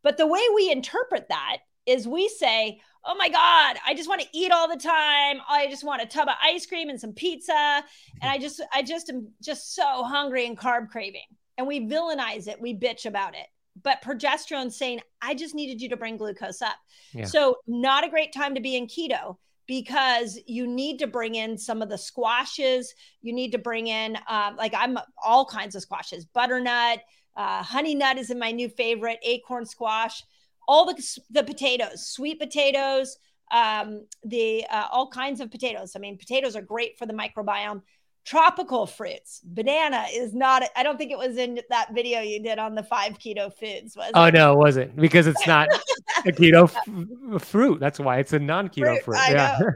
But 0.03 0.17
the 0.17 0.27
way 0.27 0.43
we 0.57 0.73
interpret 0.73 1.29
that 1.29 1.59
is 1.87 2.09
we 2.09 2.29
say, 2.29 2.81
oh 3.05 3.15
my 3.15 3.29
God, 3.29 3.77
I 3.87 3.95
just 3.95 4.09
want 4.09 4.21
to 4.23 4.29
eat 4.33 4.51
all 4.51 4.69
the 4.69 4.83
time. 4.83 5.39
I 5.49 5.69
just 5.71 5.85
want 5.85 6.03
a 6.03 6.07
tub 6.07 6.27
of 6.27 6.35
ice 6.43 6.67
cream 6.67 6.89
and 6.89 7.01
some 7.01 7.13
pizza. 7.13 7.85
And 8.21 8.33
I 8.33 8.39
just, 8.39 8.61
I 8.75 8.83
just 8.83 9.11
am 9.11 9.29
just 9.41 9.77
so 9.77 10.03
hungry 10.03 10.45
and 10.45 10.59
carb 10.59 10.89
craving 10.89 11.23
and 11.59 11.67
we 11.67 11.81
villainize 11.81 12.49
it, 12.49 12.61
we 12.61 12.73
bitch 12.75 13.05
about 13.05 13.35
it. 13.35 13.49
but 13.83 14.03
progesterone 14.03 14.73
saying, 14.73 15.01
I 15.23 15.35
just 15.35 15.55
needed 15.55 15.81
you 15.81 15.89
to 15.91 15.97
bring 15.97 16.17
glucose 16.17 16.63
up. 16.63 16.77
Yeah. 17.13 17.27
So, 17.27 17.57
not 17.67 18.05
a 18.05 18.09
great 18.09 18.33
time 18.33 18.55
to 18.55 18.61
be 18.61 18.77
in 18.77 18.87
keto 18.87 19.37
because 19.67 20.39
you 20.47 20.67
need 20.67 20.99
to 20.99 21.07
bring 21.07 21.35
in 21.35 21.59
some 21.59 21.83
of 21.83 21.89
the 21.89 21.99
squashes. 21.99 22.95
You 23.21 23.33
need 23.33 23.53
to 23.53 23.59
bring 23.59 23.87
in, 23.89 24.17
um, 24.29 24.57
like, 24.57 24.75
I'm 24.75 24.99
all 25.23 25.45
kinds 25.45 25.75
of 25.75 25.83
squashes, 25.83 26.25
butternut, 26.25 27.01
uh, 27.37 27.63
honey 27.63 27.95
nut 27.95 28.19
is 28.19 28.31
in 28.31 28.39
my 28.39 28.51
new 28.51 28.69
favorite, 28.69 29.19
acorn 29.23 29.65
squash, 29.67 30.25
all 30.67 30.87
the, 30.87 31.19
the 31.31 31.45
potatoes, 31.45 32.07
sweet 32.09 32.41
potatoes, 32.41 33.17
um, 33.53 34.07
the 34.25 34.67
uh, 34.71 34.87
all 34.91 35.09
kinds 35.09 35.41
of 35.41 35.51
potatoes. 35.51 35.93
I 35.95 36.01
mean, 36.01 36.19
potatoes 36.19 36.57
are 36.57 36.63
great 36.63 36.99
for 36.99 37.07
the 37.07 37.15
microbiome 37.15 37.83
tropical 38.29 38.87
fruits. 38.87 39.41
Banana 39.43 40.05
is 40.13 40.35
not, 40.35 40.63
I 40.77 40.83
don't 40.83 40.99
think 40.99 41.11
it 41.11 41.17
was 41.19 41.39
in 41.39 41.61
that 41.71 41.95
video 41.95 42.21
you 42.21 42.43
did 42.43 42.59
on 42.59 42.75
the 42.75 42.83
five 42.83 43.19
keto 43.19 43.51
foods, 43.59 43.97
was 43.97 44.11
Oh, 44.15 44.25
it? 44.27 44.35
no, 44.35 44.53
it 44.53 44.59
wasn't 44.59 44.97
because 44.97 45.27
it's 45.27 45.47
not 45.47 45.69
a 46.27 46.33
keto 46.33 46.65
f- 47.35 47.43
fruit. 47.43 47.81
That's 47.81 47.99
why 47.99 48.19
it's 48.19 48.35
a 48.35 48.39
non 48.39 48.69
keto 48.69 49.03
fruit. 49.03 49.17
Fruit, 49.19 49.31
yeah. 49.31 49.59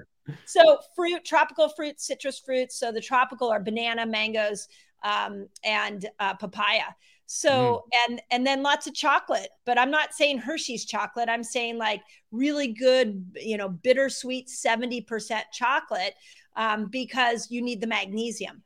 So, 0.45 0.79
fruit, 0.95 1.25
tropical 1.25 1.69
fruits, 1.69 2.07
citrus 2.07 2.39
fruits. 2.39 2.79
So, 2.79 2.93
the 2.93 3.01
tropical 3.01 3.51
are 3.51 3.59
banana, 3.59 4.07
mangoes, 4.07 4.69
um, 5.03 5.49
and 5.65 6.09
uh, 6.21 6.35
papaya. 6.35 6.95
So, 7.27 7.85
and 8.07 8.23
and 8.31 8.47
then 8.47 8.63
lots 8.63 8.87
of 8.87 8.95
chocolate. 8.95 9.49
But 9.65 9.79
I'm 9.79 9.91
not 9.91 10.15
saying 10.15 10.39
Hershey's 10.39 10.85
chocolate. 10.85 11.29
I'm 11.29 11.43
saying 11.43 11.77
like 11.77 12.03
really 12.31 12.69
good, 12.69 13.35
you 13.35 13.57
know, 13.57 13.69
bittersweet 13.69 14.49
70% 14.49 15.41
chocolate 15.53 16.15
um, 16.57 16.87
because 16.87 17.51
you 17.51 17.63
need 17.63 17.81
the 17.81 17.87
magnesium. 17.87 18.63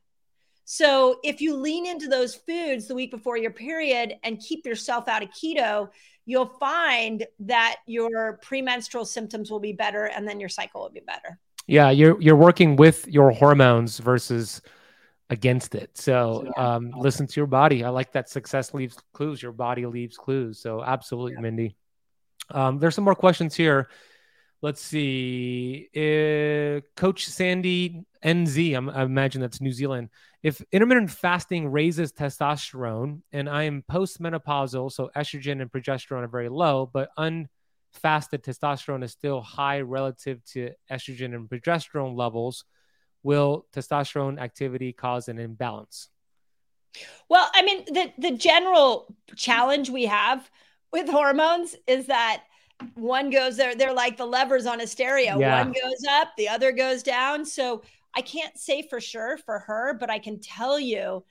So 0.65 1.19
if 1.23 1.39
you 1.39 1.55
lean 1.55 1.85
into 1.85 2.07
those 2.07 2.35
foods 2.35 2.87
the 2.87 2.95
week 2.95 3.09
before 3.09 3.37
your 3.37 3.51
period 3.51 4.15
and 4.23 4.37
keep 4.39 4.65
yourself 4.65 5.07
out 5.07 5.23
of 5.23 5.29
keto, 5.29 5.89
you'll 6.25 6.53
find 6.59 7.25
that 7.39 7.77
your 7.85 8.37
premenstrual 8.43 9.05
symptoms 9.05 9.49
will 9.49 9.61
be 9.61 9.71
better 9.71 10.05
and 10.05 10.27
then 10.27 10.41
your 10.41 10.49
cycle 10.49 10.81
will 10.81 10.89
be 10.89 10.99
better. 10.99 11.39
Yeah, 11.67 11.89
you're 11.89 12.21
you're 12.21 12.35
working 12.35 12.75
with 12.75 13.07
your 13.07 13.31
hormones 13.31 13.99
versus 13.99 14.61
against 15.29 15.75
it. 15.75 15.97
So 15.97 16.51
um, 16.57 16.91
listen 16.97 17.27
to 17.27 17.39
your 17.39 17.47
body. 17.47 17.83
I 17.83 17.89
like 17.89 18.11
that 18.13 18.29
success 18.29 18.73
leaves 18.73 18.97
clues. 19.13 19.41
Your 19.41 19.51
body 19.51 19.85
leaves 19.85 20.17
clues. 20.17 20.59
So 20.59 20.83
absolutely, 20.83 21.33
yeah. 21.33 21.41
Mindy. 21.41 21.75
Um, 22.49 22.79
there's 22.79 22.95
some 22.95 23.03
more 23.03 23.15
questions 23.15 23.55
here. 23.55 23.89
Let's 24.61 24.81
see. 24.81 25.89
Uh, 25.95 26.81
Coach 26.95 27.25
Sandy 27.27 28.03
NZ, 28.23 28.75
I'm, 28.75 28.89
I 28.89 29.03
imagine 29.03 29.41
that's 29.41 29.61
New 29.61 29.71
Zealand. 29.71 30.09
If 30.41 30.61
intermittent 30.71 31.11
fasting 31.11 31.67
raises 31.69 32.11
testosterone 32.11 33.21
and 33.31 33.47
I 33.47 33.63
am 33.63 33.83
postmenopausal, 33.89 34.91
so 34.91 35.11
estrogen 35.15 35.61
and 35.61 35.71
progesterone 35.71 36.23
are 36.23 36.27
very 36.27 36.49
low, 36.49 36.89
but 36.91 37.09
unfasted 37.17 38.41
testosterone 38.43 39.03
is 39.03 39.11
still 39.11 39.41
high 39.41 39.81
relative 39.81 40.43
to 40.53 40.71
estrogen 40.91 41.35
and 41.35 41.47
progesterone 41.47 42.17
levels, 42.17 42.65
will 43.21 43.67
testosterone 43.75 44.39
activity 44.39 44.91
cause 44.91 45.27
an 45.27 45.37
imbalance? 45.37 46.09
Well, 47.29 47.47
I 47.53 47.61
mean, 47.61 47.85
the, 47.85 48.11
the 48.17 48.31
general 48.31 49.15
challenge 49.35 49.91
we 49.91 50.05
have 50.05 50.49
with 50.91 51.09
hormones 51.09 51.75
is 51.85 52.07
that 52.07 52.43
one 52.95 53.29
goes 53.29 53.57
there 53.57 53.75
they're 53.75 53.93
like 53.93 54.17
the 54.17 54.25
levers 54.25 54.65
on 54.65 54.81
a 54.81 54.87
stereo 54.87 55.39
yeah. 55.39 55.63
one 55.63 55.71
goes 55.71 56.03
up 56.09 56.29
the 56.37 56.47
other 56.47 56.71
goes 56.71 57.01
down 57.01 57.43
so 57.43 57.81
i 58.15 58.21
can't 58.21 58.57
say 58.57 58.81
for 58.81 59.01
sure 59.01 59.37
for 59.37 59.59
her 59.59 59.93
but 59.93 60.09
i 60.09 60.19
can 60.19 60.39
tell 60.39 60.79
you 60.79 61.23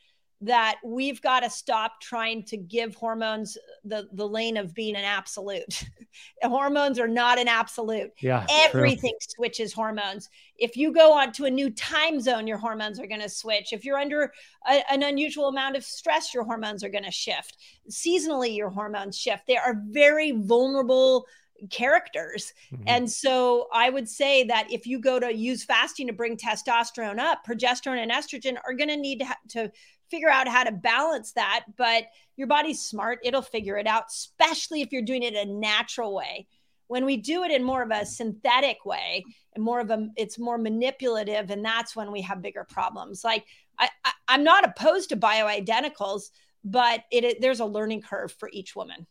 that 0.42 0.76
we've 0.84 1.22
got 1.22 1.40
to 1.40 1.48
stop 1.48 2.00
trying 2.00 2.42
to 2.44 2.56
give 2.58 2.94
hormones 2.94 3.56
the 3.84 4.06
the 4.12 4.26
lane 4.26 4.58
of 4.58 4.74
being 4.74 4.94
an 4.94 5.04
absolute 5.04 5.84
hormones 6.42 6.98
are 6.98 7.08
not 7.08 7.38
an 7.38 7.48
absolute 7.48 8.10
yeah 8.20 8.44
everything 8.50 9.14
true. 9.20 9.34
switches 9.36 9.72
hormones 9.72 10.28
if 10.58 10.76
you 10.76 10.92
go 10.92 11.12
on 11.12 11.32
to 11.32 11.46
a 11.46 11.50
new 11.50 11.70
time 11.70 12.20
zone 12.20 12.46
your 12.46 12.58
hormones 12.58 13.00
are 13.00 13.06
going 13.06 13.20
to 13.20 13.30
switch 13.30 13.72
if 13.72 13.82
you're 13.82 13.98
under 13.98 14.30
a, 14.68 14.92
an 14.92 15.02
unusual 15.02 15.48
amount 15.48 15.74
of 15.74 15.82
stress 15.82 16.34
your 16.34 16.44
hormones 16.44 16.84
are 16.84 16.90
going 16.90 17.04
to 17.04 17.10
shift 17.10 17.56
seasonally 17.90 18.54
your 18.54 18.68
hormones 18.68 19.16
shift 19.16 19.46
they 19.46 19.56
are 19.56 19.80
very 19.88 20.32
vulnerable 20.32 21.26
characters. 21.70 22.52
Mm-hmm. 22.72 22.84
And 22.86 23.10
so 23.10 23.68
I 23.72 23.90
would 23.90 24.08
say 24.08 24.44
that 24.44 24.70
if 24.70 24.86
you 24.86 24.98
go 24.98 25.18
to 25.18 25.34
use 25.34 25.64
fasting 25.64 26.06
to 26.08 26.12
bring 26.12 26.36
testosterone 26.36 27.18
up, 27.18 27.46
progesterone 27.46 28.02
and 28.02 28.10
estrogen 28.10 28.56
are 28.64 28.74
going 28.74 28.88
to 28.88 28.96
need 28.96 29.20
to, 29.20 29.24
ha- 29.24 29.38
to 29.50 29.72
figure 30.10 30.30
out 30.30 30.48
how 30.48 30.64
to 30.64 30.72
balance 30.72 31.32
that. 31.32 31.64
But 31.76 32.04
your 32.36 32.46
body's 32.46 32.82
smart, 32.82 33.20
it'll 33.22 33.42
figure 33.42 33.76
it 33.76 33.86
out, 33.86 34.04
especially 34.10 34.82
if 34.82 34.92
you're 34.92 35.02
doing 35.02 35.22
it 35.22 35.34
a 35.34 35.44
natural 35.44 36.14
way. 36.14 36.46
When 36.88 37.04
we 37.04 37.16
do 37.16 37.42
it 37.42 37.50
in 37.50 37.64
more 37.64 37.82
of 37.82 37.90
a 37.90 38.06
synthetic 38.06 38.84
way 38.84 39.24
and 39.54 39.64
more 39.64 39.80
of 39.80 39.90
a, 39.90 40.08
it's 40.16 40.38
more 40.38 40.56
manipulative, 40.56 41.50
and 41.50 41.64
that's 41.64 41.96
when 41.96 42.12
we 42.12 42.22
have 42.22 42.42
bigger 42.42 42.64
problems. 42.64 43.24
Like 43.24 43.44
I, 43.78 43.88
I 44.04 44.12
I'm 44.28 44.44
not 44.44 44.64
opposed 44.64 45.08
to 45.08 45.16
bioidenticals, 45.16 46.30
but 46.64 47.02
it, 47.10 47.24
it 47.24 47.40
there's 47.40 47.60
a 47.60 47.64
learning 47.64 48.02
curve 48.02 48.32
for 48.32 48.48
each 48.52 48.76
woman. 48.76 49.06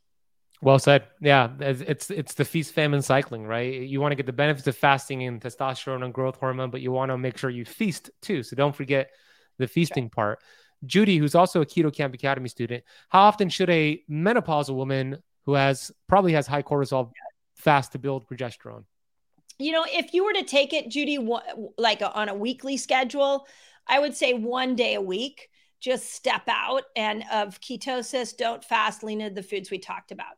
Well 0.62 0.80
said. 0.80 1.08
Yeah, 1.22 1.50
it's 1.60 2.10
it's 2.10 2.34
the 2.34 2.46
feast 2.46 2.74
famine 2.74 3.02
cycling, 3.02 3.46
right? 3.46 3.74
You 3.74 4.00
want 4.00 4.14
to 4.14 4.16
get 4.16 4.26
the 4.26 4.34
benefits 4.34 4.68
of 4.68 4.78
fasting 4.78 5.24
and 5.24 5.41
testosterone 5.41 6.04
and 6.04 6.14
growth 6.14 6.38
hormone, 6.38 6.70
but 6.70 6.82
you 6.82 6.91
want 6.91 7.12
to 7.12 7.18
make 7.18 7.38
sure 7.38 7.50
you 7.50 7.66
feast 7.66 8.10
too. 8.22 8.41
So 8.41 8.56
don't 8.56 8.76
forget 8.76 9.10
the 9.58 9.68
feasting 9.68 10.10
part. 10.10 10.39
Judy, 10.86 11.18
who's 11.18 11.36
also 11.36 11.62
a 11.62 11.66
Keto 11.66 11.94
Kamp 11.94 12.14
Academy 12.14 12.50
student, 12.50 12.84
how 13.10 13.22
often 13.22 13.50
should 13.50 13.70
a 13.70 14.02
menopausal 14.10 14.76
woman 14.76 15.18
who 15.46 15.54
has 15.54 15.92
probably 16.08 16.34
has 16.34 16.48
high 16.48 16.64
cortisol 16.64 17.12
fast 17.56 17.92
to 17.94 18.00
build 18.00 18.28
progesterone? 18.28 18.84
You 19.58 19.72
know, 19.72 19.86
if 19.88 20.14
you 20.14 20.26
were 20.26 20.34
to 20.34 20.44
take 20.44 20.74
it, 20.74 20.90
Judy, 20.90 21.18
like 21.78 22.02
uh, 22.02 22.12
on 22.14 22.30
a 22.30 22.36
weekly 22.36 22.78
schedule, 22.78 23.48
I 23.88 24.00
would 24.00 24.16
say 24.16 24.34
one 24.34 24.76
day 24.76 24.96
a 24.96 25.02
week. 25.02 25.50
Just 25.82 26.14
step 26.14 26.44
out 26.48 26.84
and 26.96 27.24
of 27.32 27.62
ketosis, 27.62 28.36
don't 28.36 28.64
fast, 28.64 29.04
lean 29.04 29.22
into 29.22 29.36
the 29.36 29.44
foods 29.44 29.70
we 29.70 29.78
talked 29.78 30.12
about. 30.12 30.34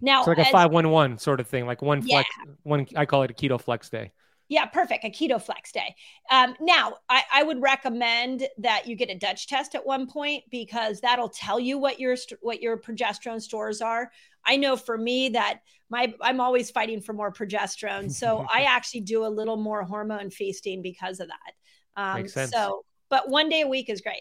Now, 0.00 0.20
it's 0.20 0.28
like 0.28 0.38
a 0.38 0.44
five 0.44 0.70
one 0.70 0.90
one 0.90 1.18
sort 1.18 1.40
of 1.40 1.48
thing, 1.48 1.66
like 1.66 1.82
one 1.82 2.02
flex, 2.02 2.28
yeah. 2.38 2.52
one 2.62 2.86
I 2.94 3.04
call 3.04 3.24
it 3.24 3.30
a 3.30 3.34
keto 3.34 3.60
flex 3.60 3.88
day. 3.88 4.12
Yeah, 4.52 4.66
perfect. 4.66 5.02
A 5.04 5.08
keto 5.08 5.40
flex 5.40 5.72
day. 5.72 5.96
Um, 6.30 6.54
now, 6.60 6.96
I, 7.08 7.22
I, 7.32 7.42
would 7.42 7.62
recommend 7.62 8.46
that 8.58 8.86
you 8.86 8.96
get 8.96 9.08
a 9.08 9.14
Dutch 9.14 9.46
test 9.46 9.74
at 9.74 9.86
one 9.86 10.06
point 10.06 10.44
because 10.50 11.00
that'll 11.00 11.30
tell 11.30 11.58
you 11.58 11.78
what 11.78 11.98
your 11.98 12.16
what 12.42 12.60
your 12.60 12.76
progesterone 12.76 13.40
stores 13.40 13.80
are. 13.80 14.12
I 14.44 14.58
know 14.58 14.76
for 14.76 14.98
me 14.98 15.30
that 15.30 15.60
my 15.88 16.12
I'm 16.20 16.38
always 16.38 16.70
fighting 16.70 17.00
for 17.00 17.14
more 17.14 17.32
progesterone, 17.32 18.12
so 18.12 18.46
I 18.52 18.62
actually 18.68 19.00
do 19.00 19.24
a 19.24 19.26
little 19.26 19.56
more 19.56 19.84
hormone 19.84 20.28
feasting 20.28 20.82
because 20.82 21.18
of 21.18 21.28
that. 21.28 21.54
Um, 21.96 22.20
Makes 22.20 22.34
sense. 22.34 22.50
So, 22.52 22.84
but 23.08 23.30
one 23.30 23.48
day 23.48 23.62
a 23.62 23.66
week 23.66 23.88
is 23.88 24.02
great. 24.02 24.20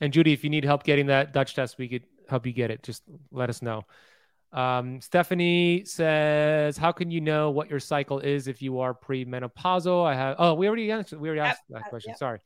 And 0.00 0.12
Judy, 0.12 0.32
if 0.32 0.44
you 0.44 0.50
need 0.50 0.64
help 0.64 0.84
getting 0.84 1.06
that 1.06 1.32
Dutch 1.32 1.56
test, 1.56 1.76
we 1.76 1.88
could 1.88 2.04
help 2.28 2.46
you 2.46 2.52
get 2.52 2.70
it. 2.70 2.84
Just 2.84 3.02
let 3.32 3.50
us 3.50 3.62
know. 3.62 3.82
Um, 4.52 5.00
Stephanie 5.00 5.84
says, 5.84 6.76
"How 6.76 6.92
can 6.92 7.10
you 7.10 7.20
know 7.20 7.50
what 7.50 7.70
your 7.70 7.78
cycle 7.78 8.18
is 8.18 8.48
if 8.48 8.60
you 8.60 8.80
are 8.80 8.94
premenopausal?" 8.94 10.04
I 10.04 10.14
have. 10.14 10.36
Oh, 10.38 10.54
we 10.54 10.66
already 10.66 10.90
answered. 10.90 11.20
We 11.20 11.28
already 11.28 11.42
asked 11.42 11.62
that 11.70 11.84
question. 11.84 12.16
Sorry. 12.16 12.40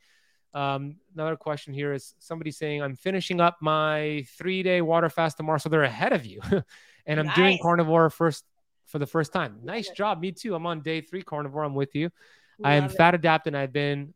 Um, 0.53 0.97
another 1.15 1.37
question 1.37 1.73
here 1.73 1.93
is 1.93 2.15
somebody 2.19 2.51
saying, 2.51 2.83
"I'm 2.83 2.95
finishing 2.95 3.41
up 3.41 3.57
my 3.61 4.27
three-day 4.37 4.83
water 4.83 5.09
fast 5.09 5.37
tomorrow, 5.37 5.59
so 5.59 5.69
they're 5.69 5.83
ahead 5.83 6.13
of 6.13 6.27
you, 6.27 6.41
and 7.07 7.19
I'm 7.21 7.27
nice. 7.27 7.37
doing 7.37 7.59
carnivore 7.61 8.11
first 8.11 8.45
for 8.87 8.99
the 8.99 9.07
first 9.07 9.33
time. 9.33 9.61
Nice 9.63 9.89
job. 9.91 10.21
Me 10.21 10.31
too. 10.31 10.55
I'm 10.55 10.67
on 10.67 10.81
day 10.81 11.01
three 11.01 11.23
carnivore. 11.23 11.65
I'm 11.65 11.75
with 11.75 11.95
you. 11.95 12.11
Love 12.59 12.71
I 12.71 12.75
am 12.75 12.89
fat 12.89 13.15
adapted. 13.15 13.55
I've 13.55 13.73
been 13.73 14.15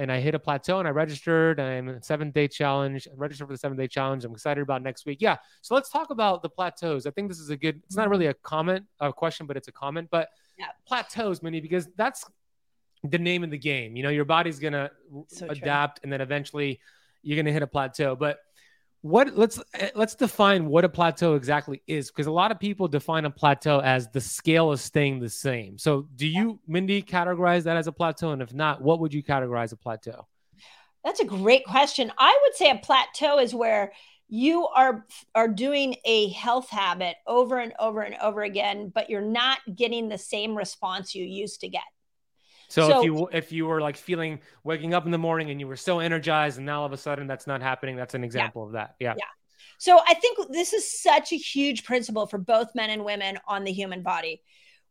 and 0.00 0.10
I 0.10 0.18
hit 0.18 0.34
a 0.34 0.38
plateau 0.38 0.78
and 0.78 0.88
I 0.88 0.92
registered. 0.92 1.60
I'm 1.60 1.88
a 1.90 2.02
seven 2.02 2.30
day 2.30 2.48
challenge. 2.48 3.06
I 3.06 3.14
registered 3.16 3.46
for 3.48 3.52
the 3.52 3.58
seven 3.58 3.76
day 3.76 3.86
challenge. 3.86 4.24
I'm 4.24 4.32
excited 4.32 4.62
about 4.62 4.82
next 4.82 5.04
week. 5.04 5.18
Yeah. 5.20 5.36
So 5.60 5.74
let's 5.74 5.90
talk 5.90 6.08
about 6.08 6.42
the 6.42 6.48
plateaus. 6.48 7.06
I 7.06 7.10
think 7.10 7.28
this 7.28 7.38
is 7.38 7.50
a 7.50 7.56
good, 7.56 7.82
it's 7.84 7.96
not 7.96 8.04
mm-hmm. 8.04 8.12
really 8.12 8.26
a 8.26 8.34
comment, 8.34 8.86
a 8.98 9.12
question, 9.12 9.46
but 9.46 9.58
it's 9.58 9.68
a 9.68 9.72
comment. 9.72 10.08
But 10.10 10.30
yeah. 10.58 10.68
plateaus, 10.86 11.42
Mindy, 11.42 11.60
because 11.60 11.86
that's 11.96 12.24
the 13.04 13.18
name 13.18 13.44
of 13.44 13.50
the 13.50 13.58
game. 13.58 13.94
You 13.94 14.02
know, 14.02 14.08
your 14.08 14.24
body's 14.24 14.58
going 14.58 14.72
to 14.72 14.90
so 15.28 15.48
adapt 15.50 15.98
true. 15.98 16.04
and 16.04 16.12
then 16.12 16.22
eventually 16.22 16.80
you're 17.22 17.36
going 17.36 17.46
to 17.46 17.52
hit 17.52 17.62
a 17.62 17.66
plateau. 17.66 18.16
But 18.16 18.38
what 19.02 19.36
let's 19.36 19.60
eh, 19.74 19.90
let's 19.94 20.14
define 20.14 20.66
what 20.66 20.84
a 20.84 20.88
plateau 20.88 21.34
exactly 21.34 21.82
is 21.86 22.10
because 22.10 22.26
a 22.26 22.32
lot 22.32 22.50
of 22.50 22.60
people 22.60 22.86
define 22.88 23.24
a 23.24 23.30
plateau 23.30 23.80
as 23.80 24.08
the 24.08 24.20
scale 24.20 24.72
is 24.72 24.80
staying 24.80 25.20
the 25.20 25.28
same. 25.30 25.78
So 25.78 26.06
do 26.16 26.26
you 26.26 26.60
mindy 26.66 27.02
categorize 27.02 27.64
that 27.64 27.76
as 27.76 27.86
a 27.86 27.92
plateau? 27.92 28.32
And 28.32 28.42
if 28.42 28.52
not 28.52 28.82
what 28.82 29.00
would 29.00 29.14
you 29.14 29.22
categorize 29.22 29.72
a 29.72 29.76
plateau? 29.76 30.26
That's 31.04 31.20
a 31.20 31.24
great 31.24 31.64
question. 31.64 32.12
I 32.18 32.38
would 32.42 32.54
say 32.54 32.70
a 32.70 32.76
plateau 32.76 33.38
is 33.38 33.54
where 33.54 33.92
you 34.28 34.68
are 34.68 35.06
are 35.34 35.48
doing 35.48 35.96
a 36.04 36.28
health 36.30 36.68
habit 36.70 37.16
over 37.26 37.58
and 37.58 37.72
over 37.80 38.00
and 38.02 38.14
over 38.22 38.42
again 38.42 38.90
but 38.94 39.10
you're 39.10 39.20
not 39.20 39.58
getting 39.74 40.08
the 40.08 40.16
same 40.16 40.56
response 40.56 41.16
you 41.16 41.24
used 41.24 41.60
to 41.60 41.68
get 41.68 41.82
so, 42.70 42.88
so, 42.88 42.98
if 42.98 43.04
you 43.04 43.28
if 43.32 43.52
you 43.52 43.66
were 43.66 43.80
like 43.80 43.96
feeling 43.96 44.40
waking 44.62 44.94
up 44.94 45.04
in 45.04 45.10
the 45.10 45.18
morning 45.18 45.50
and 45.50 45.58
you 45.58 45.66
were 45.66 45.76
so 45.76 45.98
energized 45.98 46.56
and 46.56 46.64
now 46.64 46.80
all 46.80 46.86
of 46.86 46.92
a 46.92 46.96
sudden 46.96 47.26
that's 47.26 47.46
not 47.46 47.60
happening, 47.62 47.96
that's 47.96 48.14
an 48.14 48.22
example 48.22 48.62
yeah, 48.62 48.66
of 48.66 48.72
that. 48.72 48.94
Yeah. 49.00 49.14
Yeah. 49.18 49.24
So 49.78 49.98
I 50.06 50.14
think 50.14 50.38
this 50.52 50.72
is 50.72 51.02
such 51.02 51.32
a 51.32 51.36
huge 51.36 51.84
principle 51.84 52.26
for 52.26 52.38
both 52.38 52.68
men 52.74 52.90
and 52.90 53.04
women 53.04 53.38
on 53.48 53.64
the 53.64 53.72
human 53.72 54.02
body. 54.02 54.40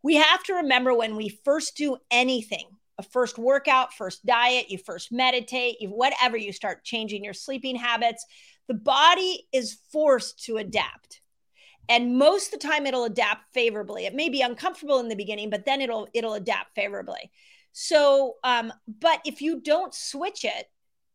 We 0.02 0.16
have 0.16 0.44
to 0.44 0.56
remember 0.56 0.94
when 0.94 1.16
we 1.16 1.30
first 1.46 1.78
do 1.78 1.98
anything, 2.12 2.66
a 2.98 3.04
first 3.04 3.38
workout, 3.38 3.94
first 3.94 4.26
diet, 4.26 4.70
you 4.70 4.78
first 4.78 5.12
meditate, 5.12 5.78
you 5.80 5.90
whatever, 5.90 6.36
you 6.38 6.52
start 6.52 6.84
changing 6.84 7.24
your 7.24 7.34
sleeping 7.34 7.76
habits, 7.76 8.26
the 8.68 8.74
body 8.74 9.48
is 9.54 9.78
forced 9.92 10.44
to 10.46 10.58
adapt. 10.58 11.22
And 11.88 12.18
most 12.18 12.54
of 12.54 12.60
the 12.60 12.68
time 12.68 12.86
it'll 12.86 13.06
adapt 13.06 13.54
favorably. 13.54 14.06
It 14.06 14.14
may 14.14 14.30
be 14.30 14.42
uncomfortable 14.42 15.00
in 15.00 15.08
the 15.08 15.16
beginning, 15.16 15.50
but 15.50 15.66
then 15.66 15.82
it'll 15.82 16.08
it'll 16.14 16.36
adapt 16.36 16.76
favorably. 16.76 17.32
So 17.82 18.36
um 18.44 18.74
but 19.00 19.22
if 19.26 19.42
you 19.42 19.62
don't 19.62 19.94
switch 19.94 20.44
it, 20.44 20.66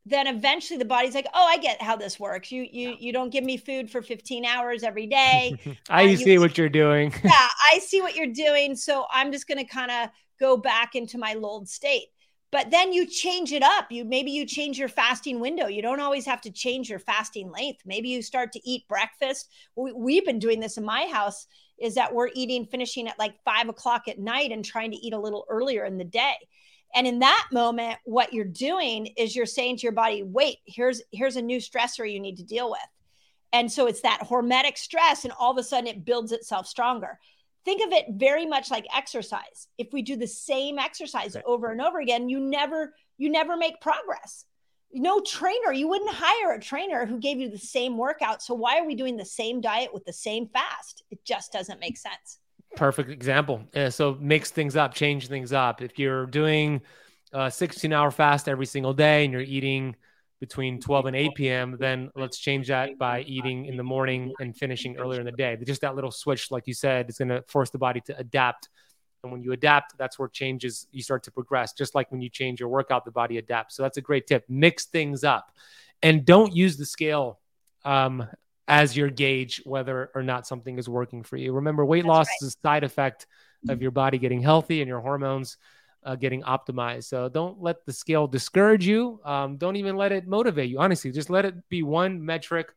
then 0.06 0.26
eventually 0.26 0.78
the 0.78 0.86
body's 0.86 1.14
like, 1.14 1.26
"Oh, 1.34 1.44
I 1.44 1.58
get 1.58 1.82
how 1.82 1.94
this 1.94 2.18
works. 2.18 2.50
You 2.50 2.66
you 2.70 2.96
you 2.98 3.12
don't 3.12 3.28
give 3.28 3.44
me 3.44 3.58
food 3.58 3.90
for 3.90 4.00
15 4.00 4.46
hours 4.46 4.82
every 4.82 5.06
day. 5.06 5.58
I 5.90 6.14
uh, 6.14 6.16
see 6.16 6.32
you, 6.32 6.40
what 6.40 6.56
you're 6.56 6.70
doing. 6.70 7.12
yeah, 7.24 7.48
I 7.72 7.80
see 7.80 8.00
what 8.00 8.16
you're 8.16 8.32
doing, 8.32 8.76
so 8.76 9.04
I'm 9.10 9.30
just 9.30 9.46
going 9.46 9.58
to 9.58 9.64
kind 9.64 9.90
of 9.90 10.08
go 10.40 10.56
back 10.56 10.94
into 10.94 11.18
my 11.18 11.34
lulled 11.34 11.68
state. 11.68 12.08
But 12.50 12.70
then 12.70 12.94
you 12.94 13.06
change 13.06 13.52
it 13.52 13.62
up. 13.62 13.92
You 13.92 14.06
maybe 14.06 14.30
you 14.30 14.46
change 14.46 14.78
your 14.78 14.88
fasting 14.88 15.40
window. 15.40 15.66
You 15.66 15.82
don't 15.82 16.00
always 16.00 16.24
have 16.24 16.40
to 16.42 16.50
change 16.50 16.88
your 16.88 16.98
fasting 16.98 17.50
length. 17.50 17.82
Maybe 17.84 18.08
you 18.08 18.22
start 18.22 18.52
to 18.52 18.60
eat 18.66 18.88
breakfast. 18.88 19.50
We, 19.76 19.92
we've 19.92 20.24
been 20.24 20.38
doing 20.38 20.60
this 20.60 20.78
in 20.78 20.84
my 20.84 21.04
house. 21.12 21.46
Is 21.78 21.94
that 21.96 22.14
we're 22.14 22.30
eating, 22.34 22.66
finishing 22.66 23.08
at 23.08 23.18
like 23.18 23.34
five 23.44 23.68
o'clock 23.68 24.08
at 24.08 24.18
night, 24.18 24.52
and 24.52 24.64
trying 24.64 24.90
to 24.92 24.96
eat 24.96 25.12
a 25.12 25.18
little 25.18 25.44
earlier 25.48 25.84
in 25.84 25.98
the 25.98 26.04
day. 26.04 26.34
And 26.94 27.06
in 27.06 27.18
that 27.18 27.48
moment 27.52 27.98
what 28.04 28.32
you're 28.32 28.44
doing 28.44 29.06
is 29.16 29.34
you're 29.34 29.46
saying 29.46 29.78
to 29.78 29.82
your 29.82 29.92
body 29.92 30.22
wait 30.22 30.58
here's 30.64 31.02
here's 31.10 31.36
a 31.36 31.42
new 31.42 31.58
stressor 31.58 32.10
you 32.10 32.20
need 32.20 32.36
to 32.36 32.44
deal 32.44 32.70
with. 32.70 32.80
And 33.52 33.70
so 33.70 33.86
it's 33.86 34.02
that 34.02 34.20
hormetic 34.22 34.78
stress 34.78 35.24
and 35.24 35.32
all 35.38 35.52
of 35.52 35.58
a 35.58 35.62
sudden 35.62 35.88
it 35.88 36.04
builds 36.04 36.32
itself 36.32 36.66
stronger. 36.66 37.18
Think 37.64 37.84
of 37.84 37.92
it 37.92 38.06
very 38.10 38.46
much 38.46 38.70
like 38.70 38.86
exercise. 38.94 39.68
If 39.78 39.92
we 39.92 40.02
do 40.02 40.16
the 40.16 40.26
same 40.26 40.78
exercise 40.78 41.36
over 41.44 41.72
and 41.72 41.80
over 41.80 42.00
again 42.00 42.28
you 42.28 42.38
never 42.38 42.94
you 43.18 43.28
never 43.28 43.56
make 43.56 43.80
progress 43.80 44.44
no 44.94 45.20
trainer 45.20 45.72
you 45.72 45.88
wouldn't 45.88 46.10
hire 46.10 46.52
a 46.52 46.60
trainer 46.60 47.04
who 47.04 47.18
gave 47.18 47.38
you 47.38 47.50
the 47.50 47.58
same 47.58 47.96
workout 47.96 48.42
so 48.42 48.54
why 48.54 48.78
are 48.78 48.86
we 48.86 48.94
doing 48.94 49.16
the 49.16 49.24
same 49.24 49.60
diet 49.60 49.92
with 49.92 50.04
the 50.04 50.12
same 50.12 50.46
fast 50.48 51.02
it 51.10 51.24
just 51.24 51.52
doesn't 51.52 51.80
make 51.80 51.96
sense 51.96 52.38
Perfect 52.76 53.10
example. 53.10 53.62
Uh, 53.74 53.90
so 53.90 54.16
mix 54.20 54.50
things 54.50 54.76
up, 54.76 54.94
change 54.94 55.28
things 55.28 55.52
up. 55.52 55.80
If 55.80 55.98
you're 55.98 56.26
doing 56.26 56.80
a 57.32 57.50
16 57.50 57.92
hour 57.92 58.10
fast 58.10 58.48
every 58.48 58.66
single 58.66 58.92
day 58.92 59.24
and 59.24 59.32
you're 59.32 59.42
eating 59.42 59.94
between 60.40 60.80
12 60.80 61.06
and 61.06 61.16
8 61.16 61.30
p.m., 61.36 61.76
then 61.78 62.10
let's 62.16 62.38
change 62.38 62.68
that 62.68 62.98
by 62.98 63.20
eating 63.22 63.66
in 63.66 63.76
the 63.76 63.82
morning 63.82 64.32
and 64.40 64.56
finishing 64.56 64.96
earlier 64.96 65.20
in 65.20 65.26
the 65.26 65.32
day. 65.32 65.56
Just 65.64 65.82
that 65.82 65.94
little 65.94 66.10
switch, 66.10 66.50
like 66.50 66.66
you 66.66 66.74
said, 66.74 67.08
is 67.08 67.18
going 67.18 67.28
to 67.28 67.42
force 67.48 67.70
the 67.70 67.78
body 67.78 68.00
to 68.06 68.18
adapt. 68.18 68.68
And 69.24 69.32
when 69.32 69.42
you 69.42 69.52
adapt, 69.52 69.98
that's 69.98 70.18
where 70.18 70.28
changes 70.28 70.86
you 70.92 71.02
start 71.02 71.24
to 71.24 71.30
progress. 71.30 71.72
Just 71.72 71.94
like 71.94 72.12
when 72.12 72.20
you 72.20 72.28
change 72.28 72.60
your 72.60 72.68
workout, 72.68 73.04
the 73.04 73.10
body 73.10 73.38
adapts. 73.38 73.74
So 73.74 73.82
that's 73.82 73.96
a 73.96 74.02
great 74.02 74.26
tip. 74.26 74.44
Mix 74.48 74.86
things 74.86 75.24
up 75.24 75.50
and 76.02 76.24
don't 76.24 76.54
use 76.54 76.76
the 76.76 76.86
scale 76.86 77.40
um, 77.84 78.26
as 78.68 78.96
your 78.96 79.10
gauge 79.10 79.60
whether 79.64 80.10
or 80.14 80.22
not 80.22 80.46
something 80.46 80.78
is 80.78 80.88
working 80.88 81.22
for 81.22 81.36
you. 81.36 81.52
Remember, 81.52 81.84
weight 81.84 82.02
That's 82.02 82.08
loss 82.08 82.26
right. 82.28 82.46
is 82.46 82.54
a 82.54 82.68
side 82.68 82.84
effect 82.84 83.26
of 83.68 83.80
your 83.80 83.90
body 83.90 84.18
getting 84.18 84.42
healthy 84.42 84.82
and 84.82 84.88
your 84.88 85.00
hormones 85.00 85.56
uh, 86.04 86.16
getting 86.16 86.42
optimized. 86.42 87.04
So 87.04 87.28
don't 87.28 87.62
let 87.62 87.84
the 87.86 87.92
scale 87.92 88.26
discourage 88.26 88.86
you. 88.86 89.20
Um, 89.24 89.56
don't 89.56 89.76
even 89.76 89.96
let 89.96 90.12
it 90.12 90.26
motivate 90.26 90.68
you. 90.68 90.78
Honestly, 90.78 91.10
just 91.10 91.30
let 91.30 91.46
it 91.46 91.54
be 91.68 91.82
one 91.82 92.24
metric 92.24 92.68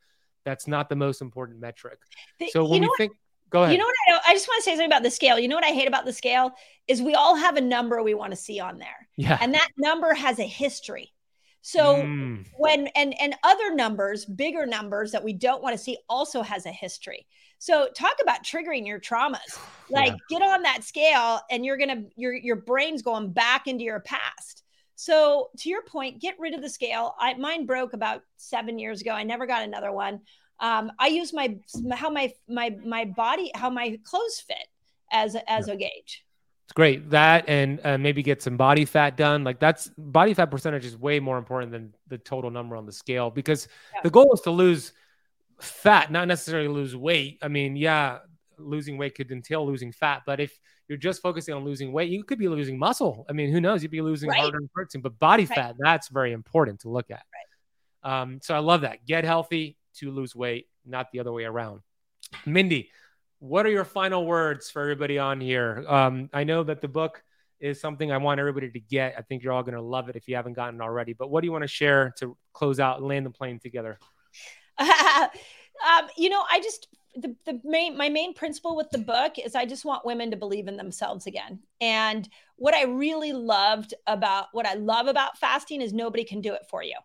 that's 0.46 0.66
not 0.66 0.88
the 0.88 0.96
most 0.96 1.22
important 1.22 1.60
metric. 1.60 2.00
The, 2.40 2.50
so 2.50 2.66
when 2.66 2.82
we 2.82 2.90
think, 2.98 3.12
go 3.50 3.64
ahead. 3.64 3.74
You 3.74 3.80
know 3.80 3.86
what 3.86 3.96
I, 4.08 4.12
know? 4.12 4.20
I 4.28 4.34
just 4.34 4.48
want 4.48 4.64
to 4.64 4.64
say 4.64 4.72
something 4.72 4.88
about 4.88 5.04
the 5.04 5.12
scale. 5.12 5.40
You 5.40 5.48
know 5.48 5.56
what 5.56 5.66
I 5.66 5.72
hate 5.72 5.88
about 5.88 6.06
the 6.06 6.14
scale 6.14 6.52
is 6.88 7.02
we 7.02 7.16
all 7.16 7.36
have 7.36 7.58
a 7.58 7.62
number 7.62 8.02
we 8.02 8.14
want 8.14 8.32
to 8.32 8.38
see 8.38 8.60
on 8.60 8.78
there. 8.78 9.08
Yeah. 9.18 9.38
And 9.42 9.54
that 9.54 9.70
number 9.78 10.14
has 10.14 10.40
a 10.40 10.48
history. 10.48 11.14
So 11.62 11.96
mm. 11.96 12.46
when 12.58 12.88
and 12.96 13.20
and 13.20 13.36
other 13.44 13.76
numbers, 13.76 14.26
bigger 14.26 14.66
numbers 14.66 15.12
that 15.12 15.24
we 15.24 15.34
don't 15.34 15.62
want 15.62 15.74
to 15.76 15.78
see 15.78 15.98
also 16.08 16.42
has 16.42 16.66
a 16.66 16.72
history. 16.72 17.28
So 17.60 17.90
talk 17.94 18.16
about 18.22 18.44
triggering 18.44 18.88
your 18.88 19.00
traumas. 19.00 19.38
Like 19.90 20.12
yeah. 20.30 20.40
get 20.40 20.42
on 20.46 20.64
that 20.64 20.84
scale 20.84 21.40
and 21.50 21.66
you're 21.66 21.78
going 21.78 21.88
to 21.88 22.10
your 22.18 22.34
your 22.34 22.58
brain's 22.58 23.02
going 23.02 23.32
back 23.32 23.68
into 23.68 23.86
your 23.86 24.02
past. 24.02 24.64
So 24.96 25.50
to 25.60 25.70
your 25.70 25.82
point, 25.84 26.20
get 26.20 26.36
rid 26.40 26.54
of 26.54 26.62
the 26.62 26.70
scale. 26.70 27.16
I 27.18 27.36
mine 27.36 27.66
broke 27.66 27.94
about 27.94 28.24
7 28.36 28.78
years 28.78 29.00
ago. 29.00 29.12
I 29.12 29.24
never 29.24 29.46
got 29.48 29.64
another 29.64 29.94
one. 29.94 30.20
Um, 30.60 30.92
I 31.00 31.08
use 31.08 31.34
my 31.34 31.58
how 31.92 32.10
my 32.10 32.34
my 32.48 32.76
my 32.84 33.06
body 33.06 33.52
how 33.54 33.70
my 33.70 34.00
clothes 34.04 34.40
fit 34.46 34.68
as 35.12 35.36
as 35.48 35.68
yeah. 35.68 35.74
a 35.74 35.78
gauge. 35.78 36.26
It's 36.66 36.74
great 36.74 37.12
that 37.12 37.48
and 37.48 37.80
uh, 37.86 37.98
maybe 37.98 38.22
get 38.24 38.42
some 38.42 38.58
body 38.58 38.84
fat 38.84 39.16
done. 39.16 39.44
Like 39.44 39.60
that's 39.60 39.90
body 39.98 40.34
fat 40.34 40.52
percentage 40.52 40.86
is 40.86 40.98
way 40.98 41.20
more 41.20 41.38
important 41.38 41.72
than 41.72 41.94
the 42.08 42.18
total 42.18 42.52
number 42.52 42.76
on 42.76 42.86
the 42.86 42.92
scale 42.92 43.30
because 43.30 43.68
yeah. 43.94 44.02
the 44.04 44.10
goal 44.10 44.34
is 44.34 44.42
to 44.42 44.52
lose 44.52 44.92
fat, 45.62 46.12
not 46.12 46.28
necessarily 46.28 46.68
lose 46.68 46.96
weight. 46.96 47.40
I 47.42 47.48
mean, 47.48 47.76
yeah, 47.76 48.20
losing 48.58 48.98
weight 48.98 49.16
could 49.16 49.32
entail 49.32 49.66
losing 49.66 49.92
fat, 49.92 50.24
but 50.26 50.40
if 50.40 50.60
you're 50.88 50.98
just 50.98 51.22
focusing 51.22 51.54
on 51.54 51.64
losing 51.64 51.92
weight, 51.92 52.10
you 52.10 52.24
could 52.24 52.40
be 52.40 52.48
losing 52.48 52.78
muscle. 52.78 53.26
I 53.30 53.34
mean, 53.34 53.52
who 53.52 53.62
knows? 53.62 53.82
You'd 53.82 53.92
be 53.92 54.02
losing 54.02 54.30
right. 54.30 54.40
harder 54.40 54.60
protein, 54.74 55.02
but 55.02 55.18
body 55.20 55.46
right. 55.46 55.56
fat, 55.56 55.76
that's 55.80 56.10
very 56.10 56.32
important 56.32 56.82
to 56.82 56.90
look 56.90 57.12
at. 57.12 57.24
Right. 58.04 58.22
Um, 58.22 58.40
so 58.42 58.56
I 58.56 58.60
love 58.60 58.82
that. 58.82 59.06
Get 59.06 59.26
healthy 59.26 59.78
to 60.00 60.12
lose 60.12 60.36
weight, 60.36 60.68
not 60.86 61.12
the 61.12 61.20
other 61.20 61.32
way 61.32 61.46
around. 61.46 61.82
Mindy, 62.46 62.90
what 63.40 63.66
are 63.66 63.70
your 63.70 63.86
final 63.86 64.26
words 64.26 64.70
for 64.70 64.82
everybody 64.82 65.20
on 65.20 65.40
here? 65.40 65.86
Um, 65.88 66.30
I 66.34 66.44
know 66.44 66.64
that 66.64 66.82
the 66.82 66.88
book 66.88 67.24
is 67.60 67.80
something 67.80 68.12
I 68.12 68.18
want 68.18 68.40
everybody 68.40 68.70
to 68.70 68.80
get. 68.80 69.16
I 69.18 69.22
think 69.22 69.44
you're 69.44 69.54
all 69.54 69.64
going 69.64 69.76
to 69.76 69.82
love 69.82 70.10
it 70.10 70.16
if 70.16 70.28
you 70.28 70.36
haven't 70.36 70.54
gotten 70.54 70.80
it 70.80 70.84
already. 70.84 71.14
But 71.14 71.30
what 71.30 71.42
do 71.42 71.48
you 71.48 71.52
want 71.52 71.64
to 71.64 71.68
share 71.68 72.14
to 72.20 72.38
close 72.54 72.80
out 72.80 73.00
and 73.00 73.08
land 73.08 73.26
the 73.26 73.32
plane 73.32 73.60
together? 73.60 73.98
um, 74.80 76.08
you 76.18 76.30
know, 76.30 76.44
I 76.52 76.60
just 76.60 76.88
the, 77.16 77.36
the 77.46 77.60
main 77.64 77.98
my 77.98 78.10
main 78.10 78.34
principle 78.34 78.76
with 78.76 78.92
the 78.92 79.00
book 79.00 79.40
is 79.44 79.56
I 79.56 79.66
just 79.66 79.86
want 79.86 80.06
women 80.06 80.30
to 80.32 80.38
believe 80.38 80.68
in 80.68 80.78
themselves 80.78 81.26
again. 81.26 81.60
And 81.82 82.28
what 82.58 82.76
I 82.76 82.84
really 82.84 83.34
loved 83.34 83.94
about 84.06 84.48
what 84.52 84.68
I 84.68 84.76
love 84.76 85.08
about 85.08 85.38
fasting 85.38 85.82
is 85.82 85.94
nobody 85.94 86.24
can 86.24 86.42
do 86.42 86.54
it 86.54 86.68
for 86.70 86.84
you. 86.84 86.96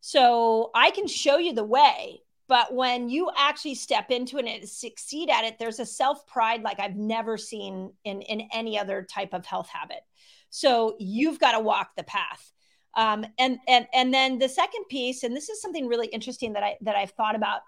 So 0.00 0.70
I 0.74 0.90
can 0.90 1.06
show 1.06 1.38
you 1.38 1.52
the 1.52 1.64
way, 1.64 2.22
but 2.50 2.74
when 2.74 3.08
you 3.08 3.30
actually 3.36 3.76
step 3.76 4.10
into 4.10 4.36
it 4.36 4.44
and 4.44 4.68
succeed 4.68 5.30
at 5.30 5.44
it, 5.44 5.56
there's 5.60 5.78
a 5.78 5.86
self 5.86 6.26
pride 6.26 6.62
like 6.62 6.80
I've 6.80 6.96
never 6.96 7.38
seen 7.38 7.92
in, 8.04 8.22
in 8.22 8.48
any 8.52 8.76
other 8.76 9.06
type 9.08 9.32
of 9.32 9.46
health 9.46 9.68
habit. 9.68 10.00
So 10.50 10.96
you've 10.98 11.38
got 11.38 11.52
to 11.52 11.60
walk 11.60 11.92
the 11.96 12.02
path. 12.02 12.52
Um, 12.96 13.24
and 13.38 13.60
and 13.68 13.86
and 13.94 14.12
then 14.12 14.40
the 14.40 14.48
second 14.48 14.86
piece, 14.88 15.22
and 15.22 15.34
this 15.34 15.48
is 15.48 15.62
something 15.62 15.86
really 15.86 16.08
interesting 16.08 16.54
that 16.54 16.64
I 16.64 16.76
that 16.80 16.96
I've 16.96 17.12
thought 17.12 17.36
about 17.36 17.60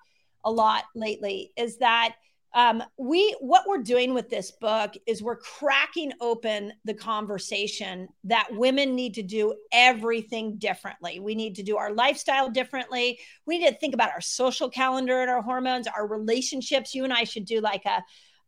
a 0.45 0.51
lot 0.51 0.83
lately, 0.97 1.53
is 1.57 1.79
that 1.79 2.17
um, 2.55 2.83
we 2.99 3.35
what 3.41 3.65
we're 3.67 3.83
doing 3.83 4.13
with 4.13 4.29
this 4.29 4.51
book 4.51 4.93
is 5.07 5.23
we're 5.23 5.37
cracking 5.37 6.13
open 6.21 6.73
the 6.85 6.95
conversation 6.95 8.09
that 8.25 8.49
women 8.53 8.95
need 8.95 9.15
to 9.15 9.23
do 9.23 9.55
everything 9.73 10.57
differently. 10.59 11.19
We 11.19 11.35
need 11.35 11.55
to 11.57 11.63
do 11.63 11.79
our 11.79 11.93
lifestyle 11.93 12.51
differently. 12.51 13.19
We 13.47 13.59
need 13.59 13.71
to 13.71 13.79
think 13.79 13.95
about 13.95 14.11
our 14.11 14.21
social 14.21 14.69
calendar 14.69 15.23
and 15.23 15.31
our 15.31 15.43
hormones 15.43 15.87
our 15.87 16.07
relationships. 16.07 16.95
You 16.95 17.05
and 17.05 17.13
i 17.13 17.25
should 17.25 17.45
do 17.47 17.61
like 17.61 17.85
a 17.87 18.03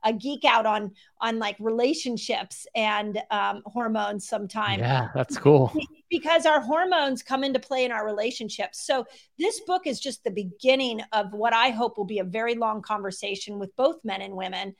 a 0.04 0.12
geek 0.12 0.44
out 0.44 0.66
on 0.66 0.92
on 1.20 1.38
like 1.38 1.56
relationships 1.58 2.66
and 2.74 3.22
um, 3.30 3.62
hormones 3.66 4.28
sometimes. 4.28 4.80
Yeah, 4.80 5.08
that's 5.14 5.38
cool. 5.38 5.72
Because 6.10 6.46
our 6.46 6.60
hormones 6.60 7.22
come 7.22 7.42
into 7.42 7.58
play 7.58 7.84
in 7.84 7.92
our 7.92 8.04
relationships. 8.04 8.86
So 8.86 9.06
this 9.38 9.60
book 9.60 9.86
is 9.86 9.98
just 9.98 10.22
the 10.22 10.30
beginning 10.30 11.00
of 11.12 11.32
what 11.32 11.52
I 11.52 11.70
hope 11.70 11.96
will 11.96 12.04
be 12.04 12.18
a 12.20 12.24
very 12.24 12.54
long 12.54 12.82
conversation 12.82 13.58
with 13.58 13.74
both 13.76 13.96
men 14.04 14.20
and 14.20 14.34
women. 14.34 14.74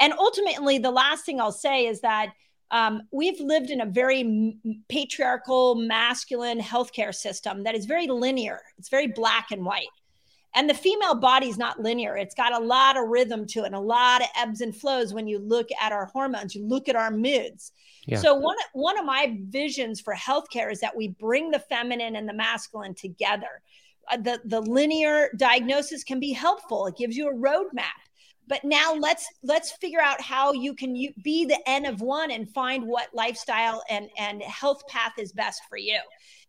And 0.00 0.12
ultimately, 0.12 0.78
the 0.78 0.90
last 0.90 1.24
thing 1.24 1.40
I'll 1.40 1.52
say 1.52 1.86
is 1.86 2.00
that 2.00 2.32
um, 2.70 3.02
we've 3.12 3.40
lived 3.40 3.70
in 3.70 3.80
a 3.80 3.86
very 3.86 4.58
patriarchal, 4.88 5.76
masculine 5.76 6.58
healthcare 6.58 7.14
system 7.14 7.62
that 7.62 7.76
is 7.76 7.84
very 7.84 8.08
linear. 8.08 8.60
It's 8.78 8.88
very 8.88 9.06
black 9.06 9.52
and 9.52 9.64
white. 9.64 9.86
And 10.54 10.70
the 10.70 10.74
female 10.74 11.16
body 11.16 11.48
is 11.48 11.58
not 11.58 11.80
linear. 11.80 12.16
It's 12.16 12.34
got 12.34 12.54
a 12.54 12.64
lot 12.64 12.96
of 12.96 13.08
rhythm 13.08 13.46
to 13.48 13.64
it 13.64 13.66
and 13.66 13.74
a 13.74 13.80
lot 13.80 14.22
of 14.22 14.28
ebbs 14.36 14.60
and 14.60 14.74
flows 14.74 15.12
when 15.12 15.26
you 15.26 15.38
look 15.38 15.68
at 15.80 15.92
our 15.92 16.06
hormones, 16.06 16.54
you 16.54 16.64
look 16.66 16.88
at 16.88 16.94
our 16.96 17.10
moods. 17.10 17.72
Yeah. 18.06 18.18
So 18.18 18.34
one, 18.34 18.56
one 18.72 18.98
of 18.98 19.04
my 19.04 19.36
visions 19.48 20.00
for 20.00 20.14
healthcare 20.14 20.70
is 20.70 20.80
that 20.80 20.96
we 20.96 21.08
bring 21.08 21.50
the 21.50 21.58
feminine 21.58 22.16
and 22.16 22.28
the 22.28 22.34
masculine 22.34 22.94
together. 22.94 23.62
Uh, 24.10 24.18
the, 24.18 24.40
the 24.44 24.60
linear 24.60 25.30
diagnosis 25.36 26.04
can 26.04 26.20
be 26.20 26.32
helpful. 26.32 26.86
It 26.86 26.96
gives 26.96 27.16
you 27.16 27.28
a 27.28 27.34
roadmap. 27.34 27.84
But 28.46 28.62
now 28.62 28.92
let's 28.92 29.26
let's 29.42 29.72
figure 29.72 30.02
out 30.02 30.20
how 30.20 30.52
you 30.52 30.74
can 30.74 30.94
you, 30.94 31.14
be 31.22 31.46
the 31.46 31.58
N 31.66 31.86
of 31.86 32.02
one 32.02 32.30
and 32.30 32.46
find 32.52 32.86
what 32.86 33.08
lifestyle 33.14 33.82
and, 33.88 34.10
and 34.18 34.42
health 34.42 34.86
path 34.86 35.12
is 35.18 35.32
best 35.32 35.62
for 35.70 35.78
you 35.78 35.98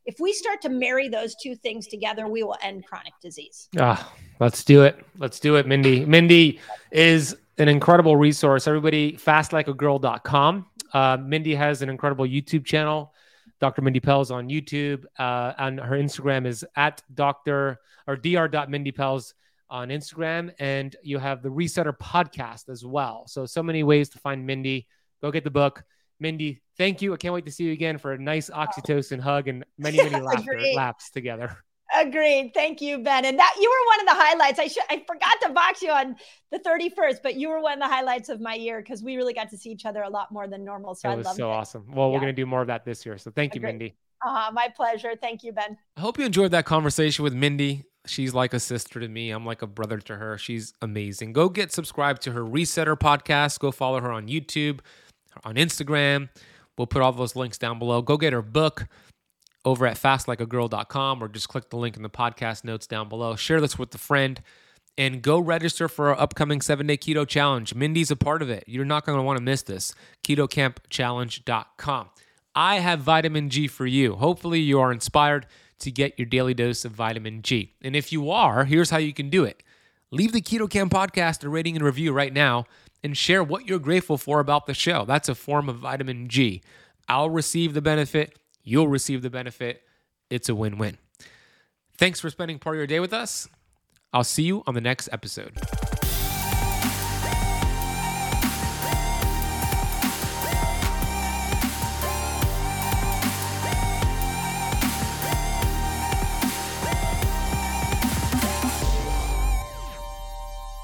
if 0.06 0.19
we 0.19 0.34
start 0.34 0.61
to 0.61 0.69
marry 0.69 1.10
those 1.10 1.36
two 1.36 1.56
things 1.56 1.88
together, 1.88 2.27
we 2.27 2.44
will 2.44 2.57
end 2.61 2.86
chronic 2.86 3.14
disease. 3.22 3.69
Ah, 3.80 4.14
let's 4.40 4.64
do 4.64 4.84
it. 4.84 5.03
Let's 5.18 5.40
do 5.40 5.56
it, 5.56 5.68
Mindy. 5.68 6.06
Mindy 6.06 6.60
is 6.91 7.36
an 7.57 7.68
incredible 7.68 8.15
resource. 8.15 8.68
Everybody, 8.68 9.14
fastlikeagirl.com. 9.14 10.65
Uh, 10.94 11.18
Mindy 11.18 11.56
has 11.56 11.82
an 11.82 11.90
incredible 11.90 12.26
YouTube 12.26 12.65
channel. 12.65 13.14
Dr. 13.60 13.82
Mindy 13.82 13.99
Pelz 13.99 14.32
on 14.32 14.49
YouTube. 14.49 15.06
Uh, 15.18 15.53
and 15.57 15.80
her 15.80 15.98
Instagram 15.98 16.45
is 16.45 16.65
at 16.76 17.02
Dr. 17.14 17.80
or 18.07 18.15
Dr. 18.15 18.48
dr.mindypelz 18.48 19.34
on 19.69 19.90
Instagram. 19.90 20.53
And 20.60 20.95
you 21.02 21.18
have 21.18 21.41
the 21.41 21.49
Resetter 21.49 21.98
podcast 21.98 22.69
as 22.69 22.86
well. 22.86 23.23
So, 23.27 23.45
so 23.45 23.64
many 23.64 23.84
ways 23.84 24.10
to 24.10 24.19
find 24.19 24.45
Mindy. 24.45 24.88
Go 25.22 25.32
get 25.32 25.44
the 25.44 25.52
book. 25.52 25.84
Mindy, 26.19 26.61
thank 26.77 27.02
you. 27.02 27.14
I 27.14 27.18
can't 27.18 27.34
wait 27.34 27.45
to 27.45 27.52
see 27.52 27.65
you 27.65 27.73
again 27.73 27.97
for 27.97 28.14
a 28.14 28.18
nice 28.18 28.49
oxytocin 28.49 29.19
hug 29.19 29.47
and 29.47 29.64
many, 29.77 29.97
many 29.97 30.19
laughter 30.22 30.60
laps 30.76 31.10
together. 31.10 31.57
Agreed. 31.95 32.52
Thank 32.53 32.81
you, 32.81 32.97
Ben. 32.97 33.26
And 33.26 33.38
that 33.38 33.56
you 33.60 33.69
were 33.69 33.91
one 33.91 33.99
of 34.02 34.06
the 34.07 34.22
highlights. 34.23 34.60
I 34.60 34.68
should 34.68 34.84
I 34.89 35.03
forgot 35.07 35.38
to 35.43 35.49
box 35.49 35.81
you 35.81 35.91
on 35.91 36.15
the 36.52 36.60
31st, 36.60 37.18
but 37.22 37.35
you 37.35 37.47
were 37.49 37.61
one 37.61 37.73
of 37.73 37.80
the 37.80 37.88
highlights 37.88 38.27
of 38.30 38.41
my 38.41 38.56
year 38.56 38.81
because 38.81 39.03
we 39.03 39.15
really 39.15 39.34
got 39.34 39.49
to 39.52 39.57
see 39.57 39.69
each 39.69 39.85
other 39.85 40.02
a 40.02 40.10
lot 40.10 40.31
more 40.31 40.47
than 40.47 40.65
normal. 40.65 40.95
So 40.95 41.07
that 41.07 41.14
I 41.14 41.15
was 41.18 41.26
love 41.27 41.35
so 41.35 41.43
it. 41.43 41.45
So 41.45 41.52
awesome. 41.52 41.85
Well, 41.93 42.07
Yeah. 42.10 42.14
we're 42.14 42.19
gonna 42.22 42.34
do 42.34 42.45
more 42.45 42.61
of 42.61 42.68
that 42.68 42.85
this 42.85 43.06
year. 43.06 43.18
So 43.18 43.31
thank 43.31 43.56
you, 43.56 43.61
Mindy. 43.61 43.95
Uh, 44.26 44.49
my 44.52 44.68
pleasure. 44.76 45.14
Thank 45.22 45.43
you, 45.43 45.53
Ben. 45.53 45.77
I 45.95 46.02
hope 46.02 46.18
you 46.18 46.26
enjoyed 46.26 46.52
that 46.52 46.65
conversation 46.65 47.23
with 47.23 47.34
Mindy. 47.34 47.84
She's 48.07 48.34
like 48.34 48.53
a 48.53 48.60
sister 48.60 48.99
to 48.99 49.07
me. 49.07 49.30
I'm 49.31 49.45
like 49.45 49.61
a 49.61 49.68
brother 49.68 49.99
to 49.99 50.15
her. 50.15 50.38
She's 50.38 50.73
amazing. 50.81 51.34
Go 51.34 51.49
get 51.49 51.72
subscribed 51.72 52.22
to 52.23 52.31
her 52.31 52.41
Resetter 52.41 52.97
podcast. 52.97 53.60
Go 53.60 53.72
follow 53.72 53.99
her 54.02 54.11
on 54.11 54.27
YouTube, 54.27 54.80
on 55.43 55.56
Instagram. 55.56 56.30
We'll 56.77 56.88
put 56.88 57.02
all 57.02 57.11
those 57.11 57.35
links 57.35 57.57
down 57.57 57.80
below. 57.80 58.02
Go 58.02 58.18
get 58.18 58.34
her 58.34 58.41
book 58.41 58.88
over 59.64 59.85
at 59.88 59.97
fastlikeagirl.com 59.97 61.23
or 61.23 61.27
just 61.27 61.49
click 61.49 61.69
the 61.69 61.77
link 61.77 61.97
in 61.97 62.03
the 62.03 62.10
podcast 62.10 62.64
notes 62.64 62.88
down 62.88 63.10
below. 63.10 63.35
Share 63.35 63.60
this 63.60 63.80
with 63.80 63.93
a 63.95 63.97
friend 63.97 64.41
and 64.97 65.22
go 65.22 65.39
register 65.39 65.88
for 65.88 66.10
our 66.10 66.19
upcoming 66.19 66.61
seven 66.61 66.88
day 66.88 66.97
keto 66.97 67.27
challenge. 67.27 67.73
Mindy's 67.73 68.11
a 68.11 68.15
part 68.15 68.41
of 68.41 68.49
it. 68.49 68.64
You're 68.68 68.85
not 68.85 69.06
going 69.06 69.18
to 69.18 69.23
want 69.23 69.38
to 69.38 69.43
miss 69.43 69.64
this. 69.64 69.93
KetoKampChallenge.com. 70.23 72.10
I 72.57 72.80
have 72.80 72.99
vitamin 73.02 73.49
G 73.49 73.68
for 73.68 73.85
you. 73.85 74.15
Hopefully, 74.15 74.61
you 74.61 74.80
are 74.80 74.91
inspired 74.91 75.45
to 75.80 75.91
get 75.91 76.18
your 76.18 76.26
daily 76.26 76.53
dose 76.53 76.85
of 76.85 76.93
vitamin 76.93 77.41
G. 77.41 77.73
And 77.81 77.95
if 77.95 78.14
you 78.14 78.31
are, 78.31 78.64
here's 78.64 78.89
how 78.91 78.97
you 78.97 79.14
can 79.14 79.30
do 79.30 79.43
it 79.43 79.61
leave 80.11 80.31
the 80.31 80.41
Keto 80.41 80.69
Kamp 80.69 80.93
podcast 80.93 81.43
a 81.43 81.49
rating 81.49 81.76
and 81.76 81.84
review 81.84 82.14
right 82.14 82.31
now 82.31 82.65
and 83.06 83.15
share 83.15 83.44
what 83.44 83.68
you're 83.68 83.77
grateful 83.77 84.18
for 84.18 84.40
about 84.40 84.65
the 84.65 84.73
show. 84.73 85.06
That's 85.06 85.30
a 85.30 85.36
form 85.36 85.69
of 85.69 85.77
vitamin 85.77 86.27
G. 86.27 86.64
I'll 87.07 87.30
receive 87.30 87.76
the 87.76 87.82
benefit, 87.82 88.40
you'll 88.64 88.88
receive 88.88 89.22
the 89.22 89.30
benefit. 89.30 89.84
It's 90.32 90.49
a 90.49 90.56
win 90.56 90.80
win. 90.80 90.98
Thanks 91.99 92.19
for 92.19 92.32
spending 92.32 92.57
part 92.57 92.76
of 92.76 92.80
your 92.80 92.88
day 92.88 92.99
with 92.99 93.14
us. 93.14 93.48
I'll 94.11 94.23
see 94.23 94.44
you 94.44 94.64
on 94.65 94.73
the 94.73 94.82
next 94.82 95.07
episode. 95.11 95.56